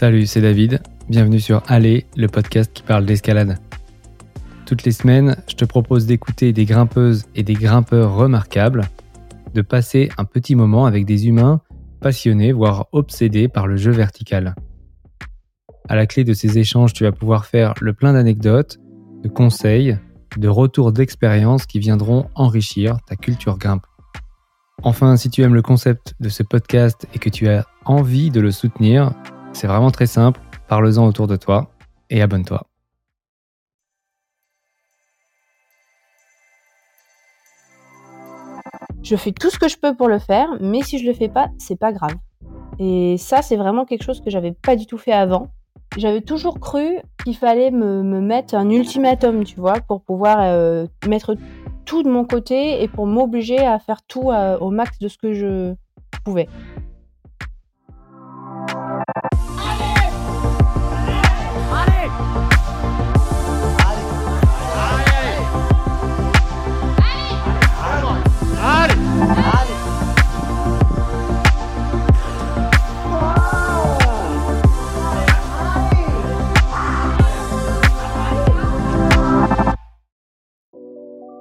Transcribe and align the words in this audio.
Salut, 0.00 0.26
c'est 0.26 0.42
David. 0.42 0.80
Bienvenue 1.08 1.40
sur 1.40 1.60
Aller, 1.66 2.06
le 2.16 2.28
podcast 2.28 2.70
qui 2.72 2.84
parle 2.84 3.04
d'escalade. 3.04 3.58
Toutes 4.64 4.84
les 4.84 4.92
semaines, 4.92 5.42
je 5.48 5.56
te 5.56 5.64
propose 5.64 6.06
d'écouter 6.06 6.52
des 6.52 6.66
grimpeuses 6.66 7.24
et 7.34 7.42
des 7.42 7.54
grimpeurs 7.54 8.14
remarquables, 8.14 8.84
de 9.54 9.60
passer 9.60 10.08
un 10.16 10.24
petit 10.24 10.54
moment 10.54 10.86
avec 10.86 11.04
des 11.04 11.26
humains 11.26 11.62
passionnés, 12.00 12.52
voire 12.52 12.86
obsédés 12.92 13.48
par 13.48 13.66
le 13.66 13.76
jeu 13.76 13.90
vertical. 13.90 14.54
À 15.88 15.96
la 15.96 16.06
clé 16.06 16.22
de 16.22 16.32
ces 16.32 16.58
échanges, 16.58 16.92
tu 16.92 17.02
vas 17.02 17.10
pouvoir 17.10 17.46
faire 17.46 17.74
le 17.80 17.92
plein 17.92 18.12
d'anecdotes, 18.12 18.78
de 19.24 19.28
conseils, 19.28 19.98
de 20.36 20.46
retours 20.46 20.92
d'expérience 20.92 21.66
qui 21.66 21.80
viendront 21.80 22.28
enrichir 22.36 22.98
ta 23.08 23.16
culture 23.16 23.58
grimpe. 23.58 23.84
Enfin, 24.84 25.16
si 25.16 25.28
tu 25.28 25.42
aimes 25.42 25.56
le 25.56 25.62
concept 25.62 26.14
de 26.20 26.28
ce 26.28 26.44
podcast 26.44 27.08
et 27.14 27.18
que 27.18 27.30
tu 27.30 27.48
as 27.48 27.66
envie 27.84 28.30
de 28.30 28.40
le 28.40 28.52
soutenir, 28.52 29.12
c'est 29.52 29.66
vraiment 29.66 29.90
très 29.90 30.06
simple, 30.06 30.40
parle-en 30.68 31.06
autour 31.06 31.26
de 31.26 31.36
toi 31.36 31.70
et 32.10 32.22
abonne-toi. 32.22 32.66
Je 39.02 39.16
fais 39.16 39.32
tout 39.32 39.50
ce 39.50 39.58
que 39.58 39.68
je 39.68 39.78
peux 39.78 39.94
pour 39.94 40.08
le 40.08 40.18
faire, 40.18 40.48
mais 40.60 40.82
si 40.82 40.98
je 40.98 41.06
le 41.06 41.14
fais 41.14 41.28
pas, 41.28 41.48
c'est 41.58 41.78
pas 41.78 41.92
grave. 41.92 42.14
Et 42.78 43.16
ça, 43.16 43.42
c'est 43.42 43.56
vraiment 43.56 43.84
quelque 43.84 44.04
chose 44.04 44.20
que 44.20 44.30
j'avais 44.30 44.52
pas 44.52 44.76
du 44.76 44.86
tout 44.86 44.98
fait 44.98 45.12
avant. 45.12 45.48
J'avais 45.96 46.20
toujours 46.20 46.60
cru 46.60 46.98
qu'il 47.24 47.36
fallait 47.36 47.70
me, 47.70 48.02
mettre 48.20 48.54
un 48.54 48.68
ultimatum, 48.68 49.44
tu 49.44 49.58
vois, 49.58 49.80
pour 49.80 50.02
pouvoir 50.02 50.38
euh, 50.42 50.86
mettre 51.08 51.36
tout 51.86 52.02
de 52.02 52.10
mon 52.10 52.24
côté 52.24 52.82
et 52.82 52.88
pour 52.88 53.06
m'obliger 53.06 53.58
à 53.58 53.78
faire 53.78 54.02
tout 54.02 54.30
euh, 54.30 54.58
au 54.58 54.70
max 54.70 54.98
de 54.98 55.08
ce 55.08 55.16
que 55.16 55.32
je 55.32 55.74
pouvais. 56.24 56.48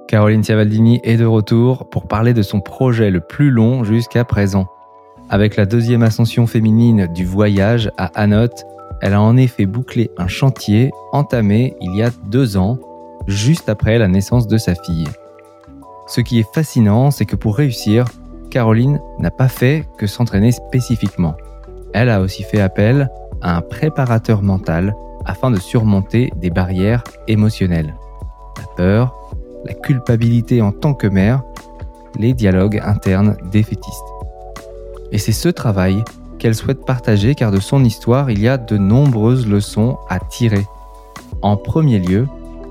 Caroline 0.07 0.41
Ciavaldini 0.41 1.01
est 1.03 1.17
de 1.17 1.25
retour 1.25 1.89
pour 1.89 2.07
parler 2.07 2.33
de 2.33 2.41
son 2.41 2.61
projet 2.61 3.11
le 3.11 3.19
plus 3.19 3.51
long 3.51 3.83
jusqu'à 3.83 4.23
présent. 4.23 4.67
Avec 5.29 5.57
la 5.57 5.65
deuxième 5.65 6.03
ascension 6.03 6.47
féminine 6.47 7.07
du 7.13 7.25
voyage 7.25 7.91
à 7.97 8.05
Anote, 8.19 8.65
elle 9.01 9.13
a 9.13 9.21
en 9.21 9.35
effet 9.35 9.65
bouclé 9.65 10.09
un 10.17 10.27
chantier 10.27 10.91
entamé 11.11 11.75
il 11.81 11.95
y 11.97 12.01
a 12.01 12.11
deux 12.27 12.55
ans, 12.55 12.79
juste 13.27 13.67
après 13.67 13.97
la 13.97 14.07
naissance 14.07 14.47
de 14.47 14.57
sa 14.57 14.73
fille. 14.73 15.07
Ce 16.07 16.21
qui 16.21 16.39
est 16.39 16.53
fascinant, 16.53 17.11
c'est 17.11 17.25
que 17.25 17.35
pour 17.35 17.57
réussir, 17.57 18.05
Caroline 18.49 19.01
n'a 19.19 19.29
pas 19.29 19.49
fait 19.49 19.85
que 19.97 20.07
s'entraîner 20.07 20.53
spécifiquement. 20.53 21.35
Elle 21.93 22.09
a 22.09 22.21
aussi 22.21 22.43
fait 22.43 22.61
appel 22.61 23.09
à 23.41 23.57
un 23.57 23.61
préparateur 23.61 24.41
mental 24.41 24.95
afin 25.25 25.51
de 25.51 25.59
surmonter 25.59 26.31
des 26.37 26.49
barrières 26.49 27.03
émotionnelles. 27.27 27.95
La 28.57 28.67
peur, 28.77 29.13
la 29.65 29.73
culpabilité 29.73 30.61
en 30.61 30.71
tant 30.71 30.93
que 30.93 31.07
mère, 31.07 31.43
les 32.17 32.33
dialogues 32.33 32.81
internes 32.81 33.35
défaitistes. 33.51 34.16
Et 35.11 35.17
c'est 35.17 35.31
ce 35.31 35.49
travail 35.49 36.03
qu'elle 36.39 36.55
souhaite 36.55 36.85
partager 36.85 37.35
car 37.35 37.51
de 37.51 37.59
son 37.59 37.83
histoire, 37.83 38.29
il 38.29 38.39
y 38.39 38.47
a 38.47 38.57
de 38.57 38.77
nombreuses 38.77 39.47
leçons 39.47 39.97
à 40.09 40.19
tirer. 40.19 40.65
En 41.41 41.57
premier 41.57 41.99
lieu, 41.99 42.27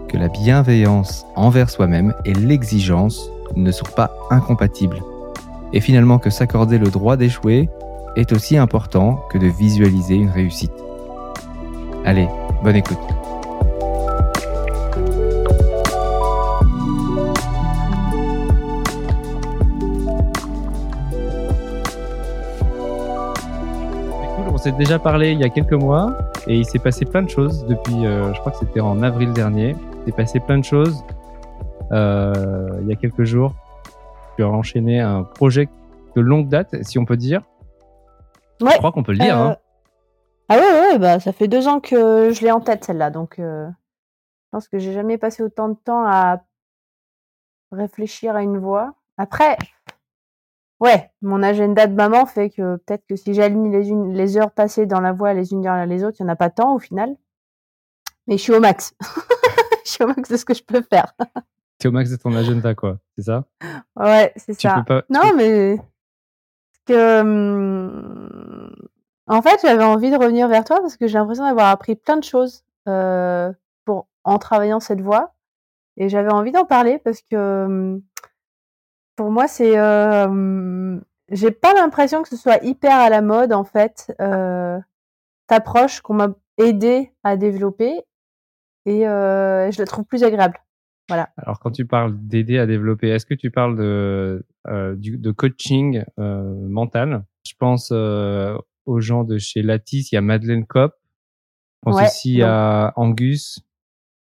que 0.09 0.17
la 0.17 0.29
bienveillance 0.29 1.27
envers 1.35 1.71
soi-même 1.71 2.15
et 2.25 2.33
l'exigence 2.35 3.31
ne 3.57 3.71
sont 3.73 3.87
pas 3.97 4.13
incompatibles. 4.31 5.03
Et 5.73 5.81
finalement 5.81 6.19
que 6.19 6.31
s'accorder 6.31 6.79
le 6.79 6.91
droit 6.91 7.17
d'échouer 7.17 7.69
est 8.17 8.33
aussi 8.33 8.57
important 8.57 9.21
que 9.31 9.39
de 9.39 9.47
visualiser 9.47 10.15
une 10.15 10.31
réussite. 10.31 10.73
Allez, 12.05 12.29
bonne 12.63 12.77
écoute. 12.77 13.26
S'est 24.67 24.73
déjà 24.73 24.99
parlé 24.99 25.31
il 25.31 25.39
y 25.39 25.45
a 25.45 25.49
quelques 25.49 25.75
mois 25.75 26.19
et 26.49 26.57
il 26.57 26.65
s'est 26.65 26.81
passé 26.81 27.05
plein 27.05 27.23
de 27.23 27.31
choses 27.31 27.65
depuis, 27.67 28.05
euh, 28.05 28.35
je 28.35 28.41
crois 28.41 28.51
que 28.51 28.59
c'était 28.59 28.81
en 28.81 29.01
avril 29.01 29.33
dernier. 29.33 29.77
Il 30.01 30.07
s'est 30.07 30.17
passé 30.17 30.41
plein 30.41 30.59
de 30.59 30.65
choses 30.65 31.05
euh, 31.93 32.81
il 32.81 32.89
y 32.89 32.93
a 32.93 32.97
quelques 32.97 33.23
jours. 33.23 33.55
Tu 34.37 34.43
as 34.43 34.49
enchaîné 34.49 34.99
un 34.99 35.23
projet 35.23 35.69
de 36.17 36.21
longue 36.21 36.49
date, 36.49 36.83
si 36.83 36.99
on 36.99 37.05
peut 37.05 37.17
dire. 37.17 37.43
Ouais. 38.61 38.73
Je 38.73 38.79
crois 38.79 38.91
qu'on 38.91 39.05
peut 39.05 39.13
le 39.13 39.19
dire. 39.19 39.39
Hein. 39.39 39.51
Euh, 39.51 39.55
ah 40.49 40.57
ouais, 40.57 40.81
ouais, 40.81 40.99
bah 40.99 41.21
ça 41.21 41.33
fait 41.33 41.47
deux 41.47 41.69
ans 41.69 41.79
que 41.79 42.33
je 42.33 42.41
l'ai 42.41 42.51
en 42.51 42.61
tête 42.61 42.85
celle-là, 42.85 43.11
donc 43.11 43.37
je 43.39 43.71
pense 44.51 44.67
que 44.67 44.81
j'ai 44.81 44.93
jamais 44.93 45.17
passé 45.17 45.45
autant 45.45 45.69
de 45.69 45.77
temps 45.77 46.05
à 46.05 46.41
réfléchir 47.71 48.35
à 48.35 48.43
une 48.43 48.59
voix. 48.59 48.95
Après, 49.17 49.59
Ouais, 50.81 51.11
mon 51.23 51.43
agenda 51.43 51.87
de 51.87 51.95
maman 51.95 52.27
fait 52.27 52.51
que 52.51 52.77
peut-être 52.77 53.05
que 53.09 53.17
si 53.17 53.33
j'aligne 53.33 53.73
les, 53.73 54.15
les 54.15 54.37
heures 54.37 54.51
passées 54.51 54.87
dans 54.87 55.01
la 55.01 55.13
voie 55.13 55.33
les 55.33 55.53
unes 55.53 55.63
derrière 55.63 55.87
les 55.87 56.05
autres, 56.05 56.17
il 56.21 56.25
n'y 56.25 56.31
en 56.31 56.33
a 56.33 56.37
pas 56.37 56.51
tant 56.51 56.75
au 56.75 56.79
final. 56.79 57.17
Mais 58.27 58.37
je 58.37 58.43
suis 58.43 58.53
au 58.53 58.61
max. 58.61 58.95
je 59.85 59.91
suis 59.91 60.05
au 60.05 60.09
max 60.09 60.29
de 60.29 60.37
ce 60.37 60.45
que 60.45 60.55
je 60.55 60.63
peux 60.63 60.83
faire. 60.83 61.15
Tu 61.79 61.87
es 61.87 61.89
au 61.89 61.93
max 61.93 62.11
de 62.11 62.17
ton 62.17 62.35
agenda, 62.35 62.75
quoi. 62.75 62.99
C'est 63.17 63.25
ça? 63.25 63.45
Ouais, 63.97 64.33
c'est 64.37 64.59
ça. 64.61 64.85
non, 65.09 65.35
mais 65.37 65.79
que 66.87 67.21
hum, 67.21 68.71
en 69.27 69.43
fait, 69.43 69.59
j'avais 69.63 69.85
envie 69.85 70.11
de 70.11 70.17
revenir 70.17 70.49
vers 70.49 70.65
toi 70.65 70.81
parce 70.81 70.97
que 70.97 71.07
j'ai 71.07 71.19
l'impression 71.19 71.45
d'avoir 71.45 71.69
appris 71.69 71.97
plein 71.97 72.17
de 72.17 72.25
choses 72.25 72.65
euh, 72.89 73.53
pour 73.85 74.09
en 74.25 74.39
travaillant 74.39 74.81
cette 74.81 75.01
voie 75.01 75.35
et 75.97 76.09
j'avais 76.09 76.33
envie 76.33 76.53
d'en 76.53 76.65
parler 76.65 76.99
parce 76.99 77.21
que 77.23 77.65
hum, 77.65 78.03
pour 79.17 79.31
moi, 79.31 79.49
c'est. 79.49 79.79
Euh, 79.79 80.99
j'ai 81.31 81.51
pas 81.51 81.75
l'impression 81.75 82.23
que 82.23 82.29
ce 82.29 82.37
soit 82.37 82.63
hyper 82.63 82.95
à 82.95 83.09
la 83.09 83.23
mode, 83.23 83.53
en 83.53 83.65
fait, 83.65 84.15
euh, 84.21 84.79
approche 85.49 86.01
qu'on 86.01 86.15
m'a 86.15 86.35
aidé 86.59 87.13
à 87.25 87.37
développer 87.37 88.03
et 88.85 89.09
euh, 89.09 89.71
je 89.71 89.79
la 89.79 89.87
trouve 89.87 90.05
plus 90.05 90.23
agréable. 90.23 90.59
Voilà. 91.09 91.29
Alors, 91.37 91.61
quand 91.61 91.71
tu 91.71 91.87
parles 91.87 92.17
d'aider 92.17 92.59
à 92.59 92.67
développer, 92.67 93.09
est-ce 93.09 93.27
que 93.27 93.35
tu 93.35 93.51
parles 93.51 93.77
de, 93.77 94.45
euh, 94.69 94.95
du, 94.97 95.19
de 95.19 95.31
coaching 95.31 96.05
euh, 96.19 96.55
mental? 96.69 97.25
Je 97.47 97.53
pense 97.59 97.91
euh, 97.93 98.57
aux 98.87 99.01
gens 99.01 99.25
de 99.25 99.39
chez 99.39 99.63
Lattice, 99.63 100.13
il 100.13 100.17
y 100.17 100.19
a 100.19 100.21
Madeleine 100.21 100.67
Kopp. 100.67 100.95
Je 101.87 101.93
pense 101.93 102.03
aussi 102.03 102.43
à 102.43 102.93
Angus. 102.97 103.61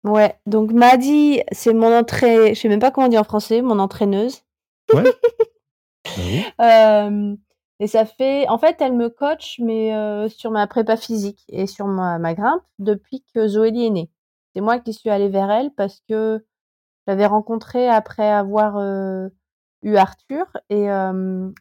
Ouais, 0.05 0.39
donc 0.47 0.73
Maddy, 0.73 1.41
c'est 1.53 1.73
mon 1.73 1.93
entrée, 1.93 2.55
je 2.55 2.61
sais 2.61 2.69
même 2.69 2.81
pas 2.81 2.91
comment 2.91 3.09
dire 3.09 3.21
en 3.21 3.25
français, 3.25 3.63
mon 3.63 3.79
entraîneuse. 3.79 4.43
Ouais. 4.93 5.05
Bah 6.59 7.11
et 7.79 7.89
ça 7.89 8.07
fait, 8.07 8.49
en 8.49 8.57
fait, 8.57 8.81
elle 8.81 8.95
me 8.95 9.11
coach, 9.11 9.61
mais 9.63 9.93
sur 10.31 10.51
ma 10.51 10.67
prépa 10.67 10.97
physique 10.97 11.45
et 11.49 11.67
sur 11.67 11.87
ma, 11.87 12.19
ma 12.19 12.33
grimpe 12.35 12.63
depuis 12.79 13.23
que 13.35 13.47
Zoélie 13.49 13.87
est 13.87 13.91
née. 13.91 14.11
C'est 14.55 14.63
moi 14.63 14.79
qui 14.79 14.95
suis 14.95 15.11
allée 15.11 15.29
vers 15.29 15.51
elle 15.51 15.71
parce 15.77 16.01
que 16.09 16.43
j'avais 17.07 17.27
rencontré 17.27 17.89
après 17.89 18.31
avoir 18.31 18.81
eu 19.83 19.97
Arthur 19.97 20.47
et 20.71 20.87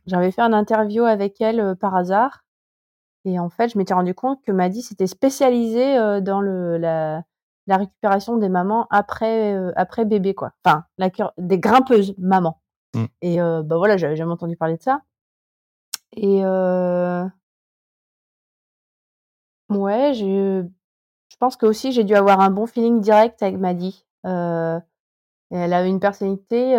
j'avais 0.05 0.31
fait 0.31 0.41
un 0.41 0.53
interview 0.53 1.03
avec 1.03 1.41
elle 1.41 1.75
par 1.75 1.95
hasard. 1.95 2.45
Et 3.25 3.37
en 3.37 3.49
fait, 3.49 3.69
je 3.69 3.77
m'étais 3.77 3.93
rendu 3.93 4.13
compte 4.13 4.41
que 4.43 4.53
Maddy 4.53 4.83
s'était 4.83 5.07
spécialisée 5.07 6.21
dans 6.21 6.39
le, 6.39 6.78
la, 6.78 7.23
la 7.67 7.78
récupération 7.78 8.37
des 8.37 8.49
mamans 8.49 8.87
après, 8.89 9.57
après 9.75 10.05
bébé, 10.05 10.33
quoi. 10.33 10.51
Enfin, 10.63 10.85
la, 10.97 11.09
des 11.37 11.59
grimpeuses 11.59 12.16
mamans. 12.17 12.61
Mmh. 12.95 13.05
Et 13.21 13.37
bah 13.37 13.77
voilà, 13.77 13.97
j'avais 13.97 14.15
jamais 14.15 14.31
entendu 14.31 14.55
parler 14.55 14.77
de 14.77 14.81
ça. 14.81 15.01
Et 16.15 16.43
ouais, 19.69 20.13
je 20.13 20.63
pense 21.39 21.57
que 21.57 21.65
aussi 21.65 21.91
j'ai 21.91 22.03
dû 22.03 22.15
avoir 22.15 22.39
un 22.39 22.49
bon 22.49 22.65
feeling 22.65 23.01
direct 23.01 23.41
avec 23.43 23.57
Maddy. 23.57 24.05
Euh, 24.25 24.79
elle 25.51 25.73
a 25.73 25.85
une 25.85 25.99
personnalité, 25.99 26.75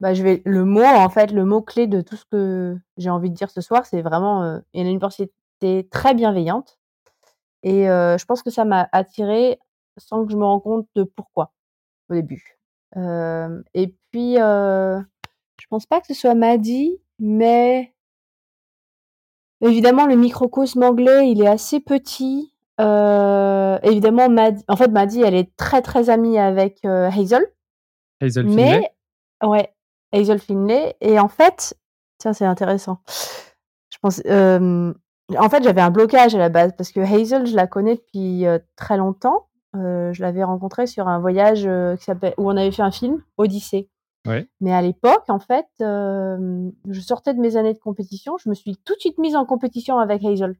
bah, 0.00 0.14
je 0.14 0.22
vais 0.22 0.42
le 0.44 0.64
mot 0.64 0.82
en 0.82 1.08
fait, 1.08 1.30
le 1.30 1.44
mot 1.44 1.62
clé 1.62 1.86
de 1.86 2.00
tout 2.00 2.16
ce 2.16 2.24
que 2.24 2.76
j'ai 2.96 3.10
envie 3.10 3.30
de 3.30 3.34
dire 3.34 3.50
ce 3.50 3.60
soir, 3.60 3.86
c'est 3.86 4.02
vraiment, 4.02 4.60
elle 4.74 4.86
a 4.86 4.90
une 4.90 4.98
personnalité 4.98 5.88
très 5.90 6.14
bienveillante. 6.14 6.78
Et 7.62 7.84
je 7.84 8.24
pense 8.24 8.42
que 8.42 8.50
ça 8.50 8.64
m'a 8.64 8.88
attirée 8.92 9.58
sans 9.98 10.24
que 10.24 10.32
je 10.32 10.36
me 10.36 10.44
rende 10.44 10.62
compte 10.62 10.88
de 10.94 11.04
pourquoi 11.04 11.52
au 12.08 12.14
début. 12.14 12.58
et 12.96 13.94
puis 14.10 14.36
je 15.62 15.68
pense 15.68 15.86
pas 15.86 16.00
que 16.00 16.08
ce 16.08 16.14
soit 16.14 16.34
Maddy, 16.34 16.98
mais 17.20 17.94
évidemment, 19.60 20.06
le 20.06 20.16
microcosme 20.16 20.82
anglais, 20.82 21.30
il 21.30 21.40
est 21.40 21.46
assez 21.46 21.78
petit. 21.78 22.52
Euh, 22.80 23.78
évidemment, 23.84 24.28
Mad... 24.28 24.60
en 24.66 24.74
fait, 24.74 24.88
Maddie, 24.88 25.22
elle 25.22 25.36
est 25.36 25.54
très 25.56 25.80
très 25.80 26.10
amie 26.10 26.36
avec 26.36 26.84
euh, 26.84 27.08
Hazel. 27.08 27.46
Hazel 28.20 28.48
Finlay. 28.48 28.80
Mais 28.80 29.48
ouais, 29.48 29.72
Hazel 30.12 30.40
Finlay. 30.40 30.96
Et 31.00 31.20
en 31.20 31.28
fait, 31.28 31.78
tiens, 32.18 32.32
c'est 32.32 32.44
intéressant. 32.44 32.98
Je 33.88 33.98
pense. 34.02 34.20
euh, 34.26 34.92
en 35.38 35.48
fait, 35.48 35.62
j'avais 35.62 35.80
un 35.80 35.92
blocage 35.92 36.34
à 36.34 36.38
la 36.38 36.48
base 36.48 36.72
parce 36.76 36.90
que 36.90 36.98
Hazel, 36.98 37.46
je 37.46 37.54
la 37.54 37.68
connais 37.68 37.94
depuis 37.94 38.46
euh, 38.46 38.58
très 38.74 38.96
longtemps. 38.96 39.46
Je 39.74 40.20
l'avais 40.20 40.42
rencontrée 40.42 40.88
sur 40.88 41.06
un 41.06 41.20
voyage 41.20 41.68
qui 41.98 42.04
s'appelle 42.04 42.34
où 42.36 42.50
on 42.50 42.56
avait 42.56 42.72
fait 42.72 42.82
un 42.82 42.90
film, 42.90 43.22
Odyssée. 43.38 43.88
Ouais. 44.26 44.48
Mais 44.60 44.72
à 44.72 44.82
l'époque, 44.82 45.24
en 45.28 45.40
fait, 45.40 45.66
euh, 45.80 46.70
je 46.88 47.00
sortais 47.00 47.34
de 47.34 47.40
mes 47.40 47.56
années 47.56 47.74
de 47.74 47.78
compétition. 47.78 48.36
Je 48.38 48.48
me 48.48 48.54
suis 48.54 48.76
tout 48.84 48.94
de 48.94 49.00
suite 49.00 49.18
mise 49.18 49.34
en 49.34 49.44
compétition 49.44 49.98
avec 49.98 50.24
Hazel. 50.24 50.56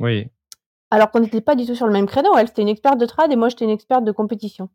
Oui. 0.00 0.28
Alors 0.90 1.10
qu'on 1.10 1.20
n'était 1.20 1.40
pas 1.40 1.54
du 1.54 1.66
tout 1.66 1.74
sur 1.74 1.86
le 1.86 1.92
même 1.92 2.06
créneau. 2.06 2.36
Elle, 2.36 2.48
c'était 2.48 2.62
une 2.62 2.68
experte 2.68 2.98
de 2.98 3.06
trad 3.06 3.30
et 3.30 3.36
moi, 3.36 3.48
j'étais 3.48 3.64
une 3.64 3.70
experte 3.70 4.04
de 4.04 4.12
compétition. 4.12 4.68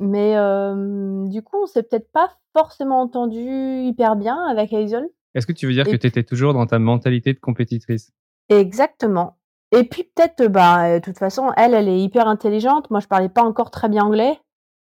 Mais 0.00 0.36
euh, 0.36 1.28
du 1.28 1.42
coup, 1.42 1.62
on 1.62 1.66
s'est 1.66 1.84
peut-être 1.84 2.10
pas 2.10 2.36
forcément 2.52 3.00
entendu 3.00 3.38
hyper 3.38 4.16
bien 4.16 4.44
avec 4.46 4.72
Hazel. 4.72 5.08
Est-ce 5.34 5.46
que 5.46 5.52
tu 5.52 5.66
veux 5.66 5.72
dire 5.72 5.86
Et 5.86 5.92
que 5.92 5.96
tu 5.96 6.06
étais 6.06 6.24
toujours 6.24 6.52
dans 6.52 6.66
ta 6.66 6.78
mentalité 6.78 7.32
de 7.32 7.38
compétitrice? 7.38 8.12
Exactement. 8.48 9.36
Et 9.72 9.84
puis 9.84 10.04
peut-être, 10.04 10.46
bah, 10.48 10.98
de 10.98 11.04
toute 11.04 11.18
façon, 11.18 11.52
elle, 11.56 11.74
elle 11.74 11.88
est 11.88 12.00
hyper 12.00 12.28
intelligente. 12.28 12.90
Moi, 12.90 13.00
je 13.00 13.06
parlais 13.06 13.28
pas 13.28 13.42
encore 13.42 13.70
très 13.70 13.88
bien 13.88 14.04
anglais. 14.04 14.38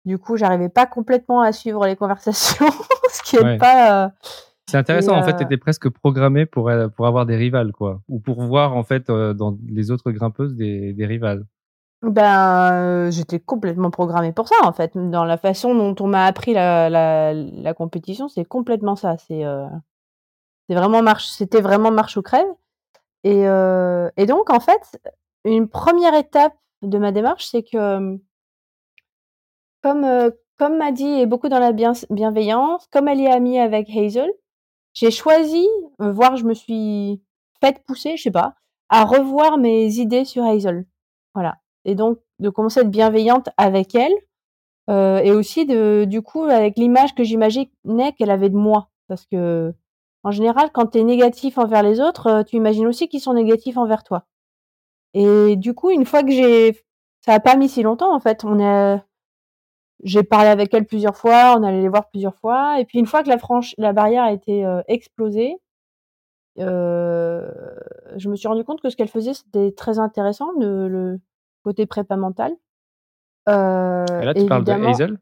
Du 0.06 0.18
coup, 0.20 0.38
j'arrivais 0.38 0.70
pas 0.70 0.86
complètement 0.86 1.42
à 1.42 1.52
suivre 1.52 1.86
les 1.86 1.96
conversations, 1.96 2.66
ce 3.10 3.24
qui 3.24 3.36
est 3.38 3.44
Ouais. 3.44 3.58
pas. 3.58 4.06
euh, 4.06 4.10
C'est 4.70 4.78
intéressant, 4.78 5.14
Et, 5.16 5.20
en 5.20 5.24
fait, 5.24 5.34
euh, 5.34 5.38
tu 5.38 5.44
étais 5.44 5.58
presque 5.58 5.90
programmé 5.90 6.46
pour, 6.46 6.70
euh, 6.70 6.88
pour 6.88 7.08
avoir 7.08 7.26
des 7.26 7.36
rivales, 7.36 7.72
quoi. 7.72 8.02
Ou 8.08 8.20
pour 8.20 8.42
voir, 8.44 8.76
en 8.76 8.84
fait, 8.84 9.08
dans 9.10 9.58
les 9.68 9.92
autres 9.92 10.12
grimpeuses 10.12 10.56
des, 10.56 10.94
des 10.94 11.06
rivales. 11.06 11.46
Ben, 12.02 12.72
euh, 12.74 13.12
j'étais 13.12 13.40
complètement 13.40 13.90
programmée 13.90 14.32
pour 14.32 14.48
ça, 14.48 14.56
en 14.64 14.74
fait. 14.74 14.92
Dans 14.96 15.26
la 15.26 15.38
façon 15.38 15.74
dont 15.74 15.96
on 16.04 16.08
m'a 16.08 16.26
appris 16.26 16.54
la, 16.54 16.90
la, 16.90 17.34
la 17.34 17.74
compétition, 17.74 18.28
c'est 18.28 18.46
complètement 18.46 18.96
ça. 18.96 19.18
C'est 19.18 19.44
euh, 19.44 19.66
vraiment 20.70 21.02
marche, 21.02 21.26
c'était 21.28 21.62
vraiment 21.62 21.92
marche 21.92 22.18
ou 22.18 22.22
crève. 22.22 22.46
Et, 23.24 23.48
euh, 23.48 24.10
et 24.18 24.28
donc, 24.28 24.52
en 24.52 24.60
fait, 24.60 25.00
une 25.46 25.68
première 25.68 26.14
étape 26.14 26.54
de 26.84 26.98
ma 27.00 27.12
démarche, 27.12 27.46
c'est 27.48 27.64
que 27.64 28.20
comme 29.86 30.04
euh, 30.04 30.32
comme 30.58 30.82
est 30.82 31.28
beaucoup 31.28 31.48
dans 31.48 31.60
la 31.60 31.72
bien- 31.72 31.94
bienveillance, 32.10 32.88
comme 32.92 33.08
elle 33.08 33.22
est 33.22 33.30
amie 33.30 33.60
avec 33.60 33.88
Hazel, 33.96 34.32
j'ai 34.94 35.12
choisi, 35.12 35.68
euh, 36.02 36.12
voire 36.12 36.38
je 36.38 36.46
me 36.46 36.56
suis 36.56 37.22
faite 37.62 37.84
pousser, 37.86 38.18
je 38.18 38.24
sais 38.24 38.32
pas, 38.32 38.56
à 38.90 39.06
revoir 39.06 39.60
mes 39.60 40.00
idées 40.00 40.26
sur 40.26 40.44
Hazel. 40.44 40.88
Voilà. 41.36 41.58
Et 41.84 41.94
donc 41.94 42.18
de 42.40 42.50
commencer 42.50 42.80
à 42.80 42.84
être 42.84 42.90
bienveillante 42.90 43.50
avec 43.58 43.94
elle, 43.94 44.14
euh, 44.90 45.20
et 45.20 45.32
aussi 45.32 45.68
de 45.68 46.06
du 46.06 46.24
coup 46.24 46.46
avec 46.46 46.78
l'image 46.78 47.14
que 47.14 47.24
j'imaginais 47.24 48.14
qu'elle 48.18 48.32
avait 48.32 48.50
de 48.50 48.58
moi, 48.58 48.90
parce 49.08 49.28
que 49.28 49.72
en 50.24 50.32
général, 50.32 50.72
quand 50.74 50.88
tu 50.88 50.98
es 50.98 51.04
négatif 51.04 51.60
envers 51.60 51.84
les 51.84 52.02
autres, 52.02 52.28
euh, 52.28 52.44
tu 52.44 52.56
imagines 52.56 52.88
aussi 52.88 53.08
qu'ils 53.08 53.22
sont 53.22 53.34
négatifs 53.36 53.78
envers 53.78 54.04
toi. 54.04 54.26
Et 55.14 55.56
du 55.58 55.76
coup, 55.76 55.92
une 55.92 56.06
fois 56.06 56.24
que 56.24 56.32
j'ai, 56.32 56.74
ça 57.22 57.34
a 57.36 57.40
pas 57.40 57.56
mis 57.56 57.70
si 57.70 57.84
longtemps 57.84 58.16
en 58.16 58.20
fait. 58.20 58.44
On 58.44 58.60
a, 58.60 59.04
j'ai 60.04 60.24
parlé 60.24 60.48
avec 60.50 60.74
elle 60.74 60.86
plusieurs 60.86 61.16
fois, 61.18 61.56
on 61.58 61.64
allait 61.64 61.82
les 61.82 61.90
voir 61.90 62.10
plusieurs 62.10 62.36
fois, 62.36 62.80
et 62.80 62.86
puis 62.86 63.00
une 63.00 63.06
fois 63.06 63.24
que 63.24 63.30
la 63.30 63.38
franche, 63.38 63.74
la 63.78 63.94
barrière 63.94 64.24
a 64.24 64.32
été 64.32 64.66
euh, 64.66 64.82
explosée, 64.88 65.56
euh, 66.60 67.50
je 68.18 68.30
me 68.30 68.36
suis 68.36 68.48
rendu 68.48 68.64
compte 68.64 68.82
que 68.82 68.90
ce 68.90 68.96
qu'elle 68.96 69.08
faisait 69.10 69.34
c'était 69.34 69.72
très 69.72 70.00
intéressant, 70.00 70.52
le, 70.60 70.88
le 70.88 71.20
côté 71.64 71.86
prépa 71.86 72.16
mental. 72.16 72.54
Euh, 73.50 74.06
Et 74.22 74.26
là, 74.26 74.34
tu 74.34 74.46
parles 74.46 74.64
de 74.64 74.72
Hazel? 74.72 75.20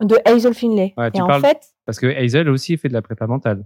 De 0.00 0.16
Hazel 0.24 0.54
Finlay. 0.54 0.92
Ouais, 0.96 1.10
tu 1.10 1.18
et 1.18 1.22
en 1.22 1.26
parles- 1.28 1.42
fait, 1.42 1.74
Parce 1.86 1.98
que 2.00 2.06
Hazel 2.06 2.48
aussi 2.48 2.76
fait 2.76 2.88
de 2.88 2.92
la 2.92 3.02
prépa 3.02 3.26
mentale. 3.26 3.64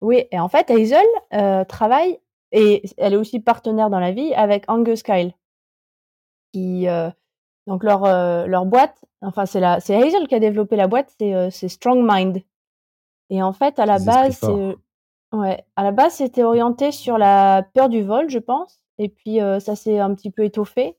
oui, 0.00 0.24
et 0.30 0.38
en 0.38 0.48
fait, 0.48 0.70
Hazel 0.70 1.04
euh, 1.34 1.64
travaille 1.64 2.18
et 2.52 2.82
elle 2.98 3.14
est 3.14 3.16
aussi 3.16 3.40
partenaire 3.40 3.88
dans 3.88 3.98
la 4.00 4.12
vie 4.12 4.34
avec 4.34 4.64
Angus 4.68 5.02
Kyle. 5.02 5.32
Qui, 6.52 6.86
euh, 6.86 7.08
donc 7.66 7.84
leur 7.84 8.04
euh, 8.04 8.46
leur 8.46 8.66
boîte, 8.66 8.96
enfin 9.20 9.46
c'est 9.46 9.60
la 9.60 9.80
c'est 9.80 9.94
Hazel 9.94 10.26
qui 10.28 10.34
a 10.34 10.40
développé 10.40 10.76
la 10.76 10.88
boîte, 10.88 11.12
c'est 11.18 11.34
euh, 11.34 11.50
c'est 11.50 11.68
Strong 11.68 12.06
Mind. 12.08 12.42
Et 13.30 13.42
en 13.42 13.52
fait, 13.52 13.78
à 13.78 13.86
la 13.86 13.98
base, 13.98 14.42
ouais, 15.32 15.64
à 15.76 15.82
la 15.84 15.90
base 15.90 16.14
c'était 16.14 16.42
orienté 16.42 16.92
sur 16.92 17.18
la 17.18 17.66
peur 17.74 17.88
du 17.88 18.02
vol, 18.02 18.28
je 18.28 18.38
pense. 18.38 18.80
Et 18.98 19.08
puis 19.08 19.40
euh, 19.40 19.60
ça 19.60 19.76
s'est 19.76 19.98
un 19.98 20.14
petit 20.14 20.30
peu 20.30 20.44
étoffé. 20.44 20.96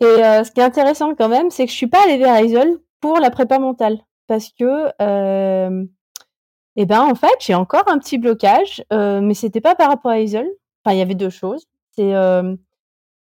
Et 0.00 0.04
euh, 0.04 0.44
ce 0.44 0.52
qui 0.52 0.60
est 0.60 0.64
intéressant 0.64 1.14
quand 1.14 1.28
même, 1.28 1.50
c'est 1.50 1.66
que 1.66 1.72
je 1.72 1.76
suis 1.76 1.88
pas 1.88 2.04
allée 2.04 2.18
vers 2.18 2.34
Hazel 2.34 2.78
pour 3.00 3.18
la 3.18 3.30
prépa 3.30 3.58
mentale 3.58 3.98
parce 4.26 4.50
que 4.50 4.92
euh, 5.02 5.84
eh 6.76 6.86
ben 6.86 7.02
en 7.02 7.14
fait 7.14 7.34
j'ai 7.40 7.54
encore 7.54 7.88
un 7.88 7.98
petit 7.98 8.18
blocage, 8.18 8.84
euh, 8.92 9.20
mais 9.20 9.34
c'était 9.34 9.60
pas 9.60 9.74
par 9.74 9.88
rapport 9.88 10.12
à 10.12 10.14
Hazel. 10.14 10.48
Enfin 10.84 10.94
il 10.94 10.98
y 10.98 11.02
avait 11.02 11.14
deux 11.14 11.30
choses. 11.30 11.66
C'est 11.96 12.14
euh, 12.14 12.54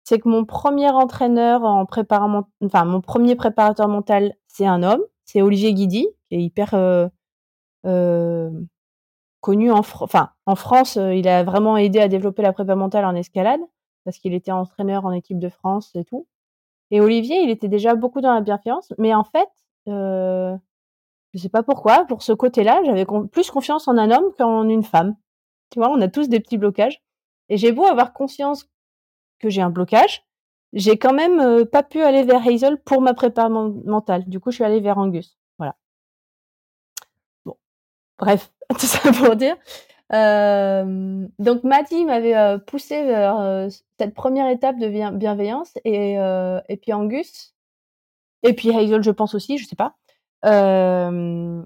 c'est 0.05 0.19
que 0.19 0.29
mon 0.29 0.45
premier 0.45 0.89
entraîneur 0.91 1.63
en 1.63 1.85
préparation, 1.85 2.45
enfin 2.63 2.85
mon 2.85 3.01
premier 3.01 3.35
préparateur 3.35 3.87
mental, 3.89 4.35
c'est 4.47 4.65
un 4.67 4.83
homme, 4.83 5.01
c'est 5.25 5.41
Olivier 5.41 5.73
Guidi, 5.73 6.07
qui 6.29 6.35
est 6.35 6.41
hyper 6.41 6.73
euh, 6.75 7.07
euh, 7.85 8.51
connu 9.41 9.71
en, 9.71 9.79
enfin 9.79 10.31
en 10.45 10.55
France. 10.55 10.97
euh, 10.97 11.13
il 11.15 11.27
a 11.27 11.43
vraiment 11.43 11.77
aidé 11.77 11.99
à 11.99 12.07
développer 12.07 12.43
la 12.43 12.53
prépa 12.53 12.75
mentale 12.75 13.05
en 13.05 13.15
escalade 13.15 13.61
parce 14.05 14.19
qu'il 14.19 14.33
était 14.35 14.51
entraîneur 14.51 15.05
en 15.05 15.11
équipe 15.11 15.39
de 15.39 15.49
France 15.49 15.91
et 15.95 16.05
tout. 16.05 16.27
Et 16.91 17.01
Olivier, 17.01 17.41
il 17.41 17.49
était 17.49 17.67
déjà 17.67 17.95
beaucoup 17.95 18.21
dans 18.21 18.33
la 18.33 18.41
bienveillance, 18.41 18.93
mais 18.99 19.13
en 19.15 19.23
fait, 19.23 19.49
euh, 19.89 20.55
je 21.33 21.39
sais 21.39 21.49
pas 21.49 21.63
pourquoi, 21.63 22.05
pour 22.05 22.21
ce 22.21 22.31
côté-là, 22.33 22.81
j'avais 22.85 23.05
plus 23.31 23.49
confiance 23.51 23.87
en 23.87 23.97
un 23.97 24.11
homme 24.11 24.31
qu'en 24.37 24.69
une 24.69 24.83
femme. 24.83 25.15
Tu 25.71 25.79
vois, 25.79 25.89
on 25.89 25.99
a 26.01 26.07
tous 26.07 26.29
des 26.29 26.39
petits 26.39 26.57
blocages. 26.59 27.01
Et 27.49 27.57
j'ai 27.57 27.71
beau 27.71 27.85
avoir 27.85 28.13
conscience 28.13 28.69
que 29.39 29.49
j'ai 29.49 29.61
un 29.61 29.69
blocage, 29.69 30.23
j'ai 30.73 30.97
quand 30.97 31.13
même 31.13 31.39
euh, 31.39 31.65
pas 31.65 31.83
pu 31.83 32.01
aller 32.01 32.23
vers 32.23 32.45
Hazel 32.45 32.77
pour 32.77 33.01
ma 33.01 33.13
prépa 33.13 33.49
men- 33.49 33.81
mentale. 33.85 34.23
Du 34.27 34.39
coup, 34.39 34.51
je 34.51 34.55
suis 34.55 34.63
allée 34.63 34.81
vers 34.81 34.97
Angus. 34.97 35.37
Voilà. 35.57 35.75
Bon, 37.45 37.57
bref, 38.19 38.51
tout 38.79 38.85
ça 38.85 39.11
pour 39.13 39.35
dire. 39.35 39.55
Donc 40.11 41.63
Maddy 41.63 42.05
m'avait 42.05 42.35
euh, 42.35 42.57
poussé 42.59 43.03
vers 43.03 43.39
euh, 43.39 43.69
cette 43.99 44.13
première 44.13 44.49
étape 44.49 44.77
de 44.77 44.87
bien- 44.87 45.11
bienveillance 45.11 45.73
et, 45.85 46.13
et 46.15 46.77
puis 46.77 46.93
Angus 46.93 47.53
et 48.43 48.53
puis 48.53 48.71
Hazel, 48.75 49.03
je 49.03 49.11
pense 49.11 49.33
aussi, 49.35 49.57
je 49.57 49.65
sais 49.67 49.75
pas. 49.75 49.95
Je 50.43 51.63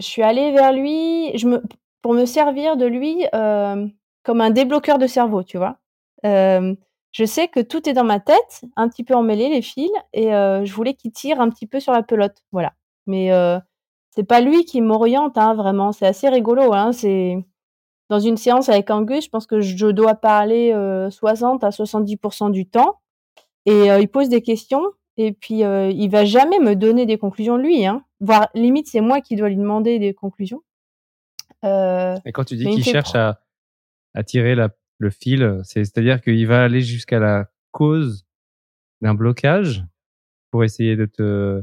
suis 0.00 0.22
allée 0.22 0.52
vers 0.52 0.72
lui, 0.72 1.36
je 1.36 1.46
me, 1.46 1.62
pour 2.02 2.14
me 2.14 2.24
servir 2.24 2.76
de 2.76 2.86
lui 2.86 3.24
comme 4.22 4.40
un 4.40 4.50
débloqueur 4.50 4.98
de 4.98 5.06
cerveau, 5.06 5.42
tu 5.42 5.58
vois. 5.58 5.78
Euh, 6.24 6.74
je 7.12 7.24
sais 7.24 7.48
que 7.48 7.60
tout 7.60 7.88
est 7.88 7.94
dans 7.94 8.04
ma 8.04 8.20
tête, 8.20 8.62
un 8.76 8.88
petit 8.88 9.04
peu 9.04 9.14
emmêlé 9.14 9.48
les 9.48 9.62
fils, 9.62 9.90
et 10.12 10.34
euh, 10.34 10.64
je 10.64 10.72
voulais 10.72 10.94
qu'il 10.94 11.12
tire 11.12 11.40
un 11.40 11.48
petit 11.48 11.66
peu 11.66 11.80
sur 11.80 11.92
la 11.92 12.02
pelote, 12.02 12.44
voilà. 12.52 12.74
Mais 13.06 13.32
euh, 13.32 13.58
c'est 14.10 14.24
pas 14.24 14.40
lui 14.40 14.64
qui 14.64 14.80
m'oriente, 14.80 15.38
hein, 15.38 15.54
vraiment. 15.54 15.92
C'est 15.92 16.06
assez 16.06 16.28
rigolo, 16.28 16.72
hein. 16.74 16.92
C'est 16.92 17.36
dans 18.10 18.20
une 18.20 18.36
séance 18.36 18.68
avec 18.68 18.90
Angus, 18.90 19.24
je 19.24 19.30
pense 19.30 19.46
que 19.46 19.60
je 19.60 19.86
dois 19.86 20.14
parler 20.14 20.72
euh, 20.72 21.10
60 21.10 21.64
à 21.64 21.70
70% 21.70 22.50
du 22.50 22.66
temps, 22.66 23.00
et 23.66 23.88
il 23.88 24.08
pose 24.08 24.28
des 24.28 24.40
questions, 24.40 24.82
et 25.18 25.32
puis 25.32 25.60
il 25.60 26.08
va 26.08 26.24
jamais 26.24 26.58
me 26.58 26.74
donner 26.74 27.04
des 27.04 27.18
conclusions 27.18 27.56
lui, 27.56 27.84
hein. 27.86 28.04
Voire 28.20 28.48
limite 28.54 28.88
c'est 28.88 29.00
moi 29.00 29.20
qui 29.20 29.36
dois 29.36 29.48
lui 29.48 29.56
demander 29.56 29.98
des 29.98 30.14
conclusions. 30.14 30.62
Et 31.62 32.32
quand 32.32 32.44
tu 32.44 32.56
dis 32.56 32.66
qu'il 32.70 32.84
cherche 32.84 33.14
à, 33.14 33.40
à 34.14 34.22
tirer 34.22 34.54
la, 34.54 34.70
le 34.98 35.10
fil, 35.10 35.60
c'est- 35.64 35.84
c'est-à-dire 35.84 36.20
qu'il 36.20 36.46
va 36.46 36.62
aller 36.64 36.80
jusqu'à 36.80 37.18
la 37.18 37.50
cause 37.72 38.26
d'un 39.00 39.14
blocage 39.14 39.84
pour 40.50 40.64
essayer 40.64 40.96
de 40.96 41.06
te, 41.06 41.62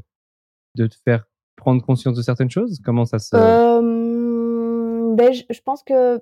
de 0.75 0.88
te 0.88 0.96
faire 1.04 1.25
prendre 1.56 1.84
conscience 1.84 2.15
de 2.15 2.22
certaines 2.22 2.50
choses? 2.50 2.80
Comment 2.84 3.06
ça 3.06 3.20
se... 3.20 3.36
Euh, 3.36 5.15
ben, 5.15 5.34
je, 5.34 5.44
je 5.50 5.62
pense 5.62 5.84
que 5.84 6.22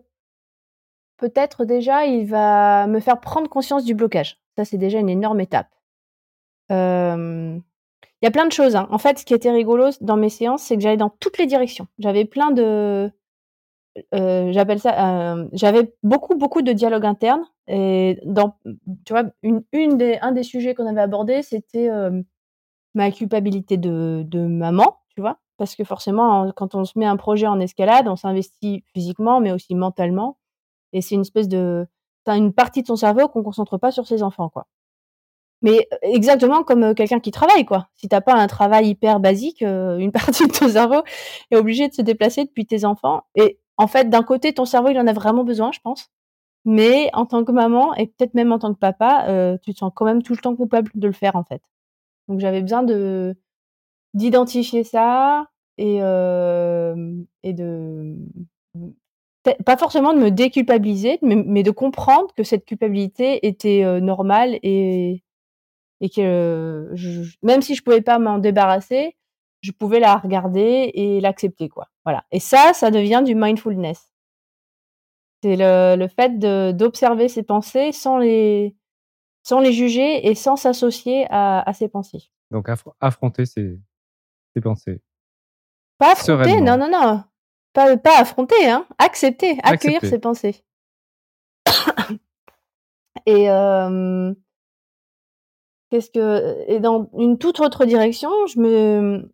peut-être 1.17 1.65
déjà 1.65 2.05
il 2.05 2.25
va 2.25 2.87
me 2.87 2.99
faire 2.99 3.19
prendre 3.19 3.49
conscience 3.49 3.83
du 3.85 3.93
blocage. 3.95 4.39
Ça, 4.57 4.65
c'est 4.65 4.77
déjà 4.77 4.99
une 4.99 5.09
énorme 5.09 5.39
étape. 5.39 5.69
Euh, 6.71 7.57
Il 8.21 8.25
y 8.25 8.27
a 8.27 8.31
plein 8.31 8.45
de 8.47 8.51
choses. 8.51 8.75
hein. 8.75 8.87
En 8.89 8.97
fait, 8.99 9.19
ce 9.19 9.25
qui 9.25 9.33
était 9.33 9.51
rigolo 9.51 9.89
dans 10.01 10.17
mes 10.17 10.29
séances, 10.29 10.63
c'est 10.63 10.75
que 10.75 10.81
j'allais 10.81 10.97
dans 10.97 11.09
toutes 11.09 11.37
les 11.37 11.45
directions. 11.45 11.87
J'avais 11.99 12.25
plein 12.25 12.51
de, 12.51 13.11
euh, 14.15 14.51
j'appelle 14.51 14.79
ça, 14.79 15.33
euh, 15.35 15.47
j'avais 15.53 15.93
beaucoup 16.03 16.35
beaucoup 16.35 16.61
de 16.61 16.71
dialogue 16.73 17.05
interne. 17.05 17.43
Et 17.67 18.19
dans, 18.25 18.55
tu 19.05 19.13
vois, 19.13 19.23
une, 19.43 19.63
une 19.71 19.97
des, 19.97 20.17
un 20.21 20.31
des 20.31 20.43
sujets 20.43 20.75
qu'on 20.75 20.87
avait 20.87 21.01
abordé, 21.01 21.41
c'était 21.43 21.89
euh, 21.89 22.21
ma 22.95 23.11
culpabilité 23.11 23.77
de, 23.77 24.23
de 24.27 24.41
maman, 24.47 24.99
tu 25.15 25.21
vois, 25.21 25.39
parce 25.57 25.75
que 25.75 25.83
forcément, 25.83 26.41
en- 26.41 26.51
quand 26.51 26.75
on 26.75 26.85
se 26.85 26.97
met 26.99 27.05
un 27.05 27.17
projet 27.17 27.47
en 27.47 27.59
escalade, 27.59 28.07
on 28.07 28.15
s'investit 28.17 28.83
physiquement, 28.93 29.39
mais 29.41 29.51
aussi 29.51 29.75
mentalement. 29.75 30.37
Et 30.93 31.01
c'est 31.01 31.15
une 31.15 31.21
espèce 31.21 31.47
de, 31.49 31.87
t'as 32.25 32.37
une 32.37 32.53
partie 32.53 32.81
de 32.83 32.87
ton 32.87 32.95
cerveau 32.97 33.27
qu'on 33.29 33.43
concentre 33.43 33.77
pas 33.79 33.91
sur 33.91 34.07
ses 34.07 34.23
enfants, 34.23 34.49
quoi. 34.49 34.67
Mais 35.61 35.87
exactement 36.01 36.63
comme 36.63 36.93
quelqu'un 36.93 37.19
qui 37.21 37.31
travaille, 37.31 37.63
quoi. 37.65 37.87
Si 37.95 38.09
t'as 38.09 38.19
pas 38.21 38.33
un 38.35 38.47
travail 38.47 38.89
hyper 38.89 39.19
basique, 39.21 39.61
une 39.61 40.11
partie 40.13 40.47
de 40.47 40.51
ton 40.51 40.67
cerveau 40.69 41.03
est 41.51 41.55
obligée 41.55 41.87
de 41.87 41.93
se 41.93 42.01
déplacer 42.01 42.43
depuis 42.45 42.65
tes 42.65 42.83
enfants. 42.85 43.23
Et 43.35 43.59
en 43.77 43.87
fait, 43.87 44.09
d'un 44.09 44.23
côté, 44.23 44.53
ton 44.53 44.65
cerveau, 44.65 44.89
il 44.89 44.99
en 44.99 45.07
a 45.07 45.13
vraiment 45.13 45.43
besoin, 45.43 45.71
je 45.73 45.79
pense. 45.81 46.09
Mais 46.65 47.09
en 47.13 47.25
tant 47.27 47.45
que 47.45 47.51
maman 47.53 47.93
et 47.95 48.07
peut-être 48.07 48.35
même 48.35 48.51
en 48.53 48.59
tant 48.59 48.73
que 48.73 48.79
papa, 48.79 49.25
tu 49.63 49.73
te 49.73 49.79
sens 49.79 49.91
quand 49.95 50.05
même 50.05 50.23
tout 50.23 50.33
le 50.33 50.39
temps 50.39 50.55
coupable 50.55 50.91
de 50.95 51.07
le 51.07 51.13
faire, 51.13 51.35
en 51.37 51.43
fait. 51.45 51.61
Donc 52.29 52.39
j'avais 52.41 52.61
besoin 52.61 52.83
de 52.83 53.35
d'identifier 54.15 54.83
ça 54.85 55.47
et 55.79 55.97
et 55.99 57.53
de 57.53 58.15
pas 59.65 59.77
forcément 59.77 60.13
de 60.13 60.19
me 60.19 60.31
déculpabiliser, 60.31 61.19
mais, 61.23 61.63
de 61.63 61.71
comprendre 61.71 62.33
que 62.35 62.43
cette 62.43 62.65
culpabilité 62.65 63.47
était 63.47 64.01
normale 64.01 64.59
et 64.63 65.23
et 66.01 66.09
que 66.09 66.93
même 67.43 67.61
si 67.63 67.75
je 67.75 67.83
pouvais 67.83 68.01
pas 68.01 68.19
m'en 68.19 68.39
débarrasser, 68.39 69.15
je 69.63 69.71
pouvais 69.71 69.99
la 69.99 70.17
regarder 70.17 70.91
et 70.93 71.21
l'accepter 71.21 71.69
quoi. 71.69 71.87
Voilà. 72.05 72.25
Et 72.31 72.39
ça, 72.39 72.73
ça 72.73 72.91
devient 72.91 73.23
du 73.25 73.33
mindfulness. 73.33 74.11
C'est 75.41 75.55
le, 75.55 75.95
le 75.97 76.07
fait 76.07 76.37
d'observer 76.75 77.27
ses 77.29 77.43
pensées 77.43 77.91
sans 77.91 78.17
les 78.17 78.75
sans 79.41 79.59
les 79.59 79.73
juger 79.73 80.27
et 80.27 80.35
sans 80.35 80.55
s'associer 80.55 81.25
à, 81.29 81.67
à 81.67 81.73
ses 81.73 81.89
pensées. 81.89 82.29
Donc 82.51 82.69
affronter 83.01 83.45
ses, 83.45 83.79
ses 84.53 84.61
pensées. 84.61 85.01
Pas 85.97 86.11
affronter, 86.13 86.61
non 86.61 86.77
non 86.77 86.89
non, 86.89 87.23
pas 87.73 87.97
pas 87.97 88.19
affronter, 88.19 88.69
hein, 88.69 88.85
accepter, 88.99 89.57
accueillir 89.63 90.01
ses 90.01 90.19
pensées. 90.19 90.63
et 93.25 93.49
euh, 93.49 94.33
Qu'est-ce 95.93 96.09
que 96.09 96.63
et 96.67 96.79
dans 96.79 97.07
une 97.19 97.37
toute 97.37 97.59
autre 97.59 97.85
direction, 97.85 98.31
je 98.47 98.59
me 98.59 99.31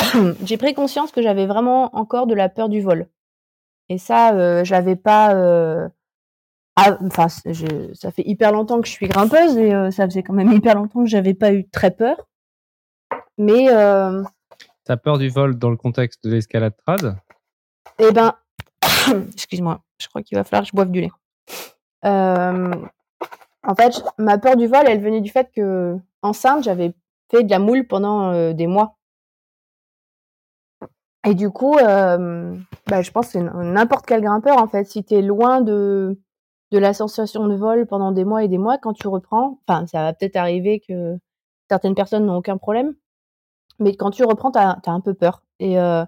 j'ai 0.44 0.56
pris 0.56 0.74
conscience 0.74 1.12
que 1.12 1.22
j'avais 1.22 1.46
vraiment 1.46 1.94
encore 1.96 2.26
de 2.26 2.34
la 2.34 2.48
peur 2.48 2.68
du 2.68 2.80
vol. 2.80 3.08
Et 3.90 3.98
ça, 3.98 4.34
euh, 4.34 4.64
j'avais 4.64 4.96
pas. 4.96 5.34
Euh... 5.34 5.88
enfin, 6.76 7.28
ça 7.28 8.10
fait 8.12 8.22
hyper 8.24 8.52
longtemps 8.52 8.80
que 8.80 8.86
je 8.86 8.92
suis 8.92 9.08
grimpeuse 9.08 9.56
et 9.56 9.74
euh, 9.74 9.90
ça 9.90 10.06
faisait 10.06 10.22
quand 10.22 10.32
même 10.32 10.52
hyper 10.54 10.76
longtemps 10.76 11.02
que 11.02 11.10
j'avais 11.10 11.34
pas 11.34 11.52
eu 11.52 11.68
très 11.68 11.90
peur. 11.90 12.28
Mais. 13.36 13.68
Euh... 13.70 14.22
T'as 14.84 14.96
peur 14.96 15.18
du 15.18 15.28
vol 15.28 15.58
dans 15.58 15.70
le 15.70 15.76
contexte 15.76 16.24
de 16.24 16.30
l'escalade 16.30 16.74
trad? 16.76 17.16
Eh 17.98 18.12
ben, 18.12 18.34
excuse-moi, 19.34 19.82
je 20.00 20.08
crois 20.08 20.22
qu'il 20.22 20.38
va 20.38 20.44
falloir 20.44 20.62
que 20.62 20.68
je 20.68 20.76
boive 20.76 20.90
du 20.90 21.00
lait. 21.02 21.10
En 23.62 23.74
fait, 23.74 24.02
ma 24.18 24.38
peur 24.38 24.56
du 24.56 24.66
vol, 24.66 24.84
elle 24.86 25.02
venait 25.02 25.20
du 25.20 25.30
fait 25.30 25.50
que, 25.54 25.96
enceinte, 26.22 26.64
j'avais 26.64 26.94
fait 27.30 27.44
de 27.44 27.50
la 27.50 27.58
moule 27.58 27.86
pendant 27.86 28.52
des 28.52 28.66
mois. 28.66 28.96
Et 31.26 31.34
du 31.34 31.50
coup, 31.50 31.76
euh, 31.76 32.56
bah, 32.88 33.02
je 33.02 33.10
pense 33.10 33.32
que 33.32 33.38
n'importe 33.38 34.06
quel 34.06 34.22
grimpeur, 34.22 34.56
en 34.56 34.68
fait. 34.68 34.84
Si 34.84 35.04
tu 35.04 35.14
es 35.14 35.22
loin 35.22 35.60
de, 35.60 36.18
de 36.70 36.78
la 36.78 36.94
sensation 36.94 37.46
de 37.46 37.54
vol 37.54 37.86
pendant 37.86 38.12
des 38.12 38.24
mois 38.24 38.42
et 38.42 38.48
des 38.48 38.58
mois, 38.58 38.78
quand 38.78 38.94
tu 38.94 39.06
reprends, 39.06 39.58
enfin, 39.66 39.86
ça 39.86 40.02
va 40.02 40.12
peut-être 40.14 40.36
arriver 40.36 40.80
que 40.80 41.18
certaines 41.68 41.94
personnes 41.94 42.24
n'ont 42.26 42.36
aucun 42.36 42.56
problème, 42.56 42.94
mais 43.78 43.96
quand 43.96 44.10
tu 44.10 44.24
reprends, 44.24 44.50
tu 44.52 44.58
as, 44.58 44.80
un 44.86 45.00
peu 45.00 45.14
peur. 45.14 45.42
Et, 45.60 45.78
euh, 45.78 46.04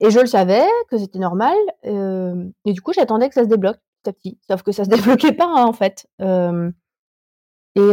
et 0.00 0.10
je 0.10 0.20
le 0.20 0.26
savais, 0.26 0.66
que 0.90 0.98
c'était 0.98 1.18
normal. 1.18 1.56
et 1.84 2.72
du 2.72 2.82
coup, 2.82 2.92
j'attendais 2.92 3.28
que 3.28 3.34
ça 3.34 3.44
se 3.44 3.48
débloque 3.48 3.78
à 4.06 4.12
petit. 4.12 4.38
Sauf 4.48 4.62
que 4.62 4.72
ça 4.72 4.84
se 4.84 4.90
débloquait 4.96 5.32
pas, 5.32 5.46
hein, 5.46 5.64
en 5.64 5.72
fait. 5.72 6.06
et, 6.20 7.90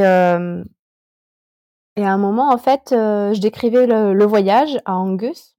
et 1.95 2.03
à 2.03 2.11
un 2.13 2.17
moment, 2.17 2.51
en 2.51 2.57
fait, 2.57 2.87
je 2.91 3.39
décrivais 3.39 3.87
le, 3.87 4.25
voyage 4.25 4.79
à 4.85 4.97
Angus. 4.97 5.52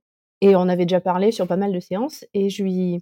Et 0.44 0.56
on 0.56 0.68
avait 0.68 0.84
déjà 0.84 1.00
parlé 1.00 1.32
sur 1.32 1.46
pas 1.46 1.56
mal 1.56 1.72
de 1.72 1.80
séances. 1.80 2.26
Et 2.34 2.50
je 2.50 2.62
lui, 2.62 3.00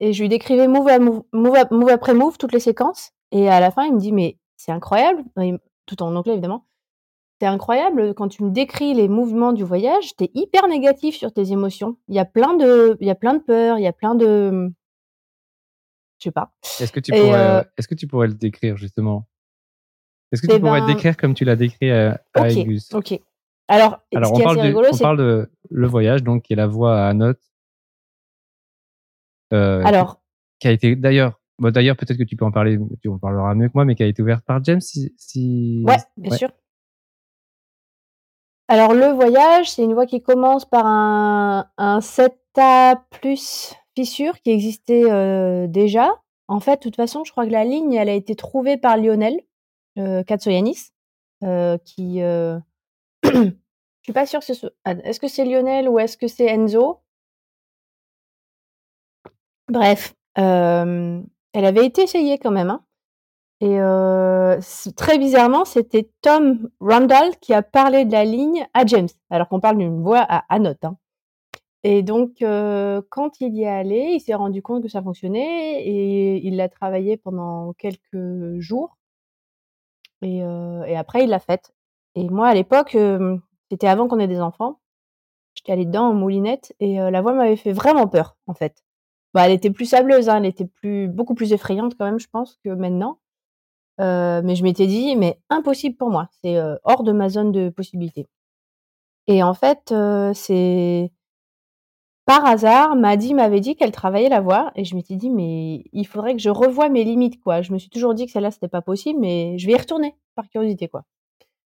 et 0.00 0.12
je 0.12 0.20
lui 0.20 0.28
décrivais 0.28 0.66
move, 0.66 0.90
move, 1.32 1.88
après 1.88 2.14
move, 2.14 2.36
toutes 2.36 2.52
les 2.52 2.58
séquences. 2.58 3.12
Et 3.30 3.48
à 3.48 3.60
la 3.60 3.70
fin, 3.70 3.84
il 3.84 3.94
me 3.94 4.00
dit, 4.00 4.10
mais 4.10 4.38
c'est 4.56 4.72
incroyable, 4.72 5.22
tout 5.86 6.02
en 6.02 6.16
anglais 6.16 6.32
évidemment. 6.32 6.66
C'est 7.40 7.46
incroyable 7.46 8.12
quand 8.14 8.26
tu 8.26 8.42
me 8.42 8.50
décris 8.50 8.92
les 8.92 9.06
mouvements 9.06 9.52
du 9.52 9.62
voyage, 9.62 10.16
tu 10.16 10.24
es 10.24 10.30
hyper 10.34 10.66
négatif 10.66 11.14
sur 11.14 11.32
tes 11.32 11.52
émotions. 11.52 11.96
Il 12.08 12.16
y 12.16 12.18
a 12.18 12.24
plein 12.24 12.54
de, 12.54 12.96
il 13.00 13.06
y 13.06 13.10
a 13.10 13.14
plein 13.14 13.34
de 13.34 13.40
peurs, 13.40 13.78
il 13.78 13.82
y 13.82 13.86
a 13.86 13.92
plein 13.92 14.16
de, 14.16 14.72
je 16.18 16.24
sais 16.24 16.32
pas. 16.32 16.52
Est-ce 16.80 16.90
que 16.90 16.98
tu 17.00 17.12
pourrais, 17.12 17.34
euh, 17.34 17.62
est-ce 17.78 17.86
que 17.86 17.94
tu 17.94 18.08
pourrais 18.08 18.26
le 18.26 18.34
décrire 18.34 18.76
justement? 18.76 19.28
Est-ce 20.32 20.42
que 20.42 20.48
tu 20.48 20.54
eh 20.54 20.60
pourrais 20.60 20.80
le 20.80 20.86
ben 20.86 20.94
décrire 20.94 21.16
comme 21.16 21.34
tu 21.34 21.44
l'as 21.44 21.56
décrit 21.56 21.92
à, 21.92 22.20
à 22.34 22.48
Ok. 22.94 23.20
Alors, 23.72 24.00
Alors 24.14 24.34
on, 24.34 24.38
parle 24.38 24.76
on 24.92 24.98
parle 24.98 25.16
de 25.16 25.50
le 25.70 25.86
voyage, 25.86 26.22
donc 26.22 26.42
qui 26.42 26.52
est 26.52 26.56
la 26.56 26.66
voix 26.66 27.06
à 27.06 27.14
note. 27.14 27.40
Euh, 29.54 29.82
Alors, 29.82 30.20
qui 30.58 30.68
a 30.68 30.72
été 30.72 30.94
d'ailleurs, 30.94 31.40
bon, 31.58 31.72
d'ailleurs 31.72 31.96
peut-être 31.96 32.18
que 32.18 32.24
tu 32.24 32.36
peux 32.36 32.44
en 32.44 32.52
parler, 32.52 32.78
tu 33.00 33.08
en 33.08 33.18
parleras 33.18 33.54
mieux 33.54 33.68
que 33.68 33.72
moi, 33.74 33.86
mais 33.86 33.94
qui 33.94 34.02
a 34.02 34.06
été 34.06 34.20
ouverte 34.20 34.44
par 34.44 34.62
James, 34.62 34.82
si. 34.82 35.14
si... 35.16 35.82
Ouais, 35.86 35.96
bien 36.18 36.36
sûr. 36.36 36.50
Alors 38.68 38.92
le 38.92 39.06
voyage, 39.06 39.70
c'est 39.70 39.84
une 39.84 39.94
voie 39.94 40.04
qui 40.04 40.22
commence 40.22 40.66
par 40.66 40.84
un, 40.84 41.70
un 41.78 42.00
7A 42.00 43.00
plus 43.22 43.74
fissure 43.96 44.38
qui 44.42 44.50
existait 44.50 45.10
euh, 45.10 45.66
déjà. 45.66 46.10
En 46.46 46.60
fait, 46.60 46.76
de 46.76 46.82
toute 46.82 46.96
façon, 46.96 47.24
je 47.24 47.32
crois 47.32 47.46
que 47.46 47.52
la 47.52 47.64
ligne, 47.64 47.94
elle 47.94 48.10
a 48.10 48.14
été 48.14 48.34
trouvée 48.34 48.76
par 48.76 48.98
Lionel 48.98 49.40
euh, 49.98 50.22
Katsoyanis, 50.24 50.90
euh, 51.42 51.78
qui. 51.86 52.20
je 54.02 54.06
suis 54.06 54.12
pas 54.12 54.26
sûre 54.26 54.40
que 54.40 54.52
ce 54.52 54.66
ah, 54.84 54.92
Est-ce 55.04 55.20
que 55.20 55.28
c'est 55.28 55.44
Lionel 55.44 55.88
ou 55.88 55.98
est-ce 55.98 56.16
que 56.16 56.26
c'est 56.26 56.46
Enzo? 56.46 57.00
Bref, 59.68 60.14
elle 60.34 61.24
avait 61.54 61.86
été 61.86 62.02
essayée 62.02 62.38
quand 62.38 62.50
même. 62.50 62.70
Hein. 62.70 62.84
Et 63.60 63.78
très 64.96 65.18
bizarrement, 65.18 65.64
c'était 65.64 66.10
Tom 66.20 66.68
Randall 66.80 67.36
qui 67.40 67.54
a 67.54 67.62
parlé 67.62 68.04
de 68.04 68.12
la 68.12 68.24
ligne 68.24 68.66
à 68.74 68.84
James, 68.86 69.08
alors 69.30 69.48
qu'on 69.48 69.60
parle 69.60 69.78
d'une 69.78 70.02
voix 70.02 70.26
à, 70.28 70.44
à 70.52 70.58
note. 70.58 70.84
Hein. 70.84 70.96
Et 71.84 72.02
donc, 72.02 72.38
quand 72.40 73.40
il 73.40 73.54
y 73.54 73.62
est 73.62 73.68
allé, 73.68 74.14
il 74.14 74.20
s'est 74.20 74.34
rendu 74.34 74.62
compte 74.62 74.82
que 74.82 74.88
ça 74.88 75.02
fonctionnait 75.02 75.84
et 75.84 76.44
il 76.44 76.56
l'a 76.56 76.68
travaillé 76.68 77.16
pendant 77.16 77.72
quelques 77.74 78.58
jours. 78.58 78.98
Et 80.22 80.42
après, 80.96 81.22
il 81.22 81.30
l'a 81.30 81.38
faite. 81.38 81.72
Et 82.16 82.28
moi, 82.28 82.48
à 82.48 82.54
l'époque, 82.54 82.96
c'était 83.72 83.88
avant 83.88 84.06
qu'on 84.06 84.18
ait 84.18 84.28
des 84.28 84.42
enfants. 84.42 84.78
J'étais 85.54 85.72
allée 85.72 85.86
dedans 85.86 86.10
en 86.10 86.14
moulinette 86.14 86.74
et 86.78 86.96
la 86.98 87.22
voix 87.22 87.32
m'avait 87.32 87.56
fait 87.56 87.72
vraiment 87.72 88.06
peur, 88.06 88.36
en 88.46 88.52
fait. 88.52 88.84
Bah, 89.32 89.46
elle 89.46 89.52
était 89.52 89.70
plus 89.70 89.86
sableuse, 89.86 90.28
hein, 90.28 90.36
elle 90.38 90.46
était 90.46 90.66
plus, 90.66 91.08
beaucoup 91.08 91.34
plus 91.34 91.54
effrayante 91.54 91.96
quand 91.98 92.04
même, 92.04 92.18
je 92.18 92.28
pense, 92.30 92.58
que 92.62 92.68
maintenant. 92.68 93.18
mais 93.98 94.54
je 94.54 94.62
m'étais 94.62 94.86
dit, 94.86 95.16
mais 95.16 95.38
impossible 95.50 95.96
pour 95.96 96.10
moi, 96.10 96.28
c'est 96.42 96.58
hors 96.84 97.02
de 97.02 97.12
ma 97.12 97.28
zone 97.30 97.52
de 97.52 97.70
possibilité. 97.70 98.28
Et 99.26 99.42
en 99.42 99.54
fait, 99.54 99.94
c'est 100.34 101.12
par 102.24 102.44
hasard, 102.44 102.94
Maddy 102.96 103.34
m'avait 103.34 103.60
dit 103.60 103.74
qu'elle 103.76 103.90
travaillait 103.92 104.28
la 104.28 104.40
voix 104.40 104.70
et 104.76 104.84
je 104.84 104.94
m'étais 104.94 105.16
dit: 105.16 105.28
«Mais 105.30 105.84
il 105.92 106.06
faudrait 106.06 106.34
que 106.34 106.40
je 106.40 106.50
revoie 106.50 106.88
mes 106.88 107.04
limites, 107.04 107.40
quoi». 107.40 107.62
Je 107.62 107.72
me 107.72 107.78
suis 107.78 107.90
toujours 107.90 108.14
dit 108.14 108.26
que 108.26 108.32
celle-là, 108.32 108.50
c'était 108.52 108.68
pas 108.68 108.82
possible, 108.82 109.18
mais 109.20 109.58
je 109.58 109.66
vais 109.66 109.72
y 109.72 109.76
retourner 109.76 110.14
par 110.36 110.48
curiosité, 110.48 110.88
quoi. 110.88 111.04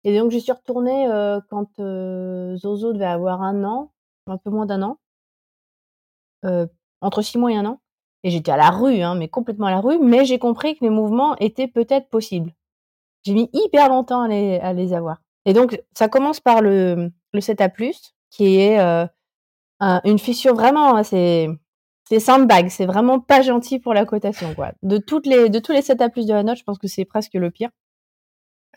Et 0.04 0.18
donc 0.18 0.30
j'y 0.30 0.40
suis 0.40 0.52
retournée, 0.52 1.06
quand, 1.50 1.68
Zozo 2.56 2.92
devait 2.92 3.04
avoir 3.04 3.42
un 3.42 3.64
an, 3.64 3.92
un 4.26 4.38
peu 4.38 4.50
moins 4.50 4.66
d'un 4.66 4.82
an. 4.82 4.98
entre 7.00 7.22
six 7.22 7.38
mois 7.38 7.52
et 7.52 7.56
un 7.56 7.66
an 7.66 7.80
et 8.22 8.30
j'étais 8.30 8.52
à 8.52 8.56
la 8.56 8.70
rue, 8.70 9.00
hein, 9.00 9.14
mais 9.14 9.28
complètement 9.28 9.66
à 9.66 9.70
la 9.70 9.80
rue, 9.80 9.98
mais 9.98 10.24
j'ai 10.24 10.38
compris 10.38 10.76
que 10.76 10.84
les 10.84 10.90
mouvements 10.90 11.36
étaient 11.36 11.68
peut-être 11.68 12.08
possibles. 12.10 12.52
J'ai 13.24 13.32
mis 13.34 13.48
hyper 13.52 13.88
longtemps 13.88 14.22
à 14.22 14.28
les 14.28 14.58
à 14.60 14.96
avoir 14.96 15.22
et 15.46 15.52
donc 15.52 15.82
ça 15.94 16.08
commence 16.08 16.40
par 16.40 16.60
le, 16.60 17.10
le 17.32 17.40
7A+, 17.40 17.70
qui 18.30 18.56
est, 18.56 18.78
une 19.80 20.18
fissure 20.18 20.54
vraiment, 20.54 20.96
hein, 20.96 21.02
c'est 21.02 21.48
sandbag, 22.18 22.68
c'est 22.68 22.86
vraiment 22.86 23.20
pas 23.20 23.40
gentil 23.42 23.78
pour 23.78 23.94
la 23.94 24.04
cotation. 24.04 24.54
De 24.82 24.98
toutes 24.98 25.26
les 25.26 25.48
de 25.48 25.58
tous 25.58 25.72
les 25.72 25.82
7 25.82 26.00
à 26.02 26.08
plus 26.08 26.26
de 26.26 26.34
la 26.34 26.42
note, 26.42 26.58
je 26.58 26.64
pense 26.64 26.78
que 26.78 26.88
c'est 26.88 27.04
presque 27.04 27.34
le 27.34 27.50
pire. 27.50 27.70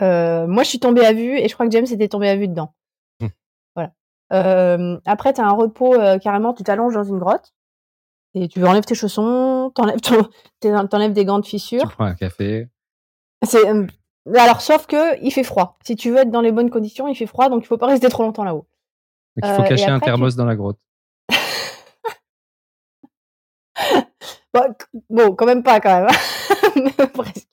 Euh, 0.02 0.48
moi, 0.48 0.64
je 0.64 0.70
suis 0.70 0.80
tombée 0.80 1.06
à 1.06 1.14
vue 1.14 1.38
et 1.38 1.48
je 1.48 1.54
crois 1.54 1.66
que 1.66 1.72
James 1.72 1.86
était 1.90 2.08
tombé 2.08 2.30
à 2.30 2.36
vue 2.36 2.48
dedans. 2.48 2.74
Mmh. 3.20 3.28
Voilà. 3.76 3.92
Euh, 4.32 5.00
après, 5.06 5.34
tu 5.34 5.42
as 5.42 5.46
un 5.46 5.52
repos 5.52 5.94
euh, 5.94 6.18
carrément, 6.18 6.54
tu 6.54 6.64
t'allonges 6.64 6.94
dans 6.94 7.04
une 7.04 7.20
grotte 7.20 7.54
et 8.34 8.48
tu 8.48 8.66
enlèves 8.66 8.86
tes 8.86 8.96
chaussons, 8.96 9.72
t'enlèves 9.76 10.00
t'enlèves 10.90 11.14
des 11.14 11.26
gants 11.26 11.40
de 11.40 11.46
fissure. 11.46 11.90
Tu 11.90 11.96
prends 11.96 12.06
un 12.06 12.16
café. 12.16 12.70
C'est 13.44 13.66
alors 14.36 14.62
sauf 14.62 14.88
que 14.88 15.22
il 15.22 15.32
fait 15.32 15.44
froid. 15.44 15.78
Si 15.86 15.96
tu 15.96 16.10
veux 16.10 16.20
être 16.20 16.32
dans 16.32 16.42
les 16.42 16.54
bonnes 16.54 16.70
conditions, 16.70 17.08
il 17.10 17.16
fait 17.16 17.26
froid, 17.26 17.50
donc 17.50 17.64
il 17.64 17.68
faut 17.68 17.78
pas 17.78 17.88
rester 17.94 18.10
trop 18.10 18.24
longtemps 18.24 18.46
là-haut. 18.46 18.66
il 19.36 19.46
faut 19.46 19.64
cacher 19.64 19.90
un 19.90 20.00
thermos 20.00 20.36
dans 20.36 20.46
la 20.46 20.56
grotte. 20.56 20.80
Bah, 24.54 24.68
bon, 25.10 25.34
quand 25.34 25.48
même 25.48 25.64
pas, 25.64 25.80
quand 25.80 26.06
même. 26.06 26.92
Presque. 27.14 27.48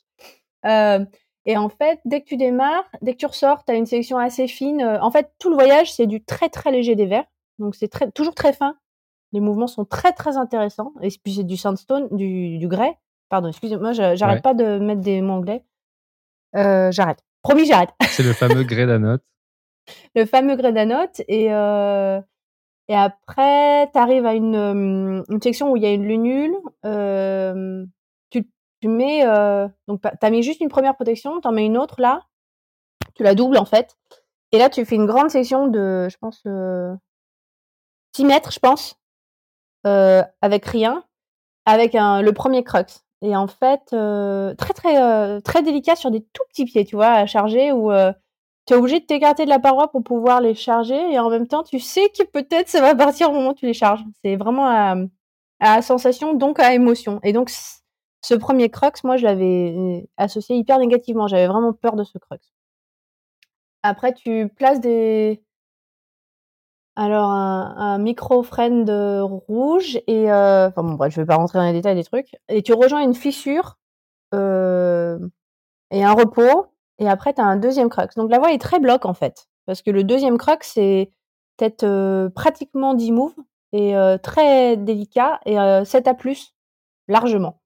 Et 1.51 1.57
en 1.57 1.69
fait, 1.69 1.99
dès 2.05 2.21
que 2.21 2.27
tu 2.27 2.37
démarres, 2.37 2.89
dès 3.03 3.15
que 3.15 3.19
tu 3.19 3.27
ressors, 3.27 3.65
tu 3.65 3.73
as 3.73 3.75
une 3.75 3.85
sélection 3.85 4.19
assez 4.19 4.47
fine. 4.47 4.83
Euh, 4.83 5.01
en 5.01 5.11
fait, 5.11 5.33
tout 5.41 5.51
le 5.51 5.57
voyage, 5.57 5.93
c'est 5.93 6.07
du 6.07 6.23
très 6.23 6.49
très 6.49 6.71
léger 6.71 6.95
des 6.95 7.07
verres. 7.07 7.25
Donc 7.59 7.75
c'est 7.75 7.89
très, 7.89 8.09
toujours 8.13 8.37
très 8.37 8.53
fin. 8.53 8.77
Les 9.33 9.41
mouvements 9.41 9.67
sont 9.67 9.85
très 9.85 10.13
très 10.13 10.37
intéressants. 10.37 10.93
Et 11.03 11.09
puis 11.09 11.35
c'est 11.35 11.43
du 11.43 11.57
sandstone, 11.57 12.07
du, 12.13 12.59
du 12.59 12.69
grès. 12.69 12.97
Pardon, 13.31 13.49
excusez-moi, 13.49 13.91
j'arrête 13.93 14.45
pas 14.45 14.55
de 14.55 14.79
mettre 14.79 15.01
des 15.01 15.21
mots 15.23 15.33
anglais. 15.33 15.65
Euh, 16.55 16.93
j'arrête. 16.93 17.19
Promis, 17.43 17.67
j'arrête. 17.67 17.91
C'est 18.11 18.23
le 18.23 18.33
fameux 18.33 18.63
grès 18.63 18.87
d'anote. 18.87 19.25
le 20.15 20.27
fameux 20.27 20.55
grès 20.55 20.73
d'anote. 20.73 21.21
Et, 21.27 21.53
euh, 21.53 22.21
et 22.87 22.95
après, 22.95 23.91
tu 23.93 23.99
arrives 23.99 24.27
à 24.27 24.35
une, 24.35 25.25
une, 25.29 25.43
section 25.43 25.73
où 25.73 25.77
il 25.77 25.83
y 25.83 25.87
a 25.87 25.93
une 25.93 26.07
lunule. 26.07 26.55
Euh, 26.85 27.85
tu, 28.81 28.89
mets, 28.89 29.27
euh, 29.27 29.69
donc, 29.89 30.01
tu 30.03 30.27
as 30.27 30.31
mis 30.31 30.43
juste 30.43 30.61
une 30.61 30.69
première 30.69 30.95
protection, 30.95 31.41
tu 31.41 31.49
en 31.49 31.53
mets 31.53 31.67
une 31.67 31.79
autre 31.79 32.01
là. 32.01 32.23
Tu 33.15 33.23
la 33.23 33.35
doubles 33.35 33.59
en 33.59 33.65
fait. 33.65 33.97
Et 34.53 34.59
là, 34.59 34.69
tu 34.69 34.85
fais 34.85 34.97
une 34.97 35.07
grande 35.07 35.31
section 35.31 35.69
de, 35.69 36.09
je 36.11 36.17
pense, 36.19 36.43
6 38.17 38.25
mètres, 38.25 38.53
je 38.53 38.59
pense, 38.59 38.97
avec 39.85 40.65
rien, 40.67 41.05
avec 41.67 41.95
un, 41.95 42.23
le 42.23 42.33
premier 42.33 42.65
crux. 42.65 43.05
Et 43.23 43.37
en 43.37 43.47
fait, 43.47 43.85
très, 44.57 44.73
très, 44.75 45.41
très 45.43 45.63
délicat 45.63 45.97
sur 45.97 46.11
des 46.11 46.23
tout 46.33 46.43
petits 46.49 46.65
pieds, 46.65 46.85
tu 46.85 46.97
vois, 46.97 47.13
à 47.13 47.27
charger 47.27 47.73
ou 47.73 47.93
tu 48.67 48.75
es 48.75 48.77
obligé 48.77 49.01
de 49.01 49.05
t'écarter 49.05 49.45
de 49.45 49.51
la 49.51 49.59
paroi 49.59 49.91
pour 49.91 50.03
pouvoir 50.03 50.41
les 50.41 50.55
charger 50.55 51.13
et 51.13 51.19
en 51.19 51.31
même 51.31 51.47
temps, 51.47 51.63
tu 51.63 51.81
sais 51.81 52.09
que 52.11 52.25
peut-être 52.25 52.69
ça 52.69 52.81
va 52.81 52.95
partir 52.95 53.31
au 53.31 53.35
moment 53.35 53.51
où 53.51 53.55
tu 53.55 53.67
les 53.67 53.75
charges. 53.75 54.05
C'est 54.23 54.37
vraiment 54.37 54.67
à, 54.67 54.97
à 55.61 55.83
sensation, 55.83 56.35
donc 56.35 56.59
à 56.59 56.75
émotion. 56.75 57.21
Et 57.23 57.33
donc, 57.33 57.51
ce 58.23 58.35
premier 58.35 58.71
crux, 58.71 58.93
moi, 59.05 59.17
je 59.17 59.25
l'avais 59.25 59.75
euh, 59.77 60.01
associé 60.17 60.57
hyper 60.57 60.79
négativement. 60.79 61.27
J'avais 61.27 61.47
vraiment 61.47 61.73
peur 61.73 61.97
de 61.97 62.05
ce 62.05 62.19
crux. 62.19 62.39
Après, 63.83 64.13
tu 64.13 64.49
places 64.49 64.81
des. 64.81 65.43
Alors, 66.97 67.31
un, 67.31 67.99
micro 67.99 68.43
friend 68.43 68.91
rouge 68.91 69.99
et. 70.07 70.31
Euh... 70.31 70.69
Enfin, 70.69 70.83
bon, 70.83 70.95
bref, 70.95 71.15
je 71.15 71.21
vais 71.21 71.27
pas 71.27 71.37
rentrer 71.37 71.59
dans 71.59 71.65
les 71.65 71.73
détails 71.73 71.95
des 71.95 72.05
trucs. 72.05 72.37
Et 72.49 72.63
tu 72.63 72.75
rejoins 72.75 73.03
une 73.03 73.15
fissure 73.15 73.79
euh... 74.35 75.19
et 75.91 76.05
un 76.05 76.13
repos 76.13 76.71
et 77.01 77.09
après, 77.09 77.33
tu 77.35 77.41
as 77.41 77.47
un 77.47 77.57
deuxième 77.57 77.89
crux. 77.89 78.15
Donc 78.17 78.31
la 78.31 78.39
voix 78.39 78.53
est 78.53 78.61
très 78.61 78.79
bloc 78.79 79.07
en 79.07 79.15
fait. 79.15 79.49
Parce 79.67 79.83
que 79.83 79.91
le 79.91 80.05
deuxième 80.05 80.39
crux, 80.39 80.59
c'est 80.63 81.11
peut-être 81.57 81.85
euh, 81.85 82.29
pratiquement 82.29 82.95
10 82.95 83.13
moves 83.13 83.35
et 83.73 83.97
euh, 83.97 84.19
très 84.19 84.77
délicat 84.77 85.41
et 85.47 85.59
euh, 85.59 85.85
7 85.85 86.09
à 86.09 86.15
plus, 86.15 86.55
largement, 87.09 87.61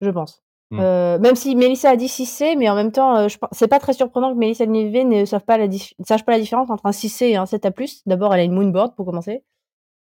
je 0.00 0.10
pense. 0.10 0.42
Mmh. 0.70 0.80
Euh, 0.80 1.18
même 1.18 1.36
si 1.36 1.54
Mélissa 1.54 1.90
a 1.90 1.96
dit 1.96 2.06
6C, 2.06 2.56
mais 2.58 2.68
en 2.68 2.74
même 2.74 2.90
temps, 2.90 3.28
c'est 3.52 3.68
pas 3.68 3.78
très 3.78 3.92
surprenant 3.92 4.32
que 4.32 4.38
Mélissa 4.38 4.66
Nivet 4.66 5.04
ne 5.04 5.24
sache 5.24 5.44
pas, 5.44 5.58
la 5.58 5.66
sache 6.04 6.24
pas 6.24 6.32
la 6.32 6.40
différence 6.40 6.70
entre 6.70 6.86
un 6.86 6.90
6C 6.90 7.24
et 7.24 7.36
un 7.36 7.46
7 7.46 7.66
à 7.66 7.70
plus. 7.70 8.02
D'abord, 8.06 8.34
elle 8.34 8.40
a 8.40 8.44
une 8.44 8.52
moonboard 8.52 8.96
pour 8.96 9.06
commencer. 9.06 9.44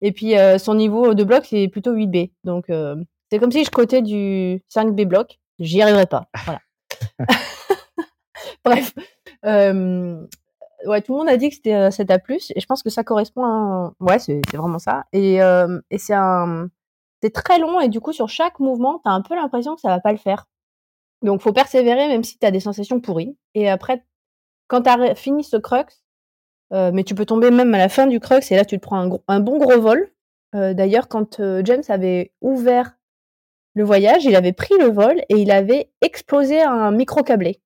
Et 0.00 0.12
puis, 0.12 0.34
son 0.58 0.74
niveau 0.74 1.14
de 1.14 1.24
bloc, 1.24 1.44
c'est 1.44 1.68
plutôt 1.68 1.94
8B. 1.94 2.30
Donc, 2.44 2.66
c'est 3.30 3.38
comme 3.38 3.52
si 3.52 3.64
je 3.64 3.70
cotais 3.70 4.00
du 4.00 4.62
5B 4.74 5.06
bloc. 5.06 5.38
J'y 5.58 5.82
arriverais 5.82 6.06
pas. 6.06 6.28
Voilà. 6.46 6.60
Bref. 8.64 8.92
Euh, 9.44 10.26
ouais, 10.86 11.02
tout 11.02 11.12
le 11.12 11.18
monde 11.18 11.28
a 11.28 11.36
dit 11.36 11.48
que 11.48 11.54
c'était 11.56 11.90
7 11.90 12.10
euh, 12.10 12.14
A+, 12.14 12.18
et 12.28 12.60
je 12.60 12.66
pense 12.66 12.82
que 12.82 12.90
ça 12.90 13.04
correspond 13.04 13.44
à... 13.44 13.92
Ouais, 14.00 14.18
c'est 14.18 14.40
vraiment 14.54 14.78
ça. 14.78 15.04
Et, 15.12 15.42
euh, 15.42 15.80
et 15.90 15.98
c'est 15.98 16.14
un... 16.14 16.68
C'est 17.24 17.30
très 17.30 17.58
long, 17.58 17.80
et 17.80 17.88
du 17.88 18.00
coup, 18.00 18.12
sur 18.12 18.28
chaque 18.28 18.60
mouvement, 18.60 19.00
t'as 19.02 19.12
un 19.12 19.22
peu 19.22 19.34
l'impression 19.34 19.74
que 19.74 19.80
ça 19.80 19.88
va 19.88 19.98
pas 19.98 20.12
le 20.12 20.18
faire. 20.18 20.44
Donc, 21.22 21.40
faut 21.40 21.54
persévérer, 21.54 22.06
même 22.06 22.22
si 22.22 22.36
t'as 22.36 22.50
des 22.50 22.60
sensations 22.60 23.00
pourries. 23.00 23.34
Et 23.54 23.70
après, 23.70 24.04
quand 24.68 24.82
t'as 24.82 25.14
fini 25.14 25.42
ce 25.42 25.56
crux, 25.56 25.86
euh, 26.74 26.90
mais 26.92 27.02
tu 27.02 27.14
peux 27.14 27.24
tomber 27.24 27.50
même 27.50 27.72
à 27.72 27.78
la 27.78 27.88
fin 27.88 28.06
du 28.06 28.20
crux, 28.20 28.42
et 28.50 28.56
là, 28.56 28.66
tu 28.66 28.76
te 28.76 28.82
prends 28.82 29.10
un, 29.10 29.18
un 29.28 29.40
bon 29.40 29.56
gros 29.56 29.80
vol. 29.80 30.12
Euh, 30.54 30.74
D'ailleurs, 30.74 31.08
quand 31.08 31.40
James 31.64 31.82
avait 31.88 32.34
ouvert 32.42 32.98
le 33.72 33.84
voyage, 33.84 34.26
il 34.26 34.36
avait 34.36 34.52
pris 34.52 34.74
le 34.78 34.90
vol, 34.90 35.22
et 35.30 35.36
il 35.36 35.50
avait 35.50 35.90
explosé 36.02 36.60
un 36.60 36.90
micro-câblé. 36.90 37.62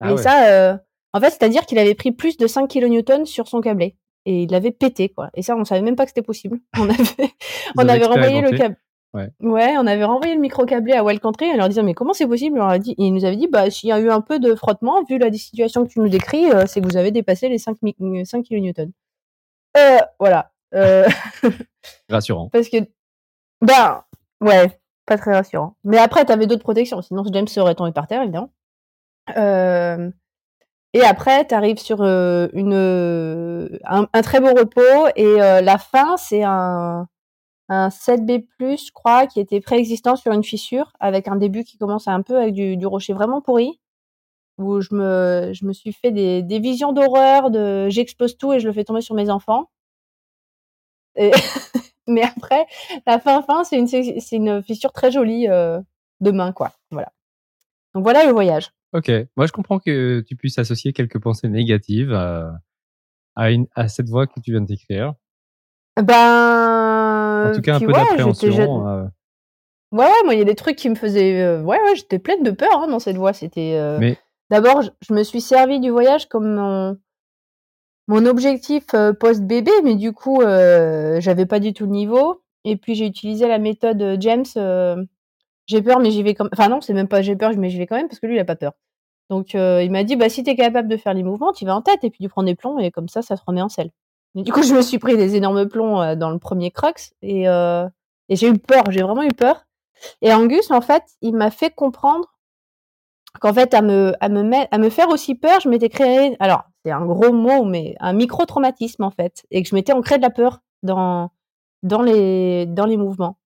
Ah 0.00 0.14
et 0.14 0.16
ça, 0.16 0.48
euh, 0.48 0.76
en 1.12 1.20
fait, 1.20 1.30
c'est-à-dire 1.30 1.64
qu'il 1.64 1.78
avait 1.78 1.94
pris 1.94 2.10
plus 2.10 2.38
de 2.38 2.48
5 2.48 2.66
kN 2.66 3.24
sur 3.24 3.46
son 3.46 3.60
câblé. 3.60 3.96
Et 4.24 4.42
il 4.42 4.50
l'avait 4.50 4.72
pété, 4.72 5.10
quoi. 5.10 5.30
Et 5.34 5.42
ça, 5.42 5.54
on 5.54 5.64
savait 5.64 5.82
même 5.82 5.94
pas 5.94 6.06
que 6.06 6.10
c'était 6.10 6.22
possible. 6.22 6.58
On 6.76 6.88
avait, 6.88 7.30
on 7.78 7.88
avait 7.88 8.04
renvoyé 8.04 8.40
le 8.40 8.50
câble. 8.50 8.76
Ouais. 9.16 9.30
ouais. 9.40 9.76
on 9.78 9.86
avait 9.86 10.04
renvoyé 10.04 10.34
le 10.34 10.40
micro 10.40 10.66
câblé 10.66 10.92
à 10.92 11.02
Wild 11.02 11.20
Country 11.20 11.50
en 11.50 11.56
leur 11.56 11.68
disant 11.68 11.82
mais 11.82 11.94
comment 11.94 12.12
c'est 12.12 12.26
possible? 12.26 12.60
On 12.60 12.66
a 12.66 12.78
dit, 12.78 12.94
Il 12.98 13.12
nous 13.12 13.24
avait 13.24 13.36
dit 13.36 13.48
bah 13.48 13.70
s'il 13.70 13.88
y 13.88 13.92
a 13.92 13.98
eu 13.98 14.10
un 14.10 14.20
peu 14.20 14.38
de 14.38 14.54
frottement 14.54 15.02
vu 15.04 15.18
la 15.18 15.32
situation 15.32 15.84
que 15.84 15.90
tu 15.90 16.00
nous 16.00 16.08
décris 16.08 16.50
euh, 16.50 16.66
c'est 16.66 16.80
que 16.80 16.86
vous 16.86 16.96
avez 16.96 17.10
dépassé 17.10 17.48
les 17.48 17.58
5, 17.58 17.76
5 18.24 18.44
kN. 18.44 18.72
Euh, 19.76 19.98
voilà. 20.18 20.52
Euh... 20.74 21.06
rassurant. 22.10 22.48
Parce 22.52 22.68
que 22.68 22.78
ben 23.62 24.04
ouais 24.40 24.78
pas 25.06 25.16
très 25.16 25.34
rassurant. 25.34 25.76
Mais 25.84 25.98
après 25.98 26.24
t'avais 26.24 26.46
d'autres 26.46 26.62
protections 26.62 27.00
sinon 27.02 27.24
James 27.32 27.48
serait 27.48 27.74
tombé 27.74 27.92
par 27.92 28.06
terre 28.06 28.22
évidemment. 28.22 28.50
Euh, 29.36 30.10
et 30.96 31.02
après, 31.02 31.46
tu 31.46 31.54
arrives 31.54 31.78
sur 31.78 31.98
euh, 32.00 32.48
une, 32.54 32.72
un, 33.84 34.06
un, 34.10 34.22
très 34.22 34.40
beau 34.40 34.54
repos 34.54 35.08
et 35.14 35.42
euh, 35.42 35.60
la 35.60 35.76
fin, 35.76 36.16
c'est 36.16 36.42
un, 36.42 37.06
un 37.68 37.88
7B+, 37.88 38.46
je 38.60 38.92
crois, 38.92 39.26
qui 39.26 39.40
était 39.40 39.60
préexistant 39.60 40.16
sur 40.16 40.32
une 40.32 40.44
fissure 40.44 40.92
avec 41.00 41.28
un 41.28 41.36
début 41.36 41.64
qui 41.64 41.78
commence 41.78 42.08
un 42.08 42.22
peu 42.22 42.36
avec 42.36 42.54
du, 42.54 42.86
rocher 42.86 43.12
vraiment 43.12 43.40
pourri 43.40 43.80
où 44.58 44.80
je 44.80 44.94
me, 44.94 45.52
je 45.52 45.66
me 45.66 45.72
suis 45.72 45.92
fait 45.92 46.10
des, 46.12 46.42
des 46.42 46.60
visions 46.60 46.92
d'horreur 46.92 47.50
de 47.50 47.88
j'explose 47.90 48.38
tout 48.38 48.54
et 48.54 48.60
je 48.60 48.66
le 48.66 48.72
fais 48.72 48.84
tomber 48.84 49.02
sur 49.02 49.14
mes 49.14 49.28
enfants. 49.28 49.68
Mais 52.06 52.22
après, 52.22 52.66
la 53.06 53.18
fin 53.18 53.42
fin, 53.42 53.64
c'est 53.64 53.78
une, 53.78 53.86
c'est 53.86 54.36
une 54.36 54.62
fissure 54.62 54.92
très 54.92 55.10
jolie 55.10 55.48
euh, 55.48 55.80
de 56.20 56.30
main, 56.30 56.52
quoi. 56.52 56.72
Voilà. 56.90 57.12
Donc 57.94 58.04
voilà 58.04 58.24
le 58.24 58.32
voyage. 58.32 58.70
Ok, 58.92 59.10
moi 59.36 59.46
je 59.46 59.52
comprends 59.52 59.78
que 59.78 60.24
tu 60.26 60.36
puisses 60.36 60.58
associer 60.58 60.92
quelques 60.92 61.20
pensées 61.20 61.48
négatives 61.48 62.12
à, 62.12 63.50
une, 63.50 63.66
à 63.74 63.88
cette 63.88 64.08
voix 64.08 64.26
que 64.26 64.40
tu 64.40 64.52
viens 64.52 64.60
de 64.60 64.66
décrire. 64.66 65.14
Ben. 66.02 67.50
En 67.50 67.54
tout 67.54 67.62
cas, 67.62 67.76
un 67.76 67.80
peu 67.80 67.92
d'appréhension. 67.92 68.88
Euh. 68.88 69.04
Ouais, 69.92 70.12
moi 70.24 70.34
il 70.34 70.38
y 70.38 70.42
a 70.42 70.44
des 70.44 70.54
trucs 70.54 70.76
qui 70.76 70.90
me 70.90 70.94
faisaient. 70.94 71.40
Euh, 71.40 71.62
ouais, 71.62 71.80
ouais, 71.80 71.96
j'étais 71.96 72.18
pleine 72.18 72.42
de 72.42 72.50
peur 72.50 72.82
hein, 72.82 72.88
dans 72.88 72.98
cette 72.98 73.16
voix. 73.16 73.32
C'était. 73.32 73.74
Euh, 73.76 73.98
Mais... 73.98 74.18
D'abord, 74.50 74.82
je, 74.82 75.12
me 75.12 75.24
suis 75.24 75.40
servi 75.40 75.80
du 75.80 75.90
voyage 75.90 76.28
comme 76.28 76.54
mon, 76.54 76.96
mon 78.06 78.26
objectif 78.26 78.86
post-bébé, 79.18 79.72
mais 79.82 79.96
du 79.96 80.12
coup, 80.12 80.40
j'avais 80.42 81.46
pas 81.46 81.58
du 81.58 81.72
tout 81.72 81.84
le 81.84 81.90
niveau. 81.90 82.42
Et 82.64 82.76
puis 82.76 82.94
j'ai 82.94 83.06
utilisé 83.06 83.48
la 83.48 83.58
méthode 83.58 84.18
James 84.20 84.44
j'ai 85.66 85.82
peur, 85.82 85.98
mais 85.98 86.12
j'y 86.12 86.22
vais 86.22 86.34
comme. 86.34 86.48
Enfin 86.52 86.68
non, 86.68 86.80
c'est 86.80 86.92
même 86.92 87.08
pas 87.08 87.22
j'ai 87.22 87.34
peur, 87.34 87.50
mais 87.56 87.70
j'y 87.70 87.78
vais 87.78 87.86
quand 87.86 87.96
même 87.96 88.06
parce 88.06 88.20
que 88.20 88.26
lui, 88.26 88.36
il 88.36 88.38
a 88.38 88.44
pas 88.44 88.54
peur. 88.54 88.72
Donc 89.30 89.54
il 89.54 89.90
m'a 89.90 90.04
dit, 90.04 90.14
bah 90.14 90.28
si 90.28 90.44
t'es 90.44 90.54
capable 90.54 90.86
de 90.86 90.96
faire 90.96 91.14
les 91.14 91.24
mouvements, 91.24 91.52
tu 91.52 91.64
vas 91.64 91.74
en 91.74 91.82
tête 91.82 92.04
et 92.04 92.10
puis 92.10 92.22
tu 92.22 92.28
prends 92.28 92.44
des 92.44 92.54
plombs 92.54 92.78
et 92.78 92.92
comme 92.92 93.08
ça, 93.08 93.22
ça 93.22 93.34
se 93.34 93.42
remet 93.44 93.62
en 93.62 93.68
selle. 93.68 93.90
Du 94.42 94.52
coup, 94.52 94.62
je 94.62 94.74
me 94.74 94.82
suis 94.82 94.98
pris 94.98 95.16
des 95.16 95.36
énormes 95.36 95.68
plombs 95.68 96.00
euh, 96.00 96.14
dans 96.14 96.30
le 96.30 96.38
premier 96.38 96.70
crux 96.70 97.12
et, 97.22 97.48
euh, 97.48 97.88
et 98.28 98.36
j'ai 98.36 98.48
eu 98.48 98.58
peur, 98.58 98.84
j'ai 98.90 99.02
vraiment 99.02 99.22
eu 99.22 99.32
peur. 99.32 99.66
Et 100.22 100.32
Angus, 100.32 100.70
en 100.70 100.80
fait, 100.80 101.02
il 101.22 101.34
m'a 101.34 101.50
fait 101.50 101.70
comprendre 101.70 102.34
qu'en 103.40 103.52
fait, 103.52 103.74
à 103.74 103.82
me, 103.82 104.12
à 104.20 104.28
me, 104.28 104.66
à 104.70 104.78
me 104.78 104.90
faire 104.90 105.08
aussi 105.08 105.34
peur, 105.34 105.60
je 105.60 105.68
m'étais 105.68 105.88
créé, 105.88 106.36
alors 106.40 106.64
c'est 106.84 106.92
un 106.92 107.04
gros 107.04 107.32
mot, 107.32 107.64
mais 107.64 107.96
un 108.00 108.12
micro-traumatisme 108.12 109.02
en 109.04 109.10
fait, 109.10 109.44
et 109.50 109.62
que 109.62 109.68
je 109.68 109.74
m'étais 109.74 109.92
ancré 109.92 110.18
de 110.18 110.22
la 110.22 110.30
peur 110.30 110.60
dans, 110.82 111.30
dans, 111.82 112.02
les, 112.02 112.66
dans 112.66 112.86
les 112.86 112.96
mouvements. 112.96 113.38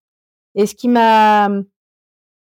Et 0.55 0.67
ce 0.67 0.75
qui 0.75 0.89
m'a 0.89 1.49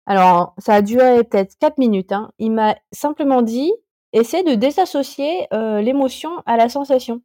alors, 0.06 0.54
ça 0.58 0.76
a 0.76 0.82
duré 0.82 1.24
peut-être 1.24 1.58
4 1.60 1.78
minutes. 1.78 2.12
Hein. 2.12 2.32
Il 2.38 2.52
m'a 2.52 2.76
simplement 2.92 3.42
dit 3.42 3.72
essaie 4.12 4.44
de 4.44 4.54
désassocier 4.56 5.48
euh, 5.54 5.82
l'émotion 5.82 6.32
à 6.46 6.58
la 6.58 6.70
sensation. 6.70 7.22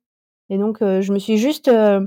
Et 0.50 0.58
donc, 0.58 0.82
euh, 0.82 1.00
je 1.00 1.12
me 1.12 1.18
suis 1.18 1.38
juste. 1.38 1.68
Euh, 1.68 2.06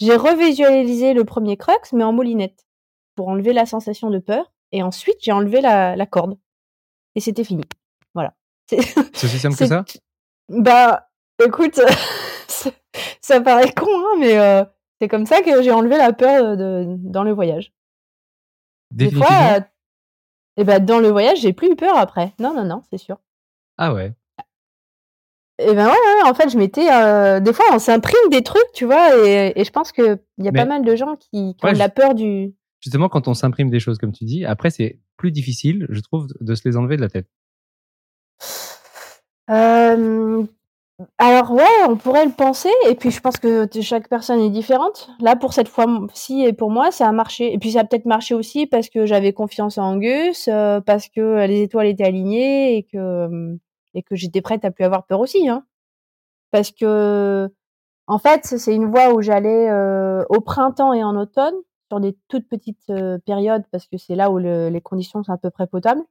j'ai 0.00 0.16
revisualisé 0.16 1.14
le 1.14 1.24
premier 1.24 1.56
crux, 1.56 1.92
mais 1.92 2.04
en 2.04 2.12
moulinette, 2.12 2.66
pour 3.14 3.28
enlever 3.28 3.52
la 3.52 3.66
sensation 3.66 4.10
de 4.10 4.18
peur. 4.18 4.52
Et 4.72 4.82
ensuite, 4.82 5.16
j'ai 5.20 5.32
enlevé 5.32 5.60
la, 5.60 5.96
la, 5.96 6.06
corde. 6.06 6.38
Et 7.14 7.20
c'était 7.20 7.44
fini. 7.44 7.64
Voilà. 8.14 8.34
C'est 8.68 8.78
aussi 9.24 9.38
simple 9.38 9.56
que 9.56 9.66
ça? 9.66 9.84
Bah, 10.48 11.08
écoute, 11.44 11.80
ça 13.20 13.40
paraît 13.40 13.72
con, 13.72 13.86
hein, 13.86 14.16
mais 14.18 14.66
c'est 15.00 15.08
comme 15.08 15.26
ça 15.26 15.42
que 15.42 15.62
j'ai 15.62 15.72
enlevé 15.72 15.98
la 15.98 16.12
peur 16.12 16.56
de, 16.56 16.84
dans 16.98 17.22
le 17.22 17.32
voyage. 17.32 17.72
Des 18.90 19.10
fois, 19.10 19.60
et 20.56 20.64
ben 20.64 20.84
dans 20.84 20.98
le 20.98 21.08
voyage, 21.08 21.40
j'ai 21.40 21.52
plus 21.52 21.72
eu 21.72 21.76
peur 21.76 21.96
après. 21.96 22.34
Non, 22.38 22.54
non, 22.54 22.64
non, 22.64 22.82
c'est 22.90 22.98
sûr. 22.98 23.18
Ah 23.78 23.94
ouais. 23.94 24.12
Et 25.62 25.74
ben 25.74 25.86
ouais, 25.86 25.92
ouais 25.92 26.30
en 26.30 26.34
fait, 26.34 26.48
je 26.48 26.58
m'étais. 26.58 26.92
Euh, 26.92 27.40
des 27.40 27.52
fois, 27.52 27.66
on 27.72 27.78
s'imprime 27.78 28.30
des 28.30 28.42
trucs, 28.42 28.70
tu 28.74 28.84
vois, 28.84 29.26
et, 29.26 29.52
et 29.56 29.64
je 29.64 29.70
pense 29.70 29.92
qu'il 29.92 30.18
y 30.38 30.48
a 30.48 30.52
pas 30.52 30.64
mal 30.64 30.84
de 30.84 30.96
gens 30.96 31.16
qui, 31.16 31.54
qui 31.56 31.66
ont 31.66 31.72
de 31.72 31.78
la 31.78 31.88
peur 31.88 32.14
du. 32.14 32.54
justement, 32.80 33.08
quand 33.08 33.28
on 33.28 33.34
s'imprime 33.34 33.70
des 33.70 33.80
choses, 33.80 33.98
comme 33.98 34.12
tu 34.12 34.24
dis, 34.24 34.44
après, 34.44 34.70
c'est 34.70 34.98
plus 35.16 35.32
difficile, 35.32 35.86
je 35.90 36.00
trouve, 36.00 36.26
de 36.40 36.54
se 36.54 36.68
les 36.68 36.76
enlever 36.76 36.96
de 36.96 37.02
la 37.02 37.08
tête. 37.08 37.26
Euh, 39.50 40.44
alors 41.18 41.50
ouais, 41.52 41.64
on 41.88 41.96
pourrait 41.96 42.24
le 42.24 42.32
penser 42.32 42.70
et 42.88 42.94
puis 42.94 43.10
je 43.10 43.20
pense 43.20 43.36
que 43.36 43.68
chaque 43.80 44.08
personne 44.08 44.40
est 44.40 44.50
différente. 44.50 45.10
Là, 45.20 45.36
pour 45.36 45.52
cette 45.52 45.68
fois-ci 45.68 46.44
et 46.44 46.52
pour 46.52 46.70
moi, 46.70 46.90
ça 46.90 47.08
a 47.08 47.12
marché 47.12 47.52
et 47.52 47.58
puis 47.58 47.72
ça 47.72 47.80
a 47.80 47.84
peut-être 47.84 48.06
marché 48.06 48.34
aussi 48.34 48.66
parce 48.66 48.88
que 48.88 49.06
j'avais 49.06 49.32
confiance 49.32 49.78
en 49.78 49.94
Angus, 49.94 50.48
euh, 50.48 50.80
parce 50.80 51.08
que 51.08 51.46
les 51.46 51.62
étoiles 51.62 51.88
étaient 51.88 52.04
alignées 52.04 52.76
et 52.76 52.82
que 52.84 53.58
et 53.94 54.02
que 54.02 54.16
j'étais 54.16 54.40
prête 54.40 54.64
à 54.64 54.70
plus 54.70 54.84
avoir 54.84 55.06
peur 55.06 55.20
aussi, 55.20 55.48
hein. 55.48 55.64
Parce 56.50 56.70
que, 56.70 57.50
en 58.06 58.18
fait, 58.18 58.44
c'est 58.44 58.74
une 58.74 58.86
voie 58.86 59.14
où 59.14 59.22
j'allais, 59.22 59.70
euh, 59.70 60.24
au 60.28 60.40
printemps 60.40 60.92
et 60.92 61.02
en 61.04 61.16
automne, 61.16 61.54
sur 61.90 62.00
des 62.00 62.16
toutes 62.28 62.48
petites, 62.48 62.90
euh, 62.90 63.18
périodes 63.18 63.64
parce 63.70 63.86
que 63.86 63.96
c'est 63.98 64.14
là 64.16 64.30
où 64.30 64.38
les 64.38 64.80
conditions 64.82 65.22
sont 65.22 65.32
à 65.32 65.38
peu 65.38 65.50
près 65.50 65.66
potables 65.66 66.02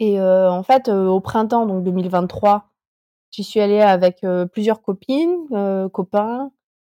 et 0.00 0.20
en 0.20 0.62
fait, 0.62 0.88
au 0.88 1.20
printemps, 1.20 1.66
donc 1.66 1.82
2023 1.82 2.70
J'y 3.30 3.44
suis 3.44 3.60
allée 3.60 3.80
avec 3.80 4.24
plusieurs 4.52 4.80
copines, 4.80 5.48
copains. 5.92 6.50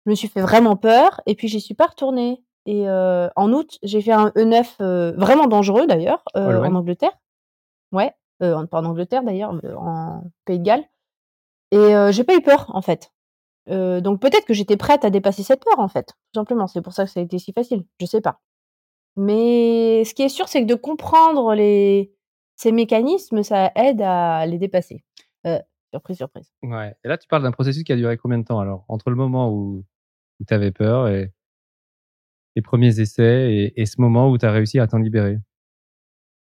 Je 0.06 0.12
me 0.12 0.16
suis 0.16 0.28
fait 0.28 0.42
vraiment 0.42 0.76
peur 0.76 1.22
et 1.26 1.36
puis 1.36 1.48
j'y 1.48 1.62
suis 1.62 1.74
pas 1.74 1.88
retournée. 1.88 2.44
Et 2.66 2.90
en 2.90 3.54
août, 3.54 3.80
j'ai 3.84 4.02
fait 4.02 4.12
un 4.12 4.30
E9 4.30 5.16
vraiment 5.16 5.48
dangereux 5.48 5.88
d'ailleurs 5.88 6.24
en 6.36 6.76
Angleterre. 6.76 7.18
Ouais, 7.92 8.14
pas 8.40 8.82
en 8.82 8.86
Angleterre 8.86 9.24
d'ailleurs, 9.24 9.54
en 9.78 10.24
Pays 10.46 10.60
de 10.60 10.64
Galles. 10.64 10.86
Et 11.72 12.12
j'ai 12.12 12.24
pas 12.24 12.36
eu 12.36 12.42
peur 12.42 12.66
en 12.74 12.82
fait. 12.82 13.12
donc 13.68 14.22
peut-être 14.22 14.46
que 14.46 14.54
j'étais 14.54 14.78
prête 14.78 15.06
à 15.06 15.10
dépasser 15.10 15.44
cette 15.44 15.64
peur 15.64 15.80
en 15.80 15.88
fait, 15.88 16.08
tout 16.34 16.40
simplement. 16.40 16.68
C'est 16.68 16.82
pour 16.82 16.94
ça 16.94 17.06
que 17.06 17.12
ça 17.12 17.20
a 17.20 17.24
été 17.24 17.40
si 17.40 17.54
facile. 17.54 17.86
Je 18.00 18.06
sais 18.06 18.22
pas. 18.22 18.42
Mais 19.16 20.04
ce 20.06 20.14
qui 20.14 20.24
est 20.24 20.30
sûr, 20.30 20.48
c'est 20.48 20.62
que 20.62 20.68
de 20.68 20.76
comprendre 20.76 21.54
les 21.54 22.14
ces 22.56 22.72
mécanismes, 22.74 23.42
ça 23.44 23.72
aide 23.76 24.02
à 24.02 24.46
les 24.46 24.58
dépasser. 24.58 25.04
Surprise, 25.92 26.18
surprise. 26.18 26.54
Ouais. 26.62 26.96
Et 27.04 27.08
là, 27.08 27.18
tu 27.18 27.28
parles 27.28 27.42
d'un 27.42 27.52
processus 27.52 27.84
qui 27.84 27.92
a 27.92 27.96
duré 27.96 28.18
combien 28.18 28.38
de 28.38 28.44
temps 28.44 28.60
alors? 28.60 28.86
Entre 28.90 29.10
le 29.10 29.16
moment 29.16 29.50
où, 29.50 29.84
où 30.40 30.46
tu 30.46 30.54
avais 30.54 30.72
peur 30.72 31.08
et 31.08 31.32
les 32.56 32.62
premiers 32.62 33.00
essais 33.00 33.74
et, 33.76 33.86
ce 33.86 34.00
moment 34.00 34.30
où 34.30 34.38
tu 34.38 34.46
as 34.46 34.52
réussi 34.52 34.80
à 34.80 34.88
t'en 34.88 35.00
libérer? 35.00 35.38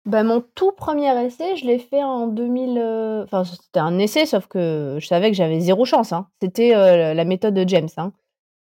Bah, 0.06 0.22
mon 0.22 0.42
tout 0.54 0.72
premier 0.72 1.10
essai, 1.24 1.56
je 1.56 1.64
l'ai 1.64 1.78
fait 1.78 2.02
en 2.02 2.26
2000. 2.26 2.78
Euh, 2.78 3.24
enfin, 3.24 3.44
c'était 3.44 3.80
un 3.80 3.98
essai, 3.98 4.26
sauf 4.26 4.46
que 4.46 4.98
je 5.00 5.06
savais 5.06 5.30
que 5.30 5.36
j'avais 5.36 5.60
zéro 5.60 5.84
chance. 5.84 6.12
Hein. 6.12 6.28
C'était 6.42 6.74
euh, 6.74 7.14
la 7.14 7.24
méthode 7.24 7.54
de 7.54 7.66
James. 7.66 7.88
Hein. 7.96 8.12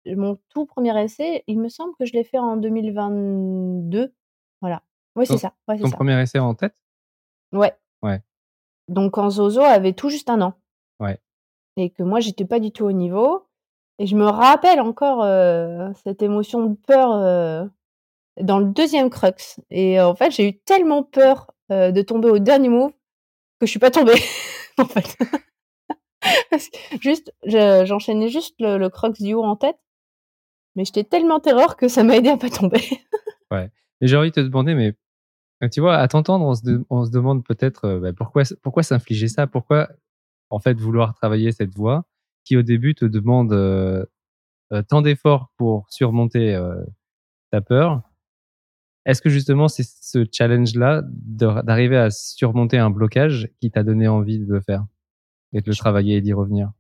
Mon 0.07 0.39
tout 0.51 0.67
premier 0.67 0.97
essai, 1.03 1.43
il 1.47 1.59
me 1.59 1.69
semble 1.69 1.95
que 1.99 2.05
je 2.05 2.13
l'ai 2.13 2.25
fait 2.25 2.39
en 2.39 2.57
2022. 2.57 4.13
Voilà. 4.61 4.83
Oui, 5.17 5.27
c'est 5.27 5.39
ça. 5.39 5.55
ton 5.67 5.91
premier 5.91 6.21
essai 6.21 6.39
en 6.39 6.55
tête? 6.55 6.75
Ouais. 7.53 7.75
Ouais. 8.03 8.23
Donc, 8.89 9.13
quand 9.15 9.31
Zozo 9.31 9.63
avait 9.63 9.93
tout 9.93 10.11
juste 10.11 10.29
un 10.29 10.41
an. 10.41 10.55
Ouais. 11.01 11.19
Et 11.77 11.91
que 11.91 12.03
moi, 12.03 12.21
j'étais 12.21 12.45
pas 12.45 12.61
du 12.61 12.71
tout 12.71 12.85
au 12.85 12.93
niveau. 12.93 13.47
Et 13.99 14.07
je 14.07 14.17
me 14.17 14.27
rappelle 14.27 14.81
encore 14.81 15.23
euh, 15.23 15.91
cette 16.05 16.23
émotion 16.23 16.67
de 16.67 16.75
peur 16.75 17.13
euh, 17.13 17.65
dans 18.41 18.59
le 18.59 18.67
deuxième 18.67 19.11
crux. 19.11 19.59
Et 19.71 19.99
euh, 19.99 20.09
en 20.09 20.15
fait, 20.15 20.31
j'ai 20.31 20.49
eu 20.49 20.59
tellement 20.61 21.03
peur 21.03 21.51
de 21.71 22.03
tomber 22.03 22.29
au 22.29 22.39
dernier 22.39 22.69
move 22.69 22.93
que 23.59 23.67
je 23.67 23.71
suis 23.71 23.79
pas 23.81 23.91
tombée, 23.91 24.21
en 24.79 24.85
fait. 24.85 25.17
juste, 27.01 27.33
j'enchaînais 27.45 28.29
juste 28.29 28.55
le, 28.59 28.89
crux 28.89 29.13
du 29.13 29.35
haut 29.35 29.43
en 29.43 29.57
tête. 29.57 29.79
Mais 30.77 30.85
j'étais 30.85 31.05
tellement 31.05 31.41
terreur 31.41 31.77
que 31.77 31.89
ça 31.89 32.05
m'a 32.05 32.17
aidé 32.17 32.29
à 32.29 32.37
pas 32.37 32.51
tomber. 32.51 32.83
ouais. 33.51 33.71
Et 34.01 34.07
j'ai 34.07 34.17
envie 34.17 34.31
de 34.31 34.35
te 34.35 34.41
demander, 34.41 34.75
mais 34.75 34.95
tu 35.71 35.81
vois, 35.81 35.97
à 35.97 36.07
t'entendre, 36.07 36.45
on, 36.45 37.05
se, 37.05 37.11
demande 37.11 37.45
peut-être 37.45 37.99
bah, 37.99 38.13
pourquoi, 38.13 38.43
pourquoi 38.63 38.83
s'infliger 38.83 39.29
ça? 39.29 39.47
Pourquoi 39.47 39.89
en 40.51 40.59
fait 40.59 40.79
vouloir 40.79 41.15
travailler 41.15 41.53
cette 41.53 41.75
voie 41.75 42.05
qui 42.45 42.57
au 42.57 42.63
début 42.63 42.95
te 42.95 43.05
demande 43.05 43.53
euh, 43.53 44.05
euh, 44.73 44.83
tant 44.83 45.03
d'efforts 45.03 45.51
pour 45.57 45.87
surmonter 45.91 46.55
euh, 46.55 46.85
ta 47.51 47.61
peur. 47.61 48.03
Est-ce 49.07 49.21
que 49.21 49.29
justement 49.29 49.69
c'est 49.69 49.85
ce 49.85 50.25
challenge-là 50.31 51.03
d'arriver 51.05 51.97
à 51.97 52.11
surmonter 52.11 52.79
un 52.79 52.91
blocage 52.91 53.49
qui 53.61 53.71
t'a 53.71 53.83
donné 53.83 54.09
envie 54.09 54.39
de 54.39 54.51
le 54.51 54.61
faire 54.61 54.85
et 55.53 55.61
de 55.61 55.69
le 55.69 55.77
travailler 55.77 56.17
et 56.17 56.21
d'y 56.21 56.33
revenir? 56.33 56.71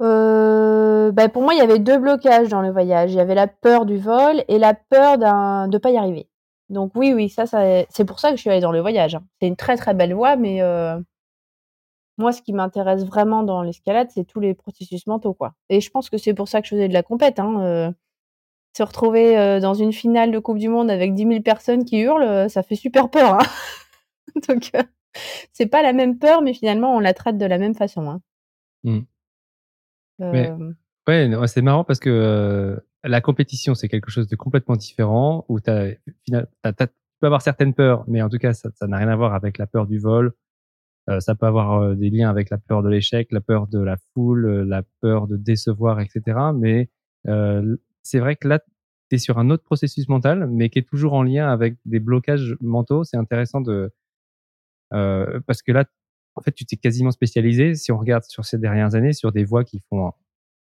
Ben 0.00 1.28
pour 1.28 1.42
moi, 1.42 1.52
il 1.52 1.58
y 1.58 1.60
avait 1.60 1.78
deux 1.78 1.98
blocages 1.98 2.48
dans 2.48 2.62
le 2.62 2.70
voyage. 2.70 3.12
Il 3.12 3.16
y 3.16 3.20
avait 3.20 3.34
la 3.34 3.46
peur 3.46 3.84
du 3.84 3.98
vol 3.98 4.44
et 4.48 4.58
la 4.58 4.72
peur 4.72 5.18
de 5.18 5.78
pas 5.78 5.90
y 5.90 5.98
arriver. 5.98 6.26
Donc 6.70 6.92
oui, 6.94 7.12
oui, 7.12 7.28
ça, 7.28 7.44
ça 7.44 7.84
c'est 7.90 8.06
pour 8.06 8.18
ça 8.18 8.30
que 8.30 8.36
je 8.36 8.40
suis 8.40 8.50
allée 8.50 8.60
dans 8.60 8.72
le 8.72 8.80
voyage. 8.80 9.14
Hein. 9.14 9.24
C'est 9.40 9.46
une 9.46 9.56
très 9.56 9.76
très 9.76 9.92
belle 9.92 10.14
voie, 10.14 10.36
mais 10.36 10.62
moi, 12.18 12.32
ce 12.32 12.42
qui 12.42 12.52
m'intéresse 12.52 13.04
vraiment 13.04 13.42
dans 13.42 13.62
l'escalade, 13.62 14.08
c'est 14.14 14.24
tous 14.24 14.40
les 14.40 14.54
processus 14.54 15.06
mentaux, 15.06 15.34
quoi. 15.34 15.54
Et 15.68 15.80
je 15.80 15.90
pense 15.90 16.10
que 16.10 16.18
c'est 16.18 16.34
pour 16.34 16.48
ça 16.48 16.60
que 16.60 16.66
je 16.66 16.74
faisais 16.74 16.88
de 16.88 16.92
la 16.92 17.02
compète. 17.02 17.38
Hein, 17.38 17.60
euh. 17.60 17.90
Se 18.76 18.82
retrouver 18.82 19.38
euh, 19.38 19.60
dans 19.60 19.74
une 19.74 19.92
finale 19.92 20.32
de 20.32 20.38
Coupe 20.38 20.58
du 20.58 20.68
Monde 20.68 20.90
avec 20.90 21.14
10 21.14 21.26
000 21.26 21.40
personnes 21.42 21.84
qui 21.84 22.00
hurlent, 22.00 22.22
euh, 22.22 22.48
ça 22.48 22.62
fait 22.62 22.74
super 22.74 23.10
peur. 23.10 23.34
Hein 23.34 23.46
Donc, 24.48 24.70
c'est 25.52 25.66
pas 25.66 25.82
la 25.82 25.92
même 25.92 26.18
peur, 26.18 26.42
mais 26.42 26.54
finalement, 26.54 26.94
on 26.94 27.00
la 27.00 27.14
traite 27.14 27.38
de 27.38 27.46
la 27.46 27.58
même 27.58 27.74
façon. 27.74 28.08
Hein. 28.08 28.20
Mmh. 28.84 29.00
ouais, 31.06 31.46
c'est 31.46 31.62
marrant 31.62 31.84
parce 31.84 32.00
que 32.00 32.82
la 33.04 33.20
compétition, 33.20 33.74
c'est 33.74 33.88
quelque 33.88 34.10
chose 34.10 34.28
de 34.28 34.36
complètement 34.36 34.76
différent 34.76 35.44
où 35.48 35.60
tu 35.60 35.70
peux 36.30 37.26
avoir 37.26 37.42
certaines 37.42 37.74
peurs, 37.74 38.04
mais 38.08 38.22
en 38.22 38.28
tout 38.28 38.38
cas, 38.38 38.52
ça 38.54 38.70
n'a 38.86 38.96
rien 38.96 39.08
à 39.08 39.16
voir 39.16 39.34
avec 39.34 39.58
la 39.58 39.66
peur 39.66 39.86
du 39.86 39.98
vol, 39.98 40.32
euh, 41.10 41.20
ça 41.20 41.34
peut 41.34 41.46
avoir 41.46 41.82
euh, 41.82 41.94
des 41.94 42.10
liens 42.10 42.30
avec 42.30 42.50
la 42.50 42.58
peur 42.58 42.82
de 42.82 42.88
l'échec, 42.88 43.28
la 43.32 43.40
peur 43.40 43.66
de 43.66 43.80
la 43.80 43.96
foule, 44.14 44.46
euh, 44.46 44.64
la 44.64 44.82
peur 45.00 45.26
de 45.26 45.36
décevoir, 45.36 46.00
etc. 46.00 46.38
Mais 46.54 46.88
c'est 48.02 48.18
vrai 48.18 48.36
que 48.36 48.48
là, 48.48 48.60
tu 49.10 49.16
es 49.16 49.18
sur 49.18 49.38
un 49.38 49.50
autre 49.50 49.64
processus 49.64 50.08
mental, 50.08 50.48
mais 50.48 50.70
qui 50.70 50.78
est 50.78 50.88
toujours 50.88 51.14
en 51.14 51.22
lien 51.22 51.50
avec 51.50 51.76
des 51.84 52.00
blocages 52.00 52.56
mentaux. 52.60 53.04
C'est 53.04 53.16
intéressant 53.16 53.60
de 53.60 53.92
parce 54.90 55.62
que 55.62 55.72
là, 55.72 55.84
en 56.34 56.42
fait, 56.42 56.52
tu 56.52 56.66
t'es 56.66 56.76
quasiment 56.76 57.10
spécialisé. 57.10 57.74
Si 57.74 57.92
on 57.92 57.98
regarde 57.98 58.24
sur 58.24 58.44
ces 58.44 58.58
dernières 58.58 58.94
années, 58.94 59.12
sur 59.12 59.32
des 59.32 59.44
voix 59.44 59.64
qui 59.64 59.80
font 59.88 60.12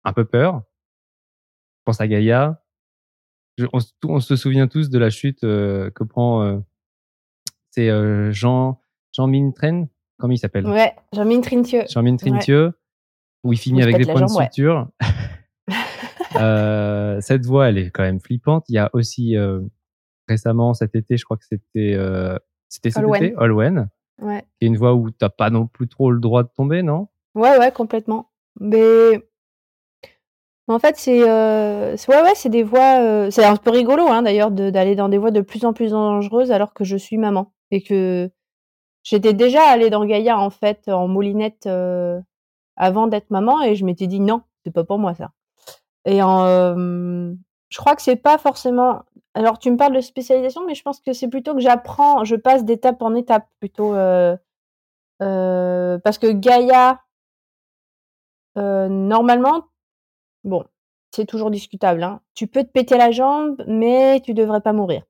un 0.04 0.12
peu 0.12 0.24
peur. 0.24 0.62
Je 1.78 1.82
pense 1.84 2.00
à 2.00 2.06
Gaïa. 2.06 2.62
on, 3.72 3.78
on, 4.04 4.20
se 4.20 4.36
souvient 4.36 4.68
tous 4.68 4.88
de 4.88 4.98
la 4.98 5.10
chute 5.10 5.40
que 5.40 6.04
prend 6.04 6.62
c'est 7.70 7.90
Jean 8.32 8.80
Jean 9.12 9.26
Mintren 9.26 9.88
Comment 10.18 10.32
il 10.32 10.38
s'appelle? 10.38 10.66
Ouais, 10.66 10.94
Jean-Mine 11.12 11.42
Trintieux. 11.42 11.84
Jean-Mine 11.90 12.16
Trintieux, 12.16 12.72
où 13.42 13.52
il 13.52 13.58
finit 13.58 13.82
avec 13.82 13.96
des 13.96 14.04
points 14.04 14.22
de 14.22 14.30
suture. 14.30 14.88
Euh, 16.36 17.20
cette 17.20 17.46
voix, 17.46 17.68
elle 17.68 17.78
est 17.78 17.90
quand 17.90 18.02
même 18.02 18.20
flippante. 18.20 18.64
Il 18.68 18.74
y 18.74 18.78
a 18.78 18.90
aussi 18.92 19.36
euh, 19.36 19.60
récemment 20.28 20.74
cet 20.74 20.94
été, 20.94 21.16
je 21.16 21.24
crois 21.24 21.36
que 21.36 21.44
c'était 21.44 21.94
euh, 21.94 22.36
c'était 22.68 22.90
cet 22.90 23.04
été, 23.14 23.34
Olwen. 23.36 23.88
Ouais. 24.20 24.42
Qui 24.58 24.66
est 24.66 24.68
une 24.68 24.76
voix 24.76 24.94
où 24.94 25.10
t'as 25.10 25.28
pas 25.28 25.50
non 25.50 25.66
plus 25.66 25.88
trop 25.88 26.10
le 26.10 26.20
droit 26.20 26.42
de 26.42 26.50
tomber, 26.54 26.82
non? 26.82 27.08
Ouais, 27.34 27.58
ouais, 27.58 27.72
complètement. 27.72 28.30
Mais 28.60 29.24
en 30.68 30.78
fait, 30.78 30.96
c'est 30.96 31.28
euh, 31.28 31.96
ouais, 32.08 32.22
ouais, 32.22 32.34
c'est 32.34 32.48
des 32.48 32.62
voix. 32.62 33.00
Euh, 33.00 33.30
c'est 33.30 33.44
un 33.44 33.56
peu 33.56 33.70
rigolo, 33.70 34.06
hein, 34.08 34.22
d'ailleurs, 34.22 34.50
d'aller 34.50 34.94
dans 34.94 35.08
des 35.08 35.18
voies 35.18 35.32
de 35.32 35.40
plus 35.40 35.64
en 35.64 35.72
plus 35.72 35.90
dangereuses 35.90 36.52
alors 36.52 36.74
que 36.74 36.84
je 36.84 36.96
suis 36.96 37.18
maman 37.18 37.52
et 37.70 37.82
que 37.82 38.30
J'étais 39.04 39.34
déjà 39.34 39.62
allée 39.68 39.90
dans 39.90 40.04
Gaïa 40.06 40.38
en 40.38 40.48
fait 40.48 40.88
en 40.88 41.06
moulinette 41.06 41.66
euh, 41.66 42.20
avant 42.74 43.06
d'être 43.06 43.30
maman 43.30 43.62
et 43.62 43.76
je 43.76 43.84
m'étais 43.84 44.06
dit 44.06 44.18
non, 44.18 44.42
c'est 44.64 44.72
pas 44.72 44.82
pour 44.82 44.98
moi 44.98 45.14
ça. 45.14 45.30
Et 46.04 46.22
euh, 46.22 47.34
je 47.68 47.78
crois 47.78 47.96
que 47.96 48.02
c'est 48.02 48.16
pas 48.16 48.38
forcément. 48.38 49.02
Alors 49.34 49.58
tu 49.58 49.70
me 49.70 49.76
parles 49.76 49.94
de 49.94 50.00
spécialisation, 50.00 50.64
mais 50.66 50.74
je 50.74 50.82
pense 50.82 51.00
que 51.00 51.12
c'est 51.12 51.28
plutôt 51.28 51.54
que 51.54 51.60
j'apprends, 51.60 52.24
je 52.24 52.36
passe 52.36 52.64
d'étape 52.64 53.02
en 53.02 53.14
étape 53.14 53.46
plutôt 53.60 53.94
euh, 53.94 54.36
parce 55.20 56.18
que 56.18 56.30
Gaïa 56.32 57.00
normalement, 58.56 59.64
bon, 60.44 60.64
c'est 61.14 61.26
toujours 61.26 61.50
discutable. 61.50 62.02
Hein. 62.02 62.20
Tu 62.34 62.46
peux 62.46 62.64
te 62.64 62.70
péter 62.70 62.96
la 62.96 63.10
jambe, 63.10 63.62
mais 63.66 64.20
tu 64.24 64.34
devrais 64.34 64.60
pas 64.60 64.72
mourir. 64.72 65.02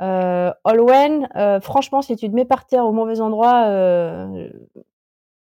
Euh, 0.00 0.52
Olwen, 0.64 1.28
euh, 1.36 1.60
franchement, 1.60 2.00
si 2.02 2.16
tu 2.16 2.30
te 2.30 2.34
mets 2.34 2.44
par 2.44 2.66
terre 2.66 2.86
au 2.86 2.92
mauvais 2.92 3.20
endroit, 3.20 3.66
euh, 3.66 4.50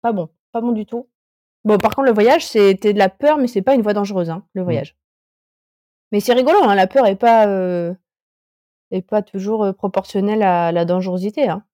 pas 0.02 0.12
bon, 0.12 0.30
pas 0.52 0.62
bon 0.62 0.72
du 0.72 0.86
tout. 0.86 1.08
Bon, 1.66 1.78
par 1.80 1.96
contre, 1.96 2.08
le 2.08 2.14
voyage, 2.14 2.46
c'était 2.46 2.94
de 2.94 3.00
la 3.00 3.10
peur, 3.10 3.40
mais 3.40 3.48
c'est 3.48 3.64
pas 3.64 3.74
une 3.74 3.82
voie 3.82 3.94
dangereuse, 3.94 4.30
hein, 4.30 4.46
le 4.54 4.62
mmh. 4.62 4.66
voyage. 4.66 4.96
Mais 6.12 6.20
c'est 6.20 6.34
rigolo, 6.34 6.60
hein, 6.64 6.76
la 6.76 6.86
peur 6.86 7.08
est 7.08 7.16
pas 7.16 7.48
euh, 7.48 7.94
est 8.92 9.02
pas 9.02 9.24
toujours 9.24 9.74
proportionnelle 9.74 10.44
à 10.44 10.72
la 10.72 10.86
dangerosité. 10.86 11.50
Hein. 11.50 11.66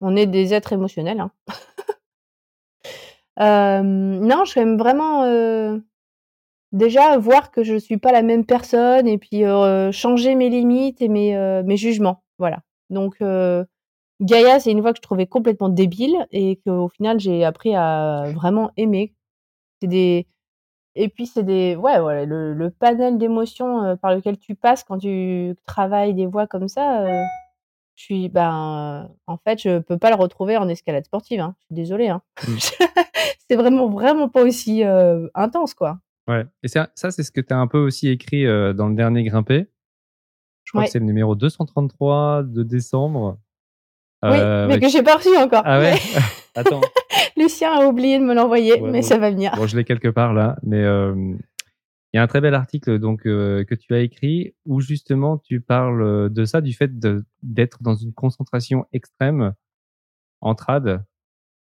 on 0.00 0.16
est 0.16 0.26
des 0.26 0.54
êtres 0.54 0.72
émotionnels. 0.72 1.20
Hein. 1.20 1.30
non, 3.84 4.44
je 4.46 4.58
aime 4.58 4.78
vraiment 4.78 5.24
déjà 6.72 7.18
voir 7.18 7.50
que 7.50 7.62
je 7.62 7.76
suis 7.76 7.98
pas 7.98 8.12
la 8.12 8.22
même 8.22 8.46
personne 8.46 9.06
et 9.06 9.18
puis, 9.18 9.42
changer 9.92 10.34
mes 10.34 10.48
limites 10.48 11.02
et 11.02 11.08
mes, 11.08 11.62
mes 11.64 11.76
jugements, 11.76 12.24
voilà. 12.38 12.60
Donc 12.88 13.18
Gaïa, 14.20 14.60
c'est 14.60 14.70
une 14.70 14.80
voix 14.80 14.92
que 14.92 14.98
je 14.98 15.02
trouvais 15.02 15.26
complètement 15.26 15.68
débile 15.68 16.14
et 16.30 16.60
qu'au 16.64 16.88
final 16.88 17.18
j'ai 17.20 17.44
appris 17.44 17.74
à 17.74 18.30
vraiment 18.34 18.70
aimer. 18.76 19.14
C'est 19.80 19.88
des 19.88 20.26
et 20.94 21.08
puis 21.08 21.26
c'est 21.26 21.42
des 21.42 21.74
ouais, 21.76 21.98
ouais, 21.98 22.24
le 22.26 22.54
le 22.54 22.70
panel 22.70 23.18
d'émotions, 23.18 23.96
par 23.96 24.14
lequel 24.14 24.38
tu 24.38 24.54
passes 24.54 24.84
quand 24.84 24.98
tu 24.98 25.54
travailles 25.66 26.14
des 26.14 26.26
voix 26.26 26.46
comme 26.46 26.68
ça, 26.68 27.04
je 27.96 28.02
suis 28.02 28.28
ben, 28.28 29.10
en 29.26 29.36
fait, 29.38 29.60
je 29.60 29.78
peux 29.80 29.98
pas 29.98 30.10
le 30.10 30.16
retrouver 30.16 30.56
en 30.56 30.68
escalade 30.68 31.04
sportive, 31.04 31.40
hein. 31.40 31.56
Je 31.60 31.64
suis 31.66 31.74
désolée, 31.74 32.08
hein. 32.08 32.22
Mmh. 32.46 32.56
C'est 33.50 33.56
vraiment, 33.56 33.88
vraiment 33.90 34.28
pas 34.28 34.42
aussi, 34.42 34.82
intense, 35.34 35.74
quoi. 35.74 35.98
Ouais 36.26 36.46
et 36.62 36.68
ça 36.68 36.90
ça, 36.94 37.10
c'est 37.10 37.22
ce 37.22 37.30
que 37.30 37.42
tu 37.42 37.52
as 37.52 37.58
un 37.58 37.66
peu 37.66 37.78
aussi 37.78 38.08
écrit, 38.08 38.44
dans 38.44 38.88
le 38.88 38.94
dernier 38.94 39.24
Grimper. 39.24 39.66
Je 40.64 40.72
crois 40.72 40.84
que 40.84 40.90
c'est 40.90 40.98
le 40.98 41.04
numéro 41.04 41.34
233 41.34 42.44
de 42.44 42.62
décembre. 42.62 43.38
Oui, 44.30 44.38
mais 44.68 44.80
que 44.80 44.88
j'ai 44.88 45.02
pas 45.02 45.16
reçu 45.16 45.36
encore. 45.36 45.62
Ah 45.64 45.78
ouais? 45.78 45.94
Attends. 46.54 46.80
Lucien 47.36 47.72
a 47.72 47.86
oublié 47.86 48.18
de 48.18 48.24
me 48.24 48.34
l'envoyer, 48.34 48.80
mais 48.80 49.02
ça 49.02 49.18
va 49.18 49.30
venir. 49.30 49.52
Bon, 49.56 49.66
je 49.66 49.76
l'ai 49.76 49.84
quelque 49.84 50.08
part 50.08 50.32
là, 50.32 50.56
mais 50.62 50.80
il 50.82 52.16
y 52.16 52.18
a 52.18 52.22
un 52.22 52.26
très 52.26 52.40
bel 52.40 52.54
article 52.54 52.98
donc 52.98 53.22
que 53.22 53.74
tu 53.74 53.94
as 53.94 54.00
écrit 54.00 54.54
où 54.64 54.80
justement 54.80 55.38
tu 55.38 55.60
parles 55.60 56.32
de 56.32 56.44
ça, 56.44 56.60
du 56.60 56.72
fait 56.72 56.90
d'être 57.42 57.82
dans 57.82 57.94
une 57.94 58.12
concentration 58.12 58.86
extrême 58.92 59.52
en 60.40 60.54
trad. 60.54 61.04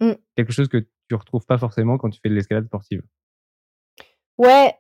Mmh. 0.01 0.13
Quelque 0.37 0.53
chose 0.53 0.69
que 0.69 0.79
tu 1.09 1.15
retrouves 1.15 1.47
pas 1.47 1.59
forcément 1.59 1.99
quand 1.99 2.11
tu 2.11 2.21
fais 2.21 2.31
de 2.31 2.35
l'escalade 2.35 2.67
sportive. 2.67 3.03
Ouais, 4.39 4.75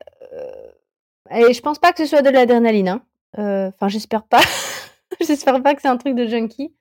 et 1.31 1.53
je 1.53 1.61
pense 1.61 1.79
pas 1.79 1.93
que 1.93 1.99
ce 1.99 2.07
soit 2.07 2.23
de 2.23 2.31
l'adrénaline, 2.31 2.88
hein. 2.88 3.03
Enfin, 3.37 3.88
j'espère 3.88 4.25
pas. 4.25 4.40
j'espère 5.21 5.62
pas 5.62 5.75
que 5.75 5.83
c'est 5.83 5.88
un 5.88 5.97
truc 5.97 6.16
de 6.16 6.27
junkie. 6.27 6.75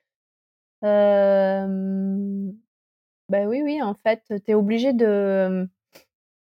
Euh... 0.84 2.52
Bah, 3.30 3.46
oui, 3.48 3.62
oui, 3.63 3.82
en 3.82 3.94
fait, 3.96 4.24
tu 4.30 4.52
es 4.52 4.54
obligé 4.56 4.94
de 4.94 5.68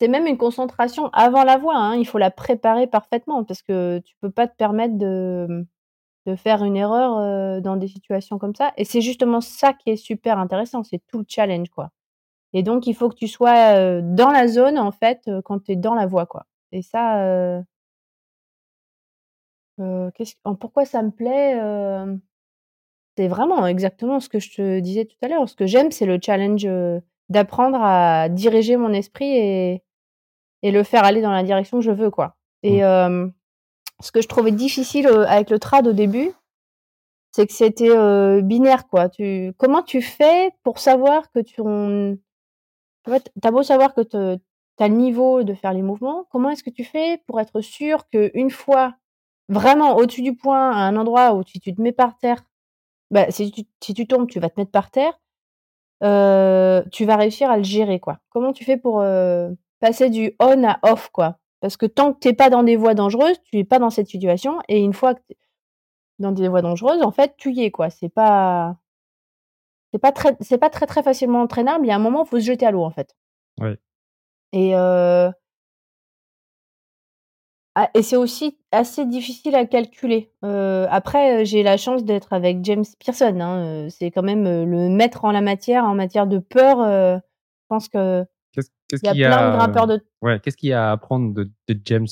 c'est 0.02 0.10
même 0.10 0.28
une 0.28 0.38
concentration 0.38 1.10
avant 1.14 1.44
la 1.46 1.58
voix, 1.58 1.78
hein. 1.78 1.96
Il 1.98 2.06
faut 2.08 2.18
la 2.20 2.32
préparer 2.32 2.88
parfaitement 2.88 3.44
parce 3.46 3.62
que 3.64 4.00
tu 4.06 4.16
peux 4.22 4.32
pas 4.32 4.48
te 4.48 4.56
permettre 4.56 4.98
de 4.98 5.66
de 6.28 6.36
faire 6.36 6.64
une 6.64 6.78
erreur, 6.78 7.62
dans 7.62 7.78
des 7.78 7.88
situations 7.90 8.40
comme 8.40 8.56
ça 8.56 8.74
et 8.78 8.86
c'est 8.86 9.02
justement 9.02 9.42
ça 9.42 9.74
qui 9.74 9.92
est 9.92 9.96
super 9.98 10.40
intéressant, 10.40 10.84
c'est 10.84 11.02
tout 11.08 11.20
le 11.20 11.26
challenge, 11.28 11.70
quoi 11.70 11.92
et 12.54 12.64
donc 12.64 12.88
il 12.88 12.96
faut 12.96 13.10
que 13.10 13.16
tu 13.16 13.28
sois, 13.30 14.02
dans 14.02 14.32
la 14.32 14.48
zone, 14.48 14.80
en 14.80 14.92
fait, 14.92 15.30
quand 15.46 15.60
tu 15.66 15.74
es 15.74 15.76
dans 15.78 15.96
la 15.96 16.08
voix, 16.08 16.26
quoi 16.28 16.46
et 16.74 16.82
ça, 16.84 17.64
qu'est-ce 20.16 20.36
pourquoi 20.60 20.86
ça 20.86 21.02
me 21.04 21.12
plaît, 21.12 21.56
c'est 23.18 23.28
vraiment 23.28 23.66
exactement 23.68 24.20
ce 24.20 24.30
que 24.30 24.40
je 24.40 24.54
te 24.56 24.80
disais 24.80 25.06
tout 25.06 25.16
à 25.22 25.28
l'heure. 25.28 25.48
Ce 25.48 25.56
que 25.56 25.66
j'aime, 25.66 25.92
c'est 25.92 26.06
le 26.06 26.20
challenge, 26.22 26.68
d'apprendre 27.30 27.80
à 27.82 28.30
diriger 28.30 28.78
mon 28.78 28.94
esprit 28.94 29.38
et 29.38 29.84
et 30.62 30.72
le 30.72 30.84
faire 30.84 31.04
aller 31.04 31.22
dans 31.22 31.32
la 31.32 31.44
direction 31.44 31.78
que 31.78 31.84
je 31.84 31.92
veux, 31.92 32.10
quoi. 32.10 32.38
Et 32.64 32.82
mmh. 32.82 33.34
ce 34.02 34.12
que 34.12 34.22
je 34.22 34.28
trouvais 34.28 34.52
difficile, 34.52 35.06
avec 35.08 35.52
le 35.52 35.60
trad 35.60 35.86
au 35.86 35.94
début, 35.94 36.32
c'est 37.32 37.46
que 37.46 37.54
c'était, 37.54 38.42
binaire, 38.42 38.88
quoi. 38.88 39.10
Tu 39.10 39.54
comment 39.58 39.84
tu 39.84 40.02
fais 40.02 40.52
pour 40.64 40.80
savoir 40.80 41.32
que 41.32 41.40
tu 41.40 41.62
en 43.08 43.12
fait, 43.12 43.32
tu 43.40 43.48
as 43.48 43.52
beau 43.52 43.64
savoir 43.64 43.94
que 43.94 44.02
tu 44.02 44.18
as 44.18 44.88
le 44.88 44.96
niveau 44.96 45.44
de 45.44 45.54
faire 45.54 45.74
les 45.74 45.82
mouvements, 45.82 46.26
comment 46.32 46.50
est-ce 46.50 46.64
que 46.64 46.70
tu 46.70 46.84
fais 46.84 47.22
pour 47.28 47.40
être 47.40 47.62
sûr 47.62 48.08
qu'une 48.10 48.50
fois 48.50 48.96
vraiment 49.48 49.96
au-dessus 49.98 50.24
du 50.24 50.36
point, 50.36 50.72
à 50.72 50.88
un 50.88 50.98
endroit 50.98 51.34
où 51.36 51.44
si 51.44 51.60
tu 51.60 51.74
te 51.74 51.82
mets 51.82 51.92
par 51.92 52.18
terre, 52.18 52.44
bah, 53.12 53.32
si 53.32 53.52
tu 53.52 53.64
si 53.82 53.94
tu 53.94 54.08
tombes, 54.08 54.28
tu 54.28 54.40
vas 54.40 54.50
te 54.50 54.60
mettre 54.60 54.72
par 54.72 54.92
terre, 54.92 55.14
tu 56.02 57.06
vas 57.06 57.16
réussir 57.16 57.50
à 57.50 57.58
le 57.58 57.64
gérer, 57.64 58.00
quoi. 58.00 58.20
Comment 58.30 58.54
tu 58.54 58.64
fais 58.64 58.78
pour, 58.78 59.04
passer 59.80 60.10
du 60.10 60.36
on 60.40 60.64
à 60.64 60.80
off, 60.84 61.10
quoi? 61.12 61.38
Parce 61.62 61.78
que 61.78 61.86
tant 61.86 62.14
que 62.14 62.20
tu 62.20 62.28
es 62.30 62.34
pas 62.34 62.50
dans 62.50 62.64
des 62.64 62.76
voies 62.76 62.94
dangereuses, 62.94 63.38
tu 63.44 63.58
es 63.58 63.64
pas 63.64 63.80
dans 63.80 63.90
cette 63.90 64.08
situation 64.08 64.60
et 64.68 64.84
une 64.84 64.94
fois 64.94 65.16
que 65.16 65.22
tu 65.28 65.36
dans 66.20 66.32
des 66.32 66.48
voies 66.48 66.62
dangereuses, 66.62 67.02
en 67.02 67.12
fait, 67.12 67.36
tu 67.38 67.52
y 67.52 67.64
es, 67.64 67.72
quoi. 67.72 67.90
C'est 67.90 68.10
pas 68.10 68.78
c'est 69.92 70.00
pas 70.00 70.12
très 70.12 70.36
c'est 70.42 70.58
pas 70.58 70.70
très, 70.70 70.86
très 70.86 71.04
facilement 71.04 71.42
entraînable. 71.42 71.86
Il 71.86 71.90
y 71.90 71.92
a 71.92 71.96
un 71.96 72.00
moment, 72.00 72.24
il 72.26 72.30
faut 72.30 72.40
se 72.40 72.46
jeter 72.46 72.66
à 72.66 72.72
l'eau, 72.72 72.84
en 72.84 72.92
fait. 72.92 73.16
Ouais. 73.60 73.78
Et 74.54 74.74
ah 77.76 77.90
et 77.94 78.02
c'est 78.02 78.16
aussi 78.16 78.58
assez 78.72 79.06
difficile 79.06 79.56
à 79.56 79.66
calculer. 79.66 80.32
Heu, 80.44 80.86
après, 80.90 81.46
j'ai 81.46 81.64
la 81.64 81.78
chance 81.78 82.04
d'être 82.04 82.34
avec 82.34 82.64
James 82.64 82.86
Pearson, 83.04 83.40
hein, 83.40 83.88
c'est 83.90 84.12
quand 84.12 84.24
même, 84.24 84.44
le 84.44 84.90
maître 84.90 85.26
en 85.26 85.32
la 85.32 85.42
matière, 85.42 85.84
en 85.86 85.96
matière 85.96 86.28
de 86.28 86.40
peur, 86.40 86.78
je 86.80 87.68
pense 87.68 87.90
que 87.90 88.26
qu'est-ce 88.54 88.70
qu'est-ce 88.88 89.04
il 89.04 89.20
y 89.20 89.26
a 89.26 89.30
plein 89.30 89.52
de 89.52 89.58
grimpeurs 89.58 89.88
de 89.88 90.02
ouais, 90.22 90.40
qu'est-ce 90.40 90.58
qu'il 90.58 90.70
y 90.70 90.74
a 90.74 90.90
à 90.90 90.92
apprendre 90.92 91.34
de 91.34 91.50
de 91.68 91.80
James, 91.86 92.08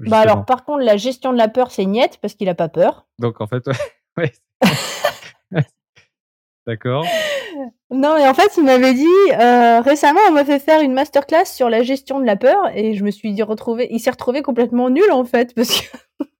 bah, 0.00 0.18
alors 0.18 0.44
par 0.44 0.64
contre, 0.64 0.84
la 0.84 0.96
gestion 0.96 1.32
de 1.32 1.38
la 1.38 1.48
peur, 1.48 1.70
c'est 1.70 1.84
niette 1.84 2.18
parce 2.20 2.34
qu'il 2.34 2.48
a 2.48 2.54
pas 2.54 2.68
peur. 2.68 3.06
Donc 3.18 3.40
en 3.40 3.46
fait, 3.46 3.64
ouais, 4.16 4.32
D'accord. 6.66 7.04
Non, 7.90 8.16
mais 8.16 8.26
en 8.26 8.34
fait, 8.34 8.56
il 8.56 8.64
m'avait 8.64 8.94
dit 8.94 9.06
euh, 9.32 9.80
récemment, 9.80 10.20
on 10.28 10.32
m'a 10.32 10.44
fait 10.44 10.58
faire 10.58 10.80
une 10.80 10.92
masterclass 10.92 11.46
sur 11.46 11.70
la 11.70 11.82
gestion 11.82 12.20
de 12.20 12.24
la 12.24 12.36
peur 12.36 12.68
et 12.74 12.94
je 12.94 13.04
me 13.04 13.10
suis 13.10 13.32
dit 13.32 13.42
retrouvé, 13.42 13.88
il 13.90 14.00
s'est 14.00 14.10
retrouvé 14.10 14.42
complètement 14.42 14.90
nul 14.90 15.10
en 15.12 15.24
fait 15.24 15.54
parce 15.54 15.80
que 15.80 15.96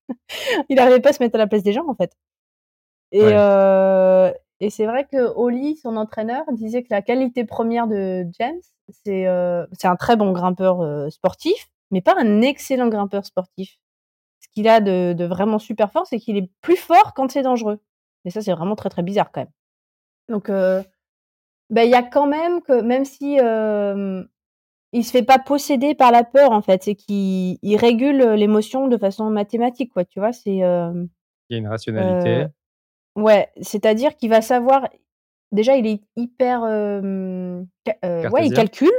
il 0.68 0.76
n'arrivait 0.76 1.00
pas 1.00 1.10
à 1.10 1.12
se 1.12 1.22
mettre 1.22 1.36
à 1.36 1.38
la 1.38 1.46
place 1.46 1.62
des 1.62 1.72
gens 1.72 1.88
en 1.88 1.94
fait. 1.94 2.12
Et, 3.12 3.20
euh, 3.22 4.32
et 4.60 4.70
c'est 4.70 4.86
vrai 4.86 5.04
que 5.04 5.32
Oli, 5.36 5.76
son 5.76 5.96
entraîneur, 5.96 6.42
disait 6.52 6.82
que 6.82 6.88
la 6.90 7.02
qualité 7.02 7.44
première 7.44 7.86
de 7.86 8.26
James, 8.38 8.60
c'est 8.88 9.26
euh, 9.26 9.66
c'est 9.72 9.88
un 9.88 9.96
très 9.96 10.16
bon 10.16 10.32
grimpeur 10.32 10.80
euh, 10.80 11.10
sportif, 11.10 11.70
mais 11.90 12.00
pas 12.00 12.14
un 12.18 12.40
excellent 12.42 12.88
grimpeur 12.88 13.24
sportif. 13.24 13.78
Ce 14.40 14.48
qu'il 14.52 14.68
a 14.68 14.80
de, 14.80 15.12
de 15.12 15.24
vraiment 15.24 15.58
super 15.58 15.90
fort, 15.92 16.06
c'est 16.06 16.18
qu'il 16.18 16.36
est 16.36 16.50
plus 16.60 16.76
fort 16.76 17.14
quand 17.14 17.30
c'est 17.30 17.42
dangereux. 17.42 17.80
Et 18.24 18.30
ça, 18.30 18.42
c'est 18.42 18.52
vraiment 18.52 18.76
très 18.76 18.88
très 18.88 19.02
bizarre 19.02 19.30
quand 19.32 19.42
même. 19.42 19.50
Donc, 20.28 20.48
euh, 20.48 20.82
bah, 21.70 21.84
il 21.84 21.90
y 21.90 21.94
a 21.94 22.02
quand 22.02 22.26
même 22.26 22.60
que 22.62 22.80
même 22.80 23.04
si, 23.04 23.38
euh, 23.40 24.22
il 24.92 25.04
se 25.04 25.10
fait 25.10 25.22
pas 25.22 25.38
posséder 25.38 25.94
par 25.94 26.12
la 26.12 26.24
peur 26.24 26.52
en 26.52 26.62
fait, 26.62 26.82
c'est 26.84 26.94
qu'il 26.94 27.58
il 27.62 27.76
régule, 27.76 28.22
l'émotion 28.34 28.88
de 28.88 28.96
façon 28.96 29.28
mathématique 29.30 29.92
quoi, 29.92 30.04
tu 30.04 30.20
vois? 30.20 30.32
C'est, 30.32 30.56
il 30.56 30.58
y 30.58 30.62
a 30.62 31.58
une 31.58 31.68
rationalité. 31.68 32.46
ouais, 33.16 33.48
c'est-à-dire 33.60 34.16
qu'il 34.16 34.30
va 34.30 34.40
savoir 34.40 34.88
déjà 35.52 35.76
il 35.76 35.86
est 35.86 36.00
hyper, 36.16 36.62
ouais, 36.62 38.46
il 38.46 38.52
calcule, 38.52 38.92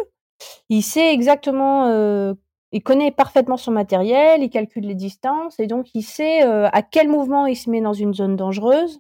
il 0.69 0.82
sait 0.82 1.13
exactement, 1.13 2.36
il 2.71 2.84
connaît 2.84 3.12
parfaitement 3.12 3.58
son 3.58 3.71
matériel, 3.71 4.43
il 4.43 4.49
calcule 4.49 4.86
les 4.86 4.95
distances 4.95 5.60
et 5.60 5.67
donc 5.67 5.93
il 5.93 6.04
sait, 6.04 6.41
à 6.41 6.82
quel 6.82 7.08
mouvement 7.08 7.45
il 7.45 7.56
se 7.56 7.69
met 7.69 7.82
dans 7.82 7.93
une 7.93 8.13
zone 8.13 8.36
dangereuse 8.36 8.99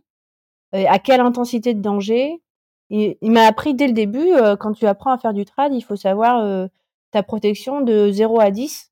à 0.71 0.99
quelle 0.99 1.21
intensité 1.21 1.73
de 1.73 1.81
danger. 1.81 2.41
Il 2.89 3.31
m'a 3.31 3.45
appris 3.45 3.73
dès 3.73 3.87
le 3.87 3.93
début, 3.93 4.31
quand 4.59 4.73
tu 4.73 4.85
apprends 4.85 5.11
à 5.11 5.17
faire 5.17 5.33
du 5.33 5.45
trad, 5.45 5.73
il 5.73 5.81
faut 5.81 5.95
savoir 5.95 6.69
ta 7.11 7.23
protection 7.23 7.81
de 7.81 8.11
0 8.11 8.39
à 8.39 8.51
10, 8.51 8.91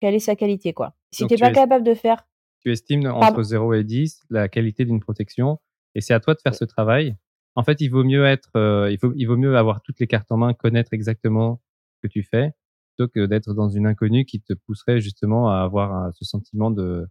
quelle 0.00 0.14
est 0.14 0.18
sa 0.18 0.36
qualité, 0.36 0.72
quoi. 0.72 0.94
Si 1.10 1.26
tu 1.26 1.34
n'es 1.34 1.40
pas 1.40 1.52
capable 1.52 1.84
de 1.84 1.94
faire. 1.94 2.26
Tu 2.60 2.72
estimes 2.72 3.06
entre 3.06 3.42
0 3.42 3.74
et 3.74 3.84
10 3.84 4.22
la 4.30 4.48
qualité 4.48 4.84
d'une 4.84 5.00
protection, 5.00 5.58
et 5.94 6.00
c'est 6.00 6.14
à 6.14 6.20
toi 6.20 6.34
de 6.34 6.40
faire 6.40 6.54
ce 6.54 6.64
travail. 6.64 7.16
En 7.56 7.62
fait, 7.62 7.80
il 7.80 7.88
vaut 7.88 8.04
mieux 8.04 8.24
être, 8.24 8.50
il, 8.90 8.98
faut, 8.98 9.12
il 9.14 9.26
vaut 9.26 9.36
mieux 9.36 9.56
avoir 9.56 9.82
toutes 9.82 10.00
les 10.00 10.06
cartes 10.06 10.32
en 10.32 10.36
main, 10.36 10.54
connaître 10.54 10.92
exactement 10.92 11.60
ce 11.96 12.08
que 12.08 12.12
tu 12.12 12.22
fais, 12.22 12.52
plutôt 12.96 13.10
que 13.12 13.26
d'être 13.26 13.54
dans 13.54 13.68
une 13.68 13.86
inconnue 13.86 14.24
qui 14.24 14.40
te 14.40 14.54
pousserait 14.54 15.00
justement 15.00 15.50
à 15.50 15.58
avoir 15.58 16.12
ce 16.14 16.24
sentiment 16.24 16.70
de, 16.70 17.06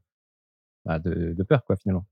bah, 0.85 0.99
de, 0.99 1.33
de 1.33 1.43
peur, 1.43 1.63
quoi, 1.65 1.75
finalement. 1.75 2.05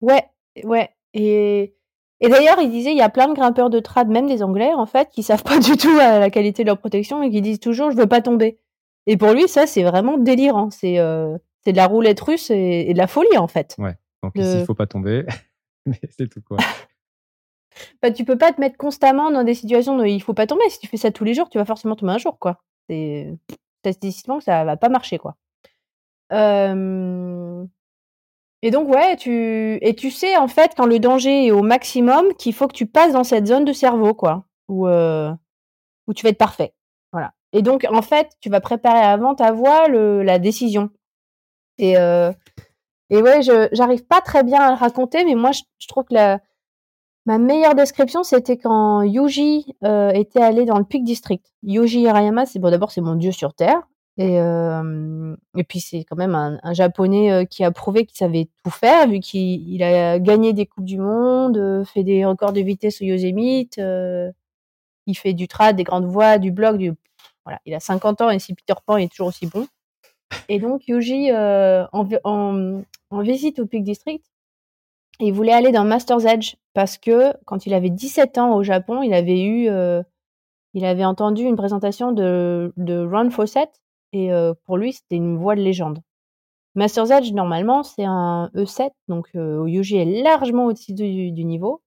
Ouais, 0.00 0.22
ouais. 0.64 0.90
Et, 1.14 1.76
et 2.22 2.28
d'ailleurs, 2.28 2.60
il 2.60 2.70
disait, 2.70 2.92
il 2.92 2.96
y 2.96 3.02
a 3.02 3.08
plein 3.08 3.26
de 3.26 3.34
grimpeurs 3.34 3.68
de 3.68 3.80
trad, 3.80 4.08
même 4.08 4.28
des 4.28 4.44
Anglais, 4.44 4.72
en 4.72 4.86
fait, 4.86 5.10
qui 5.10 5.24
savent 5.24 5.42
pas 5.42 5.58
du 5.58 5.76
tout 5.76 5.94
la 5.96 6.30
qualité 6.30 6.62
de 6.62 6.68
leur 6.68 6.78
protection 6.78 7.20
et 7.20 7.30
qui 7.30 7.42
disent 7.42 7.58
toujours, 7.58 7.90
je 7.90 7.96
veux 7.96 8.06
pas 8.06 8.22
tomber. 8.22 8.60
Et 9.08 9.16
pour 9.16 9.32
lui, 9.32 9.48
ça, 9.48 9.66
c'est 9.66 9.82
vraiment 9.82 10.16
délirant. 10.18 10.70
C'est 10.70 11.00
euh, 11.00 11.36
de 11.66 11.72
la 11.72 11.86
roulette 11.86 12.20
russe 12.20 12.50
et, 12.50 12.92
de 12.92 12.98
la 12.98 13.08
folie, 13.08 13.36
en 13.36 13.48
fait. 13.48 13.74
Ouais. 13.76 13.96
Donc 14.22 14.32
ici, 14.36 14.60
il 14.60 14.64
faut 14.64 14.74
pas 14.74 14.86
tomber. 14.86 15.26
Mais 15.86 15.98
c'est 16.16 16.28
tout, 16.28 16.42
quoi. 16.46 16.58
bah, 18.02 18.12
tu 18.12 18.24
peux 18.24 18.38
pas 18.38 18.52
te 18.52 18.60
mettre 18.60 18.76
constamment 18.76 19.32
dans 19.32 19.42
des 19.42 19.54
situations 19.54 19.98
où 19.98 20.04
il 20.04 20.22
faut 20.22 20.32
pas 20.32 20.46
tomber. 20.46 20.62
Si 20.68 20.78
tu 20.78 20.86
fais 20.86 20.96
ça 20.96 21.10
tous 21.10 21.24
les 21.24 21.34
jours, 21.34 21.48
tu 21.48 21.58
vas 21.58 21.64
forcément 21.64 21.96
tomber 21.96 22.12
un 22.12 22.18
jour, 22.18 22.38
quoi. 22.38 22.62
C'est 22.88 23.36
statistiquement 23.80 24.38
que 24.38 24.44
ça 24.44 24.62
va 24.62 24.76
pas 24.76 24.88
marcher, 24.88 25.18
quoi. 25.18 25.34
Euh... 26.32 27.64
Et 28.62 28.70
donc 28.70 28.88
ouais, 28.88 29.16
tu 29.16 29.78
et 29.82 29.94
tu 29.94 30.10
sais 30.10 30.36
en 30.36 30.48
fait 30.48 30.72
quand 30.76 30.86
le 30.86 31.00
danger 31.00 31.46
est 31.46 31.50
au 31.50 31.62
maximum 31.62 32.32
qu'il 32.34 32.54
faut 32.54 32.68
que 32.68 32.74
tu 32.74 32.86
passes 32.86 33.12
dans 33.12 33.24
cette 33.24 33.46
zone 33.46 33.64
de 33.64 33.72
cerveau 33.72 34.14
quoi, 34.14 34.44
où 34.68 34.86
euh, 34.86 35.32
où 36.06 36.14
tu 36.14 36.22
vas 36.24 36.30
être 36.30 36.38
parfait. 36.38 36.74
Voilà. 37.12 37.34
et 37.52 37.60
donc, 37.62 37.86
en 37.90 38.02
fait, 38.02 38.30
tu 38.40 38.48
vas 38.48 38.60
préparer 38.60 39.00
avant 39.00 39.34
ta 39.34 39.52
voix 39.52 39.86
le, 39.88 40.22
la 40.22 40.38
décision. 40.38 40.90
Et, 41.78 41.98
euh, 41.98 42.32
et 43.10 43.20
ouais, 43.20 43.42
je 43.42 43.68
j'arrive 43.72 44.06
pas 44.06 44.20
très 44.20 44.42
bien 44.44 44.60
à 44.62 44.70
le 44.70 44.76
raconter, 44.76 45.24
mais 45.24 45.34
moi, 45.34 45.50
je, 45.52 45.88
trouve 45.88 46.04
que 46.04 46.14
la, 46.14 46.40
ma 47.26 47.38
meilleure 47.38 47.74
description, 47.74 48.22
c'était 48.22 48.56
quand 48.56 49.02
Yuji 49.02 49.76
euh, 49.84 50.10
était 50.12 50.42
allé 50.42 50.64
dans 50.64 50.78
le 50.78 50.84
Peak 50.84 51.04
District. 51.04 51.44
Yuji 51.62 52.02
Hirayama, 52.02 52.46
c'est 52.46 52.58
bon, 52.58 52.70
d'abord, 52.70 52.92
c'est 52.92 53.00
mon 53.02 53.14
dieu 53.14 53.32
sur 53.32 53.54
Terre. 53.54 53.82
Et, 54.18 55.64
puis, 55.68 55.80
c'est 55.80 56.04
quand 56.04 56.16
même 56.16 56.34
un, 56.34 56.72
japonais 56.74 57.46
qui 57.46 57.64
a 57.64 57.70
prouvé 57.70 58.04
qu'il 58.04 58.16
savait 58.16 58.48
tout 58.62 58.70
faire, 58.70 59.08
vu 59.08 59.20
qu'il 59.20 59.68
il 59.68 59.82
a 59.82 60.18
gagné 60.18 60.52
des 60.52 60.66
Coupes 60.66 60.84
du 60.84 60.98
Monde, 60.98 61.84
fait 61.86 62.04
des 62.04 62.24
records 62.24 62.52
de 62.52 62.60
vitesse 62.60 63.00
au 63.00 63.04
Yosemite, 63.04 63.78
il 63.78 65.16
fait 65.16 65.32
du 65.32 65.48
trad, 65.48 65.76
des 65.76 65.84
grandes 65.84 66.06
voies, 66.06 66.38
du 66.38 66.52
blog, 66.52 66.76
du 66.78 66.92
voilà, 67.44 67.58
il 67.66 67.74
a 67.74 67.80
50 67.80 68.20
ans 68.20 68.30
et 68.30 68.38
si 68.38 68.54
Peter 68.54 68.74
Pan 68.86 68.96
est 68.96 69.10
toujours 69.10 69.28
aussi 69.28 69.46
bon. 69.46 69.66
Et 70.48 70.58
donc 70.60 70.86
Yuji, 70.86 71.30
en, 71.32 72.82
visite 73.20 73.58
au 73.58 73.66
Peak 73.66 73.82
District, 73.82 74.24
il 75.20 75.32
voulait 75.32 75.52
aller 75.52 75.72
dans 75.72 75.84
Master's 75.84 76.24
Edge 76.24 76.56
parce 76.74 76.98
que 76.98 77.32
quand 77.44 77.66
il 77.66 77.74
avait 77.74 77.90
17 77.90 78.38
ans 78.38 78.54
au 78.54 78.62
Japon, 78.62 79.02
il 79.02 79.12
avait 79.14 79.42
eu, 79.42 79.68
il 80.74 80.84
avait 80.84 81.04
entendu 81.04 81.42
une 81.42 81.56
présentation 81.56 82.12
de, 82.12 82.72
de 82.76 83.04
Ron 83.04 83.30
Fawcett 83.30 83.81
et 84.12 84.30
pour 84.64 84.76
lui 84.76 84.92
c'était 84.92 85.16
une 85.16 85.36
voix 85.36 85.56
de 85.56 85.62
légende. 85.62 86.00
Master's 86.74 87.10
Edge 87.10 87.32
normalement 87.32 87.82
c'est 87.82 88.04
un 88.04 88.50
E7 88.54 88.90
donc 89.08 89.28
euh, 89.34 89.68
Yuji 89.68 89.96
est 89.96 90.22
largement 90.22 90.66
au-dessus 90.66 90.94
du, 90.94 91.44
niveau. 91.44 91.82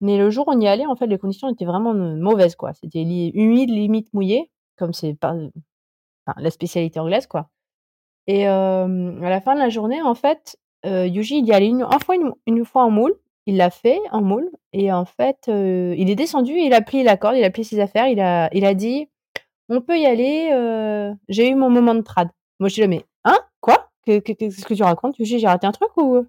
Mais 0.00 0.18
le 0.18 0.28
jour 0.28 0.48
où 0.48 0.52
on 0.52 0.60
y 0.60 0.66
allait, 0.66 0.84
en 0.86 0.96
fait, 0.96 1.06
les 1.06 1.18
conditions 1.18 1.48
étaient 1.48 1.64
vraiment 1.64 1.94
mauvaises, 1.94 2.56
quoi. 2.56 2.72
C'était 2.74 3.02
humide, 3.02 3.70
limite 3.70 4.12
mouillé 4.12 4.50
comme 4.76 4.92
c'est 4.92 5.14
pas 5.14 5.34
la 6.36 6.50
spécialité 6.50 6.98
anglaise 6.98 7.26
quoi. 7.26 7.48
Et 8.26 8.46
à 8.46 8.86
la 8.88 9.40
fin 9.40 9.54
de 9.54 9.60
la 9.60 9.68
journée, 9.68 10.02
en 10.02 10.14
fait, 10.14 10.56
euh, 10.86 11.06
Yuji 11.06 11.38
il 11.38 11.46
y 11.46 11.52
allait 11.52 11.68
une, 11.68 11.86
fois 12.04 12.16
une, 12.46 12.64
fois 12.64 12.84
en 12.84 12.90
moule, 12.90 13.14
il 13.46 13.56
l'a 13.56 13.70
fait 13.70 14.00
en 14.10 14.22
moule 14.22 14.50
et 14.72 14.92
en 14.92 15.04
fait, 15.04 15.44
il 15.48 16.10
est 16.10 16.14
descendu, 16.14 16.52
il 16.52 16.72
a 16.72 16.80
plié 16.80 17.02
la 17.02 17.16
corde, 17.16 17.36
il 17.36 17.44
a 17.44 17.50
plié 17.50 17.64
ses 17.64 17.80
affaires, 17.80 18.08
il 18.08 18.20
a 18.20 18.48
il 18.52 18.64
a 18.64 18.74
dit 18.74 19.08
on 19.68 19.80
peut 19.80 19.98
y 19.98 20.06
aller, 20.06 21.14
j'ai 21.28 21.48
eu 21.48 21.54
mon 21.54 21.70
moment 21.70 21.94
de 21.94 22.02
trad. 22.02 22.28
Moi 22.60 22.68
je 22.68 22.82
dis 22.82 22.88
mais 22.88 23.04
hein? 23.24 23.38
Quoi? 23.60 23.90
Qu'est-ce 24.04 24.64
que 24.64 24.74
tu 24.74 24.82
racontes? 24.82 25.18
Yuji 25.18 25.38
j'ai 25.38 25.46
raté 25.46 25.66
un 25.66 25.72
truc 25.72 25.96
ou? 25.96 26.26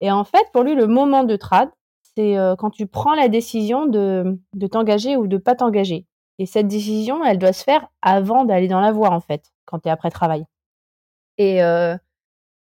Et 0.00 0.10
en 0.10 0.24
fait, 0.24 0.46
pour 0.52 0.62
lui 0.62 0.74
le 0.74 0.86
moment 0.86 1.24
de 1.24 1.36
trad, 1.36 1.70
c'est 2.16 2.36
quand 2.58 2.70
tu 2.70 2.86
prends 2.86 3.14
la 3.14 3.28
décision 3.28 3.86
de, 3.86 4.38
de 4.54 4.66
t'engager 4.66 5.16
ou 5.16 5.26
de 5.26 5.36
pas 5.36 5.54
t'engager. 5.54 6.06
Et 6.38 6.46
cette 6.46 6.66
décision, 6.66 7.24
elle 7.24 7.38
doit 7.38 7.52
se 7.52 7.62
faire 7.62 7.88
avant 8.00 8.44
d'aller 8.44 8.66
dans 8.66 8.80
la 8.80 8.90
voie, 8.90 9.10
en 9.10 9.20
fait, 9.20 9.52
quand 9.64 9.78
tu 9.78 9.88
es 9.88 9.90
après 9.92 10.10
travail. 10.10 10.44
Et 11.38 11.62
euh, 11.62 11.96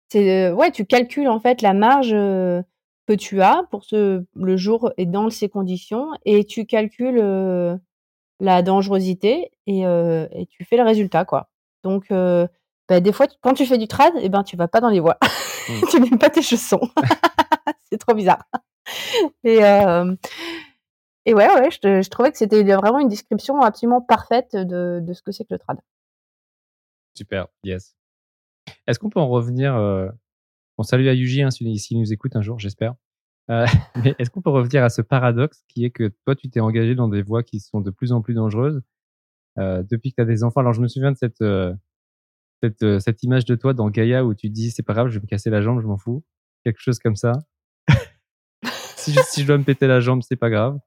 c'est 0.10 0.52
ouais, 0.52 0.72
tu 0.72 0.86
calcules 0.86 1.28
en 1.28 1.40
fait 1.40 1.62
la 1.62 1.74
marge 1.74 2.14
euh, 2.14 2.62
que 3.08 3.14
tu 3.14 3.42
as 3.42 3.64
pour 3.70 3.84
ce 3.84 4.26
le 4.36 4.58
jour 4.58 4.92
et 4.98 5.06
dans 5.06 5.30
ces 5.30 5.50
conditions, 5.50 6.10
et 6.26 6.44
tu 6.44 6.66
calcules 6.66 7.20
euh, 7.22 7.78
la 8.40 8.62
dangerosité 8.62 9.52
et, 9.66 9.86
euh, 9.86 10.28
et, 10.32 10.46
tu 10.46 10.64
fais 10.64 10.78
le 10.78 10.84
résultat, 10.84 11.26
quoi. 11.26 11.50
Donc 11.84 12.10
bah, 12.10 13.00
des 13.00 13.12
fois, 13.12 13.28
quand 13.42 13.54
tu 13.54 13.66
fais 13.66 13.78
du 13.78 13.88
trad, 13.88 14.14
eh 14.22 14.30
ben 14.30 14.44
tu 14.44 14.56
vas 14.56 14.68
pas 14.68 14.82
dans 14.82 14.90
les 14.90 15.00
voies, 15.00 15.18
mmh. 15.70 15.74
tu 15.92 16.00
mets 16.00 16.18
pas 16.18 16.30
tes 16.30 16.42
chaussons. 16.42 16.82
c'est 17.92 17.98
trop 17.98 18.14
bizarre. 18.14 18.44
Et 19.44 19.62
et 21.28 21.34
ouais, 21.34 21.46
ouais, 21.46 21.70
je, 21.70 22.02
je 22.02 22.10
trouvais 22.10 22.32
que 22.32 22.38
c'était 22.38 22.64
vraiment 22.64 23.00
une 23.00 23.10
description 23.10 23.60
absolument 23.60 24.00
parfaite 24.00 24.56
de, 24.56 25.02
de 25.02 25.14
ce 25.14 25.22
que 25.22 25.34
c'est 25.34 25.44
que 25.44 25.54
le 25.54 25.60
trad. 25.60 25.78
Super, 27.18 27.48
yes. 27.66 27.98
Est-ce 28.88 28.98
qu'on 28.98 29.10
peut 29.10 29.20
en 29.20 29.28
revenir 29.28 29.76
euh... 29.76 30.08
On 30.78 30.84
salue 30.84 31.08
à 31.08 31.14
Yuji 31.14 31.42
hein, 31.42 31.52
s'il 31.52 31.78
si, 31.80 31.98
nous 31.98 32.14
écoute 32.14 32.36
un 32.38 32.42
jour, 32.42 32.60
j'espère. 32.60 32.96
Euh, 33.50 33.66
mais 34.04 34.16
est-ce 34.20 34.30
qu'on 34.30 34.42
peut 34.42 34.50
revenir 34.50 34.84
à 34.84 34.90
ce 34.90 35.02
paradoxe 35.02 35.64
qui 35.68 35.86
est 35.86 35.92
que 35.92 36.12
toi, 36.26 36.36
tu 36.36 36.50
t'es 36.50 36.60
engagé 36.60 36.96
dans 36.96 37.08
des 37.08 37.22
voies 37.22 37.44
qui 37.44 37.60
sont 37.60 37.82
de 37.82 37.92
plus 37.92 38.12
en 38.12 38.22
plus 38.22 38.34
dangereuses 38.34 38.82
euh, 39.58 39.84
depuis 39.84 40.12
que 40.12 40.16
tu 40.16 40.22
as 40.22 40.26
des 40.26 40.44
enfants? 40.44 40.62
Alors, 40.62 40.74
je 40.74 40.82
me 40.82 40.88
souviens 40.88 41.12
de 41.12 41.18
cette, 41.18 41.42
euh, 41.42 41.74
cette, 42.62 42.84
euh, 42.84 43.00
cette 43.00 43.24
image 43.24 43.46
de 43.46 43.56
toi 43.56 43.74
dans 43.74 43.90
Gaïa 43.90 44.26
où 44.26 44.34
tu 44.34 44.50
dis 44.50 44.72
c'est 44.72 44.84
pas 44.84 44.94
grave, 44.94 45.08
je 45.08 45.20
vais 45.20 45.24
me 45.24 45.28
casser 45.28 45.50
la 45.50 45.62
jambe, 45.62 45.82
je 45.82 45.88
m'en 45.88 45.98
fous. 45.98 46.24
Quelque 46.64 46.82
chose 46.82 47.00
comme 47.00 47.16
ça. 47.16 47.34
si, 48.96 49.14
je, 49.14 49.20
si 49.22 49.42
je 49.42 49.48
dois 49.48 49.58
me 49.58 49.64
péter 49.64 49.88
la 49.88 50.00
jambe, 50.00 50.22
c'est 50.22 50.36
pas 50.36 50.50
grave. 50.50 50.80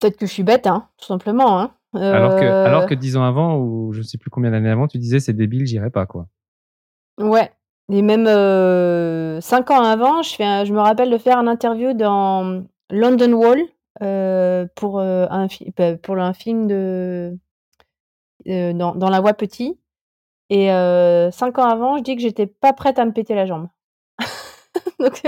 Peut-être 0.00 0.16
que 0.16 0.26
je 0.26 0.32
suis 0.32 0.42
bête, 0.42 0.66
hein, 0.66 0.88
tout 0.98 1.06
simplement. 1.06 1.60
Hein. 1.60 1.74
Euh... 1.94 2.12
Alors 2.12 2.36
que, 2.36 2.44
alors 2.44 2.86
que 2.86 2.94
dix 2.94 3.16
ans 3.16 3.22
avant, 3.22 3.58
ou 3.58 3.92
je 3.92 3.98
ne 3.98 4.02
sais 4.02 4.16
plus 4.16 4.30
combien 4.30 4.50
d'années 4.50 4.70
avant, 4.70 4.88
tu 4.88 4.98
disais 4.98 5.20
c'est 5.20 5.34
débile, 5.34 5.66
j'irai 5.66 5.90
pas, 5.90 6.06
quoi. 6.06 6.26
Ouais. 7.18 7.52
Et 7.92 8.02
même 8.02 8.26
euh, 8.28 9.40
cinq 9.40 9.70
ans 9.70 9.82
avant, 9.82 10.22
je, 10.22 10.72
me 10.72 10.78
rappelle 10.78 11.10
de 11.10 11.18
faire 11.18 11.38
un 11.38 11.48
interview 11.48 11.92
dans 11.92 12.62
London 12.88 13.32
Wall 13.32 13.60
euh, 14.02 14.66
pour, 14.76 15.00
euh, 15.00 15.26
un 15.28 15.48
bah, 15.76 15.96
pour 15.96 16.16
un 16.18 16.32
film 16.32 16.68
de 16.68 17.36
dans, 18.46 19.10
La 19.10 19.20
Voix 19.20 19.34
Petit. 19.34 19.78
Et 20.50 20.68
cinq 21.32 21.58
ans 21.58 21.68
avant, 21.68 21.98
je 21.98 22.02
dis 22.02 22.14
que 22.14 22.22
j'étais 22.22 22.46
pas 22.46 22.72
prête 22.72 22.98
à 22.98 23.04
me 23.04 23.12
péter 23.12 23.34
la 23.34 23.46
jambe. 23.46 23.68
Donc, 25.00 25.22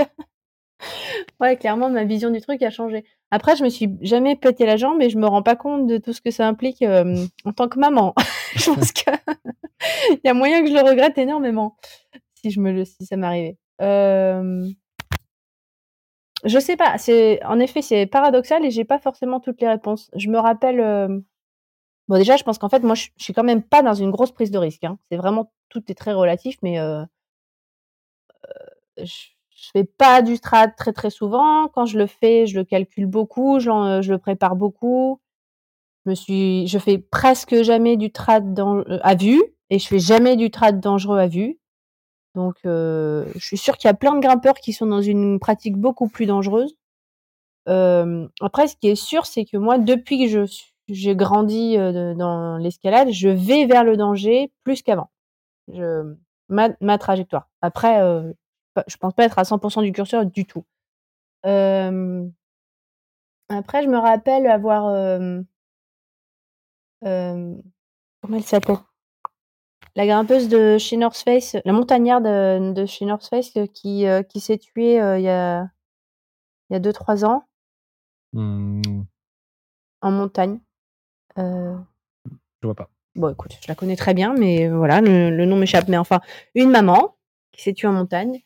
ouais, 1.41 1.57
clairement, 1.57 1.89
ma 1.89 2.05
vision 2.05 2.29
du 2.29 2.39
truc 2.39 2.61
a 2.61 2.69
changé. 2.69 3.03
Après, 3.31 3.55
je 3.57 3.63
me 3.63 3.69
suis 3.69 3.89
jamais 4.01 4.35
pété 4.35 4.65
la 4.65 4.77
jambe 4.77 5.01
et 5.01 5.09
je 5.09 5.17
me 5.17 5.27
rends 5.27 5.43
pas 5.43 5.55
compte 5.55 5.87
de 5.87 5.97
tout 5.97 6.13
ce 6.13 6.21
que 6.21 6.31
ça 6.31 6.47
implique 6.47 6.81
en 6.83 7.51
tant 7.53 7.67
que 7.67 7.79
maman. 7.79 8.13
je 8.55 8.71
pense 8.71 8.93
que 8.93 9.11
il 10.11 10.19
y 10.23 10.29
a 10.29 10.33
moyen 10.33 10.61
que 10.63 10.69
je 10.69 10.73
le 10.73 10.81
regrette 10.81 11.17
énormément 11.17 11.75
si 12.43 12.51
je 12.51 12.59
me 12.59 12.71
le, 12.71 12.85
si 12.85 13.05
ça 13.05 13.17
m'arrivait. 13.17 13.57
Euh... 13.81 14.67
Je 16.45 16.59
sais 16.59 16.75
pas. 16.77 16.97
C'est 16.97 17.43
en 17.45 17.59
effet 17.59 17.81
c'est 17.81 18.05
paradoxal 18.05 18.65
et 18.65 18.71
j'ai 18.71 18.85
pas 18.85 18.99
forcément 18.99 19.39
toutes 19.39 19.61
les 19.61 19.67
réponses. 19.67 20.09
Je 20.15 20.29
me 20.29 20.39
rappelle. 20.39 20.79
Euh... 20.79 21.19
Bon 22.09 22.17
déjà, 22.17 22.35
je 22.37 22.43
pense 22.43 22.57
qu'en 22.57 22.69
fait 22.69 22.83
moi 22.83 22.95
je, 22.95 23.07
je, 23.17 23.23
suis 23.23 23.33
quand 23.33 23.43
même 23.43 23.63
pas 23.63 23.81
dans 23.81 23.93
une 23.93 24.11
grosse 24.11 24.31
prise 24.31 24.51
de 24.51 24.57
risque. 24.57 24.83
Hein. 24.83 24.97
C'est 25.09 25.17
vraiment 25.17 25.53
tout 25.69 25.83
est 25.89 25.95
très 25.95 26.13
relatif, 26.13 26.57
mais 26.61 26.79
euh... 26.79 27.03
euh 28.45 29.05
je 29.05 29.33
je 29.63 29.69
fais 29.71 29.83
pas 29.85 30.21
du 30.21 30.35
strat 30.35 30.67
très 30.67 30.91
très 30.91 31.09
souvent. 31.09 31.69
Quand 31.69 31.85
je 31.85 31.97
le 31.97 32.07
fais, 32.07 32.47
je 32.47 32.55
le 32.55 32.65
calcule 32.65 33.05
beaucoup, 33.05 33.59
je, 33.59 33.69
le 34.11 34.17
prépare 34.17 34.55
beaucoup. 34.55 35.21
Je 36.05 36.11
me 36.11 36.15
suis, 36.15 36.67
je 36.67 36.77
fais 36.79 36.97
presque 36.97 37.61
jamais 37.63 37.95
du 37.95 38.11
trad 38.11 38.59
à 39.01 39.15
vue 39.15 39.41
et 39.69 39.79
je 39.79 39.87
fais 39.87 39.99
jamais 39.99 40.35
du 40.35 40.51
trad 40.51 40.79
dangereux 40.81 41.17
à 41.17 41.27
vue. 41.27 41.59
Donc, 42.35 42.55
euh, 42.65 43.25
je 43.35 43.45
suis 43.45 43.57
sûre 43.57 43.77
qu'il 43.77 43.87
y 43.87 43.91
a 43.91 43.93
plein 43.93 44.15
de 44.15 44.19
grimpeurs 44.19 44.55
qui 44.55 44.73
sont 44.73 44.87
dans 44.87 45.01
une 45.01 45.39
pratique 45.39 45.77
beaucoup 45.77 46.07
plus 46.07 46.25
dangereuse. 46.25 46.75
Euh, 47.69 48.27
après, 48.41 48.67
ce 48.67 48.75
qui 48.75 48.87
est 48.87 48.95
sûr, 48.95 49.25
c'est 49.25 49.45
que 49.45 49.57
moi, 49.57 49.77
depuis 49.77 50.27
que 50.27 50.45
j'ai 50.87 51.15
grandi 51.15 51.77
dans 51.77 52.57
l'escalade, 52.57 53.09
je 53.11 53.29
vais 53.29 53.65
vers 53.65 53.83
le 53.83 53.97
danger 53.97 54.51
plus 54.63 54.81
qu'avant. 54.81 55.09
Ma, 56.49 56.69
ma 56.81 56.97
trajectoire. 56.97 57.47
Après, 57.61 57.99
je 58.87 58.97
pense 58.97 59.13
pas 59.13 59.25
être 59.25 59.39
à 59.39 59.43
100% 59.43 59.83
du 59.83 59.91
curseur 59.91 60.25
du 60.25 60.45
tout. 60.45 60.65
Après, 61.43 62.23
je 63.83 63.87
me 63.87 63.97
rappelle 63.97 64.47
avoir. 64.47 64.83
Comment 67.01 68.37
elle 68.37 68.43
s'appelle? 68.43 68.77
La 69.95 70.07
grimpeuse 70.07 70.49
de 70.49 70.77
chez 70.77 70.97
North 70.97 71.17
Face, 71.17 71.55
la 71.65 71.73
montagnarde 71.73 72.23
de, 72.23 72.73
de 72.73 72.85
chez 72.85 73.05
North 73.05 73.27
Face 73.27 73.51
qui, 73.73 74.05
qui 74.29 74.39
s'est 74.39 74.57
tuée 74.57 74.95
il 74.95 75.21
y 75.21 75.29
a 75.29 75.67
il 76.69 76.73
y 76.73 76.75
a 76.75 76.79
2-3 76.79 77.25
ans. 77.25 77.43
Mmh. 78.33 79.03
En 80.01 80.11
montagne. 80.11 80.59
Je 81.37 81.77
vois 82.63 82.75
pas. 82.75 82.89
Bon, 83.15 83.29
écoute, 83.29 83.51
je 83.61 83.67
la 83.67 83.75
connais 83.75 83.95
très 83.95 84.13
bien, 84.15 84.33
mais 84.33 84.67
voilà, 84.69 85.01
le, 85.01 85.29
le 85.29 85.45
nom 85.45 85.55
m'échappe. 85.55 85.87
Mais 85.87 85.97
enfin, 85.97 86.21
une 86.55 86.71
maman 86.71 87.15
qui 87.51 87.61
s'est 87.61 87.73
tuée 87.73 87.87
en 87.87 87.93
montagne. 87.93 88.41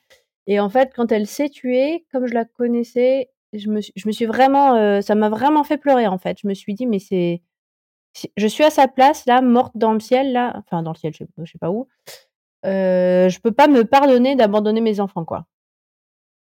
Et 0.48 0.60
en 0.60 0.70
fait, 0.70 0.92
quand 0.96 1.12
elle 1.12 1.28
s'est 1.28 1.50
tuée, 1.50 2.06
comme 2.12 2.28
je 2.28 2.34
la 2.34 2.46
connaissais, 2.46 3.30
je 3.54 3.70
me, 3.70 3.80
je 3.82 4.08
me 4.08 4.12
suis 4.12 4.26
vraiment, 4.26 4.76
euh, 4.76 5.02
ça 5.02 5.16
m'a 5.16 5.30
vraiment 5.30 5.64
fait 5.64 5.78
pleurer 5.78 6.08
en 6.08 6.18
fait. 6.18 6.38
Je 6.42 6.48
me 6.48 6.54
suis 6.54 6.74
dit, 6.74 6.86
mais 6.86 7.00
c'est, 7.00 7.42
je 8.36 8.48
suis 8.48 8.64
à 8.64 8.70
sa 8.70 8.88
place 8.88 9.26
là, 9.26 9.42
morte 9.42 9.74
dans 9.76 9.94
le 9.94 10.00
ciel 10.00 10.32
là, 10.32 10.54
enfin 10.58 10.84
dans 10.84 10.92
le 10.92 10.98
ciel, 10.98 11.14
je 11.14 11.20
sais, 11.20 11.52
sais 11.52 11.58
pas 11.60 11.70
où. 11.72 11.88
Euh, 12.66 13.30
je 13.30 13.40
peux 13.40 13.52
pas 13.52 13.68
me 13.68 13.84
pardonner 13.86 14.36
d'abandonner 14.36 14.82
mes 14.82 15.00
enfants 15.00 15.26
quoi. 15.26 15.46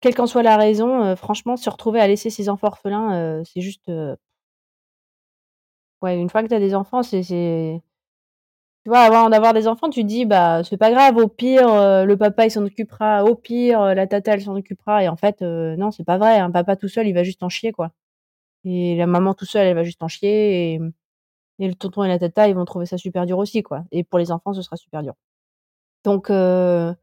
Quelle 0.01 0.15
qu'en 0.15 0.27
soit 0.27 0.43
la 0.43 0.57
raison, 0.57 1.03
euh, 1.05 1.17
franchement, 1.17 1.57
se 1.57 1.71
retrouver 1.71 2.01
à 2.01 2.07
laisser 2.07 2.31
ses 2.31 2.49
enfants 2.49 2.69
orphelins, 2.69 3.15
euh, 3.15 3.43
c'est 3.45 3.61
juste. 3.61 3.91
Ouais, 6.03 6.17
une 6.19 6.29
fois 6.31 6.43
que 6.43 6.49
tu 6.49 6.55
as 6.55 6.61
des 6.61 6.75
enfants, 6.75 7.03
c'est 7.03 7.23
tu 7.23 8.91
vois, 8.91 9.01
avant 9.01 9.29
d'avoir 9.31 9.53
des 9.53 9.67
enfants, 9.67 9.91
tu 9.91 10.05
dis, 10.05 10.27
bah, 10.27 10.63
c'est 10.63 10.77
pas 10.77 10.93
grave, 10.93 11.17
au 11.17 11.27
pire, 11.27 11.67
le 12.07 12.15
papa, 12.17 12.47
il 12.47 12.51
s'en 12.53 12.65
occupera, 12.65 13.25
au 13.25 13.35
pire, 13.35 13.81
la 13.97 14.07
tata, 14.07 14.35
elle 14.35 14.43
s'en 14.43 14.55
occupera. 14.55 15.03
Et 15.03 15.09
en 15.09 15.17
fait, 15.17 15.43
non, 15.43 15.91
c'est 15.91 16.05
pas 16.05 16.19
vrai. 16.19 16.39
Un 16.39 16.53
papa 16.53 16.77
tout 16.77 16.87
seul, 16.89 17.09
il 17.09 17.13
va 17.13 17.25
juste 17.25 17.43
en 17.43 17.49
chier, 17.49 17.73
quoi. 17.73 17.91
Et 18.65 18.97
la 18.97 19.07
maman 19.07 19.35
tout 19.35 19.47
seul, 19.47 19.67
elle 19.67 19.75
va 19.77 19.85
juste 19.85 20.03
en 20.05 20.09
chier 20.09 20.81
et 21.59 21.69
le 21.69 21.75
tonton 21.75 22.05
et 22.05 22.09
la 22.09 22.19
tata, 22.19 22.49
ils 22.49 22.55
vont 22.55 22.65
trouver 22.65 22.87
ça 22.87 22.99
super 22.99 23.27
dur 23.27 23.39
aussi, 23.39 23.63
quoi. 23.63 23.85
Et 23.93 24.05
pour 24.05 24.19
les 24.19 24.31
enfants, 24.33 24.53
ce 24.55 24.63
sera 24.63 24.77
super 24.77 25.03
dur. 25.03 25.15
Donc, 26.05 26.31
euh, 26.31 26.95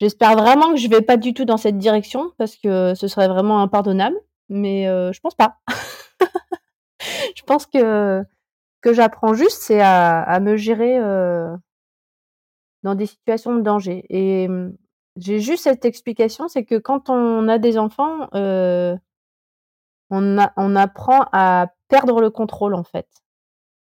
j'espère 0.00 0.36
vraiment 0.36 0.72
que 0.72 0.78
je 0.78 0.88
vais 0.88 1.02
pas 1.02 1.16
du 1.16 1.34
tout 1.34 1.44
dans 1.44 1.56
cette 1.56 1.78
direction 1.78 2.32
parce 2.38 2.56
que 2.56 2.94
ce 2.94 3.08
serait 3.08 3.28
vraiment 3.28 3.60
impardonnable. 3.62 4.16
Mais 4.48 4.88
euh, 4.88 5.12
je 5.12 5.20
pense 5.20 5.34
pas. 5.34 5.58
je 7.36 7.42
pense 7.44 7.66
que 7.66 8.24
que 8.82 8.92
j'apprends 8.94 9.34
juste, 9.34 9.62
c'est 9.62 9.80
à, 9.80 10.22
à 10.22 10.40
me 10.40 10.56
gérer 10.56 10.98
euh, 10.98 11.54
dans 12.82 12.94
des 12.94 13.06
situations 13.06 13.54
de 13.54 13.62
danger. 13.62 14.04
Et 14.08 14.48
hum, 14.48 14.76
j'ai 15.16 15.40
juste 15.40 15.64
cette 15.64 15.84
explication, 15.84 16.48
c'est 16.48 16.64
que 16.64 16.76
quand 16.76 17.10
on 17.10 17.48
a 17.48 17.58
des 17.58 17.78
enfants, 17.78 18.28
euh, 18.34 18.96
on, 20.10 20.38
a, 20.38 20.52
on 20.56 20.76
apprend 20.76 21.26
à 21.32 21.68
perdre 21.88 22.20
le 22.20 22.30
contrôle 22.30 22.74
en 22.74 22.84
fait. 22.84 23.08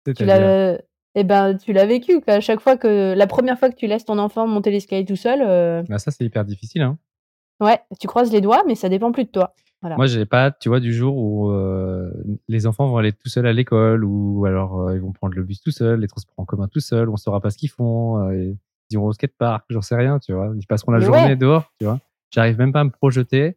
Tu 0.05 0.25
l'as, 0.25 0.79
eh 1.15 1.25
ben, 1.25 1.57
tu 1.57 1.73
l'as 1.73 1.87
vécu. 1.87 2.23
À 2.27 2.41
chaque 2.41 2.61
fois 2.61 2.77
que 2.77 3.15
la 3.15 3.27
première 3.27 3.59
fois 3.59 3.71
que 3.71 3.77
tu 3.77 3.87
laisses 3.87 4.05
ton 4.05 4.19
enfant 4.19 4.47
monter 4.47 4.71
l'escalier 4.71 5.05
tout 5.05 5.17
seul. 5.17 5.41
Euh, 5.43 5.83
bah 5.89 5.99
ça 5.99 6.11
c'est 6.11 6.25
hyper 6.25 6.45
difficile. 6.45 6.83
Hein. 6.83 6.99
Ouais, 7.61 7.81
tu 8.01 8.07
croises 8.07 8.33
les 8.33 8.41
doigts, 8.41 8.63
mais 8.67 8.75
ça 8.75 8.89
dépend 8.89 9.13
plus 9.13 9.25
de 9.25 9.31
toi. 9.31 9.55
Voilà. 9.83 9.97
Moi, 9.97 10.07
j'ai 10.07 10.27
pas, 10.27 10.53
tu 10.53 10.69
vois, 10.69 10.79
du 10.79 10.93
jour 10.93 11.17
où 11.17 11.51
euh, 11.51 12.11
les 12.49 12.67
enfants 12.67 12.87
vont 12.87 12.97
aller 12.99 13.13
tout 13.13 13.29
seuls 13.29 13.47
à 13.47 13.53
l'école, 13.53 14.05
ou 14.05 14.45
alors 14.47 14.81
euh, 14.81 14.95
ils 14.95 15.01
vont 15.01 15.13
prendre 15.13 15.35
le 15.35 15.43
bus 15.43 15.61
tout 15.61 15.73
seuls, 15.73 16.01
les 16.01 16.07
transports 16.07 16.39
en 16.39 16.45
commun 16.45 16.69
tout 16.69 16.81
seuls, 16.81 17.09
on 17.09 17.17
saura 17.17 17.41
pas 17.41 17.51
ce 17.51 17.59
qu'ils 17.59 17.71
font, 17.71 18.31
et 18.31 18.57
ils 18.91 18.95
iront 18.95 19.07
au 19.07 19.13
skatepark, 19.13 19.65
j'en 19.71 19.83
sais 19.83 19.97
rien, 19.97 20.21
tu 20.21 20.33
vois. 20.33 20.53
Ils 20.57 20.67
passeront 20.67 20.93
la 20.93 21.01
journée 21.01 21.35
dehors, 21.35 21.73
tu 21.79 21.85
vois. 21.85 21.99
J'arrive 22.31 22.59
même 22.59 22.73
pas 22.73 22.81
à 22.81 22.85
me 22.85 22.91
projeter 22.91 23.57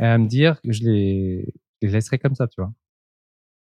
et 0.00 0.04
à 0.04 0.18
me 0.18 0.26
dire 0.26 0.60
que 0.60 0.72
je 0.72 0.82
les, 0.82 1.54
je 1.80 1.86
les 1.86 1.92
laisserai 1.92 2.18
comme 2.18 2.34
ça, 2.34 2.48
tu 2.48 2.60
vois. 2.60 2.72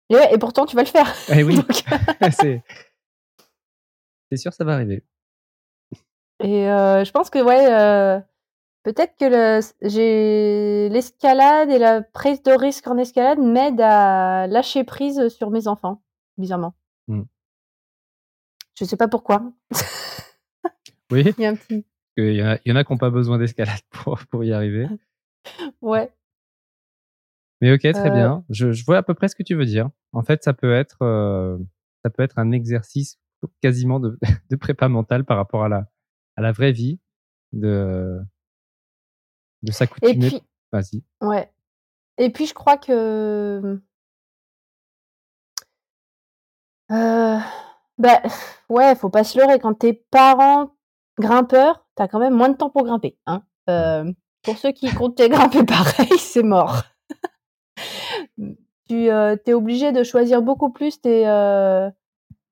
Et, 0.09 0.15
ouais, 0.15 0.33
et 0.33 0.37
pourtant, 0.37 0.65
tu 0.65 0.75
vas 0.75 0.83
le 0.83 0.87
faire. 0.87 1.13
Eh 1.29 1.43
oui. 1.43 1.59
c'est 2.31 2.61
sûr, 4.37 4.53
ça 4.53 4.63
va 4.63 4.73
arriver. 4.73 5.03
Et 6.43 6.69
euh, 6.69 7.03
je 7.03 7.11
pense 7.11 7.29
que, 7.29 7.41
ouais, 7.41 7.71
euh, 7.71 8.19
peut-être 8.83 9.15
que 9.17 9.61
j'ai 9.81 10.89
l'escalade 10.89 11.69
et 11.69 11.79
la 11.79 12.01
prise 12.01 12.43
de 12.43 12.51
risque 12.51 12.87
en 12.87 12.97
escalade 12.97 13.39
m'aident 13.39 13.81
à 13.81 14.47
lâcher 14.47 14.83
prise 14.83 15.29
sur 15.29 15.49
mes 15.49 15.67
enfants, 15.67 16.01
bizarrement. 16.37 16.75
Mmh. 17.07 17.23
Je 18.77 18.85
sais 18.85 18.97
pas 18.97 19.07
pourquoi. 19.07 19.43
Oui. 21.11 21.33
Il 21.37 21.43
y, 21.43 21.45
a 21.45 21.51
un 21.51 21.55
petit... 21.55 21.85
il, 22.17 22.33
y 22.33 22.43
en 22.43 22.47
a, 22.47 22.57
il 22.65 22.69
y 22.69 22.71
en 22.71 22.75
a 22.75 22.83
qui 22.83 22.91
n'ont 22.91 22.97
pas 22.97 23.11
besoin 23.11 23.37
d'escalade 23.37 23.79
pour, 23.91 24.19
pour 24.29 24.43
y 24.43 24.51
arriver. 24.51 24.87
ouais. 25.81 26.11
Mais 27.61 27.73
ok, 27.73 27.81
très 27.81 28.09
euh. 28.09 28.13
bien. 28.13 28.45
Je, 28.49 28.71
je, 28.71 28.85
vois 28.85 28.97
à 28.97 29.03
peu 29.03 29.13
près 29.13 29.27
ce 29.27 29.35
que 29.35 29.43
tu 29.43 29.55
veux 29.55 29.65
dire. 29.65 29.89
En 30.13 30.23
fait, 30.23 30.43
ça 30.43 30.53
peut 30.53 30.73
être, 30.73 31.01
euh, 31.01 31.57
ça 32.03 32.09
peut 32.09 32.23
être 32.23 32.37
un 32.37 32.51
exercice 32.51 33.19
quasiment 33.61 33.99
de, 33.99 34.17
de 34.49 34.55
prépa 34.55 34.87
mentale 34.87 35.23
par 35.23 35.37
rapport 35.37 35.63
à 35.63 35.69
la, 35.69 35.87
à 36.35 36.41
la 36.41 36.51
vraie 36.51 36.71
vie, 36.71 36.99
de, 37.53 38.19
de 39.63 39.71
s'accoutumer. 39.71 40.29
Puis... 40.29 40.41
Vas-y. 40.71 41.03
Ouais. 41.21 41.51
Et 42.17 42.29
puis, 42.29 42.45
je 42.45 42.53
crois 42.53 42.77
que, 42.77 43.79
euh, 46.91 47.37
bah, 47.97 48.21
ouais, 48.69 48.95
faut 48.95 49.09
pas 49.09 49.23
se 49.23 49.37
leurrer. 49.37 49.59
Quand 49.59 49.73
tes 49.73 49.93
parents 49.93 50.71
grimpeurs, 51.19 51.85
t'as 51.95 52.07
quand 52.07 52.19
même 52.19 52.33
moins 52.33 52.49
de 52.49 52.57
temps 52.57 52.69
pour 52.69 52.83
grimper. 52.83 53.17
Hein. 53.25 53.43
Euh, 53.69 54.11
pour 54.43 54.57
ceux 54.57 54.71
qui 54.71 54.93
comptent 54.93 55.17
grimper 55.17 55.63
pareil, 55.65 56.17
c'est 56.19 56.43
mort. 56.43 56.83
Tu 58.87 59.09
euh, 59.09 59.35
es 59.45 59.53
obligé 59.53 59.91
de 59.91 60.03
choisir 60.03 60.41
beaucoup 60.41 60.71
plus 60.71 61.01
tes, 61.01 61.27
euh, 61.27 61.89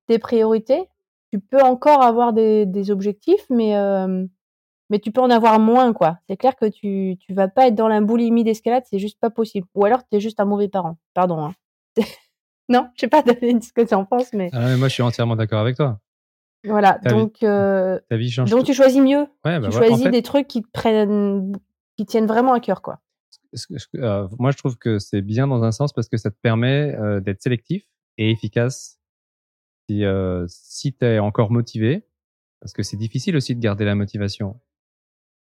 tes 0.06 0.18
priorités. 0.18 0.88
Tu 1.32 1.40
peux 1.40 1.62
encore 1.62 2.02
avoir 2.02 2.32
des, 2.32 2.66
des 2.66 2.90
objectifs, 2.90 3.44
mais, 3.50 3.76
euh, 3.76 4.24
mais 4.90 4.98
tu 4.98 5.10
peux 5.10 5.20
en 5.20 5.30
avoir 5.30 5.58
moins, 5.58 5.92
quoi. 5.92 6.18
C'est 6.28 6.36
clair 6.36 6.54
que 6.56 6.66
tu, 6.66 7.16
tu 7.18 7.34
vas 7.34 7.48
pas 7.48 7.68
être 7.68 7.74
dans 7.74 7.88
la 7.88 8.00
boulimie 8.00 8.44
d'escalade, 8.44 8.84
c'est 8.88 8.98
juste 8.98 9.18
pas 9.20 9.30
possible. 9.30 9.66
Ou 9.74 9.84
alors 9.84 10.00
tu 10.08 10.16
es 10.16 10.20
juste 10.20 10.40
un 10.40 10.44
mauvais 10.44 10.68
parent. 10.68 10.96
Pardon. 11.14 11.44
Hein. 11.44 11.54
non, 12.68 12.88
je 12.94 13.00
sais 13.00 13.08
pas 13.08 13.22
ce 13.22 13.72
que 13.72 13.82
tu 13.82 13.94
en 13.94 14.04
penses, 14.04 14.32
mais. 14.32 14.50
Ah, 14.52 14.60
mais 14.60 14.76
moi, 14.76 14.88
je 14.88 14.94
suis 14.94 15.02
entièrement 15.02 15.36
d'accord 15.36 15.60
avec 15.60 15.76
toi. 15.76 15.98
Voilà, 16.66 16.98
donc, 17.04 17.42
euh, 17.42 18.00
donc 18.48 18.64
tu 18.64 18.72
choisis 18.72 19.00
mieux. 19.00 19.26
Bah 19.44 19.60
tu 19.60 19.70
choisis 19.70 20.08
des 20.10 20.22
trucs 20.22 20.48
qui 20.48 20.62
te 20.62 20.70
prennent, 20.72 21.52
qui 21.98 22.06
tiennent 22.06 22.26
vraiment 22.26 22.54
à 22.54 22.60
cœur, 22.60 22.80
quoi. 22.80 23.00
Euh, 23.96 24.28
moi, 24.38 24.50
je 24.50 24.56
trouve 24.56 24.76
que 24.76 24.98
c'est 24.98 25.22
bien 25.22 25.46
dans 25.46 25.62
un 25.62 25.72
sens 25.72 25.92
parce 25.92 26.08
que 26.08 26.16
ça 26.16 26.30
te 26.30 26.36
permet 26.40 26.94
euh, 26.96 27.20
d'être 27.20 27.42
sélectif 27.42 27.84
et 28.18 28.30
efficace 28.30 29.00
si, 29.88 30.04
euh, 30.04 30.46
si 30.48 30.94
tu 30.94 31.04
es 31.04 31.18
encore 31.18 31.50
motivé, 31.50 32.06
parce 32.60 32.72
que 32.72 32.82
c'est 32.82 32.96
difficile 32.96 33.36
aussi 33.36 33.54
de 33.54 33.60
garder 33.60 33.84
la 33.84 33.94
motivation. 33.94 34.60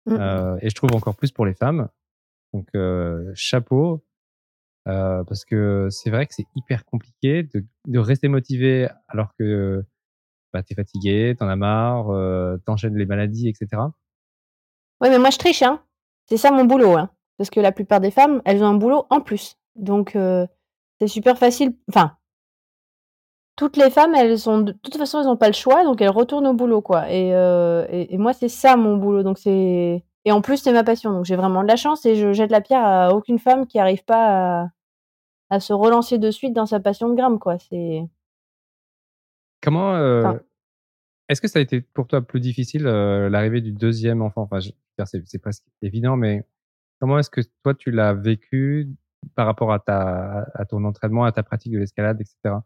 Mmh. 0.05 0.17
Euh, 0.19 0.57
et 0.61 0.69
je 0.69 0.75
trouve 0.75 0.93
encore 0.95 1.15
plus 1.15 1.31
pour 1.31 1.45
les 1.45 1.53
femmes. 1.53 1.89
Donc, 2.53 2.69
chapeau, 3.33 4.05
parce 4.85 5.43
que 5.43 5.87
c'est 5.89 6.11
vrai 6.11 6.27
que 6.27 6.35
c'est 6.35 6.45
hyper 6.55 6.85
compliqué 6.85 7.41
de, 7.41 7.65
de, 7.87 7.99
rester 7.99 8.27
motivé 8.27 8.89
alors 9.07 9.33
que 9.39 9.83
bah, 10.51 10.61
tu 10.61 10.73
es 10.73 10.75
fatigué, 10.75 11.35
t'en 11.35 11.47
as 11.47 11.55
marre, 11.55 12.11
t'enchaînes 12.63 12.95
les 12.95 13.07
maladies, 13.07 13.49
etc. 13.49 13.81
Ouais, 15.01 15.09
mais 15.09 15.17
moi 15.17 15.31
je 15.31 15.39
triche, 15.39 15.63
hein. 15.63 15.83
C'est 16.29 16.37
ça 16.37 16.51
mon 16.51 16.65
boulot, 16.65 16.95
hein 16.95 17.09
parce 17.43 17.49
que 17.49 17.59
la 17.59 17.73
plupart 17.73 17.99
des 17.99 18.09
femmes, 18.09 18.41
elles 18.45 18.63
ont 18.63 18.67
un 18.67 18.73
boulot 18.73 19.05
en 19.09 19.19
plus. 19.19 19.57
Donc 19.75 20.15
euh, 20.15 20.47
c'est 21.01 21.09
super 21.09 21.37
facile. 21.37 21.75
Enfin, 21.89 22.15
toutes 23.57 23.75
les 23.75 23.89
femmes, 23.89 24.15
elles 24.15 24.39
sont 24.39 24.59
de 24.59 24.71
toute 24.71 24.95
façon, 24.95 25.19
elles 25.19 25.25
n'ont 25.25 25.35
pas 25.35 25.47
le 25.47 25.53
choix, 25.53 25.83
donc 25.83 26.01
elles 26.01 26.09
retournent 26.09 26.47
au 26.47 26.53
boulot, 26.53 26.81
quoi. 26.81 27.11
Et, 27.11 27.35
euh, 27.35 27.85
et, 27.89 28.17
moi, 28.17 28.31
c'est 28.31 28.47
ça 28.47 28.77
mon 28.77 28.95
boulot. 28.95 29.23
Donc 29.23 29.39
c'est 29.39 30.05
et 30.23 30.31
en 30.31 30.39
plus, 30.39 30.55
c'est 30.55 30.71
ma 30.71 30.85
passion. 30.85 31.11
Donc 31.11 31.25
j'ai 31.25 31.35
vraiment 31.35 31.63
de 31.63 31.67
la 31.67 31.75
chance 31.75 32.05
et 32.05 32.15
je 32.15 32.31
jette 32.31 32.49
la 32.49 32.61
pierre 32.61 32.85
à 32.85 33.13
aucune 33.13 33.39
femme 33.39 33.67
qui 33.67 33.77
arrive 33.77 34.05
pas 34.05 34.61
à, 34.61 34.69
à 35.49 35.59
se 35.59 35.73
relancer 35.73 36.19
de 36.19 36.31
suite 36.31 36.53
dans 36.53 36.65
sa 36.65 36.79
passion 36.79 37.09
de 37.09 37.15
gramme, 37.15 37.39
quoi. 37.39 37.59
C'est 37.59 38.03
comment 39.61 39.95
euh, 39.95 40.31
est-ce 41.27 41.41
que 41.41 41.49
ça 41.49 41.59
a 41.59 41.61
été 41.61 41.81
pour 41.81 42.07
toi 42.07 42.21
plus 42.21 42.39
difficile 42.39 42.83
l'arrivée 42.83 43.59
du 43.59 43.73
deuxième 43.73 44.21
enfant? 44.21 44.43
Enfin, 44.43 44.59
c'est 45.03 45.39
presque 45.39 45.65
évident, 45.81 46.15
mais 46.15 46.45
Comment 47.03 47.19
est-ce 47.19 47.29
que 47.29 47.41
toi 47.65 47.73
tu 47.73 47.91
l'as 47.91 48.13
vécu 48.13 48.87
par 49.35 49.45
rapport 49.45 49.73
à 49.73 50.65
ton 50.69 50.85
entraînement, 50.85 51.25
à 51.25 51.33
ta 51.33 51.43
pratique 51.43 51.73
de 51.73 51.79
l'escalade, 51.79 52.21
etc. 52.21 52.59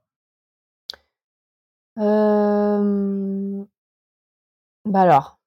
Bah 4.85 5.01
alors, 5.01 5.39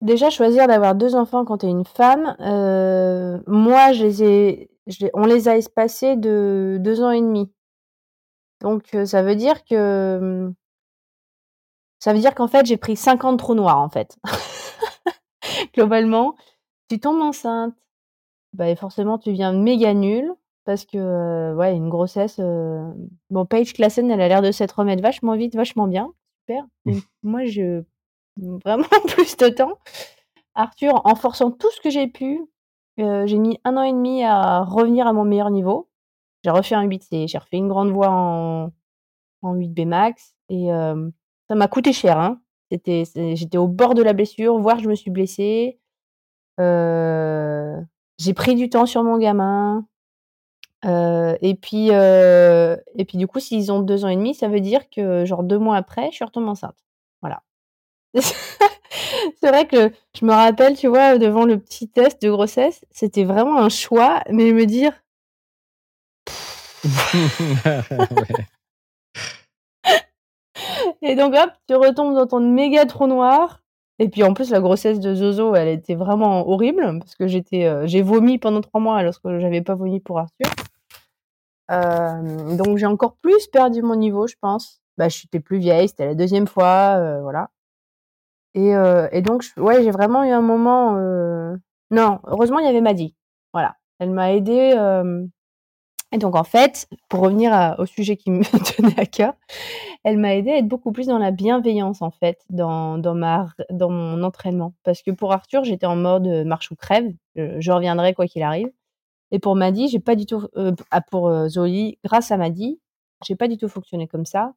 déjà 0.00 0.30
choisir 0.30 0.66
d'avoir 0.66 0.94
deux 0.94 1.14
enfants 1.14 1.44
quand 1.44 1.58
tu 1.58 1.66
es 1.66 1.68
une 1.68 1.84
femme, 1.84 2.34
moi 3.46 3.90
on 5.12 5.26
les 5.26 5.48
a 5.48 5.58
espacés 5.58 6.16
de 6.16 6.78
deux 6.80 7.02
ans 7.02 7.10
et 7.10 7.20
demi. 7.20 7.52
Donc 8.62 8.96
ça 9.04 9.22
veut 9.22 9.36
dire 9.36 9.62
que 9.62 10.50
ça 11.98 12.14
veut 12.14 12.20
dire 12.20 12.34
qu'en 12.34 12.48
fait 12.48 12.64
j'ai 12.64 12.78
pris 12.78 12.96
50 12.96 13.38
trous 13.38 13.54
noirs 13.54 13.80
en 13.80 13.90
fait. 13.90 14.16
Globalement, 15.74 16.34
tu 16.88 16.98
tombes 17.00 17.20
enceinte, 17.20 17.74
bah, 18.52 18.74
forcément 18.76 19.18
tu 19.18 19.32
viens 19.32 19.52
méga 19.52 19.94
nul 19.94 20.32
parce 20.64 20.86
que, 20.86 20.96
euh, 20.96 21.54
ouais, 21.54 21.76
une 21.76 21.90
grossesse, 21.90 22.36
euh, 22.40 22.90
bon 23.30 23.44
Paige 23.44 23.74
Classen, 23.74 24.10
elle 24.10 24.20
a 24.20 24.28
l'air 24.28 24.42
de 24.42 24.50
s'être 24.50 24.78
remettre 24.78 25.02
vachement 25.02 25.36
vite, 25.36 25.54
vachement 25.54 25.86
bien, 25.86 26.12
super. 26.40 26.64
moi 27.22 27.44
je 27.44 27.84
vraiment 28.36 28.86
plus 29.08 29.36
de 29.36 29.48
temps. 29.48 29.78
Arthur, 30.54 31.02
en 31.04 31.14
forçant 31.16 31.50
tout 31.50 31.70
ce 31.70 31.80
que 31.80 31.90
j'ai 31.90 32.06
pu, 32.06 32.40
euh, 33.00 33.26
j'ai 33.26 33.38
mis 33.38 33.58
un 33.64 33.76
an 33.76 33.82
et 33.82 33.92
demi 33.92 34.24
à 34.24 34.62
revenir 34.62 35.06
à 35.06 35.12
mon 35.12 35.24
meilleur 35.24 35.50
niveau. 35.50 35.88
J'ai 36.44 36.50
refait 36.50 36.74
un 36.74 36.86
8C, 36.86 37.26
j'ai 37.28 37.38
refait 37.38 37.56
une 37.56 37.68
grande 37.68 37.90
voix 37.90 38.10
en 38.10 38.72
en 39.42 39.54
8B 39.54 39.86
max 39.86 40.34
et 40.48 40.68
ça 41.48 41.54
m'a 41.54 41.68
coûté 41.68 41.92
cher, 41.92 42.18
hein. 42.18 42.40
C'était 42.70 43.04
j'étais 43.34 43.58
au 43.58 43.68
bord 43.68 43.94
de 43.94 44.02
la 44.02 44.14
blessure, 44.14 44.58
voire 44.58 44.78
je 44.78 44.88
me 44.88 44.94
suis 44.94 45.10
blessée. 45.10 45.78
Euh, 46.60 47.80
j'ai 48.18 48.34
pris 48.34 48.54
du 48.54 48.70
temps 48.70 48.86
sur 48.86 49.02
mon 49.02 49.18
gamin. 49.18 49.86
Euh, 50.84 51.36
et 51.40 51.54
puis, 51.54 51.88
euh, 51.92 52.76
et 52.96 53.04
puis 53.04 53.18
du 53.18 53.26
coup, 53.26 53.40
s'ils 53.40 53.72
ont 53.72 53.80
deux 53.80 54.04
ans 54.04 54.08
et 54.08 54.16
demi, 54.16 54.34
ça 54.34 54.48
veut 54.48 54.60
dire 54.60 54.90
que 54.90 55.24
genre 55.24 55.42
deux 55.42 55.58
mois 55.58 55.76
après, 55.76 56.10
je 56.10 56.16
suis 56.16 56.24
retombée 56.24 56.48
enceinte. 56.48 56.76
Voilà. 57.22 57.42
c'est 58.14 59.48
vrai 59.48 59.66
que 59.66 59.90
je 60.18 60.24
me 60.26 60.32
rappelle, 60.32 60.76
tu 60.76 60.88
vois, 60.88 61.18
devant 61.18 61.44
le 61.46 61.58
petit 61.58 61.88
test 61.88 62.20
de 62.22 62.30
grossesse, 62.30 62.84
c'était 62.90 63.24
vraiment 63.24 63.58
un 63.58 63.70
choix, 63.70 64.22
mais 64.30 64.52
me 64.52 64.66
dire. 64.66 64.92
et 71.02 71.16
donc 71.16 71.34
hop, 71.34 71.50
tu 71.66 71.74
retombes 71.74 72.14
dans 72.14 72.26
ton 72.26 72.40
méga 72.40 72.86
trou 72.86 73.06
noir. 73.06 73.63
Et 73.98 74.08
puis 74.08 74.24
en 74.24 74.34
plus, 74.34 74.50
la 74.50 74.60
grossesse 74.60 74.98
de 74.98 75.14
Zozo, 75.14 75.54
elle 75.54 75.68
était 75.68 75.94
vraiment 75.94 76.48
horrible 76.48 76.98
parce 76.98 77.14
que 77.14 77.28
j'étais, 77.28 77.66
euh, 77.66 77.86
j'ai 77.86 78.02
vomi 78.02 78.38
pendant 78.38 78.60
trois 78.60 78.80
mois 78.80 78.96
alors 78.96 79.20
que 79.20 79.38
j'avais 79.38 79.62
pas 79.62 79.74
vomi 79.74 80.00
pour 80.00 80.18
Arthur. 80.18 80.50
donc 82.56 82.76
j'ai 82.78 82.86
encore 82.86 83.16
plus 83.16 83.46
perdu 83.48 83.82
mon 83.82 83.96
niveau, 83.96 84.26
je 84.26 84.34
pense. 84.40 84.80
Bah, 84.98 85.08
j'étais 85.08 85.40
plus 85.40 85.58
vieille, 85.58 85.88
c'était 85.88 86.06
la 86.06 86.14
deuxième 86.14 86.46
fois, 86.46 87.20
voilà. 87.22 87.50
Et, 88.54 88.72
et 89.12 89.22
donc, 89.22 89.44
ouais, 89.56 89.82
j'ai 89.82 89.90
vraiment 89.90 90.24
eu 90.24 90.30
un 90.30 90.40
moment. 90.40 90.92
Non, 91.90 92.20
heureusement, 92.26 92.58
il 92.60 92.66
y 92.66 92.68
avait 92.68 92.80
Maddy. 92.80 93.14
Voilà, 93.52 93.76
elle 93.98 94.10
m'a 94.10 94.32
aidée. 94.32 94.74
Et 96.14 96.18
donc, 96.18 96.36
en 96.36 96.44
fait, 96.44 96.86
pour 97.08 97.22
revenir 97.22 97.74
au 97.78 97.86
sujet 97.86 98.16
qui 98.16 98.30
me 98.30 98.44
tenait 98.76 99.00
à 99.00 99.04
cœur, 99.04 99.34
elle 100.04 100.16
m'a 100.16 100.36
aidée 100.36 100.52
à 100.52 100.58
être 100.58 100.68
beaucoup 100.68 100.92
plus 100.92 101.08
dans 101.08 101.18
la 101.18 101.32
bienveillance, 101.32 102.02
en 102.02 102.12
fait, 102.12 102.40
dans, 102.50 102.98
dans, 102.98 103.16
ma, 103.16 103.48
dans 103.70 103.90
mon 103.90 104.22
entraînement. 104.22 104.74
Parce 104.84 105.02
que 105.02 105.10
pour 105.10 105.32
Arthur, 105.32 105.64
j'étais 105.64 105.86
en 105.86 105.96
mode 105.96 106.28
marche 106.46 106.70
ou 106.70 106.76
crève. 106.76 107.12
Je, 107.34 107.72
reviendrai 107.72 108.14
quoi 108.14 108.28
qu'il 108.28 108.44
arrive. 108.44 108.70
Et 109.32 109.40
pour 109.40 109.56
Maddy, 109.56 109.88
j'ai 109.88 109.98
pas 109.98 110.14
du 110.14 110.24
tout. 110.24 110.46
Ah, 110.92 111.00
pour 111.00 111.48
Zoé, 111.48 111.98
grâce 112.04 112.30
à 112.30 112.36
Maddy, 112.36 112.80
j'ai 113.26 113.34
pas 113.34 113.48
du 113.48 113.56
tout 113.56 113.68
fonctionné 113.68 114.06
comme 114.06 114.24
ça. 114.24 114.54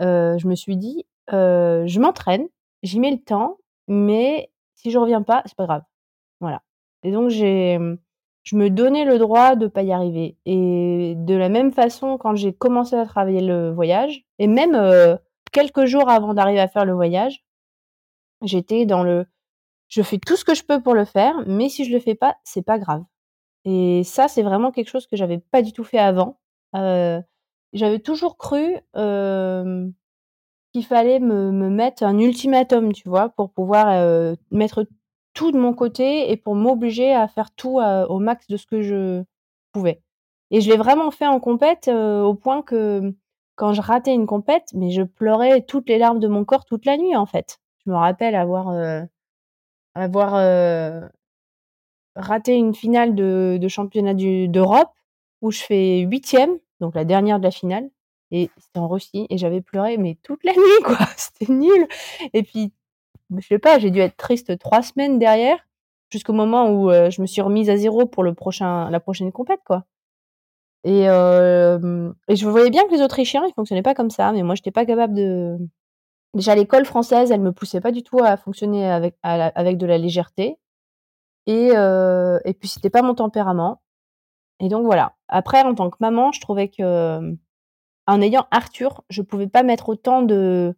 je 0.00 0.48
me 0.48 0.56
suis 0.56 0.76
dit, 0.76 1.06
je 1.30 2.00
m'entraîne, 2.00 2.48
j'y 2.82 2.98
mets 2.98 3.12
le 3.12 3.22
temps, 3.22 3.58
mais 3.86 4.50
si 4.74 4.90
je 4.90 4.98
reviens 4.98 5.22
pas, 5.22 5.42
c'est 5.46 5.54
pas 5.54 5.66
grave. 5.66 5.82
Voilà. 6.40 6.62
Et 7.04 7.12
donc, 7.12 7.28
j'ai 7.28 7.78
je 8.50 8.56
me 8.56 8.68
donnais 8.68 9.04
le 9.04 9.18
droit 9.18 9.54
de 9.54 9.68
pas 9.68 9.82
y 9.84 9.92
arriver. 9.92 10.36
Et 10.44 11.14
de 11.16 11.34
la 11.34 11.48
même 11.48 11.72
façon, 11.72 12.18
quand 12.18 12.34
j'ai 12.34 12.52
commencé 12.52 12.96
à 12.96 13.06
travailler 13.06 13.42
le 13.42 13.70
voyage, 13.70 14.24
et 14.40 14.48
même 14.48 14.74
euh, 14.74 15.16
quelques 15.52 15.84
jours 15.84 16.08
avant 16.08 16.34
d'arriver 16.34 16.58
à 16.58 16.66
faire 16.66 16.84
le 16.84 16.92
voyage, 16.92 17.44
j'étais 18.42 18.86
dans 18.86 19.04
le 19.04 19.26
je 19.88 20.02
fais 20.02 20.18
tout 20.18 20.36
ce 20.36 20.44
que 20.44 20.54
je 20.54 20.64
peux 20.64 20.80
pour 20.80 20.94
le 20.94 21.04
faire, 21.04 21.34
mais 21.46 21.68
si 21.68 21.84
je 21.84 21.92
le 21.92 22.00
fais 22.00 22.14
pas, 22.16 22.36
c'est 22.44 22.62
pas 22.62 22.78
grave. 22.78 23.04
Et 23.64 24.02
ça, 24.04 24.26
c'est 24.28 24.42
vraiment 24.42 24.72
quelque 24.72 24.88
chose 24.88 25.06
que 25.06 25.16
j'avais 25.16 25.38
pas 25.38 25.62
du 25.62 25.72
tout 25.72 25.84
fait 25.84 25.98
avant. 25.98 26.40
Euh, 26.74 27.20
j'avais 27.72 28.00
toujours 28.00 28.36
cru 28.36 28.76
euh, 28.96 29.88
qu'il 30.72 30.84
fallait 30.84 31.20
me, 31.20 31.52
me, 31.52 31.68
mettre 31.70 32.04
un 32.04 32.18
ultimatum, 32.18 32.92
tu 32.92 33.08
vois, 33.08 33.28
pour 33.30 33.52
pouvoir 33.52 34.36
mettre 34.50 34.86
tout 35.34 35.52
de 35.52 35.58
mon 35.58 35.74
côté 35.74 36.30
et 36.30 36.36
pour 36.36 36.54
m'obliger 36.54 37.14
à 37.14 37.28
faire 37.28 37.50
tout 37.54 37.80
au 37.80 38.18
max 38.18 38.46
de 38.48 38.56
ce 38.56 38.66
que 38.66 38.82
je 38.82 39.22
pouvais. 39.72 40.02
Et 40.50 40.60
je 40.60 40.70
l'ai 40.70 40.76
vraiment 40.76 41.10
fait 41.10 41.26
en 41.26 41.40
compète 41.40 41.88
au 41.88 42.34
point 42.34 42.62
que 42.62 43.14
quand 43.54 43.72
je 43.72 43.80
ratais 43.80 44.14
une 44.14 44.26
compète, 44.26 44.70
mais 44.74 44.90
je 44.90 45.02
pleurais 45.02 45.62
toutes 45.62 45.88
les 45.88 45.98
larmes 45.98 46.18
de 46.18 46.28
mon 46.28 46.44
corps 46.44 46.64
toute 46.64 46.84
la 46.86 46.96
nuit 46.96 47.16
en 47.16 47.26
fait. 47.26 47.60
Je 47.84 47.90
me 47.90 47.96
rappelle 47.96 48.34
avoir 48.34 48.74
avoir 49.94 50.34
raté 52.16 52.54
une 52.54 52.74
finale 52.74 53.14
de, 53.14 53.58
de 53.60 53.68
championnat 53.68 54.14
d'Europe 54.14 54.90
où 55.42 55.50
je 55.50 55.60
fais 55.60 56.00
huitième, 56.00 56.58
donc 56.80 56.94
la 56.94 57.04
dernière 57.04 57.38
de 57.38 57.44
la 57.44 57.50
finale, 57.50 57.90
et 58.30 58.50
c'était 58.58 58.78
en 58.78 58.88
Russie 58.88 59.26
et 59.30 59.38
j'avais 59.38 59.60
pleuré 59.60 59.96
mais 59.96 60.16
toute 60.22 60.44
la 60.44 60.52
nuit 60.56 60.82
quoi, 60.84 60.98
c'était 61.16 61.52
nul. 61.52 61.86
Et 62.32 62.42
puis 62.42 62.72
je 63.38 63.46
sais 63.46 63.58
pas, 63.58 63.78
j'ai 63.78 63.90
dû 63.90 64.00
être 64.00 64.16
triste 64.16 64.58
trois 64.58 64.82
semaines 64.82 65.18
derrière, 65.18 65.58
jusqu'au 66.10 66.32
moment 66.32 66.70
où 66.70 66.90
euh, 66.90 67.10
je 67.10 67.20
me 67.22 67.26
suis 67.26 67.40
remise 67.42 67.70
à 67.70 67.76
zéro 67.76 68.06
pour 68.06 68.22
le 68.22 68.34
prochain, 68.34 68.90
la 68.90 69.00
prochaine 69.00 69.32
compète, 69.32 69.60
quoi. 69.64 69.84
Et, 70.84 71.08
euh, 71.08 72.12
et 72.28 72.36
je 72.36 72.48
voyais 72.48 72.70
bien 72.70 72.84
que 72.86 72.92
les 72.92 73.02
Autrichiens, 73.02 73.44
ils 73.46 73.52
fonctionnaient 73.52 73.82
pas 73.82 73.94
comme 73.94 74.10
ça, 74.10 74.32
mais 74.32 74.42
moi, 74.42 74.54
j'étais 74.54 74.70
pas 74.70 74.86
capable 74.86 75.14
de. 75.14 75.58
Déjà, 76.34 76.54
l'école 76.54 76.86
française, 76.86 77.30
elle 77.32 77.40
me 77.40 77.52
poussait 77.52 77.80
pas 77.80 77.92
du 77.92 78.02
tout 78.02 78.18
à 78.22 78.36
fonctionner 78.36 78.88
avec, 78.90 79.16
avec 79.22 79.78
de 79.78 79.86
la 79.86 79.98
légèreté. 79.98 80.58
Et, 81.46 81.70
euh, 81.74 82.38
et 82.44 82.54
puis, 82.54 82.68
c'était 82.68 82.90
pas 82.90 83.02
mon 83.02 83.14
tempérament. 83.14 83.82
Et 84.60 84.68
donc, 84.68 84.84
voilà. 84.84 85.14
Après, 85.28 85.62
en 85.62 85.74
tant 85.74 85.90
que 85.90 85.96
maman, 86.00 86.32
je 86.32 86.40
trouvais 86.40 86.68
que, 86.68 87.36
en 88.06 88.22
ayant 88.22 88.46
Arthur, 88.50 89.02
je 89.10 89.22
pouvais 89.22 89.48
pas 89.48 89.62
mettre 89.62 89.88
autant 89.88 90.22
de, 90.22 90.74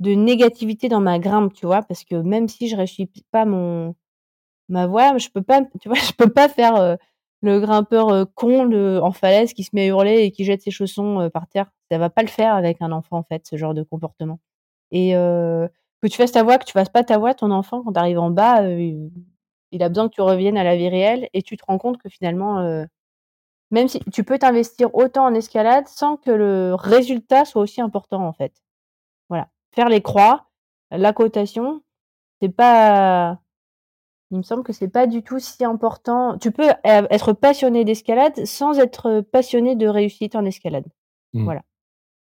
de 0.00 0.12
négativité 0.12 0.88
dans 0.88 1.00
ma 1.00 1.18
grimpe, 1.18 1.54
tu 1.54 1.66
vois, 1.66 1.82
parce 1.82 2.04
que 2.04 2.16
même 2.16 2.48
si 2.48 2.68
je 2.68 2.76
réussis 2.76 3.10
pas 3.30 3.44
mon 3.44 3.94
ma 4.68 4.86
voix, 4.86 5.18
je 5.18 5.28
peux 5.30 5.42
pas, 5.42 5.62
tu 5.80 5.88
vois, 5.88 5.98
je 6.08 6.12
peux 6.12 6.30
pas 6.32 6.48
faire 6.48 6.76
euh, 6.76 6.96
le 7.42 7.60
grimpeur 7.60 8.08
euh, 8.10 8.24
con 8.34 8.66
de, 8.66 9.00
en 9.02 9.12
falaise 9.12 9.52
qui 9.54 9.64
se 9.64 9.70
met 9.74 9.82
à 9.82 9.86
hurler 9.86 10.22
et 10.24 10.30
qui 10.32 10.44
jette 10.44 10.62
ses 10.62 10.70
chaussons 10.70 11.20
euh, 11.20 11.28
par 11.30 11.46
terre. 11.48 11.70
Ça 11.90 11.98
va 11.98 12.10
pas 12.10 12.22
le 12.22 12.28
faire 12.28 12.54
avec 12.54 12.82
un 12.82 12.92
enfant 12.92 13.18
en 13.18 13.22
fait, 13.24 13.46
ce 13.46 13.56
genre 13.56 13.74
de 13.74 13.82
comportement. 13.82 14.40
Et 14.92 15.12
que 15.12 16.08
tu 16.08 16.16
fasses 16.16 16.32
ta 16.32 16.42
voix, 16.44 16.58
que 16.58 16.64
tu 16.64 16.72
fasses 16.72 16.88
pas 16.90 17.04
ta 17.04 17.18
voix, 17.18 17.34
ton 17.34 17.50
enfant 17.50 17.82
quand 17.82 17.92
tu 17.92 17.98
arrives 17.98 18.18
en 18.18 18.30
bas, 18.30 18.62
il 18.68 19.82
a 19.82 19.88
besoin 19.88 20.08
que 20.08 20.14
tu 20.14 20.20
reviennes 20.20 20.56
à 20.58 20.64
la 20.64 20.76
vie 20.76 20.88
réelle 20.88 21.28
et 21.32 21.42
tu 21.42 21.56
te 21.56 21.64
rends 21.66 21.78
compte 21.78 21.98
que 21.98 22.08
finalement 22.08 22.86
même 23.70 23.88
si 23.88 24.00
tu 24.12 24.24
peux 24.24 24.38
t'investir 24.38 24.94
autant 24.94 25.24
en 25.26 25.34
escalade 25.34 25.88
sans 25.88 26.16
que 26.16 26.30
le 26.30 26.74
résultat 26.74 27.44
soit 27.44 27.62
aussi 27.62 27.80
important 27.80 28.26
en 28.26 28.32
fait. 28.32 28.52
Faire 29.76 29.88
les 29.88 30.00
croix, 30.00 30.48
la 30.90 31.12
cotation, 31.12 31.82
c'est 32.40 32.48
pas 32.48 33.40
il 34.30 34.38
me 34.38 34.42
semble 34.42 34.64
que 34.64 34.72
c'est 34.72 34.88
pas 34.88 35.06
du 35.06 35.22
tout 35.22 35.38
si 35.38 35.64
important. 35.64 36.36
Tu 36.38 36.50
peux 36.50 36.68
être 36.84 37.32
passionné 37.32 37.84
d'escalade 37.84 38.44
sans 38.44 38.78
être 38.78 39.20
passionné 39.20 39.76
de 39.76 39.86
réussite 39.86 40.34
en 40.34 40.44
escalade. 40.44 40.86
Mmh. 41.32 41.44
Voilà. 41.44 41.62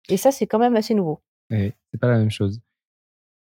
Et 0.08 0.16
ça, 0.16 0.30
c'est 0.30 0.46
quand 0.46 0.58
même 0.58 0.76
assez 0.76 0.94
nouveau. 0.94 1.20
Oui, 1.50 1.72
c'est 1.90 2.00
pas 2.00 2.08
la 2.08 2.18
même 2.18 2.30
chose. 2.30 2.60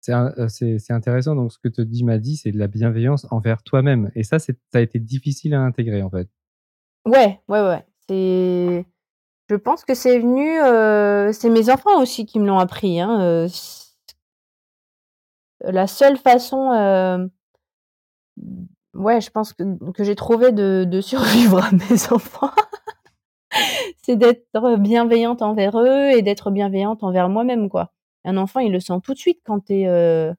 Euh, 0.10 0.47
c'est 0.49 0.91
intéressant. 0.91 1.36
Donc, 1.36 1.51
ce 1.51 1.58
que 1.58 1.68
te 1.68 1.82
dit 1.82 2.04
dit, 2.20 2.38
c'est 2.38 2.51
de 2.51 2.60
la 2.60 2.68
bienveillance 2.68 3.26
envers 3.32 3.64
toi-même. 3.64 4.12
Et 4.16 4.24
ça, 4.24 4.38
ça 4.38 4.54
a 4.74 4.82
été 4.82 4.99
difficile 4.99 5.56
à 5.56 5.62
intégrer, 5.62 6.04
en 6.04 6.10
fait. 6.10 6.30
Ouais, 7.06 7.41
ouais, 7.47 7.62
ouais. 7.62 7.86
C'est. 8.08 8.86
Je 9.49 9.56
pense 9.56 9.84
que 9.84 9.95
c'est 9.95 10.20
venu. 10.20 10.60
Euh, 10.62 11.32
c'est 11.32 11.49
mes 11.49 11.70
enfants 11.70 12.01
aussi 12.01 12.26
qui 12.26 12.39
me 12.39 12.45
l'ont 12.45 12.60
appris. 12.60 12.99
Hein. 12.99 13.47
La 15.64 15.88
seule 15.88 16.18
façon, 16.18 16.72
euh, 16.72 17.26
ouais, 18.93 19.22
je 19.22 19.30
pense 19.30 19.53
que, 19.53 19.64
j'ai 19.99 20.16
trouvé 20.16 20.51
de, 20.51 20.86
de, 20.88 21.01
survivre 21.01 21.64
à 21.64 21.72
mes 21.72 22.11
enfants, 22.11 22.51
c'est 24.01 24.16
d'être 24.16 24.78
bienveillante 24.78 25.41
envers 25.41 25.78
eux 25.80 26.11
et 26.11 26.22
d'être 26.22 26.51
bienveillante 26.51 27.03
envers 27.03 27.30
moi-même, 27.30 27.70
quoi. 27.70 27.91
Un 28.26 28.38
enfant, 28.38 28.59
il 28.59 28.72
le 28.72 28.80
sent 28.80 28.99
tout 29.03 29.14
de 29.14 29.20
suite 29.20 29.39
quand 29.45 29.59
t'es 29.59 29.86
euh, 29.88 30.34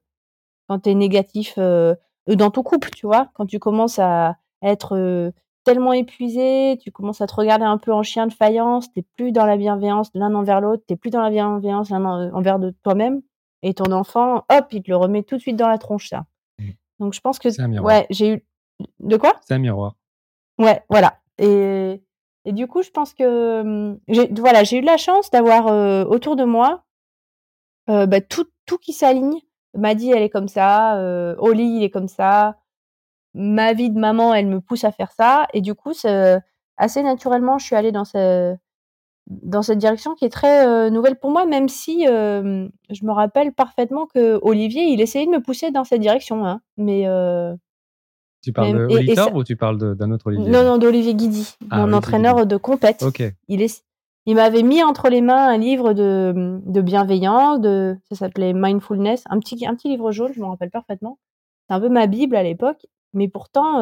quand 0.67 0.79
t'es 0.79 0.95
négatif 0.95 1.55
euh, 1.57 1.95
dans 2.27 2.51
ton 2.51 2.63
couple, 2.63 2.89
tu 2.91 3.05
vois, 3.05 3.29
quand 3.35 3.45
tu 3.45 3.59
commences 3.59 3.99
à 3.99 4.37
être 4.63 4.95
euh, 4.97 5.31
tellement 5.63 5.93
épuisé, 5.93 6.77
tu 6.81 6.91
commences 6.91 7.21
à 7.21 7.27
te 7.27 7.35
regarder 7.35 7.65
un 7.65 7.77
peu 7.77 7.91
en 7.93 8.03
chien 8.03 8.27
de 8.27 8.33
faïence, 8.33 8.91
t'es 8.91 9.03
plus 9.15 9.31
dans 9.31 9.45
la 9.45 9.57
bienveillance 9.57 10.09
l'un 10.15 10.33
envers 10.35 10.61
l'autre, 10.61 10.83
t'es 10.87 10.95
plus 10.95 11.11
dans 11.11 11.21
la 11.21 11.29
bienveillance 11.29 11.89
l'un 11.89 12.31
envers 12.33 12.59
de 12.59 12.73
toi-même. 12.83 13.21
Et 13.67 13.73
ton 13.73 13.91
enfant, 13.91 14.45
hop, 14.51 14.67
il 14.73 14.83
te 14.83 14.91
le 14.91 14.95
remet 14.95 15.23
tout 15.23 15.37
de 15.37 15.41
suite 15.41 15.55
dans 15.55 15.67
la 15.67 15.79
tronche, 15.79 16.09
ça. 16.09 16.25
Mmh. 16.59 16.69
Donc 16.99 17.13
je 17.15 17.19
pense 17.19 17.39
que 17.39 17.49
ouais, 17.81 18.05
j'ai 18.11 18.33
eu 18.35 18.45
de 18.99 19.17
quoi? 19.17 19.33
C'est 19.41 19.55
un 19.55 19.57
miroir. 19.57 19.95
Ouais, 20.59 20.83
voilà. 20.87 21.17
Et, 21.39 22.03
et 22.45 22.51
du 22.51 22.67
coup, 22.67 22.83
je 22.83 22.91
pense 22.91 23.15
que 23.15 23.63
mmh, 23.63 23.99
j'ai 24.07 24.27
voilà, 24.35 24.63
j'ai 24.63 24.77
eu 24.77 24.81
de 24.81 24.85
la 24.85 24.97
chance 24.97 25.31
d'avoir 25.31 25.65
euh, 25.65 26.05
autour 26.05 26.35
de 26.35 26.43
moi 26.43 26.83
euh, 27.89 28.05
bah, 28.05 28.21
tout 28.21 28.45
tout 28.67 28.77
qui 28.77 28.93
s'aligne. 28.93 29.39
Maddy, 29.73 30.11
elle 30.11 30.21
est 30.21 30.29
comme 30.29 30.47
ça. 30.47 30.99
Euh, 30.99 31.35
Oli, 31.39 31.77
il 31.77 31.83
est 31.83 31.89
comme 31.89 32.07
ça. 32.07 32.59
Ma 33.33 33.73
vie 33.73 33.89
de 33.89 33.97
maman, 33.97 34.35
elle 34.35 34.47
me 34.47 34.61
pousse 34.61 34.83
à 34.83 34.91
faire 34.91 35.11
ça. 35.11 35.47
Et 35.53 35.61
du 35.61 35.73
coup, 35.73 35.93
assez 36.77 37.01
naturellement, 37.01 37.57
je 37.57 37.65
suis 37.65 37.75
allée 37.75 37.91
dans 37.91 38.05
ce 38.05 38.55
dans 39.27 39.61
cette 39.61 39.79
direction 39.79 40.13
qui 40.13 40.25
est 40.25 40.29
très 40.29 40.67
euh, 40.67 40.89
nouvelle 40.89 41.17
pour 41.17 41.31
moi, 41.31 41.45
même 41.45 41.67
si 41.67 42.07
euh, 42.07 42.67
je 42.89 43.05
me 43.05 43.11
rappelle 43.11 43.53
parfaitement 43.53 44.05
que 44.05 44.39
Olivier, 44.41 44.83
il 44.83 45.01
essayait 45.01 45.25
de 45.25 45.31
me 45.31 45.41
pousser 45.41 45.71
dans 45.71 45.83
cette 45.83 46.01
direction. 46.01 46.45
Hein, 46.45 46.61
mais 46.77 47.07
euh, 47.07 47.55
tu 48.43 48.53
parles 48.53 48.87
de 48.87 49.35
ou 49.35 49.43
tu 49.43 49.55
parles 49.55 49.95
d'un 49.95 50.11
autre 50.11 50.27
Olivier? 50.27 50.49
Non, 50.49 50.63
non, 50.63 50.77
d'Olivier 50.77 51.15
Guidi, 51.15 51.55
ah, 51.71 51.85
mon 51.85 51.93
entraîneur 51.93 52.45
de 52.45 52.57
compète. 52.57 53.01
Ok. 53.01 53.23
Il 53.47 53.61
est, 53.63 53.83
il 54.27 54.35
m'avait 54.35 54.63
mis 54.63 54.83
entre 54.83 55.09
les 55.09 55.21
mains 55.21 55.47
un 55.47 55.57
livre 55.57 55.93
de, 55.93 56.59
de 56.63 56.81
bienveillance, 56.81 57.59
de, 57.59 57.97
ça 58.09 58.15
s'appelait 58.15 58.53
Mindfulness, 58.53 59.23
un 59.29 59.39
petit, 59.39 59.65
un 59.65 59.73
petit 59.75 59.89
livre 59.89 60.11
jaune, 60.11 60.31
je 60.35 60.39
me 60.39 60.45
rappelle 60.45 60.69
parfaitement. 60.69 61.17
C'est 61.67 61.75
un 61.75 61.79
peu 61.79 61.89
ma 61.89 62.05
bible 62.05 62.35
à 62.35 62.43
l'époque, 62.43 62.85
mais 63.13 63.27
pourtant 63.27 63.81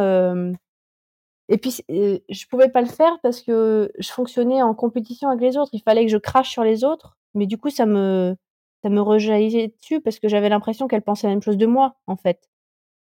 et 1.50 1.58
puis, 1.58 1.82
euh, 1.92 2.20
je 2.30 2.46
pouvais 2.48 2.70
pas 2.70 2.82
le 2.82 2.88
faire 2.88 3.20
parce 3.22 3.42
que 3.42 3.92
je 4.00 4.10
fonctionnais 4.10 4.62
en 4.62 4.74
compétition 4.74 5.30
avec 5.30 5.42
les 5.42 5.58
autres. 5.58 5.72
Il 5.74 5.82
fallait 5.82 6.06
que 6.06 6.12
je 6.12 6.18
crache 6.18 6.50
sur 6.50 6.64
les 6.64 6.84
autres, 6.84 7.18
mais 7.34 7.48
du 7.48 7.58
coup, 7.58 7.70
ça 7.70 7.86
me, 7.86 8.36
ça 8.82 8.90
me 8.90 9.02
rejaillissait 9.02 9.74
dessus 9.80 10.02
parce 10.02 10.20
que 10.20 10.28
j'avais 10.28 10.50
l'impression 10.50 10.88
qu'elle 10.88 11.02
pensait 11.02 11.28
la 11.28 11.34
même 11.34 11.42
chose 11.42 11.58
de 11.58 11.66
moi, 11.66 11.98
en 12.08 12.16
fait. 12.16 12.50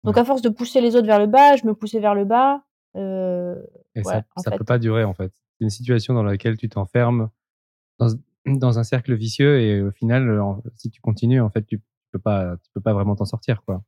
Donc, 0.03 0.17
à 0.17 0.25
force 0.25 0.41
de 0.41 0.49
pousser 0.49 0.81
les 0.81 0.97
autres 0.97 1.07
vers 1.07 1.19
le 1.19 1.27
bas, 1.27 1.55
je 1.55 1.65
me 1.65 1.73
poussais 1.73 1.99
vers 2.01 2.13
le 2.15 2.25
bas. 2.25 2.63
Euh, 2.97 3.55
Et 3.95 4.03
ça, 4.03 4.23
ça 4.37 4.51
peut 4.51 4.65
pas 4.65 4.77
durer, 4.77 5.05
en 5.05 5.13
fait. 5.13 5.31
C'est 5.57 5.63
une 5.63 5.69
situation 5.69 6.13
dans 6.13 6.23
laquelle 6.23 6.57
tu 6.57 6.67
t'enfermes 6.67 7.29
dans, 7.99 8.07
dans 8.45 8.79
un 8.79 8.83
cercle 8.83 9.13
vicieux 9.15 9.61
et 9.61 9.81
au 9.81 9.91
final, 9.91 10.43
si 10.75 10.89
tu 10.89 10.99
continues, 10.99 11.39
en 11.39 11.49
fait, 11.49 11.65
tu 11.65 11.81
peux 12.11 12.19
pas, 12.19 12.57
tu 12.57 12.69
peux 12.73 12.81
pas 12.81 12.93
vraiment 12.93 13.15
t'en 13.15 13.25
sortir, 13.25 13.63
quoi. 13.63 13.81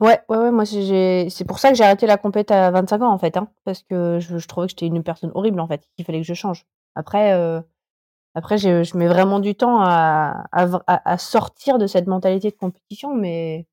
Ouais, 0.00 0.20
ouais, 0.28 0.36
ouais, 0.36 0.50
moi 0.50 0.66
c'est 0.66 1.44
pour 1.46 1.58
ça 1.58 1.70
que 1.70 1.74
j'ai 1.76 1.84
arrêté 1.84 2.06
la 2.06 2.18
compète 2.18 2.50
à 2.50 2.70
25 2.70 3.00
ans 3.00 3.12
en 3.12 3.18
fait, 3.18 3.36
hein, 3.38 3.48
parce 3.64 3.82
que 3.82 4.18
je, 4.20 4.46
trouvais 4.46 4.66
que 4.66 4.72
j'étais 4.72 4.86
une 4.86 5.02
personne 5.02 5.30
horrible 5.34 5.58
en 5.58 5.66
fait, 5.66 5.88
qu'il 5.96 6.04
fallait 6.04 6.20
que 6.20 6.26
je 6.26 6.34
change. 6.34 6.66
Après, 6.94 7.32
après, 8.34 8.58
je 8.58 8.96
mets 8.96 9.08
vraiment 9.08 9.40
du 9.40 9.54
temps 9.54 9.80
à, 9.80 10.44
à, 10.52 11.18
sortir 11.18 11.78
de 11.78 11.86
cette 11.86 12.06
mentalité 12.06 12.50
de 12.50 12.56
compétition, 12.56 13.14
mais 13.14 13.66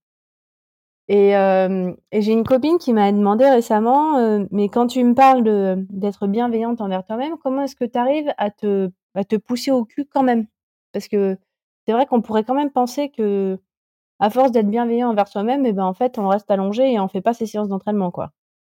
et, 1.10 1.32
et 1.32 2.22
j'ai 2.22 2.32
une 2.32 2.46
copine 2.46 2.78
qui 2.78 2.94
m'a 2.94 3.12
demandé 3.12 3.50
récemment, 3.50 4.46
mais 4.52 4.70
quand 4.70 4.88
tu 4.88 5.04
me 5.04 5.14
parles 5.14 5.44
d'être 5.90 6.28
bienveillante 6.28 6.80
envers 6.82 7.04
toi-même, 7.04 7.38
comment 7.44 7.64
est-ce 7.64 7.76
que 7.76 7.86
tu 7.86 7.98
arrives 7.98 8.34
à 8.38 8.50
te 8.52 8.90
à 9.16 9.24
te 9.24 9.36
pousser 9.36 9.72
au 9.72 9.86
cul 9.86 10.06
quand 10.06 10.24
même? 10.24 10.48
Parce 10.94 11.08
que 11.08 11.38
c'est 11.86 11.94
vrai 11.94 12.06
qu'on 12.06 12.22
pourrait 12.22 12.44
quand 12.46 12.56
même 12.56 12.72
penser 12.72 13.10
que 13.12 13.60
à 14.24 14.30
force 14.30 14.52
d'être 14.52 14.70
bienveillant 14.70 15.10
envers 15.10 15.28
soi-même, 15.28 15.66
et 15.66 15.70
eh 15.70 15.74
ben 15.74 15.86
en 15.86 15.94
fait 15.94 16.18
on 16.18 16.28
reste 16.28 16.50
allongé 16.50 16.94
et 16.94 17.00
on 17.00 17.08
fait 17.08 17.22
pas 17.22 17.34
ses 17.34 17.46
séances 17.46 17.68
d'entraînement 17.70 18.12
quoi. 18.12 18.32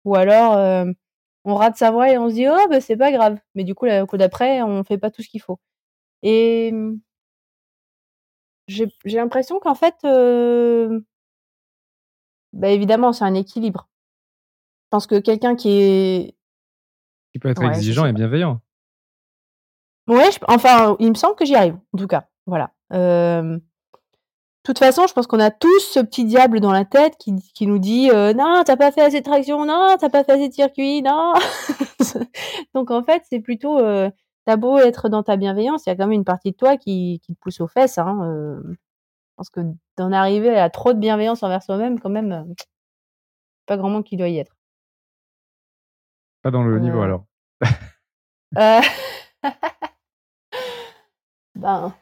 Ou 0.04 0.14
alors 0.16 0.86
on 1.44 1.54
rate 1.54 1.76
sa 1.76 1.90
voix 1.90 2.10
et 2.10 2.18
on 2.18 2.28
se 2.28 2.34
dit 2.34 2.48
oh 2.48 2.68
ben 2.68 2.80
c'est 2.80 2.96
pas 2.96 3.12
grave, 3.12 3.38
mais 3.54 3.64
du 3.64 3.74
coup 3.74 3.86
le 3.86 4.04
coup 4.06 4.16
d'après 4.16 4.62
on 4.62 4.82
fait 4.84 4.98
pas 4.98 5.10
tout 5.10 5.22
ce 5.22 5.28
qu'il 5.28 5.40
faut. 5.40 5.60
Et 6.22 6.72
mmh, 6.72 6.98
j'ai 8.68 8.88
l'impression 9.04 9.60
qu'en 9.60 9.74
fait, 9.74 9.94
bah, 12.52 12.68
évidemment, 12.68 13.12
c'est 13.12 13.24
un 13.24 13.34
équilibre. 13.34 13.88
Je 14.84 14.88
pense 14.90 15.06
que 15.06 15.18
quelqu'un 15.20 15.56
qui 15.56 15.70
est 15.70 16.36
qui 17.32 17.38
peut 17.38 17.50
être 17.50 17.62
exigeant 17.62 18.06
et 18.06 18.12
bienveillant. 18.12 18.60
Ouais, 20.08 20.30
enfin, 20.48 20.96
il 21.00 21.10
me 21.10 21.14
semble 21.14 21.36
que 21.36 21.44
j'y 21.44 21.54
arrive, 21.54 21.78
en 21.92 21.98
tout 21.98 22.06
cas. 22.06 22.28
Voilà. 22.46 22.72
De 22.90 23.60
toute 24.66 24.78
façon, 24.78 25.06
je 25.06 25.12
pense 25.12 25.26
qu'on 25.26 25.40
a 25.40 25.50
tous 25.50 25.80
ce 25.80 26.00
petit 26.00 26.24
diable 26.24 26.60
dans 26.60 26.72
la 26.72 26.84
tête 26.84 27.16
qui, 27.18 27.34
qui 27.54 27.66
nous 27.66 27.78
dit 27.78 28.08
non, 28.08 28.62
t'as 28.64 28.76
pas 28.76 28.92
fait 28.92 29.02
assez 29.02 29.20
de 29.20 29.24
traction, 29.24 29.64
non, 29.64 29.96
t'as 29.98 30.10
pas 30.10 30.24
fait 30.24 30.32
assez 30.32 30.48
de 30.48 30.54
circuit, 30.54 31.02
non. 31.02 31.34
Donc 32.74 32.90
en 32.90 33.02
fait, 33.02 33.22
c'est 33.28 33.40
plutôt 33.40 33.78
t'as 34.46 34.56
beau 34.56 34.78
être 34.78 35.10
dans 35.10 35.22
ta 35.22 35.36
bienveillance, 35.36 35.84
il 35.84 35.90
y 35.90 35.92
a 35.92 35.96
quand 35.96 36.04
même 36.04 36.12
une 36.12 36.24
partie 36.24 36.52
de 36.52 36.56
toi 36.56 36.78
qui, 36.78 37.20
qui 37.24 37.34
te 37.34 37.40
pousse 37.40 37.60
aux 37.60 37.66
fesses. 37.66 37.98
Hein, 37.98 38.24
euh. 38.24 38.62
je 38.64 38.76
pense 39.36 39.50
que 39.50 39.60
d'en 39.96 40.12
arriver 40.12 40.56
à 40.56 40.70
trop 40.70 40.94
de 40.94 40.98
bienveillance 40.98 41.42
envers 41.42 41.62
soi-même, 41.62 42.00
quand 42.00 42.10
même, 42.10 42.32
euh, 42.32 42.44
pas 43.66 43.76
grand 43.76 43.90
monde 43.90 44.04
qui 44.04 44.16
doit 44.16 44.28
y 44.28 44.38
être. 44.38 44.56
Pas 46.42 46.52
dans 46.52 46.62
le 46.62 46.78
niveau 46.78 47.00
euh. 47.00 47.02
alors. 47.02 47.24
ben, 51.56 51.92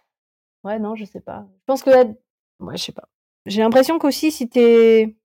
ouais, 0.64 0.78
non, 0.78 0.94
je 0.94 1.06
sais 1.06 1.20
pas. 1.20 1.46
Je 1.60 1.64
pense 1.66 1.82
que, 1.82 2.14
ouais, 2.60 2.76
je 2.76 2.84
sais 2.84 2.92
pas. 2.92 3.08
J'ai 3.46 3.60
l'impression 3.60 3.98
qu'aussi 3.98 4.32
si 4.32 4.48
t'es, 4.48 5.16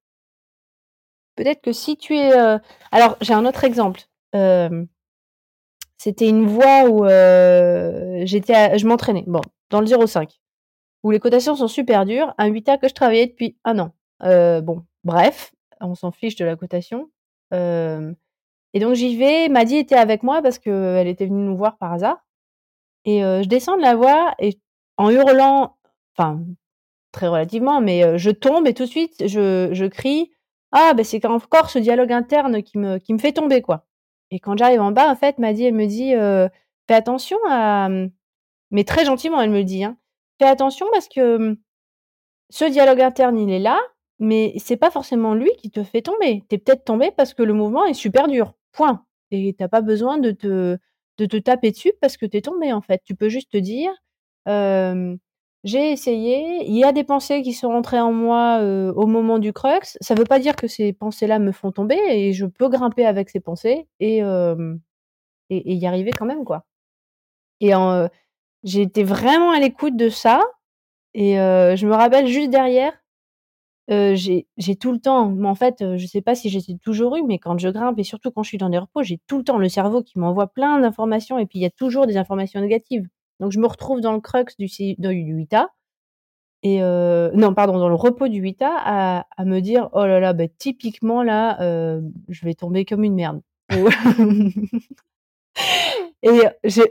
peut-être 1.35 1.61
que 1.61 1.71
si 1.71 1.95
tu 1.97 2.17
es, 2.17 2.33
alors 2.91 3.17
j'ai 3.21 3.33
un 3.33 3.45
autre 3.45 3.63
exemple. 3.63 4.01
C'était 5.97 6.29
une 6.29 6.45
voie 6.45 6.89
où 6.89 7.05
j'étais, 8.25 8.77
je 8.77 8.87
m'entraînais. 8.87 9.23
Bon, 9.27 9.41
dans 9.69 9.81
le 9.81 9.87
0,5, 9.87 10.39
où 11.03 11.11
les 11.11 11.19
cotations 11.19 11.55
sont 11.55 11.67
super 11.67 12.05
dures. 12.05 12.33
Un 12.37 12.49
8A 12.49 12.79
que 12.79 12.87
je 12.87 12.93
travaillais 12.93 13.27
depuis 13.27 13.57
un 13.63 13.79
an. 13.79 13.93
Bon, 14.61 14.85
bref, 15.03 15.53
on 15.79 15.95
s'en 15.95 16.11
fiche 16.11 16.35
de 16.35 16.45
la 16.45 16.55
cotation. 16.55 17.09
Et 17.51 18.79
donc 18.79 18.95
j'y 18.95 19.15
vais. 19.15 19.47
Maddy 19.49 19.77
était 19.77 19.95
avec 19.95 20.23
moi 20.23 20.41
parce 20.41 20.59
qu'elle 20.59 21.07
était 21.07 21.25
venue 21.25 21.43
nous 21.43 21.57
voir 21.57 21.77
par 21.77 21.93
hasard. 21.93 22.25
Et 23.05 23.21
je 23.21 23.47
descends 23.47 23.77
de 23.77 23.81
la 23.81 23.95
voie 23.95 24.35
et 24.39 24.59
en 24.97 25.09
hurlant, 25.09 25.77
enfin 26.17 26.43
très 27.11 27.27
relativement, 27.27 27.81
mais 27.81 28.17
je 28.17 28.29
tombe 28.29 28.67
et 28.67 28.73
tout 28.73 28.83
de 28.83 28.89
suite 28.89 29.27
je, 29.27 29.69
je 29.71 29.85
crie 29.85 30.31
ah 30.71 30.93
ben 30.93 31.03
c'est 31.03 31.25
encore 31.25 31.69
ce 31.69 31.79
dialogue 31.79 32.11
interne 32.11 32.61
qui 32.63 32.77
me 32.77 32.99
qui 32.99 33.13
me 33.13 33.17
fait 33.19 33.31
tomber 33.33 33.61
quoi. 33.61 33.85
Et 34.31 34.39
quand 34.39 34.57
j'arrive 34.57 34.81
en 34.81 34.91
bas, 34.91 35.09
en 35.09 35.15
fait, 35.15 35.39
Maddy, 35.39 35.65
elle 35.65 35.73
me 35.73 35.87
dit 35.87 36.11
Fais 36.87 36.95
attention 36.95 37.37
à. 37.47 37.89
Mais 38.71 38.83
très 38.83 39.05
gentiment, 39.05 39.41
elle 39.41 39.49
me 39.51 39.63
dit 39.63 39.83
hein, 39.83 39.97
Fais 40.39 40.47
attention 40.47 40.87
parce 40.91 41.07
que 41.09 41.37
mmh, 41.37 41.57
ce 42.49 42.65
dialogue 42.65 43.01
interne, 43.01 43.37
il 43.39 43.51
est 43.51 43.59
là, 43.59 43.79
mais 44.19 44.53
c'est 44.57 44.77
pas 44.77 44.91
forcément 44.91 45.33
lui 45.33 45.51
qui 45.57 45.71
te 45.71 45.83
fait 45.83 46.01
tomber. 46.01 46.43
Tu 46.49 46.55
es 46.55 46.57
peut-être 46.59 46.85
tombé 46.85 47.11
parce 47.15 47.33
que 47.33 47.43
le 47.43 47.53
mouvement 47.53 47.85
est 47.85 47.93
super 47.93 48.27
dur. 48.27 48.53
Point. 48.71 49.05
Et 49.31 49.55
t'as 49.57 49.67
pas 49.67 49.81
besoin 49.81 50.17
de 50.17 50.31
te, 50.31 50.77
de 51.17 51.25
te 51.25 51.37
taper 51.37 51.71
dessus 51.71 51.93
parce 52.01 52.17
que 52.17 52.25
tu 52.25 52.37
es 52.37 52.41
tombé, 52.41 52.73
en 52.73 52.81
fait. 52.81 53.01
Tu 53.05 53.15
peux 53.15 53.29
juste 53.29 53.51
te 53.51 53.57
dire 53.57 53.91
j'ai 55.63 55.91
essayé. 55.91 56.65
Il 56.67 56.75
y 56.75 56.83
a 56.83 56.91
des 56.91 57.03
pensées 57.03 57.41
qui 57.41 57.53
sont 57.53 57.69
rentrées 57.69 57.99
en 57.99 58.13
moi 58.13 58.59
au 58.95 59.05
moment 59.07 59.39
du 59.39 59.53
crux. 59.53 59.97
Ça 60.01 60.13
ne 60.13 60.19
veut 60.19 60.25
pas 60.25 60.39
dire 60.39 60.55
que 60.55 60.67
ces 60.67 60.93
pensées-là 60.93 61.39
me 61.39 61.51
font 61.51 61.71
tomber 61.71 61.97
et 62.09 62.33
je 62.33 62.45
peux 62.45 62.69
grimper 62.69 63.05
avec 63.05 63.29
ces 63.29 63.39
pensées 63.39 63.87
et, 63.99 64.19
et, 65.49 65.73
y 65.73 65.85
arriver 65.87 66.11
quand 66.11 66.25
même, 66.25 66.45
quoi. 66.45 66.65
Et 67.61 67.71
j'ai 68.63 68.81
été 68.81 69.03
vraiment 69.03 69.51
à 69.51 69.59
l'écoute 69.59 69.95
de 69.97 70.09
ça. 70.09 70.41
Et 71.13 71.35
je 71.35 71.85
me 71.87 71.93
rappelle 71.93 72.27
juste 72.27 72.49
derrière, 72.51 72.93
j'ai 73.89 74.75
tout 74.79 74.91
le 74.91 74.99
temps, 74.99 75.29
mais 75.29 75.47
en 75.47 75.55
fait, 75.55 75.97
je 75.97 76.05
sais 76.07 76.21
pas 76.21 76.35
si 76.35 76.49
j'ai 76.49 76.61
toujours 76.79 77.15
eu, 77.17 77.23
mais 77.23 77.39
quand 77.39 77.57
je 77.57 77.69
grimpe 77.69 77.99
et 77.99 78.03
surtout 78.03 78.31
quand 78.31 78.43
je 78.43 78.49
suis 78.49 78.57
dans 78.57 78.69
des 78.69 78.77
repos, 78.77 79.03
j'ai 79.03 79.19
tout 79.27 79.37
le 79.39 79.43
temps 79.43 79.57
le 79.57 79.69
cerveau 79.69 80.03
qui 80.03 80.19
m'envoie 80.19 80.47
plein 80.47 80.79
d'informations 80.79 81.37
et 81.39 81.45
puis 81.45 81.59
il 81.59 81.63
y 81.63 81.65
a 81.65 81.71
toujours 81.71 82.07
des 82.07 82.17
informations 82.17 82.61
négatives. 82.61 83.07
Donc 83.39 83.51
je 83.51 83.59
me 83.59 83.67
retrouve 83.67 84.01
dans 84.01 84.13
le 84.13 84.19
crux 84.19 84.45
du, 84.57 84.67
du 84.67 85.45
8A 85.45 85.67
et 86.61 86.83
euh, 86.83 87.31
non 87.33 87.53
pardon 87.53 87.79
dans 87.79 87.87
le 87.87 87.95
repos 87.95 88.27
du 88.27 88.41
8A 88.41 88.65
à, 88.65 89.25
me 89.45 89.61
dire 89.61 89.89
oh 89.93 90.05
là 90.05 90.19
là 90.19 90.33
bah, 90.33 90.47
typiquement 90.57 91.23
là 91.23 91.61
euh, 91.61 92.01
je 92.27 92.43
vais 92.45 92.53
tomber 92.53 92.83
comme 92.85 93.03
une 93.03 93.15
merde. 93.15 93.41
et 96.23 96.41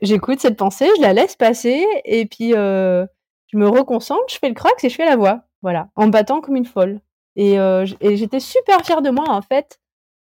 j'écoute 0.03 0.41
cette 0.41 0.57
pensée, 0.57 0.89
je 0.97 1.03
la 1.03 1.13
laisse 1.13 1.37
passer 1.37 1.85
et 2.05 2.25
puis 2.27 2.55
euh, 2.55 3.05
je 3.49 3.59
me 3.59 3.69
reconcentre, 3.69 4.25
je 4.29 4.39
fais 4.39 4.49
le 4.49 4.55
crux 4.55 4.71
et 4.83 4.89
je 4.89 4.95
fais 4.95 5.05
la 5.05 5.17
voix, 5.17 5.43
voilà, 5.61 5.91
en 5.97 6.07
battant 6.07 6.41
comme 6.41 6.57
une 6.57 6.65
folle. 6.65 7.01
Et, 7.37 7.55
et 7.55 8.17
j'étais 8.17 8.41
super 8.41 8.85
fière 8.85 9.01
de 9.01 9.11
moi 9.11 9.27
en 9.29 9.43
fait. 9.43 9.79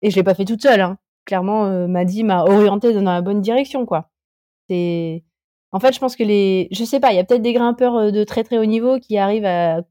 Et 0.03 0.11
je 0.11 0.17
l'ai 0.17 0.23
pas 0.23 0.35
fait 0.35 0.45
toute 0.45 0.61
seule. 0.61 0.83
Hein. 0.83 0.99
Clairement, 1.25 1.89
Maddy 1.89 2.25
m'a 2.25 2.45
orientée 2.45 2.93
dans 2.93 3.01
la 3.03 3.23
bonne 3.23 3.41
direction 3.41 3.87
quoi. 3.87 4.11
C'est 4.69 5.25
en 5.73 5.81
fait, 5.81 5.93
je 5.93 6.01
pense 6.01 6.17
que 6.17 6.25
les, 6.25 6.69
je 6.73 6.85
sais 6.85 7.01
pas, 7.01 7.13
il 7.13 7.17
y 7.17 7.19
a 7.19 7.25
peut-être 7.25 7.43
des 7.43 7.53
grimpeurs 7.53 7.97
euh, 7.97 8.11
de 8.11 8.25
très 8.25 8.45
très 8.45 8.59
haut 8.59 8.65
niveau 8.65 8.99
qui 8.99 9.19
arrivent 9.19 9.45
à 9.45 9.83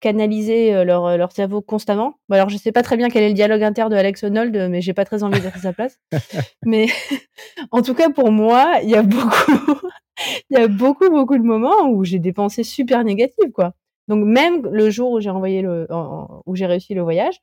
canaliser 0.00 0.74
euh, 0.74 0.84
leur, 0.84 1.06
euh, 1.06 1.16
leur 1.16 1.32
cerveau 1.32 1.60
constamment. 1.60 2.14
Bon, 2.28 2.36
alors, 2.36 2.48
je 2.48 2.56
sais 2.56 2.72
pas 2.72 2.82
très 2.82 2.96
bien 2.96 3.08
quel 3.08 3.22
est 3.22 3.28
le 3.28 3.34
dialogue 3.34 3.62
interne 3.62 3.90
de 3.90 3.96
Alex 3.96 4.24
Honnold, 4.24 4.68
mais 4.70 4.80
j'ai 4.80 4.94
pas 4.94 5.04
très 5.04 5.22
envie 5.22 5.40
d'être 5.40 5.56
à 5.56 5.60
sa 5.60 5.72
place. 5.72 5.98
mais 6.64 6.86
en 7.70 7.82
tout 7.82 7.94
cas, 7.94 8.10
pour 8.10 8.30
moi, 8.32 8.78
il 8.82 8.90
y 8.90 8.96
a 8.96 9.02
beaucoup, 9.02 9.80
il 10.50 10.58
y 10.58 10.62
a 10.62 10.68
beaucoup, 10.68 11.10
beaucoup 11.10 11.36
de 11.36 11.44
moments 11.44 11.88
où 11.90 12.04
j'ai 12.04 12.18
des 12.18 12.32
pensées 12.32 12.64
super 12.64 13.04
négatives, 13.04 13.52
quoi. 13.52 13.72
Donc, 14.08 14.24
même 14.24 14.62
le 14.70 14.88
jour 14.90 15.10
où 15.12 15.20
j'ai 15.20 15.30
envoyé 15.30 15.62
le, 15.62 15.88
où 16.46 16.54
j'ai 16.54 16.66
réussi 16.66 16.94
le 16.94 17.02
voyage, 17.02 17.40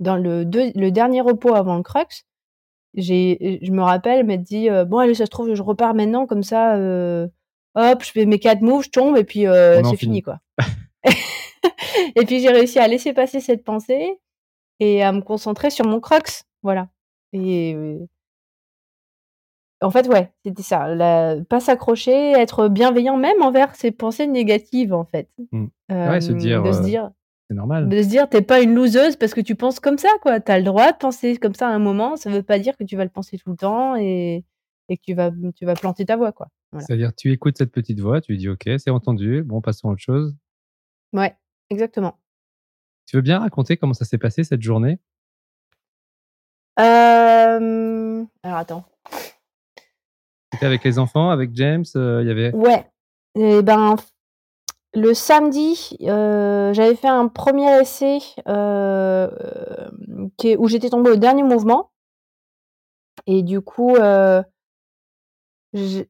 dans 0.00 0.16
le, 0.16 0.42
le 0.42 0.90
dernier 0.90 1.20
repos 1.20 1.54
avant 1.54 1.76
le 1.76 1.84
crux, 1.84 2.24
j'ai, 2.96 3.58
je 3.62 3.70
me 3.72 3.82
rappelle 3.82 4.24
m'être 4.24 4.42
dit 4.42 4.70
euh, 4.70 4.84
bon 4.84 4.98
allez 4.98 5.14
ça 5.14 5.26
se 5.26 5.30
trouve 5.30 5.54
je 5.54 5.62
repars 5.62 5.94
maintenant 5.94 6.26
comme 6.26 6.42
ça 6.42 6.76
euh, 6.76 7.26
hop 7.74 8.02
je 8.04 8.10
fais 8.10 8.26
mes 8.26 8.38
quatre 8.38 8.62
moves 8.62 8.84
je 8.84 8.90
tombe 8.90 9.16
et 9.16 9.24
puis 9.24 9.46
euh, 9.46 9.82
c'est 9.84 9.96
fini 9.96 10.22
quoi. 10.22 10.38
Et 12.16 12.24
puis 12.26 12.40
j'ai 12.40 12.50
réussi 12.50 12.78
à 12.78 12.86
laisser 12.86 13.12
passer 13.12 13.40
cette 13.40 13.64
pensée 13.64 14.20
et 14.80 15.02
à 15.02 15.12
me 15.12 15.20
concentrer 15.20 15.70
sur 15.70 15.86
mon 15.86 16.00
crux 16.00 16.44
voilà. 16.62 16.88
Et 17.32 17.76
en 19.80 19.90
fait 19.90 20.06
ouais 20.08 20.32
c'était 20.44 20.62
ça 20.62 20.88
la, 20.88 21.36
pas 21.48 21.60
s'accrocher 21.60 22.32
être 22.32 22.68
bienveillant 22.68 23.16
même 23.16 23.42
envers 23.42 23.74
ses 23.74 23.90
pensées 23.90 24.26
négatives 24.26 24.92
en 24.92 25.04
fait. 25.04 25.28
Mmh. 25.52 25.66
ouais, 25.90 26.20
se 26.20 26.32
dire, 26.32 26.62
de 26.62 26.72
se 26.72 26.82
dire 26.82 27.10
c'est 27.48 27.54
normal. 27.54 27.88
De 27.88 28.02
se 28.02 28.08
dire, 28.08 28.28
t'es 28.28 28.42
pas 28.42 28.62
une 28.62 28.74
loseuse 28.74 29.16
parce 29.16 29.34
que 29.34 29.40
tu 29.40 29.54
penses 29.54 29.80
comme 29.80 29.98
ça, 29.98 30.08
quoi. 30.22 30.40
T'as 30.40 30.58
le 30.58 30.64
droit 30.64 30.92
de 30.92 30.96
penser 30.96 31.36
comme 31.36 31.54
ça 31.54 31.68
à 31.68 31.72
un 31.72 31.78
moment. 31.78 32.16
Ça 32.16 32.30
veut 32.30 32.42
pas 32.42 32.58
dire 32.58 32.76
que 32.76 32.84
tu 32.84 32.96
vas 32.96 33.04
le 33.04 33.10
penser 33.10 33.38
tout 33.38 33.50
le 33.50 33.56
temps 33.56 33.96
et, 33.96 34.44
et 34.88 34.96
que 34.96 35.02
tu 35.02 35.14
vas, 35.14 35.30
tu 35.54 35.66
vas 35.66 35.74
planter 35.74 36.06
ta 36.06 36.16
voix, 36.16 36.32
quoi. 36.32 36.48
C'est-à-dire, 36.80 37.14
tu 37.14 37.30
écoutes 37.30 37.56
cette 37.56 37.70
petite 37.70 38.00
voix, 38.00 38.20
tu 38.20 38.36
dis, 38.36 38.48
OK, 38.48 38.68
c'est 38.78 38.90
entendu, 38.90 39.42
bon, 39.42 39.60
passons 39.60 39.88
à 39.88 39.92
autre 39.92 40.02
chose. 40.02 40.34
Ouais, 41.12 41.36
exactement. 41.70 42.18
Tu 43.06 43.16
veux 43.16 43.22
bien 43.22 43.38
raconter 43.38 43.76
comment 43.76 43.94
ça 43.94 44.04
s'est 44.04 44.18
passé 44.18 44.42
cette 44.42 44.62
journée? 44.62 44.98
Euh... 46.80 48.24
Alors, 48.42 48.58
attends. 48.58 48.84
C'était 50.52 50.66
avec 50.66 50.82
les 50.82 50.98
enfants, 50.98 51.30
avec 51.30 51.54
James, 51.54 51.84
euh, 51.96 52.22
il 52.22 52.28
y 52.28 52.30
avait. 52.30 52.52
Ouais. 52.52 52.90
Et 53.36 53.58
eh 53.58 53.62
ben, 53.62 53.96
le 54.94 55.12
samedi, 55.14 55.96
euh, 56.02 56.72
j'avais 56.72 56.94
fait 56.94 57.08
un 57.08 57.28
premier 57.28 57.80
essai 57.80 58.18
euh, 58.48 59.28
qui 60.36 60.56
où 60.56 60.68
j'étais 60.68 60.90
tombée 60.90 61.10
au 61.10 61.16
dernier 61.16 61.42
mouvement. 61.42 61.90
Et 63.26 63.42
du 63.42 63.60
coup, 63.60 63.96
euh, 63.96 64.42
je, 65.72 66.04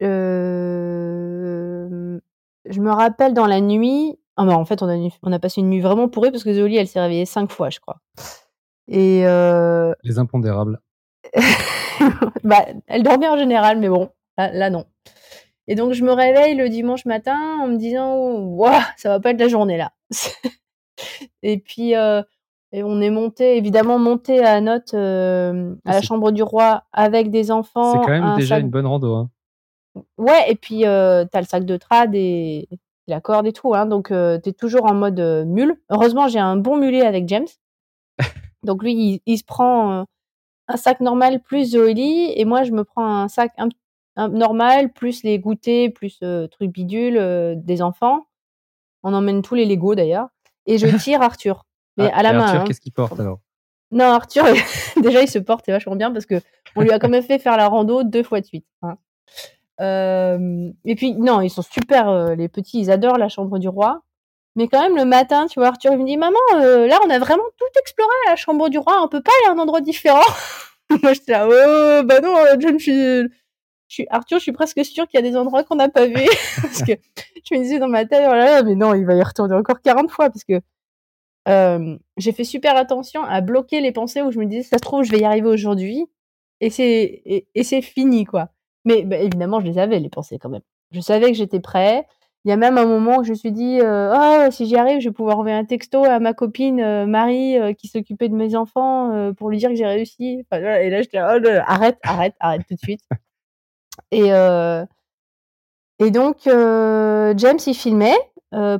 me 2.80 2.90
rappelle 2.90 3.34
dans 3.34 3.46
la 3.46 3.60
nuit. 3.60 4.18
Ah 4.36 4.42
en 4.44 4.64
fait, 4.64 4.82
on 4.82 4.88
a, 4.88 5.08
on 5.22 5.32
a 5.32 5.38
passé 5.38 5.60
une 5.60 5.70
nuit 5.70 5.80
vraiment 5.80 6.08
pourrie 6.08 6.32
parce 6.32 6.44
que 6.44 6.52
Zoli, 6.52 6.76
elle 6.76 6.88
s'est 6.88 7.00
réveillée 7.00 7.26
cinq 7.26 7.50
fois, 7.50 7.70
je 7.70 7.80
crois. 7.80 8.00
Et 8.88 9.22
Les 10.02 10.18
impondérables. 10.18 10.80
bah, 12.44 12.66
elle 12.86 13.02
dormait 13.02 13.28
en 13.28 13.38
général, 13.38 13.78
mais 13.78 13.88
bon, 13.88 14.10
là, 14.36 14.68
non. 14.70 14.84
Et 15.66 15.74
donc, 15.74 15.92
je 15.92 16.04
me 16.04 16.12
réveille 16.12 16.54
le 16.54 16.68
dimanche 16.68 17.06
matin 17.06 17.58
en 17.62 17.68
me 17.68 17.76
disant, 17.76 18.16
waouh, 18.16 18.72
ça 18.96 19.08
va 19.08 19.20
pas 19.20 19.30
être 19.30 19.40
la 19.40 19.48
journée 19.48 19.76
là. 19.76 19.92
et 21.42 21.58
puis, 21.58 21.94
euh, 21.94 22.22
et 22.72 22.82
on 22.82 23.00
est 23.00 23.10
monté, 23.10 23.56
évidemment, 23.56 23.98
monté 23.98 24.44
à 24.44 24.60
Note, 24.60 24.92
euh, 24.94 25.74
à 25.84 25.92
la 25.92 26.02
chambre 26.02 26.32
du 26.32 26.42
roi 26.42 26.84
avec 26.92 27.30
des 27.30 27.50
enfants. 27.50 27.92
C'est 27.92 27.98
quand 28.06 28.20
même 28.20 28.36
déjà 28.36 28.58
une 28.58 28.68
bonne 28.68 28.86
rando. 28.86 29.14
Hein. 29.14 29.30
Ouais, 30.18 30.50
et 30.50 30.56
puis 30.56 30.84
euh, 30.86 31.24
t'as 31.30 31.40
le 31.40 31.46
sac 31.46 31.64
de 31.64 31.76
trad 31.76 32.14
et, 32.14 32.68
la 33.06 33.20
corde 33.20 33.46
et 33.46 33.52
tout, 33.52 33.74
hein, 33.74 33.84
donc 33.84 34.08
t'es 34.08 34.52
toujours 34.52 34.86
en 34.86 34.94
mode 34.94 35.20
mule. 35.46 35.76
Heureusement, 35.90 36.26
j'ai 36.26 36.38
un 36.38 36.56
bon 36.56 36.78
mulet 36.78 37.02
avec 37.02 37.28
James. 37.28 37.46
donc 38.62 38.82
lui, 38.82 39.22
il, 39.24 39.38
se 39.38 39.44
prend 39.44 40.06
un 40.68 40.76
sac 40.76 41.00
normal 41.00 41.40
plus 41.40 41.72
Zoélie, 41.72 42.32
et 42.34 42.46
moi, 42.46 42.64
je 42.64 42.72
me 42.72 42.82
prends 42.82 43.06
un 43.06 43.28
sac 43.28 43.52
un, 43.58 43.68
normal 44.16 44.92
plus 44.92 45.22
les 45.22 45.38
goûters 45.38 45.92
plus 45.92 46.20
trucs 46.50 46.70
bidules 46.70 47.54
des 47.56 47.82
enfants. 47.82 48.26
On 49.02 49.12
emmène 49.12 49.42
tous 49.42 49.54
les 49.54 49.66
Legos 49.66 49.94
d'ailleurs, 49.94 50.28
et 50.66 50.78
je 50.78 50.86
tire 50.96 51.22
Arthur. 51.22 51.66
Mais 51.96 52.10
ah, 52.12 52.18
à 52.18 52.22
la 52.22 52.32
main. 52.32 52.44
Arthur, 52.44 52.60
hein. 52.60 52.64
qu'est-ce 52.66 52.80
qu'il 52.80 52.92
porte 52.92 53.20
alors? 53.20 53.40
Non, 53.90 54.06
Arthur, 54.06 54.44
déjà, 55.02 55.22
il 55.22 55.28
se 55.28 55.38
porte 55.38 55.68
vachement 55.68 55.96
bien 55.96 56.10
parce 56.10 56.26
que 56.26 56.40
on 56.76 56.82
lui 56.82 56.90
a 56.90 56.98
quand 56.98 57.08
même 57.08 57.22
fait 57.22 57.38
faire 57.38 57.56
la 57.56 57.68
rando 57.68 58.02
deux 58.02 58.22
fois 58.22 58.40
de 58.40 58.46
suite. 58.46 58.66
Hein. 58.82 58.96
Euh, 59.80 60.70
et 60.84 60.94
puis, 60.94 61.14
non, 61.14 61.40
ils 61.40 61.50
sont 61.50 61.62
super, 61.62 62.08
euh, 62.08 62.34
les 62.34 62.48
petits, 62.48 62.80
ils 62.80 62.90
adorent 62.90 63.18
la 63.18 63.28
chambre 63.28 63.58
du 63.58 63.68
roi. 63.68 64.02
Mais 64.56 64.68
quand 64.68 64.80
même, 64.80 64.96
le 64.96 65.04
matin, 65.04 65.46
tu 65.46 65.58
vois, 65.58 65.68
Arthur, 65.68 65.92
il 65.92 65.98
me 65.98 66.06
dit 66.06 66.16
Maman, 66.16 66.38
euh, 66.56 66.86
là, 66.86 66.98
on 67.04 67.10
a 67.10 67.18
vraiment 67.18 67.44
tout 67.56 67.80
exploré 67.80 68.10
à 68.26 68.30
la 68.30 68.36
chambre 68.36 68.68
du 68.68 68.78
roi, 68.78 69.02
on 69.02 69.08
peut 69.08 69.22
pas 69.22 69.32
aller 69.40 69.50
à 69.50 69.58
un 69.58 69.62
endroit 69.62 69.80
différent? 69.80 70.22
Moi, 71.02 71.12
j'étais 71.12 71.32
là, 71.32 71.46
oh, 71.48 72.02
bah 72.04 72.20
non, 72.20 72.34
je 72.60 72.78
suis. 72.78 73.28
Je 73.88 73.94
suis 73.94 74.06
Arthur, 74.10 74.38
je 74.38 74.42
suis 74.42 74.52
presque 74.52 74.84
sûre 74.84 75.06
qu'il 75.06 75.20
y 75.20 75.22
a 75.22 75.28
des 75.28 75.36
endroits 75.36 75.62
qu'on 75.64 75.76
n'a 75.76 75.88
pas 75.88 76.06
vus. 76.06 76.14
parce 76.62 76.82
que 76.82 76.92
je 77.44 77.54
me 77.54 77.62
disais 77.62 77.78
dans 77.78 77.88
ma 77.88 78.04
tête, 78.06 78.24
oh 78.26 78.32
là 78.32 78.44
là, 78.46 78.62
mais 78.62 78.74
non, 78.74 78.94
il 78.94 79.04
va 79.04 79.14
y 79.14 79.22
retourner 79.22 79.54
encore 79.54 79.80
40 79.82 80.10
fois. 80.10 80.30
Parce 80.30 80.44
que 80.44 80.60
euh, 81.48 81.98
j'ai 82.16 82.32
fait 82.32 82.44
super 82.44 82.76
attention 82.76 83.22
à 83.24 83.40
bloquer 83.40 83.80
les 83.80 83.92
pensées 83.92 84.22
où 84.22 84.32
je 84.32 84.38
me 84.38 84.46
disais, 84.46 84.62
ça 84.62 84.78
se 84.78 84.82
trouve, 84.82 85.04
je 85.04 85.12
vais 85.12 85.20
y 85.20 85.24
arriver 85.24 85.48
aujourd'hui. 85.48 86.06
Et 86.60 86.70
c'est, 86.70 87.22
et, 87.54 87.64
c'est 87.64 87.82
fini, 87.82 88.24
quoi. 88.24 88.50
Mais 88.84 89.02
bah, 89.02 89.18
évidemment, 89.18 89.60
je 89.60 89.66
les 89.66 89.78
avais, 89.78 89.98
les 90.00 90.08
pensées, 90.08 90.38
quand 90.38 90.48
même. 90.48 90.62
Je 90.92 91.00
savais 91.00 91.30
que 91.30 91.36
j'étais 91.36 91.60
prêt. 91.60 92.06
Il 92.44 92.50
y 92.50 92.52
a 92.52 92.56
même 92.56 92.78
un 92.78 92.86
moment 92.86 93.18
où 93.18 93.24
je 93.24 93.30
me 93.30 93.34
suis 93.34 93.52
dit, 93.52 93.80
euh, 93.80 94.14
oh, 94.14 94.50
si 94.50 94.66
j'y 94.66 94.76
arrive, 94.76 95.00
je 95.00 95.08
vais 95.08 95.14
pouvoir 95.14 95.38
envoyer 95.38 95.56
un 95.56 95.64
texto 95.64 96.04
à 96.04 96.20
ma 96.20 96.34
copine 96.34 96.80
euh, 96.80 97.06
Marie 97.06 97.56
qui 97.76 97.88
s'occupait 97.88 98.28
de 98.28 98.34
mes 98.34 98.54
enfants 98.54 99.32
pour 99.34 99.50
lui 99.50 99.58
dire 99.58 99.70
que 99.70 99.76
j'ai 99.76 99.86
réussi. 99.86 100.44
et 100.52 100.90
là, 100.90 101.02
j'étais 101.02 101.20
oh, 101.20 101.38
arrête, 101.66 101.98
arrête, 102.02 102.34
arrête 102.40 102.62
tout 102.68 102.74
de 102.74 102.80
suite. 102.80 103.00
Et, 104.10 104.28
et 105.98 106.10
donc, 106.10 106.38
James, 106.44 107.58
il 107.66 107.74
filmait 107.74 108.18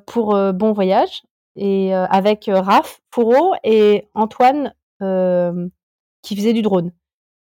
pour 0.07 0.37
Bon 0.53 0.73
Voyage 0.73 1.23
et 1.57 1.95
euh, 1.95 2.07
avec 2.07 2.49
euh, 2.49 2.61
Raph 2.61 3.01
Fourreau 3.13 3.55
et 3.63 4.09
Antoine 4.15 4.75
euh, 5.03 5.69
qui 6.23 6.37
faisait 6.37 6.53
du 6.53 6.63
drone. 6.63 6.93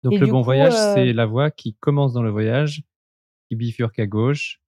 Donc 0.03 0.15
le 0.15 0.27
bon 0.27 0.41
voyage, 0.41 0.73
c'est 0.73 1.13
la 1.13 1.27
voie 1.27 1.51
qui 1.51 1.75
commence 1.75 2.15
dans 2.15 2.23
le 2.23 2.31
voyage, 2.31 2.83
qui 3.49 3.57
bifurque 3.57 3.99
à 3.99 4.07
gauche. 4.07 4.63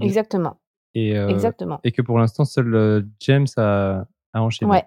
Exactement. 0.00 0.56
Et, 0.94 1.12
Exactement. 1.12 1.78
et 1.84 1.92
que 1.92 2.00
pour 2.00 2.18
l'instant, 2.18 2.46
seul 2.46 3.06
James 3.20 3.46
a, 3.58 4.06
a 4.32 4.42
enchaîné. 4.42 4.70
Ouais. 4.70 4.84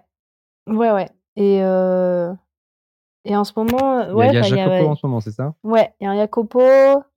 Ouais, 0.66 0.90
ouais. 0.90 1.08
Et, 1.36 1.60
et 3.28 3.34
en 3.34 3.42
ce 3.42 3.52
moment, 3.56 4.08
ouais, 4.12 4.28
il 4.28 4.34
y 4.34 4.38
a, 4.38 4.42
Jacopo 4.42 4.88
en 4.88 4.94
ce 4.94 5.04
moment, 5.04 5.20
c'est 5.20 5.32
ça? 5.32 5.52
Ouais, 5.64 5.92
il 6.00 6.04
y 6.04 6.06
a 6.06 6.12
un 6.12 6.16
Jacopo. 6.16 6.60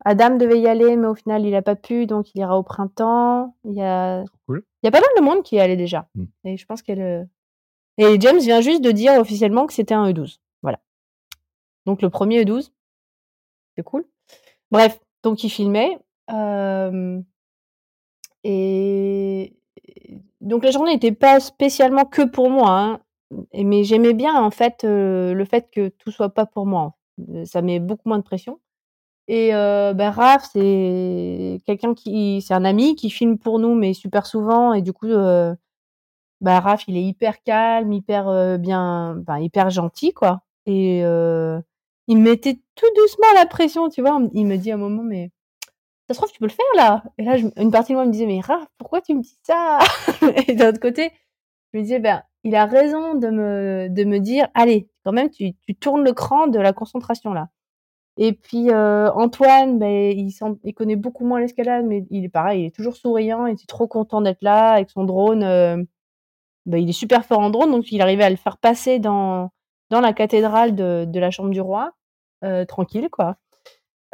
Adam 0.03 0.37
devait 0.37 0.59
y 0.59 0.67
aller, 0.67 0.97
mais 0.97 1.05
au 1.05 1.13
final, 1.13 1.45
il 1.45 1.51
n'a 1.51 1.61
pas 1.61 1.75
pu, 1.75 2.07
donc 2.07 2.33
il 2.33 2.39
ira 2.39 2.57
au 2.57 2.63
printemps. 2.63 3.55
Il 3.63 3.73
y 3.73 3.83
a, 3.83 4.25
cool. 4.47 4.63
il 4.81 4.87
y 4.87 4.89
a 4.89 4.91
pas 4.91 5.01
mal 5.01 5.09
de 5.17 5.21
monde 5.21 5.43
qui 5.43 5.57
y 5.57 5.59
allait 5.59 5.77
déjà. 5.77 6.07
Hmm. 6.15 6.25
Et 6.45 6.57
je 6.57 6.65
pense 6.65 6.81
qu'elle. 6.81 7.29
Et 7.99 8.19
James 8.19 8.39
vient 8.39 8.59
juste 8.59 8.83
de 8.83 8.89
dire 8.89 9.13
officiellement 9.19 9.67
que 9.67 9.73
c'était 9.73 9.93
un 9.93 10.09
E12. 10.09 10.39
Voilà. 10.63 10.79
Donc 11.85 12.01
le 12.01 12.09
premier 12.09 12.43
E12. 12.43 12.71
C'est 13.77 13.83
cool. 13.83 14.03
Bref, 14.71 14.99
donc 15.21 15.43
il 15.43 15.49
filmait. 15.49 15.99
Euh... 16.31 17.21
Et 18.43 19.53
donc 20.41 20.63
la 20.63 20.71
journée 20.71 20.93
n'était 20.93 21.11
pas 21.11 21.39
spécialement 21.39 22.05
que 22.05 22.23
pour 22.23 22.49
moi. 22.49 22.71
Hein 22.71 22.99
mais 23.53 23.83
j'aimais 23.83 24.13
bien 24.13 24.41
en 24.41 24.51
fait 24.51 24.83
le 24.83 25.45
fait 25.45 25.69
que 25.71 25.89
tout 25.89 26.11
soit 26.11 26.29
pas 26.33 26.45
pour 26.45 26.65
moi. 26.65 26.95
Ça 27.45 27.61
met 27.61 27.79
beaucoup 27.79 28.09
moins 28.09 28.17
de 28.19 28.23
pression. 28.23 28.59
Et 29.27 29.53
euh, 29.55 29.93
ben 29.93 30.11
Raph, 30.11 30.49
c'est 30.53 31.61
quelqu'un 31.67 31.93
qui, 31.93 32.41
c'est 32.41 32.55
un 32.55 32.65
ami 32.65 32.95
qui 32.95 33.09
filme 33.11 33.37
pour 33.37 33.59
nous, 33.59 33.75
mais 33.75 33.93
super 33.93 34.25
souvent. 34.25 34.73
Et 34.73 34.81
du 34.81 34.93
coup, 34.93 35.07
euh, 35.07 35.55
bah, 36.41 36.59
Raph, 36.61 36.87
il 36.87 36.97
est 36.97 37.03
hyper 37.03 37.43
calme, 37.43 37.93
hyper 37.93 38.59
bien, 38.59 39.19
enfin, 39.21 39.39
hyper 39.39 39.69
gentil, 39.71 40.13
quoi. 40.13 40.41
Et 40.67 40.99
il 41.01 42.17
me 42.17 42.23
mettait 42.23 42.59
tout 42.75 42.87
doucement 42.97 43.27
la 43.35 43.45
pression, 43.45 43.89
tu 43.89 44.01
vois. 44.01 44.19
Il 44.33 44.47
me 44.47 44.57
dit 44.57 44.71
à 44.71 44.75
un 44.75 44.77
moment, 44.77 45.03
mais 45.03 45.31
ça 46.07 46.15
se 46.15 46.19
trouve, 46.19 46.31
tu 46.31 46.39
peux 46.39 46.47
le 46.47 46.51
faire 46.51 46.65
là? 46.75 47.03
Et 47.19 47.23
là, 47.23 47.37
une 47.37 47.71
partie 47.71 47.93
de 47.93 47.97
moi 47.97 48.05
me 48.05 48.11
disait, 48.11 48.25
mais 48.27 48.41
Raph, 48.41 48.67
pourquoi 48.77 49.01
tu 49.01 49.15
me 49.15 49.21
dis 49.21 49.37
ça? 49.43 49.79
Et 50.47 50.55
d'un 50.55 50.69
autre 50.69 50.79
côté, 50.79 51.11
je 51.73 51.79
me 51.79 51.83
disais, 51.83 51.99
ben 51.99 52.23
il 52.43 52.55
a 52.55 52.65
raison 52.65 53.15
de 53.15 53.29
me, 53.29 53.87
de 53.89 54.03
me 54.03 54.19
dire, 54.19 54.47
allez, 54.53 54.89
quand 55.03 55.11
même, 55.11 55.29
tu, 55.29 55.53
tu 55.55 55.75
tournes 55.75 56.03
le 56.03 56.13
cran 56.13 56.47
de 56.47 56.59
la 56.59 56.73
concentration 56.73 57.33
là. 57.33 57.49
Et 58.17 58.33
puis 58.33 58.69
euh, 58.69 59.09
Antoine, 59.13 59.79
ben, 59.79 60.11
il, 60.11 60.33
il 60.65 60.73
connaît 60.73 60.97
beaucoup 60.97 61.25
moins 61.25 61.39
l'escalade, 61.39 61.85
mais 61.85 62.05
il 62.09 62.25
est 62.25 62.29
pareil, 62.29 62.63
il 62.63 62.65
est 62.67 62.75
toujours 62.75 62.97
souriant, 62.97 63.45
il 63.45 63.53
était 63.53 63.65
trop 63.65 63.87
content 63.87 64.21
d'être 64.21 64.41
là 64.41 64.73
avec 64.73 64.89
son 64.89 65.05
drone. 65.05 65.43
Euh, 65.43 65.81
ben, 66.65 66.77
il 66.79 66.89
est 66.89 66.93
super 66.93 67.25
fort 67.25 67.39
en 67.39 67.49
drone, 67.49 67.71
donc 67.71 67.91
il 67.91 68.01
arrivait 68.01 68.25
à 68.25 68.29
le 68.29 68.35
faire 68.35 68.57
passer 68.57 68.99
dans, 68.99 69.51
dans 69.89 70.01
la 70.01 70.13
cathédrale 70.13 70.75
de, 70.75 71.05
de 71.05 71.19
la 71.19 71.31
Chambre 71.31 71.49
du 71.51 71.61
Roi, 71.61 71.93
euh, 72.43 72.65
tranquille 72.65 73.09
quoi. 73.11 73.37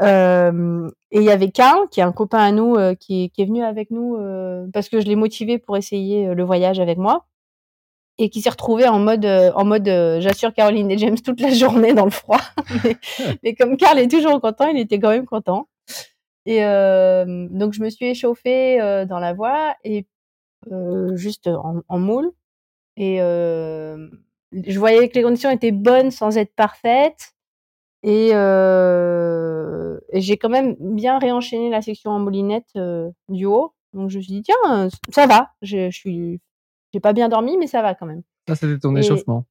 Et 0.01 1.19
il 1.19 1.23
y 1.23 1.31
avait 1.31 1.51
Karl, 1.51 1.87
qui 1.89 2.01
est 2.01 2.03
un 2.03 2.11
copain 2.11 2.39
à 2.39 2.51
nous, 2.51 2.77
qui, 2.99 3.31
qui, 3.31 3.41
est 3.41 3.45
venu 3.45 3.63
avec 3.63 3.91
nous 3.91 4.17
parce 4.73 4.89
que 4.89 4.99
je 4.99 5.07
l'ai 5.07 5.15
motivé 5.15 5.57
pour 5.57 5.77
essayer 5.77 6.33
le 6.35 6.43
voyage 6.43 6.79
avec 6.79 6.97
moi 6.97 7.25
et 8.17 8.29
qui 8.29 8.41
s'est 8.41 8.49
retrouvé 8.49 8.87
en 8.87 8.99
mode 8.99 9.25
euh, 9.25 9.51
en 9.55 9.65
mode 9.65 9.87
euh, 9.87 10.21
j'assure 10.21 10.53
Caroline 10.53 10.89
et 10.89 10.97
James 10.97 11.19
toute 11.19 11.41
la 11.41 11.51
journée 11.51 11.93
dans 11.93 12.05
le 12.05 12.11
froid. 12.11 12.39
Mais, 13.43 13.55
comme 13.55 13.77
Carl 13.77 13.99
est 13.99 14.07
toujours 14.07 14.39
content 14.41 14.67
il 14.67 14.79
était 14.79 14.99
quand 14.99 15.09
même 15.09 15.25
content. 15.25 15.67
Et 16.45 16.63
euh, 16.63 17.47
donc 17.49 17.73
je 17.73 17.81
me 17.81 17.89
suis 17.89 18.05
échauffée 18.05 18.77
dans 19.09 19.19
la 19.19 19.33
voie 19.33 19.75
et 19.83 20.05
juste 21.13 21.47
en, 21.47 21.81
en, 21.87 21.99
moule. 21.99 22.31
Et 22.97 23.17
je 23.17 24.79
voyais 24.79 25.09
que 25.09 25.15
les 25.15 25.23
conditions 25.23 25.49
étaient 25.49 25.71
bonnes 25.71 26.11
sans 26.11 26.37
être 26.37 26.53
parfaites. 26.55 27.33
Et, 28.03 28.29
et 28.29 30.21
j'ai 30.21 30.37
quand 30.37 30.49
même 30.49 30.75
bien 30.79 31.17
réenchaîné 31.17 31.71
la 31.71 31.81
section 31.81 32.11
en 32.11 32.19
moulinette 32.19 32.77
du 33.27 33.45
haut. 33.45 33.73
Donc 33.93 34.11
je 34.11 34.17
me 34.17 34.21
suis 34.21 34.33
dit 34.33 34.43
tiens 34.43 34.89
ça 35.09 35.25
va 35.25 35.49
je, 35.61 35.89
je 35.89 35.97
suis 35.97 36.41
j'ai 36.95 37.01
pas 37.01 37.11
bien 37.11 37.27
dormi, 37.27 37.57
mais 37.57 37.67
ça 37.67 37.81
va 37.81 37.93
quand 37.93 38.05
même. 38.05 38.21
Ça, 38.47 38.55
c'était 38.55 38.79
ton 38.79 38.95
échauffement. 38.95 39.43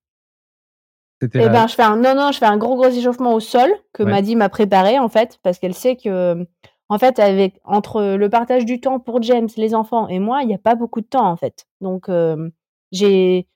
Eh 1.21 1.27
ben, 1.29 1.67
je 1.67 1.75
fais 1.75 1.83
un, 1.83 1.97
non, 1.97 2.15
non, 2.15 2.33
je 2.33 2.39
fais 2.39 2.47
un 2.47 2.57
gros, 2.57 2.75
gros 2.75 2.89
échauffement 2.89 3.35
au 3.35 3.41
sol 3.41 3.71
que 3.93 4.03
Maddy 4.03 4.35
m'a 4.35 4.49
préparé, 4.49 4.99
en 4.99 5.11
fait, 5.11 5.39
parce 5.43 5.59
qu'elle 5.59 5.75
sait 5.75 5.97
que, 5.97 6.47
en 6.89 6.99
fait, 6.99 7.19
avec, 7.19 7.61
entre 7.65 8.17
le 8.17 8.31
partage 8.31 8.65
du 8.65 8.81
temps 8.81 8.99
pour 8.99 9.21
James, 9.21 9.49
les 9.59 9.75
enfants 9.75 10.09
et 10.09 10.21
moi, 10.21 10.41
il 10.43 10.49
n'y 10.49 10.55
a 10.55 10.59
pas 10.59 10.75
beaucoup 10.75 11.03
de 11.03 11.07
temps, 11.07 11.29
en 11.29 11.37
fait. 11.37 11.67
Donc, 11.83 12.09
euh, 12.09 12.49
j'ai, 12.93 13.47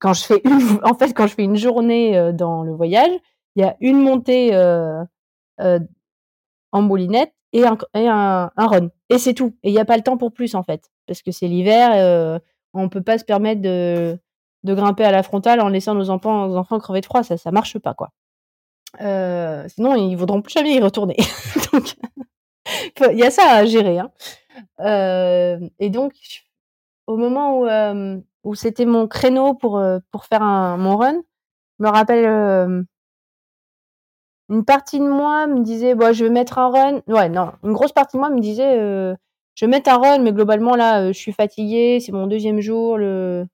quand 0.00 0.12
je 0.12 0.24
fais 0.24 0.42
une, 0.44 0.80
en 0.84 0.94
fait, 0.94 1.14
quand 1.14 1.26
je 1.26 1.34
fais 1.34 1.44
une 1.44 1.56
journée 1.56 2.18
euh, 2.18 2.32
dans 2.32 2.62
le 2.62 2.74
voyage, 2.74 3.12
il 3.56 3.62
y 3.62 3.64
a 3.64 3.74
une 3.80 4.02
montée 4.02 4.54
euh, 4.54 5.02
en 5.60 6.82
moulinette 6.82 7.32
et 7.54 7.64
un, 7.66 7.78
et 7.94 8.06
un, 8.06 8.50
un 8.54 8.66
run. 8.66 8.88
Et 9.08 9.16
c'est 9.16 9.32
tout. 9.32 9.56
Et 9.62 9.70
il 9.70 9.72
n'y 9.72 9.80
a 9.80 9.86
pas 9.86 9.96
le 9.96 10.02
temps 10.02 10.18
pour 10.18 10.32
plus, 10.32 10.54
en 10.54 10.62
fait, 10.62 10.90
parce 11.06 11.22
que 11.22 11.30
c'est 11.30 11.48
l'hiver 11.48 12.40
on 12.74 12.88
peut 12.88 13.02
pas 13.02 13.18
se 13.18 13.24
permettre 13.24 13.62
de, 13.62 14.18
de 14.64 14.74
grimper 14.74 15.04
à 15.04 15.12
la 15.12 15.22
frontale 15.22 15.60
en 15.60 15.68
laissant 15.68 15.94
nos 15.94 16.10
enfants, 16.10 16.54
enfants 16.54 16.78
crever 16.78 17.00
de 17.00 17.06
froid. 17.06 17.22
Ça, 17.22 17.36
ça 17.36 17.50
marche 17.50 17.78
pas, 17.78 17.94
quoi. 17.94 18.10
Euh, 19.00 19.66
sinon, 19.68 19.94
ils 19.94 20.16
voudront 20.16 20.42
plus 20.42 20.52
jamais 20.52 20.74
y 20.74 20.80
retourner. 20.80 21.16
donc, 21.72 21.96
il 23.12 23.18
y 23.18 23.24
a 23.24 23.30
ça 23.30 23.50
à 23.50 23.64
gérer. 23.64 23.98
Hein. 23.98 24.10
Euh, 24.80 25.58
et 25.78 25.90
donc, 25.90 26.14
au 27.06 27.16
moment 27.16 27.58
où, 27.58 27.66
euh, 27.66 28.18
où 28.44 28.54
c'était 28.54 28.86
mon 28.86 29.06
créneau 29.06 29.54
pour, 29.54 29.82
pour 30.10 30.24
faire 30.24 30.42
un, 30.42 30.76
mon 30.76 30.96
run, 30.96 31.22
je 31.78 31.84
me 31.84 31.90
rappelle, 31.90 32.86
une 34.48 34.64
partie 34.64 34.98
de 34.98 35.06
moi 35.08 35.46
me 35.46 35.62
disait, 35.62 35.94
bon, 35.94 36.12
je 36.12 36.24
vais 36.24 36.30
mettre 36.30 36.58
un 36.58 36.70
run. 36.70 37.00
Ouais, 37.08 37.28
non, 37.28 37.52
une 37.64 37.72
grosse 37.72 37.92
partie 37.92 38.16
de 38.16 38.20
moi 38.20 38.30
me 38.30 38.40
disait, 38.40 39.14
je 39.54 39.66
mets 39.66 39.88
un 39.88 39.98
run, 39.98 40.18
mais 40.18 40.32
globalement 40.32 40.74
là, 40.74 41.02
euh, 41.02 41.12
je 41.12 41.18
suis 41.18 41.32
fatiguée, 41.32 42.00
c'est 42.00 42.12
mon 42.12 42.26
deuxième 42.26 42.60
jour. 42.60 42.98
Le... 42.98 43.46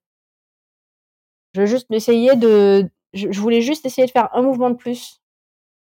Je 1.54 1.60
veux 1.60 1.66
juste 1.66 1.86
essayer 1.90 2.36
de. 2.36 2.88
Je, 3.12 3.40
voulais 3.40 3.60
juste 3.60 3.84
essayer 3.84 4.06
de 4.06 4.12
faire 4.12 4.34
un 4.34 4.42
mouvement 4.42 4.70
de 4.70 4.76
plus. 4.76 5.20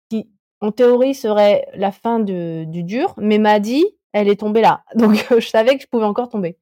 Qui, 0.10 0.30
en 0.62 0.72
théorie, 0.72 1.16
serait 1.16 1.68
la 1.74 1.92
fin 1.92 2.20
de 2.20 2.66
du 2.66 2.84
dur, 2.84 3.14
mais 3.18 3.40
m'a 3.40 3.60
dit: 3.60 3.86
«Elle 4.12 4.30
est 4.30 4.40
tombée 4.40 4.62
là». 4.62 4.84
Donc 4.96 5.26
je 5.32 5.48
savais 5.48 5.76
que 5.76 5.82
je 5.82 5.88
pouvais 5.88 6.06
encore 6.06 6.30
tomber. 6.30 6.58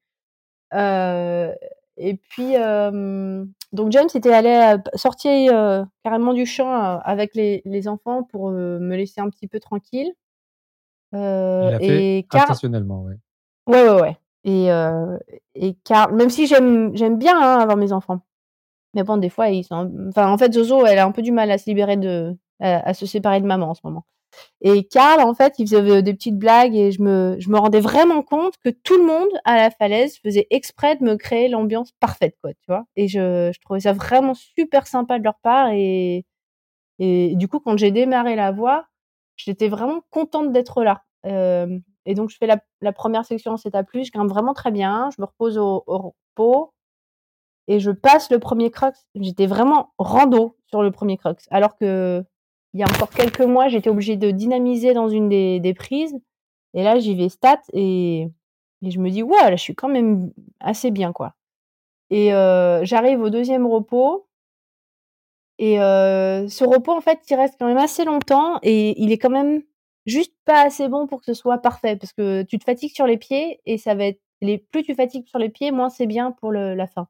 Heu 0.74 1.52
et 1.98 2.16
puis, 2.16 2.54
hem, 2.54 3.52
donc 3.72 3.92
James 3.92 4.08
était 4.14 4.32
allé, 4.32 4.48
heu, 4.48 4.82
sorti, 4.94 5.48
heu, 5.50 5.84
carrément 6.02 6.32
du 6.32 6.46
champ, 6.46 6.98
avec 7.00 7.34
les 7.34 7.60
les 7.66 7.86
enfants 7.86 8.22
pour, 8.22 8.50
me 8.50 8.96
laisser 8.96 9.20
un 9.20 9.28
petit 9.28 9.46
peu 9.46 9.60
tranquille. 9.60 10.12
Il 11.12 11.76
fait 11.78 12.18
et 12.18 12.26
Karl 12.30 12.44
intentionnellement, 12.44 13.02
ouais. 13.02 13.18
Ouais, 13.66 13.82
ouais, 13.88 14.00
ouais 14.00 14.16
et 14.44 14.70
heu 14.72 15.18
et 15.54 15.74
Karl 15.84 16.14
même 16.16 16.30
si 16.30 16.46
j'aime 16.46 16.96
j'aime 16.96 17.16
bien, 17.18 17.36
hein, 17.40 17.60
avoir 17.60 17.76
mes 17.76 17.92
enfants. 17.92 18.20
Mais 18.94 19.04
bon, 19.04 19.18
des 19.18 19.30
fois, 19.30 19.50
ils 19.50 19.64
sont 19.64 19.92
enfin, 20.10 20.30
en 20.32 20.38
fait, 20.38 20.52
Zozo, 20.54 20.86
elle 20.86 20.98
a 20.98 21.06
un 21.06 21.12
peu 21.12 21.22
du 21.22 21.32
mal 21.32 21.50
à 21.50 21.58
se 21.58 21.66
libérer 21.70 21.96
de 21.98 22.36
à 22.60 22.94
se 22.94 23.06
séparer 23.06 23.40
de 23.40 23.46
maman 23.46 23.70
en 23.70 23.74
ce 23.74 23.80
moment. 23.84 24.04
Et 24.62 24.84
Karl, 24.84 25.20
en 25.22 25.34
fait, 25.34 25.54
il 25.58 25.68
faisait 25.68 26.02
des 26.02 26.14
petites 26.14 26.38
blagues 26.38 26.76
et 26.76 26.92
je 26.92 27.02
me 27.02 27.36
je 27.40 27.50
me 27.50 27.58
rendais 27.58 27.80
vraiment 27.80 28.22
compte 28.22 28.54
que 28.64 28.70
tout 28.70 28.98
le 28.98 29.04
monde 29.06 29.28
à 29.44 29.56
la 29.56 29.70
falaise 29.70 30.18
faisait 30.24 30.46
exprès 30.50 30.96
de 30.96 31.04
me 31.04 31.16
créer 31.16 31.48
l'ambiance 31.48 31.92
parfaite, 32.00 32.36
quoi, 32.42 32.52
tu 32.54 32.66
vois? 32.68 32.84
Et 32.96 33.08
je 33.08 33.50
je 33.54 33.60
trouvais 33.62 33.80
ça 33.80 33.92
vraiment 33.94 34.34
super 34.34 34.86
sympa 34.88 35.18
de 35.20 35.24
leur 35.24 35.38
part 35.42 35.70
et 35.72 36.26
et 37.00 37.34
du 37.36 37.48
coup, 37.48 37.60
quand 37.60 37.76
j'ai 37.78 37.90
démarré 37.92 38.36
la 38.36 38.52
voie, 38.52 38.86
j'étais 39.36 39.68
vraiment 39.68 40.02
contente 40.10 40.52
d'être 40.52 40.82
là. 40.84 41.02
Hem 41.24 41.82
et 42.06 42.14
donc 42.14 42.30
je 42.30 42.36
fais 42.38 42.46
la 42.46 42.92
1re 42.92 43.24
section 43.24 43.52
en 43.54 43.82
plus, 43.84 44.04
je 44.06 44.12
grimpe 44.12 44.28
vraiment 44.28 44.54
très 44.54 44.70
bien, 44.70 45.10
je 45.16 45.20
me 45.22 45.26
repose 45.26 45.58
au 45.58 45.82
repos 45.86 46.72
et 47.68 47.78
je 47.80 47.90
passe 47.90 48.30
le 48.30 48.38
1er 48.38 48.70
crux. 48.70 48.92
J'étais 49.14 49.46
vraiment 49.46 49.92
rando 49.98 50.56
sur 50.66 50.82
le 50.82 50.90
1er 50.90 51.16
crux, 51.18 51.36
alors 51.50 51.76
qu'il 51.76 52.24
y 52.74 52.82
a 52.82 52.86
encore 52.86 53.10
quelques 53.10 53.40
mois, 53.40 53.68
j'étais 53.68 53.90
obligée 53.90 54.16
de 54.16 54.30
dynamiser 54.30 54.94
dans 54.94 55.08
une 55.08 55.28
des 55.28 55.74
prises 55.74 56.14
et 56.74 56.82
là, 56.84 56.98
j'y 56.98 57.14
vais 57.14 57.28
stat 57.28 57.60
et 57.72 58.28
je 58.82 58.98
me 58.98 59.10
dis: 59.10 59.22
«Ouais, 59.22 59.38
là, 59.42 59.56
je 59.56 59.62
suis 59.62 59.74
quand 59.76 59.88
même 59.88 60.32
assez 60.60 60.90
bien, 60.90 61.12
quoi» 61.12 61.34
et 62.10 62.30
j'arrive 62.84 63.20
au 63.22 63.30
2e 63.30 63.66
repos 63.66 64.26
et 65.58 65.76
ce 65.76 66.64
repos, 66.64 66.92
en 66.92 67.00
fait, 67.00 67.20
il 67.30 67.34
reste 67.36 67.54
quand 67.58 67.66
même 67.66 67.76
assez 67.78 68.04
longtemps 68.04 68.58
et 68.62 69.00
il 69.02 69.12
est 69.12 69.18
quand 69.18 69.30
même 69.30 69.62
juste 70.06 70.34
pas 70.44 70.62
assez 70.66 70.88
bon 70.88 71.06
pour 71.06 71.20
que 71.20 71.26
ce 71.26 71.34
soit 71.34 71.58
parfait 71.58 71.96
parce 71.96 72.12
que 72.12 72.42
tu 72.42 72.58
te 72.58 72.64
fatigues 72.64 72.94
sur 72.94 73.06
les 73.06 73.18
pieds 73.18 73.60
et 73.66 73.78
ça 73.78 73.94
va 73.94 74.04
être 74.06 74.20
les 74.42 74.58
plus 74.58 74.82
tu 74.84 74.94
fatigues 74.94 75.26
sur 75.28 75.38
les 75.38 75.48
pieds, 75.50 75.70
moins 75.72 75.90
c'est 75.90 76.06
bien 76.06 76.32
pour 76.32 76.52
le 76.52 76.74
la 76.74 76.86
fin 76.88 77.08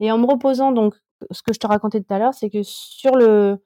et 0.00 0.10
en 0.12 0.18
me 0.18 0.26
reposant 0.26 0.72
donc 0.72 0.94
ce 1.30 1.42
que 1.42 1.52
je 1.54 1.58
te 1.60 1.66
racontais 1.68 2.00
tout 2.02 2.12
à 2.14 2.18
l'heure, 2.18 2.34
c'est 2.34 2.50
que 2.50 2.62
sur 2.64 3.16
le 3.16 3.58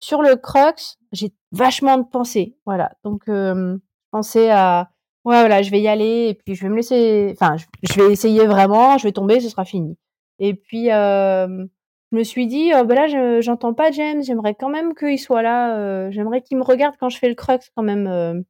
sur 0.00 0.22
le 0.22 0.36
crux, 0.36 0.96
j'ai 1.12 1.32
vachement 1.52 1.98
de 1.98 2.04
pensées, 2.04 2.56
voilà. 2.66 2.92
Donc 3.04 3.22
je 3.28 3.78
pensais 4.12 4.50
à: 4.50 4.90
«Ouais, 5.24 5.40
voilà, 5.40 5.62
je 5.62 5.70
vais 5.70 5.80
y 5.82 5.88
aller 5.88 6.28
et 6.30 6.34
puis 6.34 6.54
je 6.56 6.62
vais 6.64 6.68
me 6.70 6.76
laisser 6.76 7.30
enfin, 7.34 7.56
je 7.58 7.66
je 7.84 7.94
vais 8.02 8.12
essayer 8.12 8.46
vraiment, 8.46 8.98
je 8.98 9.04
vais 9.04 9.12
tomber, 9.12 9.40
ce 9.40 9.48
sera 9.50 9.64
fini» 9.66 9.96
et 10.40 10.54
puis, 10.54 10.88
hem, 10.88 11.68
je 12.12 12.16
me 12.16 12.22
suis 12.24 12.46
dit: 12.46 12.72
«Heu, 12.72 12.84
bah, 12.84 12.94
là, 12.94 13.08
je 13.08 13.40
j'entends 13.40 13.74
pas 13.74 13.90
James, 13.90 14.22
j'aimerais 14.22 14.54
quand 14.54 14.68
même 14.70 14.94
qu'il 14.94 15.18
soit 15.18 15.42
là, 15.42 15.78
heu, 16.08 16.10
j'aimerais 16.10 16.42
qu'il 16.42 16.58
me 16.58 16.62
regarde 16.64 16.96
quand 17.00 17.08
je 17.08 17.18
fais 17.18 17.28
le 17.28 17.34
crux 17.34 17.58
quand 17.76 17.82
même, 17.82 18.06
heu» 18.08 18.44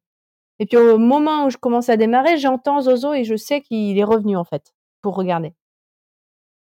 et 0.60 0.66
puis 0.66 0.76
au 0.78 0.98
moment 0.98 1.46
où 1.46 1.50
je 1.50 1.56
commence 1.58 1.88
à 1.90 1.96
démarrer, 1.98 2.38
j'entends 2.38 2.82
Zozo 2.82 3.14
et 3.14 3.24
je 3.24 3.36
sais 3.36 3.60
qu'il 3.62 3.98
est 3.98 4.04
revenu, 4.04 4.36
en 4.36 4.44
fait, 4.44 4.74
pour 5.02 5.16
regarder 5.16 5.54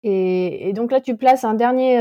et 0.02 0.72
donc 0.72 0.92
là, 0.92 1.00
tu 1.00 1.16
places 1.16 1.44
un 1.44 1.54
dernier, 1.54 2.00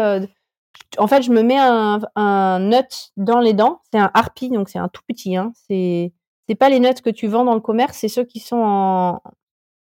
en 0.97 1.07
fait, 1.07 1.21
je 1.23 1.31
me 1.31 1.41
mets 1.41 1.57
un 1.57 1.99
un 2.15 2.59
nut 2.59 3.11
dans 3.17 3.39
les 3.39 3.53
dents. 3.53 3.81
C'est 3.91 3.99
un 3.99 4.11
harpie, 4.13 4.49
donc 4.49 4.69
c'est 4.69 4.79
un 4.79 4.87
tout 4.89 5.01
petit, 5.07 5.35
hein. 5.35 5.53
C'est 5.67 6.13
c'est 6.47 6.55
pas 6.55 6.69
les 6.69 6.79
nuts 6.79 7.01
que 7.03 7.09
tu 7.09 7.27
vends 7.27 7.43
dans 7.45 7.55
le 7.55 7.59
commerce, 7.61 7.97
c'est 7.97 8.07
ceux 8.07 8.23
qui 8.23 8.39
sont 8.39 8.57
en 8.61 9.21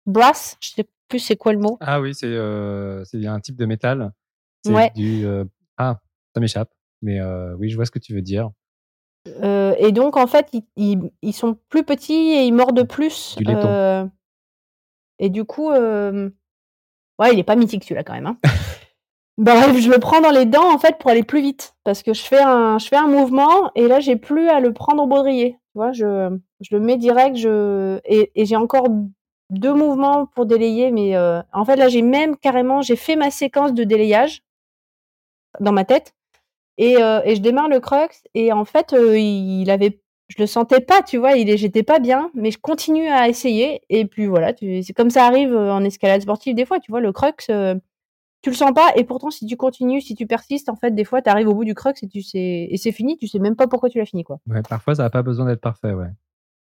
brass, 0.06 0.56
je 0.60 0.70
sais 0.70 0.86
plus 1.08 1.18
c'est 1.18 1.36
quoi 1.36 1.52
le 1.52 1.58
mot. 1.58 1.76
Ah 1.80 2.00
oui, 2.00 2.14
c'est, 2.14 2.34
c'est 3.04 3.26
un 3.26 3.40
type 3.40 3.56
de 3.56 3.66
métal. 3.66 4.12
C'est 4.66 4.72
Ouais. 4.74 4.90
du, 4.94 5.24
heu 5.24 5.48
ah, 5.78 5.98
ça 6.34 6.40
m'échappe, 6.40 6.70
mais 7.02 7.20
heu, 7.20 7.54
oui, 7.58 7.68
je 7.68 7.76
vois 7.76 7.86
ce 7.86 7.90
que 7.90 7.98
tu 7.98 8.14
veux 8.14 8.22
dire. 8.22 8.50
Heu 9.42 9.74
et 9.78 9.92
donc 9.92 10.16
en 10.16 10.26
fait, 10.26 10.48
ils 10.52 10.62
ils 10.76 11.10
ils 11.22 11.32
sont 11.32 11.56
plus 11.68 11.84
petits 11.84 12.12
et 12.14 12.44
ils 12.44 12.52
mordent 12.52 12.86
plus, 12.88 13.36
Du 13.38 13.44
et 15.18 15.30
du 15.30 15.44
coup, 15.44 15.70
ouais, 15.70 16.30
il 17.32 17.38
est 17.38 17.44
pas 17.44 17.56
mythique 17.56 17.84
celui-là 17.84 18.04
quand 18.04 18.14
même, 18.14 18.26
hein. 18.26 18.38
Bref, 19.38 19.76
je 19.78 19.90
le 19.90 19.98
prends 19.98 20.20
dans 20.22 20.30
les 20.30 20.46
dents, 20.46 20.72
en 20.72 20.78
fait, 20.78 20.98
pour 20.98 21.10
aller 21.10 21.22
plus 21.22 21.42
vite 21.42 21.74
parce 21.84 22.02
que 22.02 22.14
je 22.14 22.22
fais 22.22 22.40
un 22.40 22.78
je 22.78 22.88
fais 22.88 22.96
un 22.96 23.08
mouvement 23.08 23.70
et 23.74 23.86
là, 23.88 24.00
j'ai 24.00 24.16
plus 24.16 24.48
à 24.48 24.60
le 24.60 24.72
prendre 24.72 25.02
au 25.02 25.06
baudrier. 25.06 25.52
Tu 25.72 25.78
vois? 25.78 25.92
Je 25.92 26.30
je 26.60 26.74
le 26.74 26.80
mets 26.80 26.96
direct, 26.96 27.36
je 27.36 28.00
et 28.06 28.32
et 28.34 28.46
j'ai 28.46 28.56
encore 28.56 28.88
2 29.50 29.74
mouvements 29.74 30.26
pour 30.26 30.46
délayer 30.46 30.90
mais 30.90 31.16
en 31.52 31.64
fait, 31.66 31.76
là, 31.76 31.88
j'ai 31.88 32.02
même 32.02 32.36
carrément 32.36 32.80
j'ai 32.82 32.96
fait 32.96 33.16
ma 33.16 33.30
séquence 33.30 33.74
de 33.74 33.84
délayage 33.84 34.42
dans 35.60 35.72
ma 35.72 35.84
tête 35.84 36.14
et 36.78 36.94
et 36.94 37.36
je 37.36 37.40
démarre 37.40 37.68
le 37.68 37.80
crux 37.80 38.08
et 38.34 38.52
en 38.52 38.64
fait, 38.64 38.92
heu, 38.94 39.18
il 39.18 39.70
avait 39.70 40.00
je 40.28 40.36
le 40.40 40.46
sentais 40.46 40.80
pas, 40.80 41.02
tu 41.02 41.18
vois? 41.18 41.34
Il 41.36 41.48
est 41.50 41.56
j'étais 41.56 41.82
pas 41.84 42.00
bien, 42.00 42.30
mais 42.34 42.50
je 42.50 42.58
continue 42.58 43.08
à 43.08 43.28
essayer 43.28 43.82
et 43.90 44.06
puis 44.06 44.26
voilà, 44.26 44.52
c'est 44.58 44.92
comme 44.94 45.10
ça 45.10 45.26
arrive, 45.26 45.52
heu, 45.52 45.70
en 45.70 45.84
escalade 45.84 46.22
sportive 46.22 46.54
des 46.56 46.66
fois, 46.66 46.80
tu 46.80 46.90
vois? 46.92 47.00
Le 47.00 47.12
crux, 47.12 47.32
heu, 47.50 47.80
tu 48.42 48.50
le 48.50 48.56
sens 48.56 48.72
pas 48.74 48.92
et 48.96 49.04
pourtant 49.04 49.30
si 49.30 49.46
tu 49.46 49.56
continues, 49.56 50.00
si 50.02 50.14
tu 50.14 50.26
persistes, 50.26 50.68
en 50.68 50.76
fait, 50.76 50.92
des 50.94 51.04
fois, 51.04 51.22
tu 51.22 51.30
arrives 51.30 51.48
au 51.48 51.54
bout 51.54 51.64
du 51.64 51.74
crux 51.74 51.92
et 52.02 52.08
tu 52.08 52.22
sais 52.22 52.68
et 52.70 52.76
c'est 52.78 52.92
fini, 52.92 53.16
tu 53.18 53.28
sais 53.28 53.38
même 53.40 53.56
pas 53.56 53.66
pourquoi 53.68 53.90
tu 53.90 53.98
l'as 53.98 54.06
fini, 54.06 54.24
quoi. 54.24 54.38
Ouais, 54.48 54.62
parfois, 54.68 54.94
ça 54.96 55.04
a 55.06 55.10
pas 55.10 55.22
besoin 55.22 55.46
d'être 55.46 55.60
parfait, 55.62 55.92
ouais. 55.94 56.08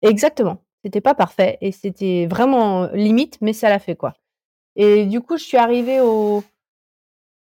Exactement, 0.01 0.59
c'était 0.83 1.01
pas 1.01 1.15
parfait 1.15 1.57
et 1.61 1.71
c'était 1.71 2.27
vraiment 2.29 2.87
limite, 2.93 3.37
mais 3.41 3.53
ça 3.53 3.69
l'a 3.69 3.79
fait, 3.79 3.95
quoi 3.95 4.13
et 4.77 5.05
du 5.05 5.21
coup, 5.21 5.37
je 5.37 5.43
suis 5.43 5.57
arrivée 5.57 6.01
au 6.01 6.43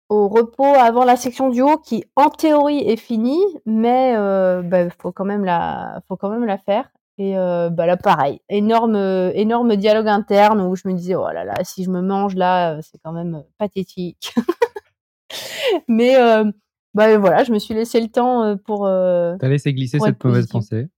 au 0.09 0.29
repos 0.29 0.65
avant 0.65 1.05
la 1.05 1.17
section 1.17 1.51
du 1.51 1.61
haut 1.63 1.77
qui, 1.79 2.05
en 2.17 2.31
théorie, 2.31 2.79
est 2.79 2.97
finie, 2.97 3.43
mais 3.67 4.15
heu, 4.17 4.63
bah, 4.63 4.89
faut 4.91 5.13
quand 5.13 5.25
même 5.25 5.45
la 5.45 6.01
faut 6.09 6.17
quand 6.17 6.31
même 6.31 6.47
la 6.47 6.59
faire 6.59 6.91
et 7.19 7.37
heu, 7.37 7.69
bah, 7.71 7.87
là, 7.87 7.97
pareil, 7.97 8.41
énorme, 8.49 8.97
heu, 8.97 9.33
énorme 9.35 9.77
dialogue 9.77 10.09
interne 10.09 10.61
où 10.61 10.77
je 10.77 10.87
me 10.87 10.95
disais: 10.95 11.15
«Oh 11.17 11.29
là 11.31 11.45
là, 11.45 11.55
si 11.65 11.85
je 11.85 11.91
me 11.91 12.01
mange 12.01 12.37
là, 12.37 12.81
c'est 12.83 12.99
quand 13.03 13.13
même 13.13 13.43
pathétique». 13.59 14.35
Mais 15.89 16.17
heu, 16.17 16.53
bah, 16.95 17.19
voilà, 17.19 17.45
je 17.45 17.53
me 17.53 17.59
suis 17.59 17.75
laissé 17.75 18.01
le 18.01 18.09
temps, 18.09 18.57
pour, 18.65 18.87
heu, 18.87 19.37
Tu 19.39 19.45
as 19.45 19.49
laissé 19.49 19.73
glisser 19.75 19.99
cette 20.01 20.25
mauvaise 20.25 20.47
pensée. 20.47 20.89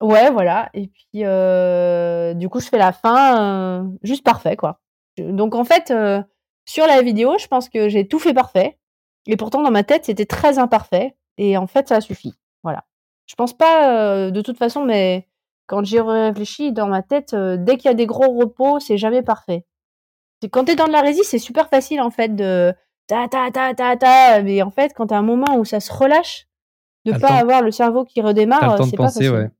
Ouais, 0.00 0.30
voilà 0.30 0.68
et 0.74 0.88
puis, 0.88 1.22
du 2.38 2.48
coup, 2.48 2.60
je 2.60 2.68
fais 2.68 2.78
la 2.78 2.92
fin, 2.92 3.90
juste 4.02 4.24
parfait, 4.24 4.56
quoi. 4.56 4.80
Donc 5.18 5.54
en 5.54 5.64
fait, 5.64 5.92
sur 6.64 6.86
la 6.86 7.02
vidéo, 7.02 7.36
je 7.38 7.46
pense 7.46 7.68
que 7.68 7.88
j'ai 7.88 8.06
tout 8.06 8.18
fait 8.18 8.34
parfait 8.34 8.78
et 9.26 9.36
pourtant 9.36 9.62
dans 9.62 9.70
ma 9.70 9.84
tête, 9.84 10.04
c'était 10.04 10.26
très 10.26 10.58
imparfait 10.58 11.16
et 11.38 11.56
en 11.56 11.66
fait, 11.66 11.88
ça 11.88 11.96
a 11.96 12.00
suffi. 12.00 12.34
Voilà. 12.62 12.84
Je 13.26 13.34
pense 13.34 13.56
pas, 13.56 14.26
heu, 14.26 14.32
de 14.32 14.40
toute 14.40 14.58
façon, 14.58 14.84
mais 14.84 15.28
quand 15.66 15.84
j'y 15.84 16.00
réfléchis 16.00 16.72
dans 16.72 16.88
ma 16.88 17.02
tête, 17.02 17.34
heu, 17.34 17.56
dès 17.56 17.76
qu'il 17.76 17.86
y 17.86 17.92
a 17.92 17.94
des 17.94 18.06
gros 18.06 18.38
repos, 18.38 18.80
c'est 18.80 18.98
jamais 18.98 19.22
parfait. 19.22 19.64
Quand 20.50 20.64
tu 20.64 20.72
es 20.72 20.76
dans 20.76 20.88
de 20.88 20.92
la 20.92 21.02
rési, 21.02 21.22
c'est 21.24 21.38
super 21.38 21.68
facile, 21.68 22.00
en 22.00 22.10
fait, 22.10 22.34
de 22.34 22.74
ta 23.06 23.28
ta 23.28 23.50
ta 23.50 23.74
ta 23.74 23.96
ta, 23.96 24.42
mais 24.42 24.60
en 24.62 24.70
fait, 24.70 24.92
quand 24.94 25.08
tu 25.08 25.14
as 25.14 25.18
un 25.18 25.22
moment 25.22 25.56
où 25.56 25.64
ça 25.64 25.80
se 25.80 25.92
relâche, 25.92 26.48
de 27.04 27.12
pas 27.12 27.18
temps 27.20 27.34
avoir 27.34 27.62
le 27.62 27.70
cerveau 27.70 28.04
qui 28.04 28.20
redémarre, 28.20 28.78
de 28.78 28.84
c'est 28.84 28.96
pas 28.96 29.04
penser, 29.04 29.28
facile. 29.28 29.50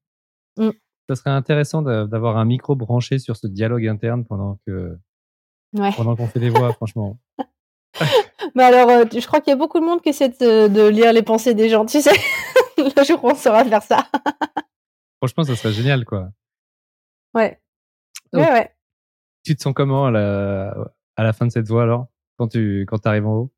ouais. 0.59 0.67
Mmh. 0.67 0.71
Ça 1.09 1.17
serait 1.17 1.31
intéressant 1.31 1.83
d'avoir 1.83 2.37
un 2.37 2.45
micro 2.45 2.77
branché 2.77 3.19
sur 3.19 3.37
ce 3.37 3.47
dialogue 3.47 3.87
interne 3.87 4.25
pendant 4.25 4.59
que 4.67 4.99
Ouais. 5.75 5.91
pendant 5.97 6.17
qu'on 6.17 6.27
fait 6.27 6.41
des 6.41 6.51
voix, 6.51 6.73
franchement. 6.75 7.19
Mais 8.55 8.65
alors, 8.65 8.91
heu, 8.91 9.09
tu 9.09 9.21
je 9.21 9.27
crois 9.27 9.41
qu'il 9.41 9.51
y 9.51 9.55
a 9.55 9.57
beaucoup 9.57 9.81
de 9.81 9.85
monde 9.85 10.03
qui 10.03 10.11
essaie 10.11 10.29
de 10.29 10.69
de 10.69 10.87
lire 10.89 11.13
les 11.13 11.23
pensées 11.23 11.55
des 11.55 11.69
gens, 11.69 11.87
tu 11.87 12.01
sais? 12.01 12.11
Le 12.79 13.05
jour 13.05 13.23
où 13.25 13.29
on 13.31 13.35
saura 13.35 13.65
faire 13.65 13.83
ça. 13.83 14.07
Franchement, 15.19 15.45
ça 15.45 15.55
serait 15.57 15.73
génial, 15.73 16.05
quoi. 16.05 16.31
Ouais. 17.35 17.61
Ouais, 18.33 18.51
ouais. 18.51 18.71
Tu 19.45 19.57
te 19.57 19.63
sens 19.63 19.73
comment 19.75 20.07
à 20.07 20.11
la 20.11 20.75
à 21.17 21.23
la 21.25 21.33
fin 21.33 21.47
de 21.47 21.53
cette 21.53 21.69
voie, 21.69 21.83
alors? 21.85 22.07
Quand 22.39 22.49
tu 22.49 22.87
quand 22.89 23.07
arrives 23.07 23.27
en 23.27 23.35
haut? 23.37 23.53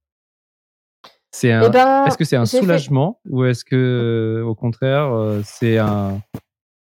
C'est 1.33 1.51
un 1.51 1.63
est-ce 1.63 1.71
ben, 1.73 2.17
que 2.17 2.25
c'est 2.25 2.37
un 2.37 2.47
fait 2.47 2.61
soulagement 2.61 3.21
ou 3.29 3.45
est-ce 3.45 3.65
que, 3.65 4.43
au 4.47 4.55
contraire, 4.55 5.13
heu, 5.15 5.43
c'est 5.45 5.79
un 5.79 6.21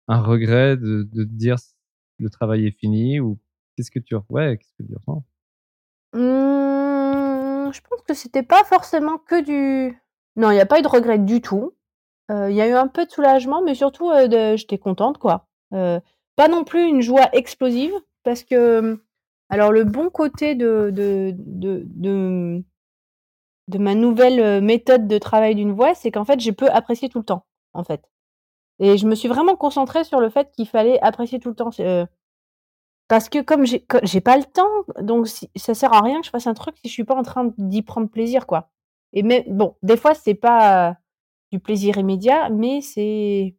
un 0.08 0.20
regret 0.22 0.76
de 0.76 1.02
de 1.12 1.24
dire: 1.24 1.58
«C 1.58 1.74
le 2.18 2.30
travail 2.30 2.66
est 2.66 2.70
fini» 2.78 3.20
ou 3.20 3.38
qu'est-ce 3.78 3.90
que 3.90 4.86
tu 4.88 4.96
ressens? 4.96 5.24
Mmh, 6.14 7.72
je 7.72 7.80
pense 7.82 8.02
que 8.06 8.14
c'était 8.14 8.42
pas 8.42 8.64
forcément 8.64 9.18
que 9.18 9.40
du 9.42 10.00
non, 10.36 10.52
il 10.52 10.56
y 10.56 10.60
a 10.60 10.66
pas 10.66 10.78
eu 10.78 10.82
de 10.82 10.88
regret 10.88 11.18
du 11.18 11.40
tout. 11.40 11.74
Heu, 12.30 12.50
il 12.50 12.56
y 12.56 12.60
a 12.60 12.68
eu 12.68 12.72
un 12.72 12.86
peu 12.86 13.04
de 13.04 13.10
soulagement, 13.10 13.62
mais 13.62 13.74
surtout, 13.74 14.10
j'étais 14.56 14.78
contente, 14.78 15.18
quoi. 15.18 15.48
Pas 15.70 16.48
non 16.48 16.64
plus 16.64 16.84
une 16.86 17.02
joie 17.02 17.28
explosive 17.32 17.92
parce 18.22 18.44
que, 18.44 19.02
alors 19.48 19.72
le 19.72 19.84
bon 19.84 20.10
côté 20.10 20.54
de 20.54 20.90
de 20.92 21.34
de 21.36 22.62
de, 23.66 23.78
ma 23.78 23.94
nouvelle, 23.94 24.62
méthode 24.62 25.08
de 25.08 25.18
travail 25.18 25.54
d'une 25.54 25.72
voix, 25.72 25.94
c'est 25.94 26.10
qu'en 26.10 26.24
fait, 26.24 26.40
je 26.40 26.50
peux 26.50 26.70
apprécier 26.70 27.08
tout 27.08 27.18
le 27.18 27.24
temps, 27.24 27.44
en 27.74 27.84
fait. 27.84 28.02
Et 28.78 28.96
je 28.96 29.06
me 29.06 29.14
suis 29.14 29.28
vraiment 29.28 29.56
concentrée 29.56 30.04
sur 30.04 30.20
le 30.20 30.30
fait 30.30 30.50
qu'il 30.52 30.68
fallait 30.68 31.00
apprécier 31.00 31.40
tout 31.40 31.48
le 31.48 31.54
temps. 31.56 31.70
Euh, 31.80 32.06
parce 33.08 33.28
que 33.30 33.40
comme 33.42 33.66
j'ai 33.66 33.84
j'ai 34.02 34.20
pas 34.20 34.36
le 34.36 34.44
temps, 34.44 34.68
donc 35.00 35.28
ça 35.56 35.74
sert 35.74 35.92
à 35.94 36.02
rien 36.02 36.20
que 36.20 36.26
je 36.26 36.30
fasse 36.30 36.46
un 36.46 36.54
truc 36.54 36.76
si 36.76 36.88
je 36.88 36.92
suis 36.92 37.04
pas 37.04 37.16
en 37.16 37.22
train 37.22 37.52
d'y 37.58 37.82
prendre 37.82 38.08
plaisir, 38.08 38.46
quoi. 38.46 38.70
Et 39.14 39.22
mais 39.22 39.44
bon, 39.48 39.76
des 39.82 39.96
fois, 39.96 40.14
c'est 40.14 40.34
pas 40.34 40.96
du 41.52 41.60
plaisir 41.60 41.98
immédiat, 41.98 42.50
mais 42.50 42.80
c'est 42.82 43.56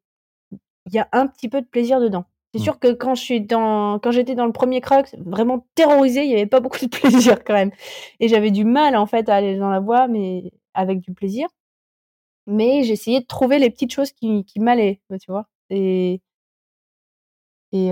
il 0.88 0.94
y 0.94 1.00
a 1.00 1.10
un 1.14 1.28
petit 1.28 1.50
peu 1.50 1.62
de 1.62 1.68
plaisir 1.68 2.00
dedans. 2.00 2.26
C'est 2.54 2.62
mmh. 2.62 2.64
sûr 2.64 2.80
que 2.80 2.94
quand 2.94 3.16
je 3.16 3.22
suis 3.24 3.42
dans 3.42 4.00
quand 4.00 4.12
j'étais 4.12 4.36
dans 4.36 4.46
le 4.46 4.52
premier 4.54 4.82
croc, 4.82 5.08
vraiment 5.20 5.68
terrorisée, 5.76 6.24
il 6.26 6.32
y 6.32 6.34
avait 6.34 6.46
pas 6.48 6.60
beaucoup 6.62 6.86
de 6.86 6.90
plaisir 6.90 7.44
quand 7.44 7.54
même 7.54 7.72
et 8.20 8.28
j'avais 8.30 8.52
du 8.52 8.66
mal, 8.66 8.96
en 8.96 9.06
fait, 9.08 9.30
à 9.30 9.36
aller 9.36 9.58
dans 9.58 9.70
la 9.70 9.80
voie, 9.80 10.08
mais 10.08 10.52
avec 10.74 11.00
du 11.02 11.14
plaisir. 11.14 11.48
Mais 12.48 12.84
j'essayais 12.84 13.22
de 13.22 13.26
trouver 13.26 13.60
les 13.60 13.70
petites 13.70 13.94
choses 13.94 14.12
qui 14.12 14.44
qui 14.46 14.60
m'allaient, 14.60 15.02
tu 15.22 15.32
vois? 15.32 15.48
Et 15.70 16.22
et 17.72 17.92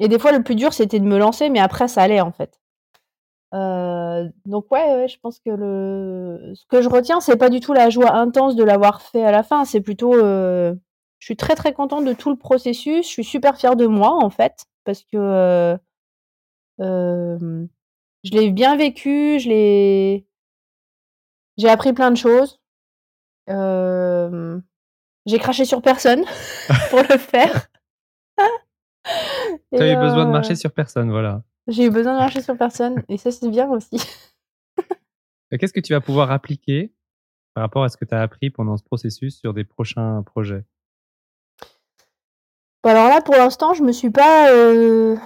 et 0.00 0.08
des 0.08 0.18
fois, 0.18 0.32
le 0.32 0.42
plus 0.42 0.56
dur, 0.56 0.72
c'était 0.72 0.98
de 0.98 1.04
me 1.04 1.18
lancer, 1.18 1.50
mais 1.50 1.60
après 1.60 1.88
ça 1.88 2.02
allait, 2.02 2.20
en 2.20 2.32
fait. 2.32 2.60
donc 3.52 4.70
ouais, 4.72 4.94
ouais, 4.96 5.08
je 5.08 5.18
pense 5.20 5.38
que 5.40 5.50
le 5.50 6.52
ce 6.54 6.64
que 6.66 6.82
je 6.82 6.88
retiens, 6.88 7.20
c'est 7.20 7.36
pas 7.36 7.50
du 7.50 7.60
tout 7.60 7.72
la 7.72 7.90
joie 7.90 8.12
intense 8.14 8.56
de 8.56 8.64
l'avoir 8.64 9.02
fait 9.02 9.24
à 9.24 9.30
la 9.32 9.42
fin, 9.42 9.64
c'est 9.64 9.80
plutôt, 9.80 10.14
je 10.14 10.76
suis 11.20 11.36
très, 11.36 11.54
très 11.54 11.72
contente 11.72 12.04
de 12.04 12.12
tout 12.14 12.30
le 12.30 12.36
processus. 12.36 13.06
Je 13.06 13.10
suis 13.10 13.24
super 13.24 13.56
fière 13.56 13.76
de 13.76 13.86
moi, 13.86 14.12
en 14.24 14.30
fait, 14.30 14.66
parce 14.84 15.04
que, 15.04 15.78
je 16.78 18.30
l'ai 18.32 18.50
bien 18.50 18.76
vécu, 18.76 19.38
je 19.38 19.48
l'ai 19.48 20.26
j'ai 21.60 21.68
appris 21.68 21.92
plein 21.92 22.10
de 22.10 22.16
choses. 22.16 22.58
j'ai 25.26 25.38
craché 25.38 25.64
sur 25.64 25.82
personne 25.82 26.24
pour 26.90 27.00
le 27.00 27.18
faire. 27.18 27.69
Tu 29.72 29.82
as 29.82 29.92
eu 29.92 29.96
besoin 29.96 30.26
de 30.26 30.30
marcher 30.30 30.56
sur 30.56 30.72
personne, 30.72 31.10
voilà. 31.10 31.42
J'ai 31.68 31.86
eu 31.86 31.90
besoin 31.90 32.14
de 32.14 32.18
marcher 32.18 32.42
sur 32.42 32.56
personne 32.56 33.02
et 33.08 33.16
ça, 33.16 33.30
c'est 33.30 33.48
bien 33.48 33.68
aussi. 33.70 34.00
Qu'est-ce 35.58 35.72
que 35.72 35.80
tu 35.80 35.92
vas 35.92 36.00
pouvoir 36.00 36.30
appliquer 36.30 36.92
par 37.54 37.62
rapport 37.62 37.84
à 37.84 37.88
ce 37.88 37.96
que 37.96 38.04
tu 38.04 38.14
as 38.14 38.22
appris 38.22 38.50
pendant 38.50 38.76
ce 38.76 38.84
processus 38.84 39.38
sur 39.38 39.54
des 39.54 39.64
prochains 39.64 40.22
projets? 40.22 40.64
Bah, 42.82 42.92
alors 42.92 43.08
là, 43.08 43.20
pour 43.20 43.34
l'instant, 43.34 43.74
je 43.74 43.82
me 43.82 43.92
suis 43.92 44.10
pas, 44.10 44.50
euh, 44.52 45.16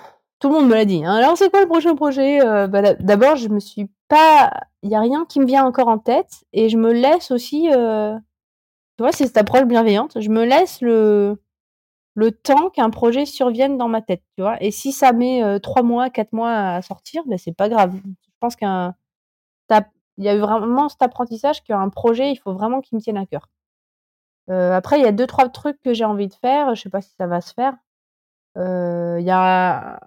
tout 0.41 0.49
le 0.49 0.55
monde 0.55 0.69
me 0.69 0.75
l'a 0.75 0.85
dit, 0.85 1.05
hein. 1.05 1.15
«Alors 1.15 1.39
c'est 1.39 1.51
quoi 1.51 1.61
le 1.61 1.69
prochain 1.69 1.95
projet?» 1.95 2.45
euh, 2.45 2.67
bah, 2.67 2.95
d'abord, 2.95 3.37
je 3.37 3.49
me 3.49 3.61
suis 3.61 3.91
pas 4.09 4.51
il 4.83 4.91
y 4.91 4.95
a 4.95 5.01
rien 5.01 5.25
qui 5.27 5.41
me 5.41 5.47
vient 5.47 5.65
encore 5.65 5.89
en 5.89 5.99
tête 5.99 6.45
et 6.53 6.69
je 6.69 6.77
me 6.77 6.93
laisse 6.93 7.31
aussi, 7.31 7.71
euh, 7.73 8.15
tu 8.99 9.03
vois, 9.03 9.13
c'est 9.13 9.27
cette 9.27 9.39
approche 9.39 9.65
bienveillante. 9.65 10.21
Je 10.21 10.29
me 10.29 10.45
laisse 10.45 10.83
le 10.83 11.41
le 12.15 12.33
temps 12.33 12.71
qu'un 12.71 12.91
projet 12.91 13.27
survienne 13.27 13.77
dans 13.79 13.89
ma 13.89 14.03
tête, 14.03 14.23
tu 14.37 14.43
vois? 14.43 14.63
Et 14.63 14.71
si 14.71 14.93
ça 14.93 15.13
met, 15.13 15.61
trois 15.61 15.83
mois, 15.83 16.11
quatre 16.11 16.33
mois 16.33 16.53
à 16.53 16.83
sortir, 16.83 17.23
bah, 17.27 17.39
c'est 17.39 17.53
pas 17.57 17.69
grave. 17.69 17.95
Je 18.05 18.31
pense 18.41 18.57
qu'un 18.57 18.95
il 20.19 20.25
y 20.25 20.29
a 20.29 20.35
eu 20.35 20.41
vraiment 20.41 20.89
cet 20.89 21.03
apprentissage 21.03 21.63
qu'un 21.65 21.89
projet, 21.89 22.31
il 22.31 22.37
faut 22.37 22.53
vraiment 22.53 22.81
qu'il 22.81 22.97
me 22.97 23.03
tienne 23.03 23.17
à 23.17 23.27
cœur. 23.27 23.49
Euh, 24.51 24.73
après, 24.73 24.99
il 24.99 25.03
y 25.03 25.07
a 25.07 25.13
deux 25.13 25.27
trois 25.27 25.49
trucs 25.49 25.81
que 25.81 25.95
j'ai 25.95 26.05
envie 26.05 26.29
de 26.29 26.35
faire. 26.35 26.75
Je 26.75 26.83
sais 26.83 26.91
pas 26.91 27.01
si 27.01 27.13
ça 27.19 27.27
va 27.27 27.41
se 27.41 27.53
faire. 27.55 27.75
Euh, 28.57 29.17
il 29.19 29.27
y 29.27 29.31
a 29.31 29.99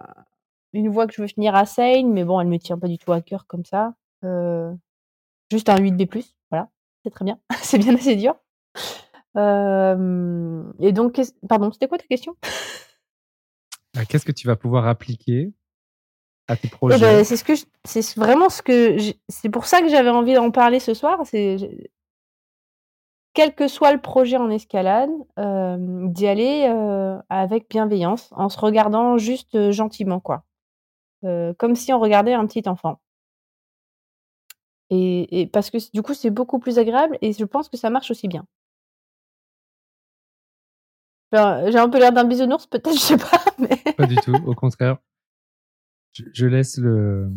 une 0.72 0.88
voie 0.88 1.06
que 1.06 1.12
je 1.14 1.22
veux 1.22 1.28
finir 1.28 1.54
à 1.54 1.66
Seine, 1.66 2.12
mais 2.12 2.24
bon, 2.24 2.40
elle 2.40 2.46
me 2.46 2.58
tient 2.58 2.78
pas 2.78 2.88
du 2.88 2.98
tout 2.98 3.12
à 3.12 3.20
cœur 3.20 3.46
comme 3.46 3.64
ça. 3.64 3.94
Euh, 4.24 4.72
juste 5.50 5.68
un 5.68 5.76
8B+, 5.76 6.24
voilà, 6.50 6.68
c'est 7.04 7.10
très 7.10 7.24
bien. 7.24 7.38
c'est 7.62 7.78
bien 7.78 7.94
assez 7.94 8.16
dur. 8.16 8.36
Et 9.36 10.92
donc, 10.92 11.20
pardon, 11.48 11.70
c'était 11.72 11.88
quoi 11.88 11.98
ta 11.98 12.06
question? 12.06 12.36
Bah, 13.94 14.04
Qu'est-ce 14.04 14.24
que 14.24 14.32
tu 14.32 14.46
vas 14.46 14.56
pouvoir 14.56 14.86
appliquer 14.86 15.52
à 16.46 16.56
tes 16.56 16.66
eh 16.66 16.70
projets? 16.70 16.98
ben, 17.00 17.24
C'est 17.24 17.36
ce 17.36 17.44
que 17.44 17.52
c'est 17.84 18.16
vraiment 18.16 18.48
ce 18.48 18.62
que 18.62 18.96
c'est 19.28 19.48
pour 19.48 19.66
ça 19.66 19.80
que 19.80 19.88
j'avais 19.88 20.10
envie 20.10 20.34
d'en 20.34 20.50
parler 20.50 20.80
ce 20.80 20.94
soir. 20.94 21.20
C'est 21.24 21.56
quel 23.34 23.54
que 23.54 23.68
soit 23.68 23.92
le 23.92 24.00
projet 24.00 24.36
en 24.36 24.50
escalade, 24.50 25.10
d'y 25.36 26.26
aller, 26.26 26.64
avec 27.28 27.68
bienveillance, 27.70 28.30
en 28.32 28.48
se 28.48 28.58
regardant 28.58 29.16
juste, 29.16 29.70
gentiment, 29.70 30.20
quoi. 30.20 30.44
comme 31.22 31.76
si 31.76 31.92
on 31.92 32.00
regardait 32.00 32.34
un 32.34 32.46
petit 32.46 32.68
enfant. 32.68 33.00
Et 34.90 35.48
parce 35.52 35.70
que 35.70 35.78
du 35.92 36.02
coup, 36.02 36.14
c'est 36.14 36.30
beaucoup 36.30 36.58
plus 36.58 36.78
agréable 36.78 37.18
et 37.20 37.32
je 37.32 37.44
pense 37.44 37.68
que 37.68 37.76
ça 37.76 37.90
marche 37.90 38.10
aussi 38.10 38.26
bien. 38.26 38.46
J'ai 41.32 41.78
un 41.78 41.88
peu 41.88 41.98
l'air 41.98 42.12
d'un 42.12 42.24
bisounours 42.24 42.66
peut-être, 42.66 42.92
je 42.94 42.98
sais 42.98 43.16
pas, 43.16 43.40
mais 43.58 43.92
Pas 43.92 44.06
du 44.06 44.16
tout, 44.16 44.34
au 44.46 44.54
contraire. 44.54 44.98
je 46.12 46.46
laisse 46.46 46.78
le 46.78 47.30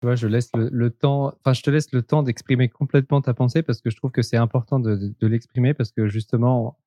tu 0.00 0.06
vois, 0.06 0.14
je 0.14 0.28
laisse 0.28 0.50
le, 0.54 0.90
temps, 0.90 1.34
enfin, 1.40 1.52
je 1.52 1.62
te 1.62 1.70
laisse 1.70 1.90
le 1.92 2.02
temps 2.02 2.22
d'exprimer 2.22 2.68
complètement 2.68 3.20
ta 3.20 3.34
pensée 3.34 3.62
parce 3.64 3.80
que 3.80 3.90
je 3.90 3.96
trouve 3.96 4.12
que 4.12 4.22
c'est 4.22 4.36
important 4.36 4.78
de, 4.78 5.12
de, 5.18 5.26
l'exprimer 5.26 5.74
parce 5.74 5.90
que 5.90 6.06
justement, 6.06 6.78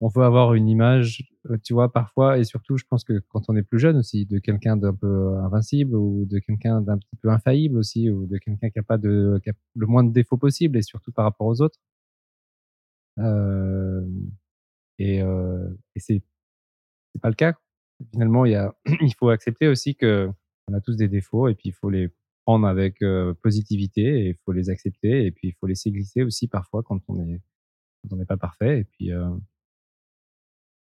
on 0.00 0.08
veut 0.08 0.22
avoir 0.22 0.54
une 0.54 0.68
image, 0.68 1.34
euh, 1.50 1.56
tu 1.64 1.74
vois, 1.74 1.92
parfois, 1.92 2.38
et 2.38 2.44
surtout, 2.44 2.76
je 2.78 2.84
pense 2.88 3.02
que 3.02 3.20
quand 3.28 3.42
on 3.48 3.56
est 3.56 3.62
plus 3.64 3.80
jeune 3.80 3.96
aussi, 3.96 4.24
de 4.24 4.38
quelqu'un 4.38 4.76
d'un 4.76 4.94
peu 4.94 5.36
invincible 5.38 5.96
ou 5.96 6.26
de 6.26 6.38
quelqu'un 6.38 6.80
d'un 6.80 6.98
petit 6.98 7.16
peu 7.20 7.30
infaillible 7.30 7.76
aussi 7.76 8.08
ou 8.08 8.26
de 8.26 8.38
quelqu'un 8.38 8.70
qui 8.70 8.78
a 8.78 8.82
pas 8.84 8.98
de, 8.98 9.40
qui 9.42 9.50
a 9.50 9.52
le 9.74 9.86
moins 9.86 10.04
de 10.04 10.12
défauts 10.12 10.38
possible 10.38 10.78
et 10.78 10.82
surtout 10.82 11.10
par 11.12 11.24
rapport 11.24 11.48
aux 11.48 11.60
autres. 11.60 11.78
Euh, 13.18 14.06
et, 15.00 15.22
euh, 15.22 15.66
et 15.96 16.00
c'est, 16.00 16.22
pas 17.22 17.30
le 17.30 17.34
cas. 17.34 17.54
Finalement, 18.12 18.44
il 18.44 18.52
y 18.52 18.54
a, 18.54 18.74
il 19.00 19.14
faut 19.14 19.30
accepter 19.30 19.66
aussi 19.66 19.96
que 19.96 20.30
on 20.68 20.74
a 20.74 20.80
tous 20.80 20.96
des 20.96 21.08
défauts 21.08 21.48
et 21.48 21.54
puis 21.54 21.70
il 21.70 21.72
faut 21.72 21.90
les 21.90 22.10
prendre 22.44 22.66
avec 22.66 23.02
positivité 23.42 24.02
et 24.02 24.28
il 24.28 24.36
faut 24.44 24.52
les 24.52 24.70
accepter 24.70 25.26
et 25.26 25.32
puis 25.32 25.48
il 25.48 25.54
faut 25.54 25.66
laisser 25.66 25.90
glisser 25.90 26.22
aussi 26.22 26.48
parfois 26.48 26.82
quand 26.82 27.00
on 27.08 27.20
est 27.20 27.40
quand 28.02 28.14
on 28.14 28.16
n'est 28.16 28.24
pas 28.24 28.36
parfait 28.36 28.80
et 28.80 28.84
puis 28.84 29.10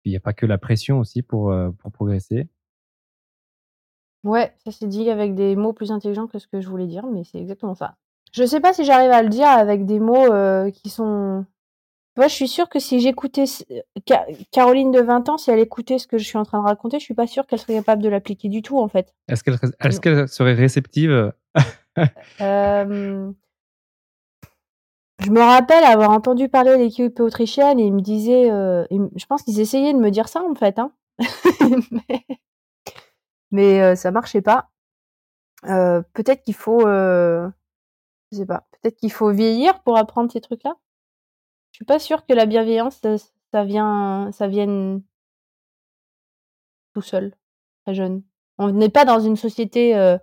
il 0.03 0.09
n'y 0.09 0.15
a 0.15 0.19
pas 0.19 0.33
que 0.33 0.45
la 0.45 0.57
pression 0.57 0.99
aussi 0.99 1.21
pour 1.21 1.53
pour 1.77 1.91
progresser. 1.91 2.47
Ouais, 4.23 4.53
ça 4.65 4.71
c'est 4.71 4.87
dit 4.87 5.09
avec 5.09 5.35
des 5.35 5.55
mots 5.55 5.73
plus 5.73 5.91
intelligents 5.91 6.27
que 6.27 6.39
ce 6.39 6.47
que 6.47 6.59
je 6.59 6.69
voulais 6.69 6.87
dire, 6.87 7.05
mais 7.05 7.23
c'est 7.23 7.39
exactement 7.39 7.75
ça. 7.75 7.97
Je 8.33 8.45
sais 8.45 8.59
pas 8.59 8.73
si 8.73 8.83
j'arrive 8.83 9.11
à 9.11 9.21
le 9.21 9.29
dire 9.29 9.47
avec 9.47 9.85
des 9.85 9.99
mots 9.99 10.71
qui 10.71 10.89
sont 10.89 11.45
moi, 12.17 12.27
je 12.27 12.33
suis 12.33 12.47
sûre 12.47 12.67
que 12.67 12.79
si 12.79 12.99
j'écoutais 12.99 13.45
Caroline 14.51 14.91
de 14.91 15.01
20 15.01 15.29
ans, 15.29 15.37
si 15.37 15.51
elle 15.51 15.59
écoutait 15.59 15.99
ce 15.99 16.07
que 16.07 16.17
je 16.17 16.23
suis 16.23 16.37
en 16.37 16.43
train 16.43 16.59
de 16.59 16.63
raconter, 16.63 16.97
je 16.99 17.05
suis 17.05 17.13
pas 17.13 17.27
sûre 17.27 17.45
qu'elle 17.45 17.59
serait 17.59 17.75
capable 17.75 18.01
de 18.01 18.09
l'appliquer 18.09 18.49
du 18.49 18.63
tout, 18.63 18.79
en 18.79 18.87
fait. 18.87 19.13
Est-ce 19.27 19.43
qu'elle 19.43 20.17
est 20.17 20.27
serait 20.27 20.53
réceptive 20.53 21.31
euh, 22.41 23.31
Je 25.23 25.29
me 25.29 25.39
rappelle 25.41 25.83
avoir 25.83 26.09
entendu 26.09 26.49
parler 26.49 26.71
de 26.71 26.77
l'équipe 26.77 27.19
autrichienne 27.19 27.79
et 27.79 27.85
ils 27.85 27.93
me 27.93 28.01
disaient, 28.01 28.49
euh, 28.49 28.83
je 28.89 29.25
pense 29.27 29.43
qu'ils 29.43 29.59
essayaient 29.59 29.93
de 29.93 29.99
me 29.99 30.09
dire 30.09 30.27
ça, 30.27 30.41
en 30.43 30.55
fait. 30.55 30.79
Hein. 30.79 30.91
mais 31.91 32.25
mais 33.51 33.81
euh, 33.81 33.95
ça 33.95 34.09
marchait 34.09 34.41
pas. 34.41 34.69
peut-être 35.61 36.41
qu'il 36.41 36.55
faut, 36.55 36.81
je 36.81 37.51
sais 38.31 38.47
pas, 38.47 38.67
peut-être 38.71 38.97
qu'il 38.97 39.11
faut 39.11 39.29
vieillir 39.29 39.83
pour 39.83 39.99
apprendre 39.99 40.31
ces 40.31 40.41
trucs-là. 40.41 40.77
Je 41.77 41.83
suis 41.83 41.85
pas 41.85 41.99
sûre 41.99 42.25
que 42.25 42.33
la 42.33 42.47
bienveillance, 42.47 42.99
ça, 43.51 43.63
vient, 43.63 44.31
ça 44.31 44.47
vienne 44.47 45.03
tout 46.95 47.03
seul, 47.03 47.35
très 47.85 47.93
jeune. 47.93 48.23
On 48.57 48.71
n'est 48.71 48.89
pas 48.89 49.05
dans 49.05 49.19
une 49.19 49.35
société, 49.35 49.95
euh, 49.95 50.17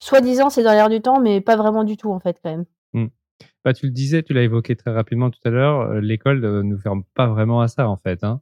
soi-disant, 0.00 0.50
c'est 0.50 0.64
dans 0.64 0.72
l'air 0.72 0.88
du 0.88 1.00
temps, 1.00 1.20
mais 1.20 1.40
pas 1.40 1.54
vraiment 1.54 1.84
du 1.84 1.96
tout, 1.96 2.10
en 2.10 2.18
fait, 2.18 2.40
quand 2.42 2.50
même. 2.50 2.64
Mmh. 2.92 3.06
Bah, 3.64 3.72
tu 3.72 3.86
le 3.86 3.92
disais, 3.92 4.24
tu 4.24 4.32
l'as 4.32 4.42
évoqué 4.42 4.74
très 4.74 4.90
rapidement 4.90 5.30
tout 5.30 5.38
à 5.44 5.50
l'heure, 5.50 5.82
euh, 5.82 6.00
l'école 6.00 6.40
ne 6.40 6.62
nous 6.62 6.78
ferme 6.80 7.04
pas 7.14 7.28
vraiment 7.28 7.60
à 7.60 7.68
ça, 7.68 7.88
en 7.88 7.96
fait. 7.96 8.24
Hein. 8.24 8.40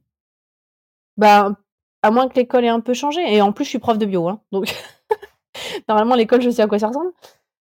Bah, 1.18 1.58
à 2.00 2.10
moins 2.10 2.30
que 2.30 2.36
l'école 2.36 2.64
ait 2.64 2.68
un 2.68 2.80
peu 2.80 2.94
changé. 2.94 3.20
Et 3.30 3.42
en 3.42 3.52
plus, 3.52 3.64
je 3.66 3.68
suis 3.68 3.78
prof 3.78 3.98
de 3.98 4.06
bio, 4.06 4.26
hein, 4.26 4.40
donc 4.52 4.74
normalement, 5.90 6.14
l'école, 6.14 6.40
je 6.40 6.48
sais 6.48 6.62
à 6.62 6.66
quoi 6.66 6.78
ça 6.78 6.88
ressemble. 6.88 7.12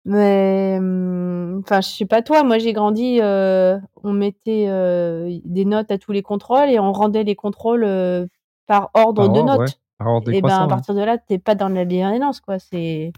Mais 0.05 0.79
mmh, 0.79 1.61
enfin, 1.63 1.81
je 1.81 1.89
sais 1.89 2.05
pas 2.05 2.21
toi, 2.21 2.43
moi 2.43 2.59
j'ai 2.59 2.73
grandi, 2.73 3.19
euh, 3.21 3.79
on 4.03 4.13
mettait, 4.13 4.67
euh, 4.69 5.39
des 5.43 5.65
notes 5.65 5.89
à 5.89 5.97
tous 5.97 6.11
les 6.11 6.21
contrôles 6.21 6.69
et 6.69 6.79
on 6.79 6.91
rendait 6.91 7.23
les 7.23 7.35
contrôles, 7.35 7.83
euh, 7.83 8.27
par 8.67 8.91
ordre 8.93 9.27
de 9.27 9.41
notes 9.41 9.79
et 10.27 10.41
ben, 10.41 10.63
à 10.63 10.67
partir 10.67 10.93
de 10.93 11.01
là, 11.01 11.17
t'es 11.17 11.39
pas 11.39 11.55
dans 11.55 11.69
la 11.69 11.85
bienveillance, 11.85 12.39
quoi. 12.41 12.59
C'est 12.59 13.13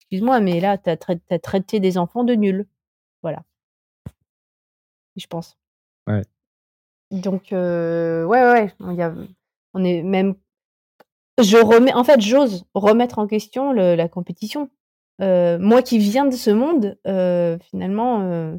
excuse-moi, 0.00 0.40
mais 0.40 0.60
là, 0.60 0.78
tu 0.78 0.88
as 0.88 1.38
traité 1.38 1.80
des 1.80 1.98
enfants 1.98 2.24
de 2.24 2.34
nuls. 2.34 2.66
Voilà. 3.22 3.42
Je 5.16 5.26
pense. 5.26 5.58
Ouais. 6.06 6.22
Donc 7.10 7.48
ouais, 7.50 8.24
ouais, 8.26 8.72
il 8.80 8.94
y 8.94 9.02
a 9.02 9.12
on 9.74 9.84
est 9.84 10.02
même 10.02 10.34
je 11.40 11.56
remets 11.56 11.92
en 11.92 12.04
fait, 12.04 12.20
j'ose 12.20 12.64
remettre 12.74 13.18
en 13.18 13.26
question 13.26 13.72
le 13.72 13.94
la 13.94 14.08
compétition. 14.08 14.70
Euh, 15.20 15.58
moi 15.58 15.82
qui 15.82 15.98
viens 15.98 16.24
de 16.26 16.34
ce 16.34 16.50
monde, 16.50 16.98
euh, 17.06 17.58
finalement, 17.70 18.20
euh, 18.22 18.56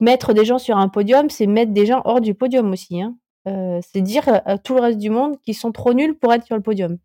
mettre 0.00 0.32
des 0.32 0.44
gens 0.44 0.58
sur 0.58 0.76
un 0.76 0.88
podium, 0.88 1.28
c'est 1.28 1.46
mettre 1.46 1.72
des 1.72 1.86
gens 1.86 2.02
hors 2.04 2.20
du 2.20 2.34
podium 2.34 2.70
aussi, 2.72 3.02
hein. 3.02 3.16
c'est 3.46 4.00
dire 4.00 4.24
à 4.28 4.58
tout 4.58 4.74
le 4.74 4.80
reste 4.80 4.98
du 4.98 5.10
monde 5.10 5.40
qu'ils 5.42 5.56
sont 5.56 5.72
trop 5.72 5.92
nuls 5.92 6.16
pour 6.16 6.32
être 6.32 6.44
sur 6.44 6.56
le 6.56 6.62
podium. 6.62 6.98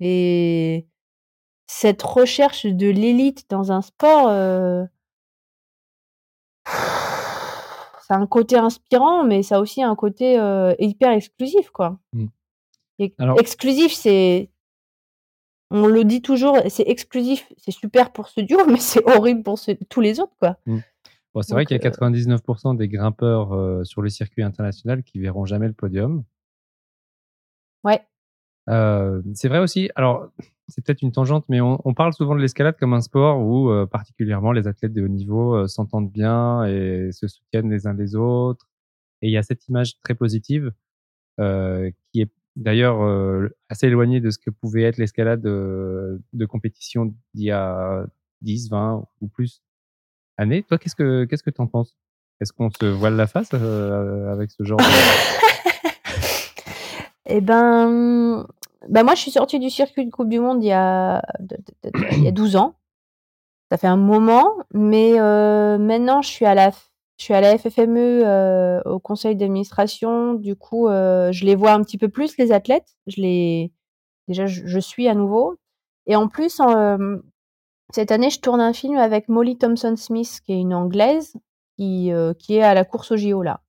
Et 0.00 0.86
cette 1.66 2.02
recherche 2.02 2.66
de 2.66 2.88
l'élite 2.88 3.48
dans 3.48 3.72
un 3.72 3.82
sport, 3.82 4.28
ça 6.66 8.14
a 8.14 8.16
un 8.16 8.26
côté 8.26 8.56
inspirant, 8.56 9.24
mais 9.24 9.42
ça 9.42 9.56
a 9.56 9.60
aussi 9.60 9.82
un 9.82 9.96
côté 9.96 10.34
hyper 10.78 11.10
exclusif, 11.10 11.70
quoi. 11.70 11.98
Mmh. 12.12 12.26
Exclusif, 13.38 13.92
c'est 13.92 14.50
on 15.70 15.86
le 15.86 16.04
dit 16.04 16.22
toujours, 16.22 16.58
c'est 16.68 16.86
exclusif, 16.88 17.52
c'est 17.56 17.70
super 17.70 18.12
pour 18.12 18.28
ce 18.28 18.40
duo, 18.40 18.58
mais 18.68 18.78
c'est 18.78 19.04
horrible 19.08 19.42
pour 19.42 19.58
tous 19.88 20.00
les 20.00 20.20
autres, 20.20 20.34
quoi. 20.38 20.56
Mmh. 20.66 20.78
Bon, 21.34 21.42
c'est 21.42 21.52
vrai 21.52 21.66
qu'il 21.66 21.76
y 21.76 21.84
a 21.84 21.90
99% 21.90 22.76
des 22.76 22.88
grimpeurs 22.88 23.84
sur 23.84 24.02
le 24.02 24.08
circuit 24.08 24.44
international 24.44 25.02
qui 25.02 25.18
verront 25.18 25.44
jamais 25.44 25.66
le 25.66 25.72
podium. 25.72 26.22
Ouais. 27.82 28.00
c'est 28.68 29.48
vrai 29.48 29.58
aussi. 29.58 29.90
Alors, 29.96 30.28
c'est 30.68 30.84
peut-être 30.84 31.02
une 31.02 31.10
tangente, 31.10 31.44
mais 31.48 31.60
on, 31.60 31.92
parle 31.92 32.12
souvent 32.12 32.36
de 32.36 32.40
l'escalade 32.40 32.76
comme 32.78 32.94
un 32.94 33.00
sport 33.00 33.40
où 33.40 33.68
particulièrement 33.88 34.52
les 34.52 34.68
athlètes 34.68 34.92
de 34.92 35.02
haut 35.02 35.08
niveau 35.08 35.66
s'entendent 35.66 36.12
bien 36.12 36.66
et 36.66 37.10
se 37.10 37.26
soutiennent 37.26 37.68
les 37.68 37.88
uns 37.88 37.94
les 37.94 38.14
autres. 38.14 38.68
Et 39.20 39.26
il 39.26 39.32
y 39.32 39.36
a 39.36 39.42
cette 39.42 39.66
image 39.66 39.98
très 39.98 40.14
positive 40.14 40.72
qui 41.36 42.20
est 42.20 42.30
d'ailleurs 42.56 43.50
assez 43.68 43.86
éloignée 43.86 44.20
de 44.20 44.30
ce 44.30 44.38
que 44.38 44.50
pouvait 44.50 44.82
être 44.82 44.98
l'escalade 44.98 45.40
de, 45.40 46.20
de 46.32 46.46
compétition 46.46 47.06
d'il 47.34 47.44
y 47.46 47.50
a 47.50 48.06
10, 48.42 48.70
20 48.70 49.04
ou 49.20 49.28
plus 49.28 49.62
années. 50.36 50.62
Toi, 50.62 50.78
qu'est-ce 50.78 50.96
que 50.96 51.24
qu'est-ce 51.24 51.42
que 51.42 51.50
t'en 51.50 51.66
penses? 51.66 51.96
Est-ce 52.40 52.52
qu'on 52.52 52.70
se 52.70 52.84
voile 52.86 53.16
la 53.16 53.26
face 53.26 53.52
avec 53.54 54.50
ce 54.50 54.64
genre 54.64 54.78
de... 54.78 54.84
Eh 57.26 57.40
ben, 57.40 58.46
bah 58.88 59.02
moi, 59.02 59.14
je 59.14 59.20
suis 59.20 59.30
sortie 59.30 59.58
du 59.58 59.70
circuit 59.70 60.04
de 60.04 60.10
Coupe 60.10 60.28
du 60.28 60.40
Monde 60.40 60.62
il 60.62 60.66
y 60.66 60.72
a, 60.72 61.22
il 62.12 62.22
y 62.22 62.28
a 62.28 62.32
12 62.32 62.56
ans. 62.56 62.74
Ça 63.70 63.78
fait 63.78 63.86
un 63.86 63.96
moment, 63.96 64.52
mais 64.72 65.18
euh, 65.18 65.78
maintenant, 65.78 66.20
je 66.20 66.28
suis 66.28 66.44
à 66.44 66.54
la, 66.54 66.70
je 67.18 67.24
suis 67.24 67.34
à 67.34 67.40
la 67.40 67.56
FFME 67.56 68.22
euh, 68.24 68.80
au 68.84 68.98
conseil 68.98 69.36
d'administration. 69.36 70.34
Du 70.34 70.56
coup, 70.56 70.88
euh, 70.88 71.32
je 71.32 71.44
les 71.44 71.54
vois 71.54 71.72
un 71.72 71.82
petit 71.82 71.98
peu 71.98 72.08
plus 72.08 72.36
les 72.38 72.52
athlètes. 72.52 72.96
Je 73.06 73.20
les, 73.20 73.72
déjà, 74.28 74.46
je, 74.46 74.78
suis 74.78 75.08
à 75.08 75.14
nouveau. 75.14 75.56
Et 76.06 76.16
en 76.16 76.28
plus, 76.28 76.60
en, 76.60 76.98
cette 77.92 78.10
année, 78.10 78.30
je 78.30 78.40
tourne 78.40 78.60
un 78.60 78.72
film 78.72 78.96
avec 78.96 79.28
Molly 79.28 79.56
Thompson 79.56 79.94
Smith, 79.96 80.40
qui 80.44 80.52
est 80.52 80.60
une 80.60 80.74
anglaise, 80.74 81.34
qui, 81.76 82.10
qui 82.38 82.56
est 82.56 82.62
à 82.62 82.74
la 82.74 82.84
course 82.84 83.12
au 83.12 83.16
JO 83.16 83.42
là. 83.42 83.60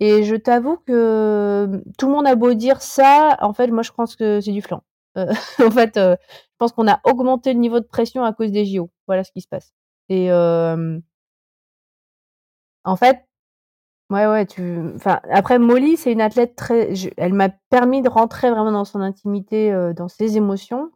Et 0.00 0.24
je 0.24 0.36
t'avoue 0.36 0.76
que 0.76 1.82
tout 1.98 2.06
le 2.06 2.12
monde 2.12 2.26
a 2.26 2.34
beau 2.34 2.52
dire 2.54 2.82
ça, 2.82 3.36
en 3.40 3.54
fait, 3.54 3.68
moi, 3.68 3.82
je 3.82 3.92
pense 3.92 4.14
que 4.16 4.40
c'est 4.40 4.52
du 4.52 4.60
flanc. 4.62 4.82
Euh, 5.16 5.26
en 5.66 5.70
fait, 5.70 5.96
euh, 5.96 6.16
je 6.20 6.56
pense 6.58 6.72
qu'on 6.72 6.88
a 6.88 7.00
augmenté 7.04 7.52
le 7.52 7.58
niveau 7.58 7.80
de 7.80 7.86
pression 7.86 8.24
à 8.24 8.32
cause 8.32 8.52
des 8.52 8.66
JO. 8.66 8.90
Voilà 9.06 9.24
ce 9.24 9.32
qui 9.32 9.40
se 9.40 9.48
passe. 9.48 9.72
Et 10.08 10.30
euh, 10.30 10.98
en 12.86 12.96
fait, 12.96 13.24
ouais, 14.10 14.26
ouais, 14.26 14.46
tu. 14.46 14.80
Enfin, 14.94 15.20
après, 15.30 15.58
Molly, 15.58 15.96
c'est 15.96 16.12
une 16.12 16.20
athlète 16.20 16.56
très. 16.56 16.92
Elle 17.16 17.34
m'a 17.34 17.50
permis 17.70 18.02
de 18.02 18.08
rentrer 18.08 18.50
vraiment 18.50 18.72
dans 18.72 18.84
son 18.86 19.00
intimité, 19.00 19.72
dans 19.96 20.08
ses 20.08 20.36
émotions. 20.36 20.90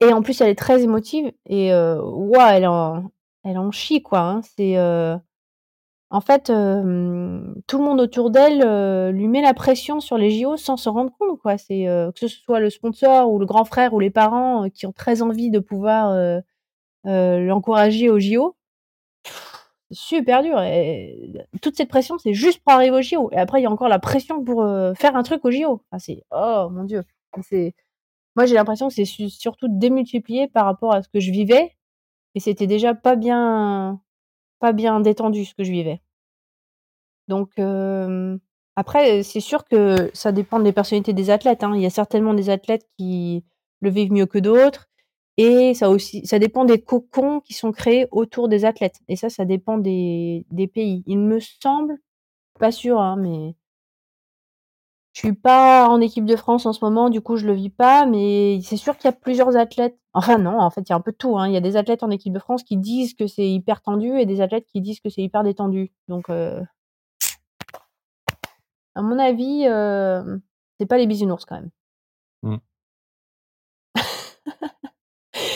Et 0.00 0.12
en 0.12 0.22
plus, 0.22 0.40
elle 0.40 0.50
est 0.50 0.58
très 0.58 0.82
émotive. 0.82 1.32
Et 1.46 1.72
ouais, 1.72 2.56
elle 2.56 2.66
en, 2.66 3.10
elle 3.44 3.58
en 3.58 3.70
chie 3.70 4.02
quoi. 4.02 4.20
Hein. 4.20 4.40
C'est 4.42 4.76
en 6.10 6.20
fait, 6.20 6.46
tout 6.46 6.52
le 7.78 7.84
monde 7.84 8.00
autour 8.00 8.30
d'elle, 8.30 9.10
lui 9.12 9.28
met 9.28 9.42
la 9.42 9.54
pression 9.54 10.00
sur 10.00 10.18
les 10.18 10.30
JO 10.30 10.56
sans 10.56 10.76
se 10.76 10.88
rendre 10.88 11.12
compte, 11.18 11.40
quoi. 11.40 11.58
C'est, 11.58 11.86
que 12.14 12.28
ce 12.28 12.28
soit 12.28 12.60
le 12.60 12.70
sponsor 12.70 13.32
ou 13.32 13.38
le 13.38 13.46
grand 13.46 13.64
frère 13.64 13.94
ou 13.94 14.00
les 14.00 14.10
parents, 14.10 14.68
qui 14.70 14.86
ont 14.86 14.92
très 14.92 15.22
envie 15.22 15.50
de 15.50 15.58
pouvoir, 15.60 16.16
l'encourager 17.04 18.10
aux 18.10 18.18
JO. 18.18 18.56
Super 19.94 20.42
dur 20.42 20.60
et 20.60 21.32
toute 21.62 21.76
cette 21.76 21.88
pression, 21.88 22.18
c'est 22.18 22.34
juste 22.34 22.62
pour 22.64 22.72
arriver 22.72 22.96
aux 22.96 23.02
JO 23.02 23.30
et 23.32 23.36
après 23.36 23.60
il 23.60 23.64
y 23.64 23.66
a 23.66 23.70
encore 23.70 23.88
la 23.88 23.98
pression 23.98 24.42
pour, 24.44 24.66
faire 24.96 25.16
un 25.16 25.22
truc 25.22 25.44
aux 25.44 25.50
JO. 25.50 25.82
c'est 25.98 26.24
oh 26.30 26.68
mon 26.70 26.84
Dieu! 26.84 27.02
C'est 27.42 27.74
moi 28.36 28.46
j'ai 28.46 28.54
l'impression 28.54 28.88
que 28.88 28.94
c'est 28.94 29.04
surtout 29.04 29.68
démultiplié 29.70 30.48
par 30.48 30.64
rapport 30.66 30.94
à 30.94 31.02
ce 31.02 31.08
que 31.08 31.20
je 31.20 31.30
vivais 31.30 31.76
et 32.34 32.40
c'était 32.40 32.66
déjà 32.66 32.94
pas 32.94 33.16
bien 33.16 34.00
pas 34.58 34.72
bien 34.72 35.00
détendu 35.00 35.44
ce 35.44 35.54
que 35.54 35.64
je 35.64 35.70
vivais. 35.70 36.00
Donc 37.28 37.50
après, 38.76 39.22
c'est 39.22 39.40
sûr 39.40 39.64
que 39.64 40.10
ça 40.14 40.32
dépend 40.32 40.58
des 40.58 40.72
personnalités 40.72 41.12
des 41.12 41.30
athlètes. 41.30 41.62
Hein. 41.62 41.72
Il 41.76 41.82
y 41.82 41.86
a 41.86 41.90
certainement 41.90 42.34
des 42.34 42.50
athlètes 42.50 42.86
qui 42.98 43.44
le 43.80 43.90
vivent 43.90 44.12
mieux 44.12 44.26
que 44.26 44.38
d'autres, 44.38 44.88
et 45.36 45.74
ça 45.74 45.90
aussi, 45.90 46.26
ça 46.26 46.38
dépend 46.38 46.64
des 46.64 46.80
cocons 46.80 47.40
qui 47.40 47.54
sont 47.54 47.72
créés 47.72 48.06
autour 48.12 48.48
des 48.48 48.64
athlètes. 48.64 49.00
Et 49.08 49.16
ça, 49.16 49.30
ça 49.30 49.44
dépend 49.44 49.78
des, 49.78 50.46
pays. 50.72 51.02
Il 51.06 51.18
me 51.18 51.40
semble, 51.40 51.98
pas 52.60 52.70
sûr, 52.72 53.00
hein, 53.00 53.16
mais 53.16 53.56
je 55.12 55.20
suis 55.20 55.32
pas 55.32 55.88
en 55.88 56.00
équipe 56.00 56.24
de 56.24 56.36
France 56.36 56.66
en 56.66 56.72
ce 56.72 56.84
moment, 56.84 57.08
du 57.08 57.20
coup 57.20 57.36
je 57.36 57.46
le 57.46 57.52
vis 57.52 57.70
pas, 57.70 58.04
mais 58.04 58.60
c'est 58.62 58.76
sûr 58.76 58.96
qu'il 58.96 59.06
y 59.06 59.14
a 59.14 59.16
plusieurs 59.16 59.56
athlètes. 59.56 59.96
Enfin 60.12 60.38
non, 60.38 60.58
en 60.60 60.70
fait 60.70 60.82
il 60.82 60.90
y 60.90 60.92
a 60.92 60.96
un 60.96 61.00
peu 61.00 61.12
tout. 61.12 61.38
Hein. 61.38 61.48
Il 61.48 61.54
y 61.54 61.56
a 61.56 61.60
des 61.60 61.76
athlètes 61.76 62.02
en 62.02 62.10
équipe 62.10 62.32
de 62.32 62.38
France 62.40 62.64
qui 62.64 62.76
disent 62.76 63.14
que 63.14 63.26
c'est 63.28 63.48
hyper 63.48 63.80
tendu 63.80 64.18
et 64.18 64.26
des 64.26 64.40
athlètes 64.40 64.66
qui 64.66 64.80
disent 64.80 65.00
que 65.00 65.10
c'est 65.10 65.22
hyper 65.22 65.44
détendu. 65.44 65.92
Donc 66.08 66.30
euh... 66.30 66.60
à 68.96 69.02
mon 69.02 69.18
avis, 69.18 69.66
euh... 69.68 70.38
c'est 70.80 70.86
pas 70.86 70.98
les 70.98 71.06
bisounours 71.06 71.44
quand 71.44 71.56
même. 71.56 71.70
Mmh. 72.42 72.56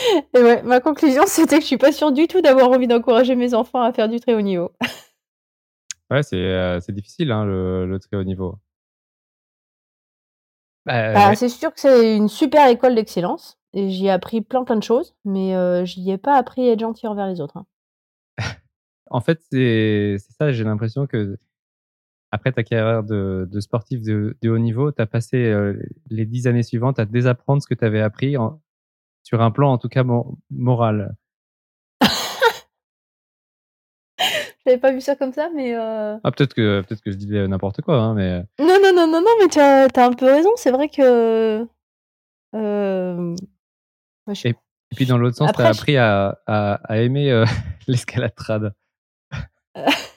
et 0.33 0.41
ouais, 0.41 0.61
ma 0.63 0.79
conclusion 0.79 1.23
c'était 1.27 1.57
que 1.57 1.61
je 1.61 1.67
suis 1.67 1.77
pas 1.77 1.91
sûre 1.91 2.11
du 2.11 2.27
tout 2.27 2.41
d'avoir 2.41 2.69
envie 2.69 2.87
d'encourager 2.87 3.35
mes 3.35 3.53
enfants 3.53 3.81
à 3.81 3.91
faire 3.93 4.09
du 4.09 4.19
très 4.19 4.33
haut 4.33 4.41
niveau. 4.41 4.71
ouais, 6.11 6.23
c'est 6.23 6.37
euh, 6.37 6.79
difficile 6.89 7.31
hein, 7.31 7.45
le, 7.45 7.85
le 7.85 7.99
très 7.99 8.17
haut 8.17 8.23
niveau. 8.23 8.55
Bah, 10.85 11.13
bah 11.13 11.35
c'est 11.35 11.49
sûr 11.49 11.73
que 11.73 11.79
c'est 11.79 12.15
une 12.15 12.29
super 12.29 12.67
école 12.67 12.95
d'excellence 12.95 13.59
et 13.73 13.89
j'y 13.89 14.07
ai 14.07 14.11
appris 14.11 14.41
plein 14.41 14.63
plein 14.63 14.77
de 14.77 14.83
choses, 14.83 15.15
mais 15.25 15.55
euh, 15.55 15.85
j'y 15.85 16.09
ai 16.09 16.17
pas 16.17 16.35
appris 16.35 16.67
à 16.69 16.73
être 16.73 16.79
gentil 16.79 17.07
envers 17.07 17.27
les 17.27 17.41
autres. 17.41 17.57
Hein. 17.57 17.65
en 19.11 19.21
fait, 19.21 19.39
c'est 19.51 20.17
ça, 20.39 20.51
j'ai 20.51 20.63
l'impression 20.63 21.05
que 21.05 21.37
après 22.31 22.51
ta 22.51 22.63
carrière 22.63 23.03
de, 23.03 23.47
de 23.51 23.59
sportif 23.59 24.01
de, 24.01 24.37
de, 24.41 24.49
haut 24.49 24.59
niveau, 24.59 24.91
tu 24.91 25.01
as 25.01 25.07
passé 25.07 25.37
euh, 25.37 25.81
les 26.09 26.25
dix 26.25 26.47
années 26.47 26.63
suivantes 26.63 26.99
à 26.99 27.05
désapprendre 27.05 27.61
ce 27.61 27.67
que 27.67 27.73
tu 27.73 27.85
avais 27.85 28.01
appris 28.01 28.37
sur 29.29 29.41
un 29.43 29.51
plan 29.51 29.71
en 29.71 29.77
tout 29.77 29.89
cas 29.89 30.03
moral. 30.49 31.15
J'avais 34.65 34.79
pas 34.79 34.91
vu 34.91 35.01
ça 35.01 35.15
comme 35.15 35.33
ça, 35.33 35.51
mais. 35.55 35.75
Euh... 35.75 36.17
Ah, 36.23 36.31
peut-être 36.31 36.55
que, 36.55 36.81
peut-être 36.81 37.03
que 37.03 37.11
je 37.11 37.17
dis 37.17 37.29
n'importe 37.31 37.81
quoi, 37.81 37.97
hein, 37.97 38.15
mais. 38.15 38.39
Non, 38.57 38.79
non, 38.81 38.91
non, 38.95 39.05
non, 39.05 39.21
non, 39.21 39.29
mais 39.39 39.47
tu 39.47 39.59
as, 39.59 39.83
as, 39.83 40.03
un 40.03 40.13
peu 40.13 40.25
raison. 40.25 40.49
C'est 40.55 40.71
vrai 40.71 40.89
que. 40.89 41.67
Euh... 42.55 43.35
et, 44.43 44.55
puis, 44.95 45.05
dans 45.05 45.19
l'autre 45.19 45.37
sens, 45.37 45.51
tu 45.55 45.61
as 45.61 45.67
appris 45.67 45.95
à, 45.95 46.39
à, 46.47 46.79
à, 46.85 46.97
aimer 46.97 47.31
euh, 47.31 47.45
l'escalade 47.87 48.33
trad. 48.33 48.73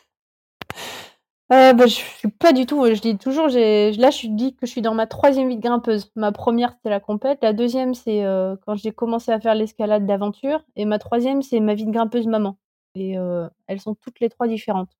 Euh, 1.52 1.74
bah, 1.74 1.86
je 1.86 1.94
suis 1.94 2.30
pas 2.30 2.52
du 2.52 2.64
tout. 2.66 2.86
Je 2.86 3.00
dis 3.00 3.18
toujours, 3.18 3.48
là, 3.48 4.10
je 4.10 4.26
dis 4.28 4.54
que 4.54 4.66
je 4.66 4.70
suis 4.70 4.80
dans 4.80 4.94
ma 4.94 5.06
troisième 5.06 5.48
vie 5.48 5.56
de 5.56 5.62
grimpeuse. 5.62 6.10
Ma 6.16 6.32
première, 6.32 6.72
c'était 6.72 6.88
la 6.90 7.00
compète. 7.00 7.40
La 7.42 7.52
deuxième, 7.52 7.94
c'est 7.94 8.24
euh, 8.24 8.56
quand 8.66 8.74
j'ai 8.76 8.92
commencé 8.92 9.30
à 9.32 9.40
faire 9.40 9.54
l'escalade 9.54 10.06
d'aventure. 10.06 10.64
Et 10.76 10.86
ma 10.86 10.98
troisième, 10.98 11.42
c'est 11.42 11.60
ma 11.60 11.74
vie 11.74 11.84
de 11.86 11.92
grimpeuse 11.92 12.26
maman. 12.26 12.56
Et 12.94 13.16
elles 13.66 13.80
sont 13.80 13.94
toutes 13.94 14.20
les 14.20 14.28
trois 14.30 14.48
différentes. 14.48 14.90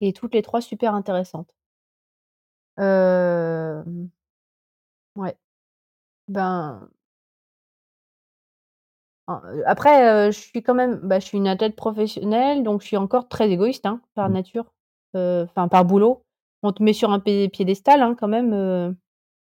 Et 0.00 0.12
toutes 0.12 0.34
les 0.34 0.42
trois 0.42 0.60
super 0.60 0.94
intéressantes. 0.94 1.54
Ouais. 5.16 5.36
Ben 6.28 6.88
après, 9.66 10.32
je 10.32 10.38
suis 10.38 10.62
quand 10.62 10.74
même 10.74 10.96
bah, 11.02 11.20
je 11.20 11.26
suis 11.26 11.38
une 11.38 11.48
athlète 11.48 11.76
professionnelle, 11.76 12.62
donc 12.62 12.82
je 12.82 12.86
suis 12.86 12.96
encore 12.96 13.28
très 13.28 13.50
égoïste, 13.50 13.86
hein, 13.86 14.00
par 14.14 14.28
mmh. 14.30 14.32
nature, 14.32 14.72
enfin 15.44 15.68
par 15.68 15.84
boulot. 15.84 16.24
On 16.62 16.72
te 16.72 16.82
met 16.82 16.92
sur 16.92 17.10
un 17.10 17.20
piédestal, 17.20 18.02
hein, 18.02 18.16
quand 18.18 18.28
même, 18.28 18.96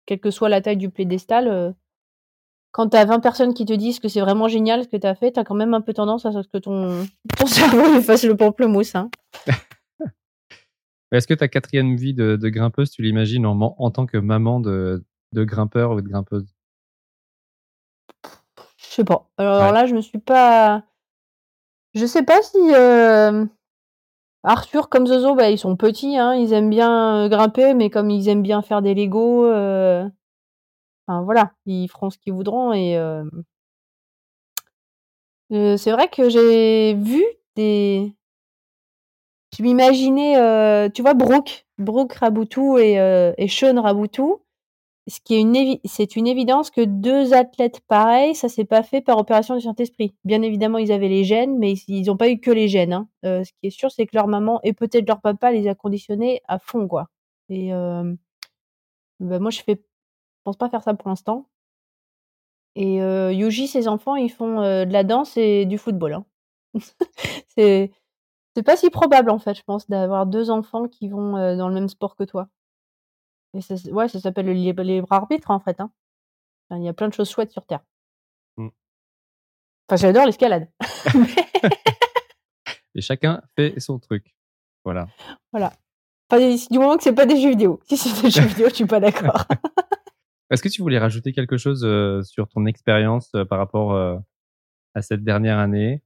quelle 0.05 0.19
que 0.19 0.31
soit 0.31 0.49
la 0.49 0.61
taille 0.61 0.77
du 0.77 0.89
piédestal, 0.89 1.75
quand 2.73 2.89
tu 2.89 2.97
as 2.97 3.05
20 3.05 3.19
personnes 3.19 3.53
qui 3.53 3.65
te 3.65 3.73
disent 3.73 3.99
que 3.99 4.07
c'est 4.09 4.19
vraiment 4.19 4.47
génial 4.47 4.83
ce 4.83 4.89
que 4.89 4.97
tu 4.97 5.07
as 5.07 5.15
fait, 5.15 5.31
tu 5.31 5.39
as 5.39 5.43
quand 5.43 5.55
même 5.55 5.73
un 5.75 5.81
peu 5.81 5.93
tendance 5.93 6.25
à 6.25 6.31
ce 6.31 6.47
que 6.47 6.57
ton, 6.57 7.05
ton 7.37 7.45
cerveau 7.45 8.01
fasse 8.01 8.25
le 8.25 8.35
pamplemousse. 8.35 8.95
Hein. 8.95 9.09
Est-ce 11.11 11.27
que 11.27 11.35
ta 11.35 11.47
quatrième 11.47 11.95
vie 11.95 12.15
de, 12.15 12.35
de 12.35 12.49
grimpeuse, 12.49 12.89
tu 12.89 13.03
l'imagines 13.03 13.45
en, 13.45 13.75
en, 13.77 13.91
tant 13.91 14.07
que 14.07 14.17
maman 14.17 14.59
de, 14.59 15.05
de 15.31 15.43
grimpeur 15.43 15.91
ou 15.91 16.01
de 16.01 16.07
grimpeuse? 16.07 16.55
Je 18.77 18.85
sais 18.85 19.03
pas. 19.03 19.29
Alors 19.37 19.71
là, 19.71 19.85
je 19.85 19.93
me 19.93 20.01
suis 20.01 20.17
pas. 20.17 20.83
Je 21.93 22.07
sais 22.07 22.23
pas 22.23 22.41
si. 22.41 22.57
Euh... 22.57 23.45
Arthur 24.43 24.89
comme 24.89 25.07
Zozo, 25.07 25.35
bah, 25.35 25.49
ils 25.49 25.57
sont 25.57 25.75
petits, 25.77 26.17
hein, 26.17 26.35
ils 26.35 26.53
aiment 26.53 26.69
bien, 26.69 27.27
grimper, 27.29 27.73
mais 27.73 27.89
comme 27.89 28.09
ils 28.09 28.27
aiment 28.29 28.41
bien 28.43 28.61
faire 28.61 28.81
des 28.81 28.93
Lego, 28.93 29.45
enfin 29.47 31.21
voilà, 31.23 31.51
ils 31.65 31.87
feront 31.87 32.09
ce 32.09 32.17
qu'ils 32.17 32.33
voudront 32.33 32.73
et 32.73 32.97
c'est 35.77 35.91
vrai 35.91 36.07
que 36.09 36.29
j'ai 36.29 36.93
vu 36.95 37.23
des 37.55 38.13
je 39.55 39.61
m'imaginais, 39.63 40.89
tu 40.91 41.01
vois 41.01 41.13
Brooke, 41.13 41.65
Brooke 41.77 42.13
Raboutou 42.13 42.77
et 42.77 42.95
et 43.37 43.47
Sean 43.47 43.81
Raboutou 43.81 44.42
ce 45.07 45.19
qui 45.21 45.35
est 45.35 45.41
une 45.41 45.77
c'est 45.85 46.15
une 46.15 46.27
évidence 46.27 46.71
que 46.71 46.81
deux 46.81 47.33
athlètes 47.33 47.81
pareils, 47.87 48.35
ça 48.35 48.49
s'est 48.49 48.65
pas 48.65 48.83
fait 48.83 49.01
par 49.01 49.17
opération 49.17 49.55
du 49.55 49.61
Saint-Esprit. 49.61 50.15
Bien 50.25 50.41
évidemment, 50.41 50.77
ils 50.77 50.91
avaient 50.91 51.09
les 51.09 51.23
gènes, 51.25 51.57
mais 51.59 51.73
ils 51.87 52.09
ont 52.11 52.17
pas 52.17 52.29
eu 52.29 52.39
que 52.39 52.51
les 52.51 52.67
gènes, 52.69 52.93
hein. 52.93 53.07
ce 53.23 53.51
qui 53.59 53.67
est 53.67 53.69
sûr, 53.69 53.91
c'est 53.91 54.05
que 54.07 54.15
leur 54.15 54.27
maman 54.27 54.59
et 54.63 54.73
peut-être 54.73 55.07
leur 55.07 55.21
papa 55.21 55.51
les 55.51 55.67
a 55.67 55.75
conditionnés 55.75 56.41
à 56.47 56.59
fond, 56.59 56.87
quoi 56.87 57.09
et 57.49 57.71
bah, 59.19 59.39
moi 59.39 59.51
je 59.51 59.61
fais 59.63 59.81
pense 60.45 60.57
pas 60.57 60.69
faire 60.69 60.83
ça 60.83 60.93
pour 60.95 61.09
l'instant 61.09 61.47
et 62.75 63.01
heu, 63.01 63.31
ses 63.67 63.87
enfants, 63.87 64.15
ils 64.15 64.31
font, 64.31 64.61
de 64.61 64.91
la 64.91 65.03
danse 65.03 65.37
et 65.37 65.65
du 65.65 65.77
football, 65.77 66.13
hein. 66.13 66.25
C'est 68.55 68.63
pas 68.65 68.77
si 68.77 68.89
probable, 68.89 69.31
en 69.31 69.39
fait, 69.39 69.55
je 69.55 69.63
pense, 69.63 69.89
d'avoir 69.89 70.25
deux 70.27 70.49
enfants 70.51 70.87
qui 70.87 71.07
vont, 71.09 71.33
dans 71.57 71.67
le 71.69 71.73
même 71.73 71.89
sport 71.89 72.15
que 72.15 72.23
toi. 72.23 72.49
Et 73.53 73.61
ça 73.61 73.75
ouais, 73.91 74.07
ça 74.07 74.19
s'appelle 74.19 74.47
le 74.47 74.53
libre 74.53 74.83
libre 74.83 75.11
arbitre, 75.11 75.51
en 75.51 75.59
fait, 75.59 75.79
hein. 75.79 75.91
il 76.71 76.83
y 76.83 76.87
a 76.87 76.93
plein 76.93 77.07
de 77.07 77.13
choses 77.13 77.29
chouettes 77.29 77.51
sur 77.51 77.65
terre. 77.65 77.81
Mmh. 78.57 78.69
Enfin, 79.87 79.97
j'adore 79.97 80.25
l'escalade. 80.25 80.69
Et 82.95 83.01
chacun 83.01 83.41
fait 83.55 83.79
son 83.79 83.99
truc. 83.99 84.35
Voilà. 84.83 85.07
Voilà. 85.51 85.73
Enfin, 86.29 86.55
du 86.69 86.79
moment 86.79 86.97
que 86.97 87.03
c'est 87.03 87.13
pas 87.13 87.25
des 87.25 87.39
jeux 87.39 87.49
vidéo. 87.49 87.79
Si 87.85 87.97
c'est 87.97 88.21
des 88.21 88.29
jeux 88.29 88.45
vidéo, 88.45 88.69
je 88.69 88.75
suis 88.75 88.85
pas 88.85 88.99
d'accord. 88.99 89.45
Est-ce 90.49 90.61
que 90.61 90.69
tu 90.69 90.81
voulais 90.81 90.99
rajouter 90.99 91.33
quelque 91.33 91.57
chose, 91.57 91.87
sur 92.23 92.47
ton 92.47 92.65
expérience, 92.65 93.31
par 93.49 93.57
rapport, 93.57 93.93
à 94.93 95.01
cette 95.01 95.23
dernière 95.23 95.57
année? 95.57 96.03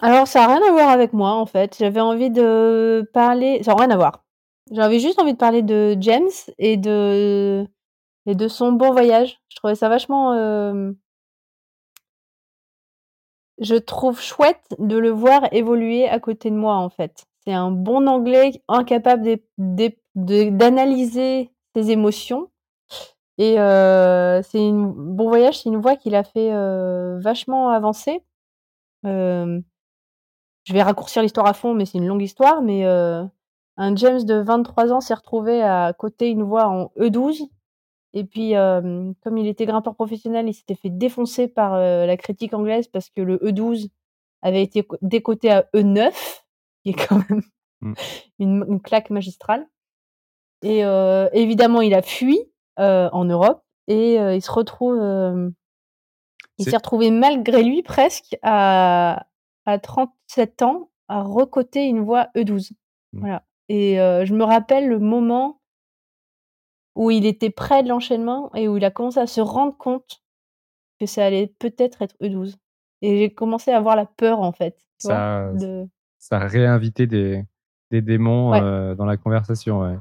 Alors 0.00 0.28
ça 0.28 0.44
a 0.44 0.46
rien 0.46 0.62
à 0.68 0.70
voir 0.70 0.90
avec 0.90 1.12
moi, 1.12 1.32
en 1.34 1.44
fait. 1.46 1.76
J'avais 1.78 2.00
envie 2.00 2.30
de 2.30 3.08
parler 3.12 3.62
ça 3.64 3.72
a 3.72 3.74
rien 3.74 3.90
à 3.90 3.96
voir. 3.96 4.22
J'avais 4.70 5.00
juste 5.00 5.18
envie 5.20 5.32
de 5.32 5.38
parler 5.38 5.62
de 5.62 5.96
James 6.00 6.28
et 6.58 6.76
de 6.76 7.66
et 8.26 8.34
de 8.36 8.48
son 8.48 8.72
bon 8.72 8.92
voyage. 8.92 9.40
Je 9.50 9.56
trouvais 9.56 9.74
ça 9.76 9.88
vachement, 9.88 10.34
hem 10.34 10.96
je 13.60 13.74
trouve 13.74 14.20
chouette 14.20 14.74
de 14.78 14.96
le 14.96 15.10
voir 15.10 15.48
évoluer 15.52 16.08
à 16.08 16.20
côté 16.20 16.50
de 16.50 16.54
moi, 16.56 16.76
en 16.76 16.88
fait. 16.90 17.24
C'est 17.44 17.52
un 17.52 17.70
bon 17.70 18.06
Anglais 18.06 18.62
incapable 18.68 19.38
d'analyser 20.14 21.50
ses 21.74 21.90
émotions 21.90 22.50
et 23.38 23.56
heu, 23.58 24.40
c'est 24.44 24.60
une 24.66 24.92
bon 24.92 25.28
voyage, 25.28 25.60
c'est 25.62 25.70
une 25.70 25.78
voie 25.80 25.96
qui 25.96 26.10
l'a 26.10 26.24
fait, 26.24 26.52
heu, 26.52 27.18
vachement 27.20 27.70
avancer. 27.70 28.22
Hem 29.04 29.64
je 30.68 30.74
vais 30.74 30.82
raccourcir 30.82 31.22
l'histoire 31.22 31.46
à 31.46 31.54
fond, 31.54 31.74
mais 31.74 31.86
c'est 31.86 31.98
une 31.98 32.06
longue 32.06 32.22
histoire, 32.22 32.60
mais 32.62 32.84
heu, 32.84 33.24
un 33.78 33.96
James 33.96 34.22
de 34.22 34.34
23 34.34 34.92
ans 34.92 35.00
s'est 35.00 35.14
retrouvé 35.14 35.62
à 35.62 35.94
côté 35.98 36.28
une 36.28 36.42
voie 36.42 36.66
en 36.68 36.90
E12 36.98 37.48
et 38.14 38.24
puis, 38.24 38.52
hem, 38.52 39.14
comme 39.22 39.38
il 39.38 39.46
était 39.46 39.66
grimpeur 39.66 39.94
professionnel, 39.94 40.48
il 40.48 40.54
s'était 40.54 40.74
fait 40.74 40.90
défoncer 40.90 41.48
par, 41.48 41.74
heu, 41.76 42.06
la 42.06 42.16
critique 42.18 42.54
anglaise 42.54 42.88
parce 42.88 43.10
que 43.10 43.22
le 43.22 43.38
E12 43.38 43.88
avait 44.42 44.62
été 44.62 44.82
co 44.82 44.96
décoté 45.02 45.50
à 45.50 45.66
E9, 45.74 46.44
qui 46.84 46.90
est 46.90 46.94
quand 47.08 47.18
même 47.30 47.42
Mmh. 47.80 47.94
une 48.40 48.64
une 48.68 48.80
claque 48.82 49.10
magistrale 49.10 49.66
et 50.62 50.84
heu, 50.84 51.28
évidemment, 51.32 51.80
il 51.80 51.94
a 51.94 52.02
fui, 52.02 52.38
heu, 52.80 53.08
en 53.12 53.24
Europe 53.24 53.62
et 53.88 54.16
il 54.16 54.42
se 54.42 54.50
retrouve, 54.50 54.98
il 56.58 56.64
s'est 56.64 56.76
retrouvé 56.76 57.10
malgré 57.10 57.62
lui 57.62 57.82
presque 57.82 58.36
à 58.42 59.26
à 59.66 59.78
37 60.28 60.62
ans, 60.62 60.90
à 61.08 61.22
recoter 61.22 61.86
une 61.86 62.00
voie 62.00 62.28
E12. 62.36 62.72
Mmh. 63.12 63.20
Voilà 63.20 63.42
et 63.70 64.00
heu, 64.00 64.24
je 64.24 64.32
me 64.32 64.44
rappelle 64.44 64.88
le 64.88 64.98
moment 64.98 65.60
où 66.96 67.10
il 67.10 67.26
était 67.26 67.50
près 67.50 67.82
de 67.82 67.88
l'enchaînement 67.88 68.50
et 68.54 68.66
où 68.68 68.76
il 68.76 68.84
a 68.84 68.90
commencé 68.90 69.20
à 69.20 69.26
se 69.26 69.40
rendre 69.40 69.76
compte 69.76 70.22
que 71.00 71.06
ça 71.06 71.24
allait 71.24 71.52
peut-être 71.58 72.02
être 72.02 72.14
E12 72.22 72.56
et 73.02 73.18
j'ai 73.18 73.30
commencé 73.32 73.70
à 73.70 73.76
avoir 73.76 73.94
la 73.94 74.06
peur, 74.06 74.40
en 74.40 74.52
fait, 74.52 74.76
tu 74.98 75.06
vois? 75.06 75.16
Ça 75.16 75.52
De 75.54 75.86
ça 76.18 76.38
a 76.38 76.46
réinvité 76.48 77.06
des 77.06 77.44
des 77.90 78.02
démons, 78.02 78.50
Ouais. 78.52 78.60
heu, 78.60 78.94
dans 78.96 79.06
la 79.06 79.16
conversation, 79.16 79.80
ouais. 79.80 79.96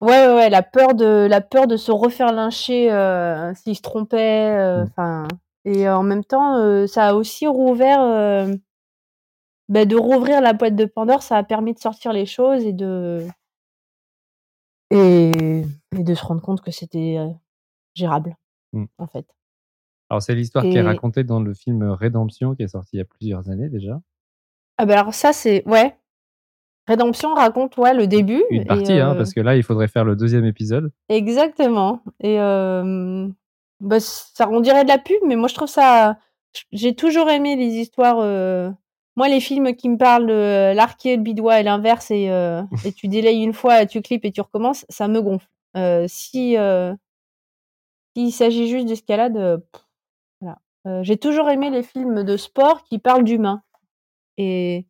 Ouais, 0.00 0.26
ouais, 0.26 0.34
ouais, 0.34 0.50
la 0.50 0.62
peur 0.62 0.94
de 0.94 1.26
la 1.30 1.40
peur 1.40 1.66
de 1.66 1.76
se 1.76 1.92
refaire 1.92 2.32
lyncher, 2.32 2.90
heu, 2.92 3.52
s'il 3.54 3.76
se 3.76 3.82
trompait, 3.82 4.56
Mmh. 4.58 5.28
et 5.66 5.88
en 5.88 6.02
même 6.02 6.24
temps, 6.24 6.86
ça 6.86 7.08
a 7.08 7.14
aussi 7.14 7.46
rouvert, 7.46 8.00
bah, 9.68 9.84
de 9.84 9.96
rouvrir 9.96 10.40
la 10.40 10.52
boîte 10.52 10.76
de 10.76 10.84
Pandore, 10.84 11.22
ça 11.22 11.36
a 11.38 11.42
permis 11.44 11.74
de 11.74 11.78
sortir 11.78 12.12
les 12.12 12.26
choses 12.26 12.64
et 12.64 12.72
de 12.72 13.26
et 14.90 15.62
et 15.96 16.02
de 16.02 16.14
se 16.14 16.24
rendre 16.24 16.42
compte 16.42 16.60
que 16.60 16.70
c'était, 16.70 17.16
heu, 17.18 17.30
gérable, 17.94 18.36
Mmh. 18.72 18.84
en 18.98 19.06
fait. 19.06 19.26
Alors 20.10 20.22
c'est 20.22 20.34
l'histoire 20.34 20.64
qui 20.64 20.76
est 20.76 20.82
racontée 20.82 21.24
dans 21.24 21.40
le 21.40 21.54
film, 21.54 21.82
Rédemption, 21.84 22.54
qui 22.54 22.62
est 22.64 22.68
sorti 22.68 22.90
il 22.94 22.98
y 22.98 23.02
a 23.02 23.04
plusieurs 23.04 23.48
années 23.50 23.68
déjà. 23.68 24.00
ah 24.78 24.86
bah, 24.86 25.00
alors 25.00 25.14
ça, 25.14 25.32
c'est 25.32 25.66
ouais, 25.68 25.96
Rédemption 26.86 27.32
raconte, 27.34 27.76
ouais, 27.78 27.94
le 27.94 28.06
début 28.06 28.42
Une 28.50 28.62
et 28.62 28.64
partie, 28.66 28.92
hein, 28.92 29.14
parce 29.16 29.32
que 29.32 29.40
là, 29.40 29.56
il 29.56 29.62
faudrait 29.62 29.88
faire 29.88 30.04
le 30.04 30.16
2e 30.16 30.44
épisode. 30.44 30.92
exactement 31.08 32.02
et 32.20 32.34
hem, 32.34 33.32
bah, 33.80 34.00
ça 34.00 34.48
on 34.50 34.60
dirait 34.60 34.84
de 34.84 34.88
la 34.88 34.98
pub, 34.98 35.16
mais 35.26 35.36
moi 35.36 35.48
je 35.48 35.54
trouve 35.54 35.68
ça 35.68 36.18
j'ai 36.72 36.94
toujours 36.94 37.30
aimé 37.30 37.56
les 37.56 37.68
histoires, 37.76 38.18
heu 38.20 38.72
moi 39.16 39.28
les 39.28 39.40
films 39.40 39.74
qui 39.74 39.88
me 39.88 39.96
parlent 39.96 40.26
de 40.26 40.74
l'arc-en-ciel, 40.74 41.18
le 41.18 41.22
bidois 41.22 41.60
et 41.60 41.62
l'inverse 41.62 42.10
et 42.10 42.28
heu 42.30 42.62
et 42.84 42.92
tu 42.92 43.08
délayes 43.08 43.42
une 43.42 43.52
fois 43.54 43.82
et 43.82 43.86
tu 43.86 44.02
clips 44.02 44.24
et 44.24 44.32
tu 44.32 44.40
recommences, 44.40 44.84
ça 44.88 45.08
me 45.08 45.20
gonfle. 45.20 45.48
Heu, 45.76 46.06
si, 46.08 46.56
heu 46.56 46.94
s'il 48.16 48.32
s'agit 48.32 48.68
juste 48.68 48.86
d'escalade, 48.86 49.62
voilà. 50.40 51.02
J'ai 51.02 51.16
toujours 51.16 51.48
aimé 51.48 51.70
les 51.70 51.82
films 51.82 52.24
de 52.24 52.36
sport 52.36 52.84
qui 52.84 52.98
parlent 52.98 53.24
d'humains 53.24 53.62
et 54.36 54.86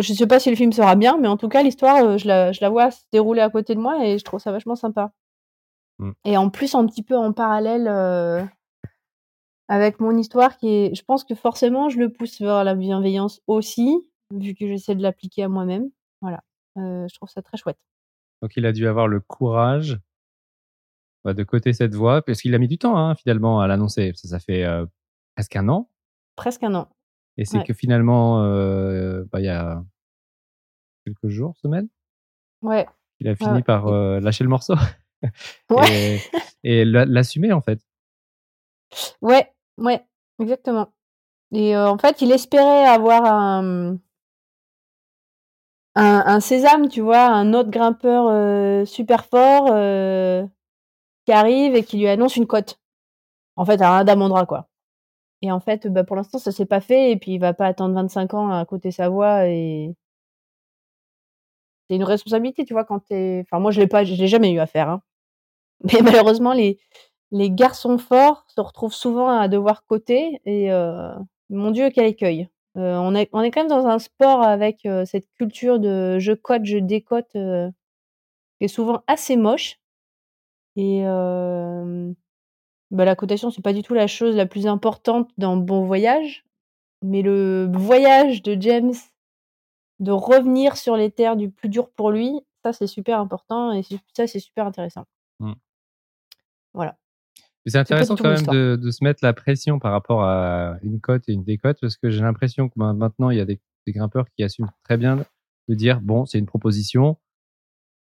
je 0.00 0.12
sais 0.12 0.26
pas 0.26 0.38
si 0.38 0.50
le 0.50 0.56
film 0.56 0.72
sera 0.72 0.96
bien, 0.96 1.18
mais 1.18 1.28
en 1.28 1.36
tout 1.36 1.48
cas 1.48 1.62
l'histoire, 1.62 2.18
je 2.18 2.26
la 2.26 2.52
je 2.52 2.60
la 2.60 2.70
vois 2.70 2.90
se 2.90 3.02
dérouler 3.12 3.42
à 3.42 3.50
côté 3.50 3.74
de 3.74 3.80
moi 3.80 4.04
et 4.04 4.18
je 4.18 4.24
trouve 4.24 4.40
ça 4.40 4.52
vachement 4.52 4.76
sympa. 4.76 5.12
Mmh. 5.98 6.10
Et 6.24 6.36
en 6.36 6.50
plus, 6.50 6.74
un 6.74 6.86
petit 6.86 7.02
peu 7.02 7.16
en 7.16 7.32
parallèle, 7.32 8.48
avec 9.68 10.00
mon 10.00 10.16
histoire 10.16 10.56
qui 10.58 10.68
est 10.68 10.94
je 10.94 11.04
pense 11.04 11.24
que 11.24 11.34
forcément 11.34 11.88
je 11.88 11.98
le 11.98 12.12
pousse 12.12 12.40
vers 12.40 12.64
la 12.64 12.74
bienveillance 12.74 13.40
aussi, 13.46 14.06
vu 14.32 14.54
que 14.54 14.66
j'essaie 14.66 14.94
de 14.94 15.02
l'appliquer 15.02 15.44
à 15.44 15.48
moi-même. 15.48 15.90
Voilà, 16.22 16.42
heu, 16.78 17.06
je 17.10 17.14
trouve 17.16 17.28
ça 17.30 17.42
très 17.42 17.56
chouette. 17.56 17.78
Donc 18.42 18.56
il 18.56 18.64
a 18.66 18.72
dû 18.72 18.86
avoir 18.88 19.08
le 19.08 19.20
courage, 19.20 19.98
bah, 21.24 21.34
de 21.34 21.42
coter 21.44 21.72
cette 21.72 21.94
voie, 21.94 22.22
parce 22.22 22.40
qu'il 22.40 22.54
a 22.54 22.58
mis 22.58 22.68
du 22.68 22.78
temps, 22.78 22.96
hein, 22.96 23.14
finalement 23.14 23.60
à 23.60 23.66
l'annoncer. 23.66 24.12
Ça 24.14 24.28
ça 24.28 24.38
fait, 24.38 24.64
heu, 24.64 24.88
presque 25.34 25.56
1 25.56 25.68
an 25.68 25.90
Presque 26.36 26.62
1 26.64 26.74
an. 26.74 26.88
et 27.36 27.44
c'est 27.44 27.60
Ouais. 27.60 27.66
que 27.66 27.72
finalement, 27.74 28.44
heu, 28.44 29.28
bah, 29.32 29.40
il 29.40 29.44
y 29.46 29.48
a 29.48 29.82
quelques 31.04 31.28
jours, 31.28 31.56
semaines, 31.56 31.88
Ouais. 32.62 32.86
il 33.20 33.28
a 33.28 33.36
fini 33.36 33.56
ouais. 33.56 33.62
par, 33.62 33.88
heu, 33.88 34.20
lâcher 34.20 34.44
le 34.44 34.50
morceau 34.50 34.74
ouais, 35.70 35.90
et 35.90 36.24
et 36.64 36.84
l'a 36.84 37.04
l'assumer, 37.06 37.52
en 37.52 37.60
fait. 37.60 37.80
ouais, 39.22 39.52
ouais, 39.78 40.04
exactement. 40.40 40.92
Et 41.52 41.76
en 41.76 41.98
fait, 41.98 42.22
il 42.22 42.32
espérait 42.32 42.86
avoir 42.86 43.24
un, 43.26 43.98
Un 45.94 46.40
sésame, 46.40 46.88
tu 46.88 47.00
vois? 47.00 47.26
Un 47.26 47.54
autre 47.54 47.70
grimpeur, 47.70 48.86
super 48.86 49.24
fort, 49.26 49.66
qui 51.26 51.32
arrive 51.32 51.74
et 51.74 51.84
qui 51.84 51.98
lui 51.98 52.08
annonce 52.08 52.36
une 52.36 52.46
cote. 52.46 52.78
En 53.56 53.64
fait, 53.66 53.82
un 53.82 53.98
Hadamandra, 53.98 54.46
quoi. 54.46 54.68
Et 55.42 55.52
en 55.52 55.60
fait, 55.60 55.86
bah, 55.88 56.04
pour 56.04 56.16
l'instant, 56.16 56.38
ça 56.38 56.52
s'est 56.52 56.66
pas 56.66 56.80
fait 56.80 57.12
et 57.12 57.16
puis 57.18 57.32
il 57.34 57.38
va 57.40 57.54
pas 57.54 57.66
attendre 57.66 57.94
25 57.94 58.34
ans 58.34 58.50
à 58.50 58.64
côté 58.66 58.90
sa 58.92 59.08
voie 59.10 59.48
et 59.48 59.94
c'est 61.88 61.96
une 61.96 62.04
responsabilité, 62.04 62.64
tu 62.64 62.72
vois? 62.74 62.84
Quand 62.84 63.00
tu 63.00 63.14
es 63.14 63.40
enfin 63.42 63.60
moi 63.60 63.70
je 63.70 63.80
l'ai 63.80 63.86
pas 63.86 64.04
je 64.04 64.14
l'ai 64.14 64.26
jamais 64.28 64.52
eu 64.52 64.58
à 64.58 64.66
faire, 64.66 64.88
hein. 64.88 65.02
Mais 65.84 66.00
malheureusement 66.02 66.52
les 66.54 66.78
les 67.32 67.50
garçons 67.50 67.98
forts 67.98 68.44
se 68.48 68.60
retrouvent 68.60 68.94
souvent 68.94 69.28
à 69.30 69.48
devoir 69.48 69.84
coter 69.86 70.40
et 70.44 70.70
heu, 70.72 71.10
mon 71.50 71.70
Dieu 71.70 71.90
quel 71.90 72.06
écueil. 72.06 72.48
Heu, 72.76 72.80
on 72.82 73.14
est 73.14 73.28
on 73.32 73.42
est 73.42 73.50
quand 73.50 73.60
même 73.62 73.68
dans 73.70 73.86
un 73.86 73.98
sport 73.98 74.42
avec, 74.42 74.86
heu, 74.86 75.04
cette 75.04 75.28
culture 75.38 75.78
de 75.80 76.18
je 76.18 76.32
cote, 76.32 76.64
je 76.64 76.78
décote, 76.78 77.34
heu, 77.36 77.70
qui 78.58 78.66
est 78.66 78.68
souvent 78.68 79.02
assez 79.08 79.36
moche 79.36 79.78
Et 80.76 81.02
euh, 81.06 82.12
bah, 82.90 83.04
la 83.04 83.16
cotation, 83.16 83.50
c'est 83.50 83.62
pas 83.62 83.72
du 83.74 83.82
tout 83.82 83.94
la 83.94 84.06
chose 84.06 84.36
la 84.36 84.46
plus 84.46 84.66
importante 84.66 85.30
dans 85.38 85.56
Bon 85.56 85.84
Voyage, 85.86 86.44
mais 87.02 87.22
le 87.22 87.70
voyage 87.72 88.42
de 88.42 88.56
James, 88.60 88.94
de 90.00 90.10
revenir 90.12 90.76
sur 90.76 90.96
les 90.96 91.10
terres 91.10 91.36
du 91.36 91.50
plus 91.50 91.68
dur 91.68 91.90
pour 91.90 92.10
lui, 92.10 92.40
ça 92.64 92.72
c'est 92.72 92.86
super 92.86 93.20
important 93.20 93.72
et 93.72 93.82
ça 94.14 94.26
c'est 94.26 94.40
super 94.40 94.66
intéressant. 94.66 95.04
Mmh. 95.40 95.52
Voilà. 96.74 96.96
C'est 97.66 97.78
intéressant 97.78 98.14
quand 98.14 98.30
même 98.30 98.46
de, 98.46 98.76
de, 98.76 98.90
se 98.92 99.02
mettre 99.02 99.24
la 99.24 99.32
pression 99.32 99.80
par 99.80 99.90
rapport 99.90 100.22
à 100.22 100.76
une 100.82 101.00
cote 101.00 101.28
et 101.28 101.32
une 101.32 101.42
décote 101.42 101.78
parce 101.80 101.96
que 101.96 102.10
j'ai 102.10 102.20
l'impression 102.20 102.68
que 102.68 102.74
ben, 102.76 102.94
maintenant 102.94 103.30
il 103.30 103.38
y 103.38 103.40
a 103.40 103.44
des, 103.44 103.60
des, 103.86 103.92
grimpeurs 103.92 104.26
qui 104.36 104.44
assument 104.44 104.70
très 104.84 104.96
bien 104.96 105.24
de 105.68 105.74
dire 105.74 106.00
bon 106.00 106.26
c'est 106.26 106.38
une 106.38 106.46
proposition, 106.46 107.16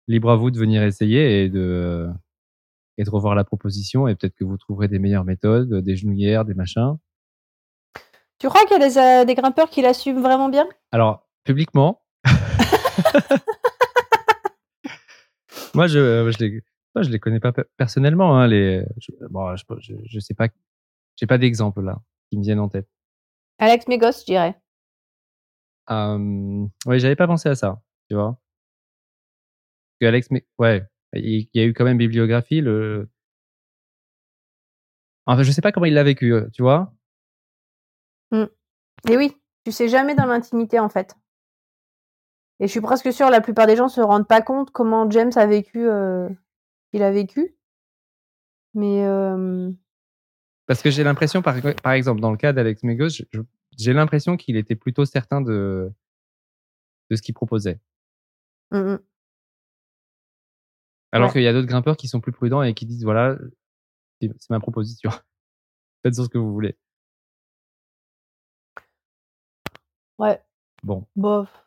libre 0.09 0.33
à 0.33 0.37
vous 0.37 0.51
de 0.51 0.59
venir 0.59 0.83
essayer 0.83 1.45
et 1.45 1.49
de 1.49 2.09
et 2.99 3.05
de 3.05 3.11
revoir 3.11 3.37
la 3.37 3.45
proposition 3.45 4.09
et 4.09 4.17
peut-être 4.17 4.35
que 4.35 4.45
vous 4.45 4.57
trouverez 4.57 4.89
des 4.89 4.99
meilleures 4.99 5.25
méthodes, 5.25 5.73
des 5.73 5.97
genouillères, 5.97 6.45
des 6.45 6.55
machins. 6.55 6.97
Tu 8.39 8.49
crois 8.49 8.63
qu'il 8.67 8.79
y 8.79 8.83
a 8.83 8.89
des, 8.89 8.99
euh, 8.99 9.25
des 9.25 9.37
grimpeurs 9.37 9.71
qui 9.71 9.83
l'assument 9.83 10.21
vraiment 10.21 10.49
bien? 10.49 10.67
Alors 10.91 11.29
publiquement. 11.45 12.03
Moi 15.75 15.87
je 15.87 16.29
je 16.33 16.45
les 16.45 16.65
je 17.03 17.11
les 17.11 17.19
connais 17.19 17.41
pas 17.41 17.53
personnellement 17.77 18.39
hein, 18.39 18.47
les 18.47 18.85
je, 18.99 19.11
bon, 19.31 19.55
je, 19.57 19.95
je, 20.05 20.21
sais 20.21 20.35
pas 20.35 20.49
j'ai 21.17 21.27
pas 21.27 21.39
d'exemple 21.39 21.83
là 21.83 22.01
qui 22.31 22.39
me 22.39 22.43
viennent 22.43 22.61
en 22.61 22.69
tête. 22.69 22.89
Alex 23.59 23.87
Mégos, 23.89 24.21
je 24.21 24.25
dirais. 24.25 24.61
Euh, 25.91 26.67
ouais, 26.87 26.99
j'avais 26.99 27.17
pas 27.17 27.27
pensé 27.27 27.49
à 27.49 27.55
ça, 27.55 27.83
tu 28.09 28.15
vois. 28.15 28.39
Que 30.01 30.07
Alex, 30.07 30.29
ouais, 30.59 30.85
il 31.13 31.49
y 31.55 31.61
a 31.61 31.65
eu 31.65 31.73
quand 31.73 31.85
même 31.85 31.99
bibliographie. 31.99 32.61
Le, 32.61 33.09
enfin, 35.27 35.43
je 35.43 35.51
sais 35.51 35.61
pas 35.61 35.73
comment 35.73 35.87
il 35.87 35.95
l'a 35.95 36.03
vécu, 36.03 36.33
euh, 36.33 36.49
tu 36.53 36.63
vois. 36.63 36.93
Mmh. 38.33 38.45
Et 39.11 39.17
oui, 39.17 39.37
tu 39.65 39.73
sais 39.73 39.89
jamais 39.89 40.15
dans 40.15 40.27
l'intimité 40.27 40.79
en 40.79 40.89
fait. 40.89 41.17
Et 42.61 42.67
je 42.67 42.71
suis 42.71 42.81
presque 42.81 43.13
sûre 43.13 43.31
la 43.31 43.41
plupart 43.41 43.67
des 43.67 43.77
gens 43.77 43.89
se 43.89 44.01
rendent 44.01 44.29
pas 44.29 44.41
compte 44.41 44.71
comment 44.71 45.11
James 45.11 45.33
a 45.37 45.47
vécu, 45.47 45.89
euh, 45.89 46.29
il 46.95 47.03
a 47.03 47.11
vécu. 47.11 47.55
Mais 48.73 49.05
euh... 49.05 49.71
parce 50.67 50.81
que 50.81 50.91
j'ai 50.91 51.05
l'impression, 51.05 51.43
par, 51.43 51.57
par 51.83 51.93
exemple, 51.93 52.21
dans 52.21 52.31
le 52.31 52.37
cas 52.37 52.53
d'Alex 52.53 52.83
Megos, 52.85 53.23
j'ai 53.77 53.93
l'impression 53.93 54.37
qu'il 54.37 54.57
était 54.57 54.77
plutôt 54.77 55.05
certain 55.05 55.41
de 55.41 55.93
de 57.11 57.17
ce 57.17 57.23
qu'il 57.23 57.35
proposait. 57.35 57.81
Mmh 58.71 58.97
alors 61.13 61.33
qu'il 61.33 61.43
y 61.43 61.47
a 61.47 61.53
d'autres 61.53 61.69
grimpeurs 61.69 61.97
qui 61.97 62.09
sont 62.09 62.21
plus 62.21 62.33
prudents 62.33 62.65
et 62.65 62.75
qui 62.75 62.87
disent 62.87 63.05
voilà, 63.05 63.39
c'est 64.21 64.51
ma 64.51 64.59
proposition. 64.59 65.11
Faites 66.03 66.17
ce 66.17 66.29
que 66.29 66.39
vous 66.39 66.53
voulez. 66.53 66.77
Ouais. 70.19 70.43
Bon. 70.83 71.07
Bof. 71.15 71.64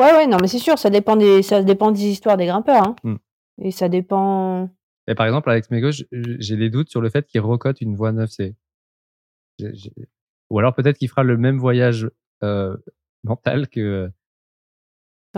Ouais, 0.00 0.12
ouais, 0.12 0.26
non, 0.26 0.38
mais 0.40 0.48
c'est 0.48 0.58
sûr, 0.58 0.78
ça 0.78 0.88
dépend 0.88 1.14
des, 1.16 1.42
ça 1.42 1.62
dépend 1.62 1.90
des 1.92 2.06
histoires 2.06 2.38
des 2.38 2.46
grimpeurs. 2.46 2.88
Hein. 2.88 2.96
Mmh. 3.04 3.16
Et 3.62 3.70
ça 3.70 3.90
dépend. 3.90 4.70
Et 5.06 5.14
par 5.14 5.26
exemple, 5.26 5.50
Alex 5.50 5.70
Mego, 5.70 5.90
j'ai 5.90 6.56
des 6.56 6.70
doutes 6.70 6.88
sur 6.88 7.02
le 7.02 7.10
fait 7.10 7.26
qu'il 7.26 7.42
recote 7.42 7.82
une 7.82 7.94
voie 7.94 8.12
9C. 8.12 8.54
Ou 10.48 10.58
alors 10.58 10.74
peut-être 10.74 10.96
qu'il 10.96 11.10
fera 11.10 11.22
le 11.22 11.36
même 11.36 11.58
voyage 11.58 12.10
euh, 12.42 12.76
mental 13.24 13.68
que 13.68 14.10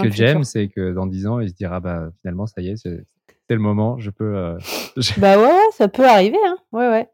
que 0.00 0.10
James, 0.10 0.44
c'est 0.44 0.68
que 0.68 0.92
dans 0.92 1.06
10 1.06 1.26
ans, 1.26 1.40
il 1.40 1.50
se 1.50 1.54
dira 1.54 1.80
bah 1.80 2.10
finalement 2.20 2.46
ça 2.46 2.62
y 2.62 2.68
est, 2.68 2.76
c'est 2.76 3.04
le 3.48 3.58
moment, 3.58 3.98
je 3.98 4.10
peux. 4.10 4.36
Euh, 4.36 4.58
bah 5.18 5.38
ouais, 5.38 5.44
ouais, 5.44 5.70
ça 5.72 5.88
peut 5.88 6.06
arriver, 6.06 6.38
hein. 6.46 6.56
Ouais, 6.70 6.88
ouais. 6.88 7.10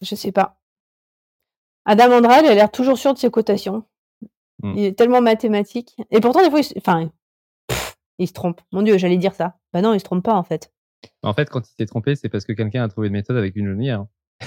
Je 0.00 0.14
sais 0.14 0.32
pas. 0.32 0.58
Adam 1.84 2.10
Andral, 2.10 2.46
a 2.46 2.54
l'air 2.54 2.70
toujours 2.70 2.98
sûr 2.98 3.12
de 3.12 3.18
ses 3.18 3.30
cotations. 3.30 3.84
Mmh. 4.64 4.74
Il 4.76 4.84
est 4.84 4.98
tellement 4.98 5.20
mathématique. 5.20 5.94
Et 6.10 6.20
pourtant, 6.20 6.42
des 6.42 6.48
fois, 6.48 6.60
il 6.60 6.64
se... 6.64 6.72
enfin, 6.78 7.10
il 8.18 8.26
se 8.26 8.32
trompe. 8.32 8.62
Mon 8.72 8.80
Dieu, 8.80 8.96
j'allais 8.96 9.18
dire 9.18 9.34
ça. 9.34 9.58
Bah 9.74 9.82
non, 9.82 9.92
il 9.92 10.00
se 10.00 10.04
trompe 10.04 10.24
pas, 10.24 10.34
en 10.34 10.42
fait. 10.42 10.72
En 11.22 11.34
fait, 11.34 11.50
quand 11.50 11.68
il 11.68 11.74
s'est 11.76 11.84
trompé, 11.84 12.16
c'est 12.16 12.30
parce 12.30 12.46
que 12.46 12.52
quelqu'un 12.52 12.82
a 12.82 12.88
trouvé 12.88 13.08
une 13.08 13.12
méthode 13.12 13.36
avec 13.36 13.54
une 13.56 13.68
genouillère. 13.68 14.06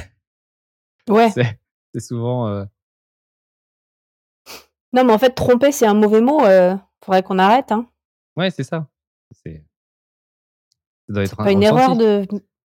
Ouais. 1.09 1.29
C'est 1.29 2.01
souvent. 2.01 2.49
Euh, 2.49 2.65
non, 4.91 5.05
mais 5.05 5.13
en 5.13 5.17
fait, 5.17 5.29
tromper, 5.29 5.71
c'est 5.71 5.85
un 5.85 5.93
mauvais 5.93 6.19
mot. 6.19 6.43
Euh, 6.43 6.75
faudrait 7.05 7.23
qu'on 7.23 7.39
arrête. 7.39 7.71
Hein. 7.71 7.87
Ouais, 8.35 8.51
c'est 8.51 8.65
ça. 8.65 8.89
C'est. 9.31 9.63
Ça 11.07 11.13
doit 11.13 11.23
être 11.23 11.37
pas 11.37 11.51
une 11.51 11.63
erreur 11.63 11.95
de. 11.95 12.27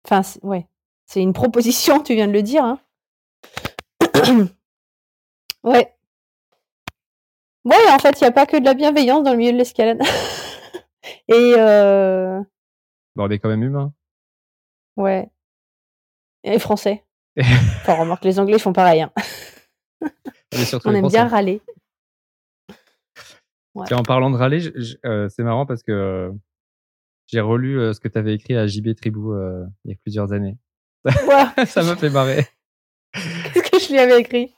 Enfin, 0.05 0.21
ouais. 0.43 0.67
C'est 1.07 1.23
une 1.23 1.33
proposition, 1.33 2.03
tu 2.03 2.13
viens 2.13 2.27
de 2.27 2.33
le 2.33 2.43
dire. 2.43 2.63
Hein. 2.63 2.79
ouais. 5.63 5.95
Ouais, 7.69 7.91
en 7.91 7.99
fait, 7.99 8.19
il 8.19 8.23
n'y 8.23 8.27
a 8.27 8.31
pas 8.31 8.45
que 8.45 8.57
de 8.57 8.65
la 8.65 8.73
bienveillance 8.73 9.23
dans 9.23 9.31
le 9.31 9.37
milieu 9.37 9.51
de 9.51 9.57
l'escalade. 9.57 10.01
Et. 11.27 11.53
Euh... 11.57 12.41
Bon, 13.15 13.25
on 13.25 13.29
est 13.29 13.39
quand 13.39 13.49
même 13.49 13.63
humain. 13.63 13.93
Ouais. 14.97 15.29
Et 16.43 16.59
français. 16.59 17.03
enfin, 17.39 17.95
remarque, 17.95 18.25
les 18.25 18.39
Anglais 18.39 18.59
font 18.59 18.73
pareil. 18.73 19.01
Hein. 19.01 19.11
on 20.85 20.93
aime 20.93 21.07
bien 21.07 21.27
râler. 21.27 21.61
En 23.75 24.03
parlant 24.03 24.29
de 24.29 24.35
râler, 24.35 24.71
euh, 25.05 25.29
c'est 25.29 25.43
marrant 25.43 25.65
parce 25.65 25.83
que 25.83 25.91
euh, 25.91 26.31
j'ai 27.27 27.39
relu 27.39 27.79
euh, 27.79 27.93
ce 27.93 27.99
que 27.99 28.07
tu 28.07 28.17
avais 28.17 28.33
écrit 28.33 28.55
à 28.55 28.67
JB 28.67 28.95
Tribou 28.95 29.35
il 29.85 29.91
y 29.91 29.93
a 29.93 29.97
plusieurs 30.01 30.33
années. 30.33 30.57
ça 31.65 31.83
m'a 31.83 31.95
fait 31.95 32.09
marrer. 32.09 32.47
Qu'est-ce 33.13 33.71
que 33.71 33.79
je 33.79 33.91
lui 33.91 33.99
avais 33.99 34.19
écrit? 34.19 34.53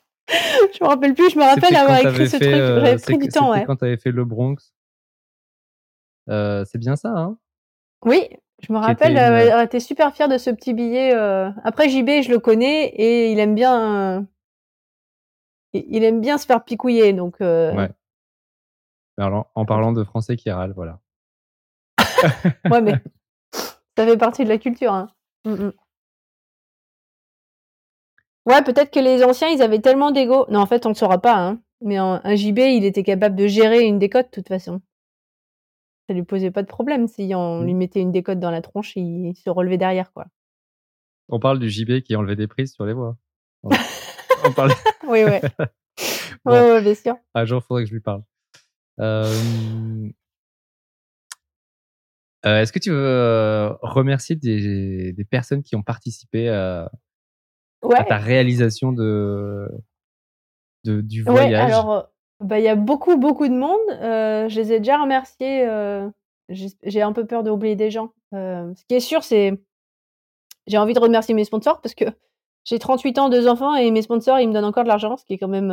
Je 0.80 0.84
me 0.84 0.88
rappelle 0.88 1.14
plus, 1.14 1.30
je 1.32 1.38
me 1.38 1.44
rappelle 1.44 1.76
avoir 1.76 2.00
écrit 2.00 2.30
ce 2.30 2.38
truc. 2.38 2.50
J'avais 2.50 2.98
pris 2.98 3.18
du 3.18 3.28
temps, 3.28 3.52
ouais. 3.52 3.64
quand 3.66 3.78
tu 3.78 3.86
avais 3.86 3.98
fait 3.98 4.12
le 4.12 4.26
Bronx. 4.26 4.74
c'est 6.28 6.78
bien 6.78 6.96
ça, 6.96 7.10
hein 7.10 7.38
Oui, 8.06 8.30
je 8.62 8.72
me 8.74 8.78
rappelle, 8.78 9.18
une... 9.18 9.64
était 9.64 9.80
super 9.80 10.14
fier 10.14 10.28
de 10.28 10.38
ce 10.38 10.50
petit 10.50 10.74
billet. 10.74 11.14
Après 11.64 11.90
JB, 11.90 12.24
je 12.24 12.30
le 12.30 12.40
connais 12.40 12.86
et 12.88 13.32
il 13.32 13.40
aime 13.40 13.56
bien, 13.56 14.26
il 15.74 16.04
aime 16.04 16.22
bien 16.22 16.38
se 16.38 16.46
faire 16.46 16.64
picouiller, 16.64 17.14
donc. 17.14 17.38
Ouais 17.40 17.90
en 19.56 19.66
parlant 19.66 19.92
de 19.92 20.04
français 20.04 20.36
qui 20.36 20.52
râle, 20.52 20.74
voilà. 20.76 21.00
ouais, 22.70 22.82
mais 22.82 22.94
ça 23.98 24.06
fait 24.06 24.18
partie 24.18 24.44
de 24.44 24.50
la 24.50 24.58
culture. 24.58 24.94
Hein. 24.94 25.08
Mmh, 25.46 25.54
mmh. 25.54 25.74
Ouais, 28.46 28.64
peut-être 28.64 28.92
que 28.92 29.00
les 29.00 29.24
anciens, 29.24 29.50
ils 29.50 29.62
avaient 29.62 29.82
tellement 29.82 30.12
d'ego. 30.12 30.46
Non, 30.50 30.60
en 30.60 30.66
fait, 30.66 30.86
on 30.86 30.90
ne 30.90 30.96
saura 30.96 31.20
pas. 31.20 31.38
Hein. 31.38 31.62
Mais 31.82 31.98
un, 31.98 32.20
JB, 32.36 32.60
il 32.60 32.86
était 32.86 33.04
capable 33.04 33.36
de 33.36 33.48
gérer 33.48 33.84
une 33.84 34.00
décote, 34.00 34.28
de 34.28 34.32
toute 34.32 34.48
façon. 34.48 34.82
Ça 36.08 36.14
lui 36.14 36.24
posait 36.24 36.52
pas 36.52 36.64
de 36.64 36.68
problème. 36.68 37.08
Si 37.08 37.32
on 37.36 37.62
mmh. 37.62 37.66
lui 37.66 37.74
mettait 37.74 38.02
une 38.02 38.12
décote 38.12 38.40
dans 38.40 38.52
la 38.52 38.62
tronche, 38.62 38.96
il, 38.96 39.36
se 39.36 39.50
relevait 39.50 39.78
derrière, 39.78 40.12
quoi. 40.12 40.26
On 41.30 41.40
parle 41.40 41.60
du 41.60 41.70
JB 41.70 42.02
qui 42.02 42.16
enlevait 42.16 42.36
des 42.36 42.48
prises 42.48 42.74
sur 42.74 42.86
les 42.86 42.94
voies. 42.94 43.16
On, 43.64 43.70
parle... 44.56 44.72
oui, 45.08 45.24
ouais. 45.24 45.42
ouais, 46.46 46.82
bien 46.82 46.96
sûr. 46.96 47.16
Un 47.36 47.46
jour, 47.46 47.62
il 47.64 47.66
faudrait 47.66 47.84
que 47.84 47.90
je 47.90 47.94
lui 47.94 48.02
parle. 48.02 48.24
Euh, 49.00 49.40
est-ce 52.44 52.74
que 52.74 52.80
tu 52.80 52.92
veux 52.92 53.70
remercier 53.82 54.36
des, 54.36 55.14
des, 55.14 55.26
personnes 55.26 55.64
qui 55.64 55.76
ont 55.76 55.84
participé 55.84 56.50
à, 56.50 56.92
à 57.90 58.04
ta 58.04 58.18
réalisation 58.18 58.92
de, 58.92 59.68
de 60.84 61.02
du 61.02 61.24
voyage 61.24 61.52
ouais, 61.52 61.56
alors 61.56 62.08
bah 62.40 62.60
il 62.60 62.66
y 62.66 62.70
a 62.70 62.76
beaucoup 62.76 63.18
beaucoup 63.18 63.48
de 63.48 63.54
monde. 63.54 63.80
Euh, 63.92 64.50
je 64.50 64.60
les 64.60 64.74
ai 64.74 64.78
déjà 64.80 65.02
remerciés. 65.02 65.68
Euh, 65.68 66.10
j'ai 66.50 67.02
un 67.02 67.14
peu 67.14 67.26
peur 67.26 67.44
d'oublier 67.44 67.76
des 67.76 67.92
gens. 67.92 68.12
Euh, 68.34 68.74
ce 68.76 68.84
qui 68.86 68.96
est 68.96 69.00
sûr, 69.00 69.24
c'est 69.24 69.62
j'ai 70.68 70.78
envie 70.78 70.94
de 70.94 71.00
remercier 71.00 71.34
mes 71.34 71.46
sponsors 71.46 71.82
parce 71.82 71.96
que 71.96 72.06
j'ai 72.66 72.78
38 72.78 73.20
ans, 73.20 73.30
deux 73.30 73.48
enfants 73.48 73.76
et 73.76 73.90
mes 73.92 74.02
sponsors 74.02 74.40
ils 74.40 74.48
me 74.48 74.54
donnent 74.54 74.66
encore 74.66 74.84
de 74.84 74.90
l'argent, 74.90 75.18
ce 75.18 75.26
qui 75.26 75.34
est 75.34 75.38
quand 75.38 75.48
même 75.48 75.72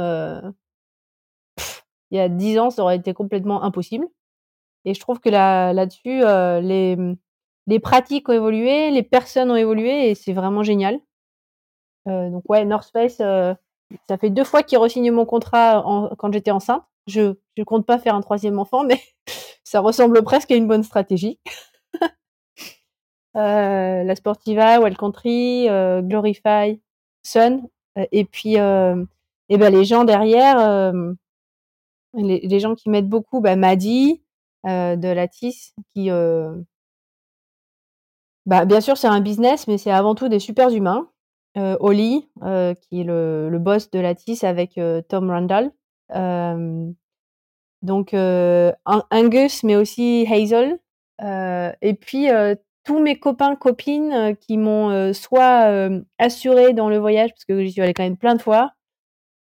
il 2.10 2.16
y 2.16 2.20
a 2.20 2.28
10 2.28 2.58
ans, 2.58 2.70
ça 2.70 2.82
aurait 2.82 2.96
été 2.96 3.12
complètement 3.12 3.62
impossible. 3.62 4.06
Et 4.84 4.94
je 4.94 5.00
trouve 5.00 5.20
que 5.20 5.28
là, 5.28 5.72
là-dessus, 5.72 6.22
euh, 6.22 6.60
les, 6.60 6.96
les 7.66 7.80
pratiques 7.80 8.28
ont 8.28 8.32
évolué, 8.32 8.90
les 8.90 9.02
personnes 9.02 9.50
ont 9.50 9.56
évolué 9.56 10.10
et 10.10 10.14
c'est 10.14 10.32
vraiment 10.32 10.62
génial. 10.62 10.98
Euh, 12.06 12.30
donc 12.30 12.44
ouais, 12.48 12.64
North 12.64 12.90
Face, 12.92 13.18
euh, 13.20 13.54
ça 14.08 14.16
fait 14.18 14.30
deux 14.30 14.44
fois 14.44 14.62
qu'ils 14.62 14.78
re 14.78 15.12
mon 15.12 15.24
contrat 15.24 15.84
quand 16.18 16.32
j'étais 16.32 16.50
enceinte. 16.50 16.84
Je 17.06 17.34
ne 17.56 17.64
compte 17.64 17.86
pas 17.86 17.98
faire 17.98 18.14
un 18.14 18.20
troisième 18.20 18.58
enfant, 18.58 18.84
mais 18.84 19.00
ça 19.64 19.80
ressemble 19.80 20.22
presque 20.22 20.50
à 20.50 20.56
une 20.56 20.68
bonne 20.68 20.82
stratégie. 20.82 21.40
la 23.34 24.14
Sportiva, 24.14 24.80
Wild 24.80 24.96
Country, 24.96 25.68
Glorify, 26.02 26.80
Sun, 27.22 27.62
et 28.12 28.24
puis 28.24 28.56
et 28.56 29.56
ben 29.56 29.70
les 29.72 29.84
gens 29.84 30.04
derrière 30.04 30.92
les, 32.14 32.60
gens 32.60 32.74
qui 32.74 32.90
m'aident 32.90 33.08
beaucoup, 33.08 33.40
bah, 33.40 33.56
Madi, 33.56 34.22
de 34.64 35.12
Lattice 35.12 35.74
qui, 35.94 36.10
bah, 38.48 38.64
bien 38.64 38.80
sûr, 38.80 38.96
c'est 38.96 39.08
un 39.08 39.20
business, 39.20 39.68
mais 39.68 39.76
c'est 39.76 39.90
avant 39.90 40.14
tout 40.14 40.30
des 40.30 40.38
super 40.38 40.70
humains. 40.70 41.06
Oli, 41.56 42.28
qui 42.40 43.00
est 43.00 43.04
le, 43.04 43.58
boss 43.58 43.90
de 43.90 43.98
Lattice 43.98 44.44
avec 44.44 44.78
Tom 45.08 45.30
Randall. 45.30 45.72
donc 47.82 48.14
Angus, 48.14 49.64
mais 49.64 49.76
aussi 49.76 50.26
Hazel. 50.30 50.78
et 51.20 51.94
puis 51.94 52.28
tous 52.84 53.00
mes 53.00 53.18
copains, 53.18 53.56
copines 53.56 54.36
qui 54.40 54.56
m'ont 54.56 55.12
soit 55.12 55.90
assuré 56.18 56.72
dans 56.74 56.88
le 56.88 56.98
voyage, 56.98 57.30
parce 57.30 57.44
que 57.44 57.64
j'y 57.64 57.72
suis 57.72 57.82
allée 57.82 57.94
quand 57.94 58.04
même 58.04 58.16
plein 58.16 58.34
de 58.34 58.42
fois, 58.42 58.72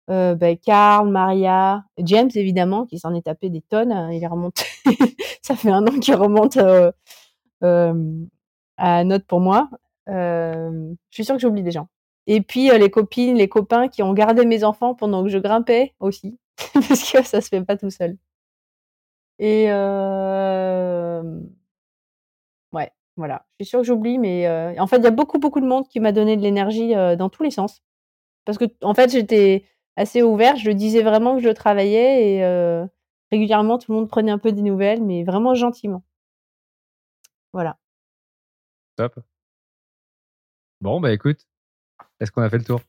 euh, 0.10 0.36
bah, 0.36 0.56
Carl, 0.56 1.10
Maria, 1.10 1.86
James 2.00 2.30
évidemment, 2.36 2.86
qui 2.86 3.00
s'en 3.00 3.14
est 3.14 3.24
tapé 3.24 3.50
des 3.50 3.62
tonnes. 3.62 3.92
Hein, 3.92 4.12
il 4.12 4.24
est 4.24 4.28
remonté. 4.28 4.64
ça 5.42 5.56
fait 5.56 5.72
un 5.72 5.86
an 5.88 6.00
qu'il 6.00 6.16
remonte 6.16 6.58
euh, 6.58 6.92
euh, 7.64 7.94
à 8.78 9.04
note 9.04 9.26
pour 9.26 9.40
moi. 9.40 9.70
je 10.08 10.96
suis 11.12 11.26
sûre 11.26 11.36
que 11.36 11.42
j'oublie 11.42 11.64
des 11.64 11.72
gens. 11.72 11.88
Et 12.28 12.42
puis 12.42 12.70
les 12.70 12.90
copines, 12.90 13.36
les 13.36 13.50
copains 13.50 13.88
qui 13.90 14.04
ont 14.04 14.14
gardé 14.14 14.46
mes 14.46 14.64
enfants 14.64 14.96
pendant 14.96 15.24
que 15.24 15.30
je 15.30 15.38
grimpais 15.38 15.94
aussi, 16.00 16.40
parce 16.74 17.12
que 17.12 17.24
ça 17.24 17.42
se 17.42 17.50
fait 17.50 17.64
pas 17.64 17.78
tout 17.78 17.90
seul. 17.90 18.18
Et 19.40 19.66
ouais, 22.72 22.92
voilà. 23.18 23.46
Je 23.60 23.66
suis 23.66 23.70
sûre 23.70 23.80
que 23.80 23.86
j'oublie, 23.86 24.18
mais 24.20 24.48
en 24.80 24.88
fait, 24.88 24.98
il 24.98 25.04
y 25.04 25.08
a 25.08 25.12
beaucoup, 25.12 25.40
beaucoup 25.40 25.60
de 25.60 25.66
monde 25.66 25.88
qui 25.88 26.00
m'a 26.00 26.12
donné 26.12 26.38
de 26.38 26.42
l'énergie 26.42 26.94
dans 26.94 27.30
tous 27.30 27.44
les 27.44 27.52
sens. 27.52 27.82
Parce 28.46 28.58
que, 28.58 28.66
en 28.82 28.94
fait, 28.94 29.12
j'étais 29.12 29.66
assez 29.96 30.22
ouvert. 30.24 30.56
Je 30.58 30.72
disais 30.72 31.04
vraiment 31.04 31.36
que 31.36 31.44
je 31.44 31.50
travaillais 31.50 32.36
et 32.36 32.44
euh, 32.44 32.86
régulièrement 33.32 33.78
tout 33.78 33.92
le 33.92 34.00
monde 34.00 34.10
prenait 34.10 34.32
un 34.32 34.38
peu 34.38 34.52
des 34.52 34.62
nouvelles, 34.62 35.04
mais 35.04 35.24
vraiment 35.24 35.56
gentiment. 35.56 36.04
Voilà. 37.54 37.78
Top. 38.96 39.20
Bon, 40.82 41.00
bah 41.00 41.14
écoute, 41.14 41.48
est-ce 42.20 42.32
qu'on 42.32 42.42
a 42.42 42.50
fait 42.50 42.58
le 42.58 42.64
tour? 42.64 42.82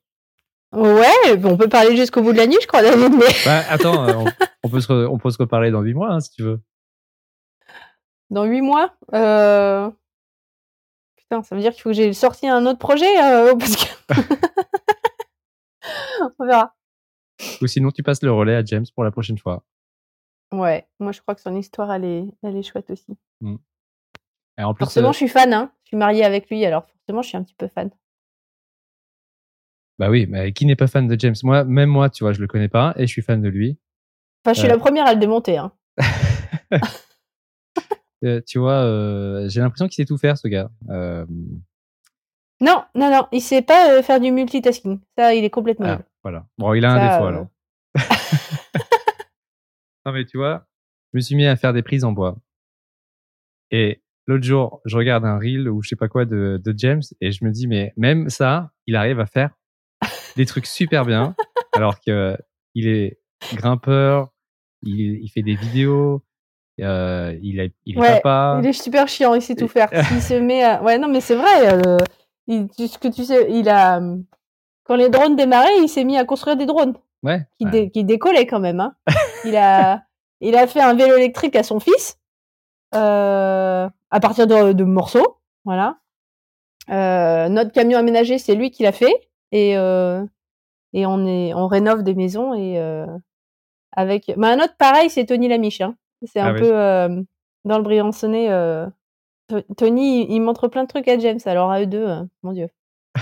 Ouais, 0.73 1.45
on 1.45 1.57
peut 1.57 1.69
parler 1.69 1.97
jusqu'au 1.97 2.23
bout 2.23 2.33
de 2.33 2.39
la 2.39 2.47
nuit, 2.47 2.59
je 2.61 2.67
crois, 2.67 2.83
David. 2.83 3.13
Mais... 3.13 3.27
Bah, 3.45 3.63
attends, 3.69 4.09
euh, 4.09 4.25
on, 4.65 4.69
peut 4.69 4.81
se 4.81 4.93
on 4.93 5.19
peut 5.19 5.31
se 5.31 5.39
reparler 5.39 5.71
dans 5.71 5.83
huit 5.83 5.95
mois, 5.95 6.11
hein, 6.11 6.21
si 6.21 6.31
tu 6.31 6.43
veux. 6.43 6.61
Dans 8.31 8.45
huit 8.45 8.63
mois 8.63 8.95
euh... 9.13 9.91
Putain, 11.17 11.43
ça 11.43 11.55
veut 11.55 11.61
dire 11.61 11.73
qu'il 11.73 11.83
faut 11.83 11.91
que 11.91 11.95
j'ai 11.95 12.13
sorti 12.13 12.49
un 12.49 12.67
autre 12.67 12.81
projet 12.81 13.23
euh, 13.23 13.55
parce 13.57 13.77
que... 13.77 13.85
on 16.39 16.45
verra. 16.45 16.75
Ou 17.63 17.67
sinon, 17.67 17.91
tu 17.93 18.03
passes 18.03 18.23
le 18.23 18.33
relais 18.33 18.57
à 18.57 18.65
James 18.65 18.87
pour 18.95 19.05
la 19.05 19.11
prochaine 19.11 19.39
fois. 19.39 19.63
Ouais, 20.53 20.87
moi 21.01 21.13
je 21.13 21.21
crois 21.21 21.35
que 21.35 21.41
son 21.41 21.57
histoire, 21.57 21.93
elle 21.93 22.05
est, 22.05 22.25
elle 22.43 22.57
est 22.57 22.63
chouette 22.63 22.91
aussi. 22.91 23.17
Mm. 23.41 23.57
Et 24.59 24.63
en 24.63 24.75
plus, 24.75 24.85
forcément, 24.85 25.09
euh, 25.09 25.13
je 25.13 25.17
suis 25.17 25.29
fan. 25.29 25.53
Hein. 25.53 25.73
Je 25.85 25.89
suis 25.89 25.97
mariée 25.97 26.25
avec 26.25 26.49
lui, 26.49 26.65
alors 26.65 26.87
forcément, 26.87 27.23
je 27.23 27.29
suis 27.29 27.37
un 27.37 27.43
petit 27.43 27.55
peu 27.55 27.69
fan. 27.69 27.91
Bah 29.99 30.11
oui, 30.11 30.27
mais 30.29 30.53
qui 30.53 30.67
n'est 30.67 30.77
pas 30.77 30.87
fan 30.87 31.07
de 31.07 31.19
James? 31.19 31.35
Moi, 31.43 31.65
même 31.65 31.89
moi, 31.89 32.11
tu 32.11 32.25
vois, 32.25 32.33
je 32.33 32.41
le 32.41 32.47
connais 32.47 32.69
pas 32.69 32.95
et 32.97 33.07
je 33.07 33.13
suis 33.13 33.23
fan 33.23 33.41
de 33.41 33.49
lui. 33.49 33.79
Enfin, 34.45 34.55
je 34.55 34.61
suis 34.61 34.69
la 34.69 34.75
euh. 34.75 34.79
première 34.79 35.07
à 35.07 35.15
le 35.15 35.21
démonter. 35.21 35.59
Hein. 35.59 35.73
Euh, 38.23 38.41
tu 38.47 38.59
vois, 38.59 39.47
j'ai 39.49 39.61
l'impression 39.61 39.87
qu'il 39.87 39.97
sait 39.97 40.07
tout 40.07 40.17
faire, 40.17 40.39
ce 40.39 40.49
gars. 40.49 40.71
Non, 42.65 42.83
non, 42.95 43.11
non, 43.11 43.27
il 43.33 43.43
sait 43.43 43.61
pas 43.61 44.03
faire 44.03 44.21
du 44.21 44.31
multitasking. 44.31 45.01
Ça, 45.19 45.35
il 45.35 45.45
est 45.45 45.51
complètement. 45.51 45.87
Ah. 45.87 46.03
Voilà. 46.23 46.47
Bon, 46.57 46.73
il 46.73 46.85
a 46.85 46.93
un 46.93 47.09
défaut 47.09 47.27
alors. 47.27 47.47
Euh. 47.97 48.01
non, 50.07 50.13
mais 50.13 50.25
tu 50.25 50.39
vois, 50.39 50.67
je 51.13 51.19
me 51.19 51.21
suis 51.21 51.37
mis 51.37 51.47
à 51.47 51.57
faire 51.57 51.75
des 51.75 51.83
prises 51.83 52.05
en 52.05 52.13
bois. 52.13 52.39
Et 53.71 54.03
l'autre 54.27 54.45
jour, 54.45 54.81
je 54.87 54.97
regarde 54.97 55.25
un 55.25 55.39
reel 55.39 55.69
ou 55.69 55.83
je 55.83 55.91
sais 55.91 55.97
pas 55.97 56.09
quoi 56.09 56.25
de, 56.25 56.61
de 56.65 56.75
James 56.79 57.03
et 57.21 57.33
je 57.33 57.45
me 57.45 57.51
dis, 57.51 57.67
mais 57.67 57.93
même 57.97 58.31
ça, 58.31 58.71
il 58.87 58.97
arrive 58.97 59.21
à 59.21 59.27
faire 59.27 59.51
des 60.37 60.47
trucs 60.47 60.67
super 60.67 61.05
bien 61.05 61.35
alors 61.73 62.01
que 62.01 62.37
il 62.75 62.89
est 62.89 63.21
grimpeur, 63.55 64.29
il, 64.83 65.23
il 65.23 65.29
fait 65.29 65.43
des 65.43 65.55
vidéos, 65.55 66.23
euh, 66.81 67.37
il, 67.43 67.61
est, 67.61 67.73
il 67.85 67.97
est 67.97 68.01
ouais, 68.01 68.21
papa. 68.21 68.61
Il 68.63 68.69
est 68.69 68.73
super 68.73 69.09
chiant, 69.09 69.35
il 69.35 69.43
sait 69.43 69.55
tout 69.55 69.69
faire. 69.69 69.89
il 69.93 70.23
se 70.23 70.35
met 70.35 70.63
à... 70.63 70.83
Ouais, 70.83 70.99
non, 70.99 71.09
mais 71.09 71.21
c'est 71.21 71.37
vrai. 71.37 71.73
Euh, 71.73 71.99
il, 72.47 72.69
ce 72.77 72.99
que 72.99 73.09
tu 73.09 73.25
sais, 73.25 73.47
il 73.51 73.69
a 73.69 74.01
quand 74.85 74.97
les 74.97 75.09
drones 75.09 75.37
démarraient, 75.37 75.79
il 75.81 75.89
s'est 75.89 76.05
mis 76.05 76.19
à 76.19 76.25
construire 76.25 76.57
des 76.57 76.67
drones. 76.67 76.95
Ouais. 77.23 77.47
Qui, 77.59 77.91
qui 77.91 78.05
décollaient 78.05 78.47
quand 78.47 78.61
même. 78.61 78.81
Hein. 78.81 78.95
il, 79.45 79.57
a, 79.57 80.03
il 80.41 80.57
a 80.57 80.67
fait 80.67 80.83
un 80.83 80.95
vélo 80.95 81.17
électrique 81.17 81.57
à 81.57 81.63
son 81.63 81.81
fils 81.81 82.19
euh, 82.95 83.89
à 84.11 84.21
partir 84.21 84.47
de, 84.47 84.73
de 84.73 84.85
morceaux. 84.85 85.39
Voilà. 85.65 85.99
Notre 86.89 87.73
camion 87.73 87.99
aménagé, 87.99 88.37
c'est 88.39 88.55
lui 88.55 88.71
qui 88.71 88.83
l'a 88.83 88.93
fait. 88.93 89.15
Et, 89.55 89.79
euh, 89.79 90.27
et 90.93 91.07
on, 91.07 91.25
est, 91.27 91.55
on 91.55 91.69
rénove 91.69 92.03
des 92.03 92.15
maisons. 92.15 92.55
Et 92.55 92.79
euh, 92.79 93.07
avec. 93.93 94.31
Mais 94.37 94.49
un 94.49 94.59
autre 94.59 94.77
pareil, 94.77 95.09
c'est 95.09 95.25
Tony 95.25 95.49
Lamiche. 95.49 95.81
Hein. 95.81 95.97
C'est 96.25 96.41
un 96.41 96.55
ah 96.55 96.59
peu 96.59 96.77
euh, 96.77 97.23
dans 97.65 97.79
le 97.79 97.85
Briançonnet. 97.85 98.51
Euh, 98.51 98.87
Tony, 99.77 100.27
il 100.35 100.41
montre 100.41 100.67
plein 100.69 100.83
de 100.83 100.89
trucs 100.89 101.07
à 101.07 101.19
James. 101.19 101.39
Alors 101.45 101.71
à 101.71 101.81
eux 101.81 101.87
deux, 101.87 102.07
mon 102.43 102.53
Dieu. 102.53 102.69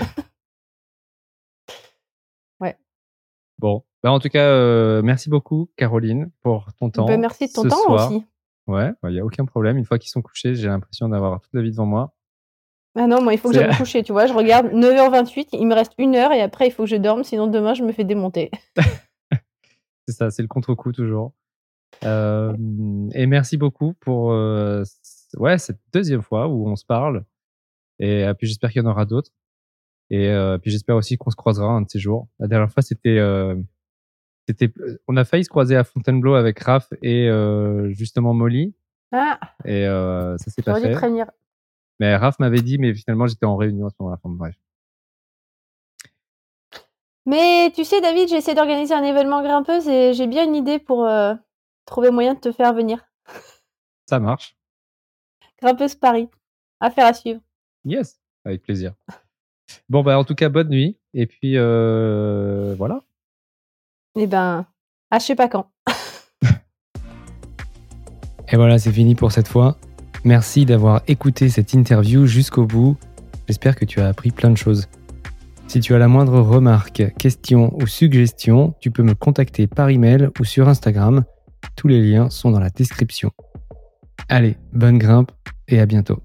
Bon, 3.59 3.81
bah 4.01 4.11
en 4.11 4.19
tout 4.19 4.27
cas, 4.27 5.01
merci 5.03 5.29
beaucoup, 5.29 5.69
Caroline, 5.77 6.31
pour 6.41 6.73
ton 6.73 6.89
temps. 6.89 7.05
Bah, 7.05 7.15
merci 7.15 7.47
de 7.47 7.53
ton 7.53 7.63
temps 7.63 7.93
aussi. 7.93 8.25
Ouais, 8.67 8.89
il 8.89 8.95
bah, 9.01 9.09
n'y 9.09 9.19
a 9.21 9.23
aucun 9.23 9.45
problème. 9.45 9.77
Une 9.77 9.85
fois 9.85 9.99
qu'ils 9.99 10.09
sont 10.09 10.21
couchés, 10.21 10.53
j'ai 10.53 10.67
l'impression 10.67 11.07
d'avoir 11.07 11.39
toute 11.39 11.53
la 11.53 11.61
vie 11.61 11.71
devant 11.71 11.85
moi. 11.85 12.13
Ah 12.95 13.07
non, 13.07 13.23
moi, 13.23 13.33
il 13.33 13.39
faut 13.39 13.49
que 13.49 13.55
j'aille 13.55 13.69
me 13.69 13.77
coucher, 13.77 14.03
tu 14.03 14.11
vois. 14.11 14.27
Je 14.27 14.33
regarde 14.33 14.67
9h28, 14.67 15.49
il 15.53 15.67
me 15.67 15.73
reste 15.73 15.93
une 15.97 16.15
heure 16.15 16.31
et 16.31 16.41
après, 16.41 16.67
il 16.67 16.71
faut 16.71 16.83
que 16.83 16.89
je 16.89 16.95
dorme, 16.95 17.23
sinon 17.23 17.47
demain, 17.47 17.73
je 17.73 17.83
me 17.83 17.91
fais 17.91 18.03
démonter. 18.03 18.51
c'est 20.07 20.13
ça, 20.13 20.29
c'est 20.29 20.43
le 20.43 20.47
contre-coup 20.47 20.91
toujours. 20.91 21.33
Euh, 22.03 22.53
et 23.13 23.25
merci 23.25 23.57
beaucoup 23.57 23.93
pour 23.93 24.31
euh, 24.31 24.83
ouais, 25.37 25.57
cette 25.57 25.79
deuxième 25.91 26.21
fois 26.21 26.47
où 26.47 26.67
on 26.67 26.75
se 26.75 26.85
parle. 26.85 27.23
Et 27.99 28.25
puis 28.37 28.47
j'espère 28.47 28.71
qu'il 28.71 28.81
y 28.81 28.85
en 28.85 28.89
aura 28.89 29.05
d'autres. 29.05 29.31
Et 30.09 30.29
euh, 30.29 30.57
puis 30.57 30.69
j'espère 30.69 30.95
aussi 30.95 31.17
qu'on 31.17 31.31
se 31.31 31.35
croisera 31.35 31.67
un 31.71 31.81
de 31.81 31.89
ces 31.89 31.99
jours. 31.99 32.27
La 32.39 32.47
dernière 32.47 32.71
fois, 32.71 32.83
c'était, 32.83 33.17
euh, 33.17 33.55
c'était, 34.47 34.71
on 35.07 35.17
a 35.17 35.23
failli 35.23 35.43
se 35.43 35.49
croiser 35.49 35.75
à 35.75 35.83
Fontainebleau 35.83 36.35
avec 36.35 36.59
Raph 36.59 36.93
et 37.01 37.27
euh, 37.29 37.91
justement 37.93 38.33
Molly. 38.33 38.75
Ah. 39.11 39.39
Et 39.65 39.85
ça 39.85 40.51
s'est 40.51 40.61
pas 40.61 40.79
fait. 40.79 40.91
Prévenir. 40.91 41.31
Mais 41.99 42.15
Raph 42.15 42.39
m'avait 42.39 42.61
dit, 42.61 42.77
mais 42.77 42.93
finalement 42.93 43.27
j'étais 43.27 43.45
en 43.45 43.55
réunion 43.55 43.87
à 43.87 43.89
ce 43.89 43.95
moment-là. 43.99 44.19
bref. 44.25 44.55
Mais 47.25 47.71
tu 47.73 47.85
sais, 47.85 48.01
David, 48.01 48.27
j'essaie 48.27 48.53
d'organiser 48.53 48.93
un 48.93 49.03
événement 49.03 49.41
grimpeuse 49.41 49.87
et 49.87 50.13
j'ai 50.13 50.27
bien 50.27 50.43
une 50.43 50.55
idée 50.55 50.79
pour 50.79 51.07
trouver 51.85 52.11
moyen 52.11 52.33
de 52.33 52.39
te 52.39 52.51
faire 52.51 52.73
venir. 52.73 53.05
Ça 54.09 54.19
marche. 54.19 54.57
Grimpeuse 55.61 55.95
Paris. 55.95 56.29
Affaire 56.79 57.05
à 57.05 57.13
suivre. 57.13 57.39
Yes, 57.85 58.19
avec 58.45 58.61
plaisir. 58.63 58.93
Bon, 59.89 60.03
bah, 60.03 60.19
en 60.19 60.23
tout 60.23 60.35
cas, 60.35 60.49
bonne 60.49 60.69
nuit. 60.69 60.97
Et 61.13 61.25
puis, 61.25 61.57
euh, 61.57 62.75
voilà. 62.77 63.01
Eh 64.15 64.27
ben, 64.27 64.67
ah, 65.09 65.19
je 65.19 65.25
sais 65.25 65.35
pas 65.35 65.47
quand. 65.47 65.71
Et 68.51 68.55
voilà, 68.55 68.77
c'est 68.77 68.91
fini 68.91 69.15
pour 69.15 69.31
cette 69.31 69.47
fois. 69.47 69.77
Merci 70.25 70.65
d'avoir 70.65 71.01
écouté 71.07 71.49
cette 71.49 71.73
interview 71.73 72.25
jusqu'au 72.25 72.65
bout. 72.65 72.97
J'espère 73.47 73.75
que 73.75 73.83
tu 73.83 73.99
as 73.99 74.07
appris 74.07 74.31
plein 74.31 74.49
de 74.49 74.57
choses. 74.57 74.87
Si 75.67 75.79
tu 75.79 75.93
as 75.93 75.97
la 75.97 76.07
moindre 76.07 76.39
remarque, 76.39 77.03
question 77.17 77.75
ou 77.75 77.87
suggestion, 77.87 78.73
tu 78.79 78.89
peux 78.89 79.03
me 79.03 79.15
contacter 79.15 79.67
par 79.67 79.89
email 79.89 80.29
ou 80.39 80.45
sur 80.45 80.69
Instagram. 80.69 81.25
Tous 81.75 81.87
les 81.87 82.01
liens 82.01 82.29
sont 82.29 82.51
dans 82.51 82.59
la 82.59 82.69
description. 82.69 83.31
Allez, 84.29 84.55
bonne 84.71 84.97
grimpe 84.97 85.31
et 85.67 85.79
à 85.79 85.85
bientôt. 85.85 86.21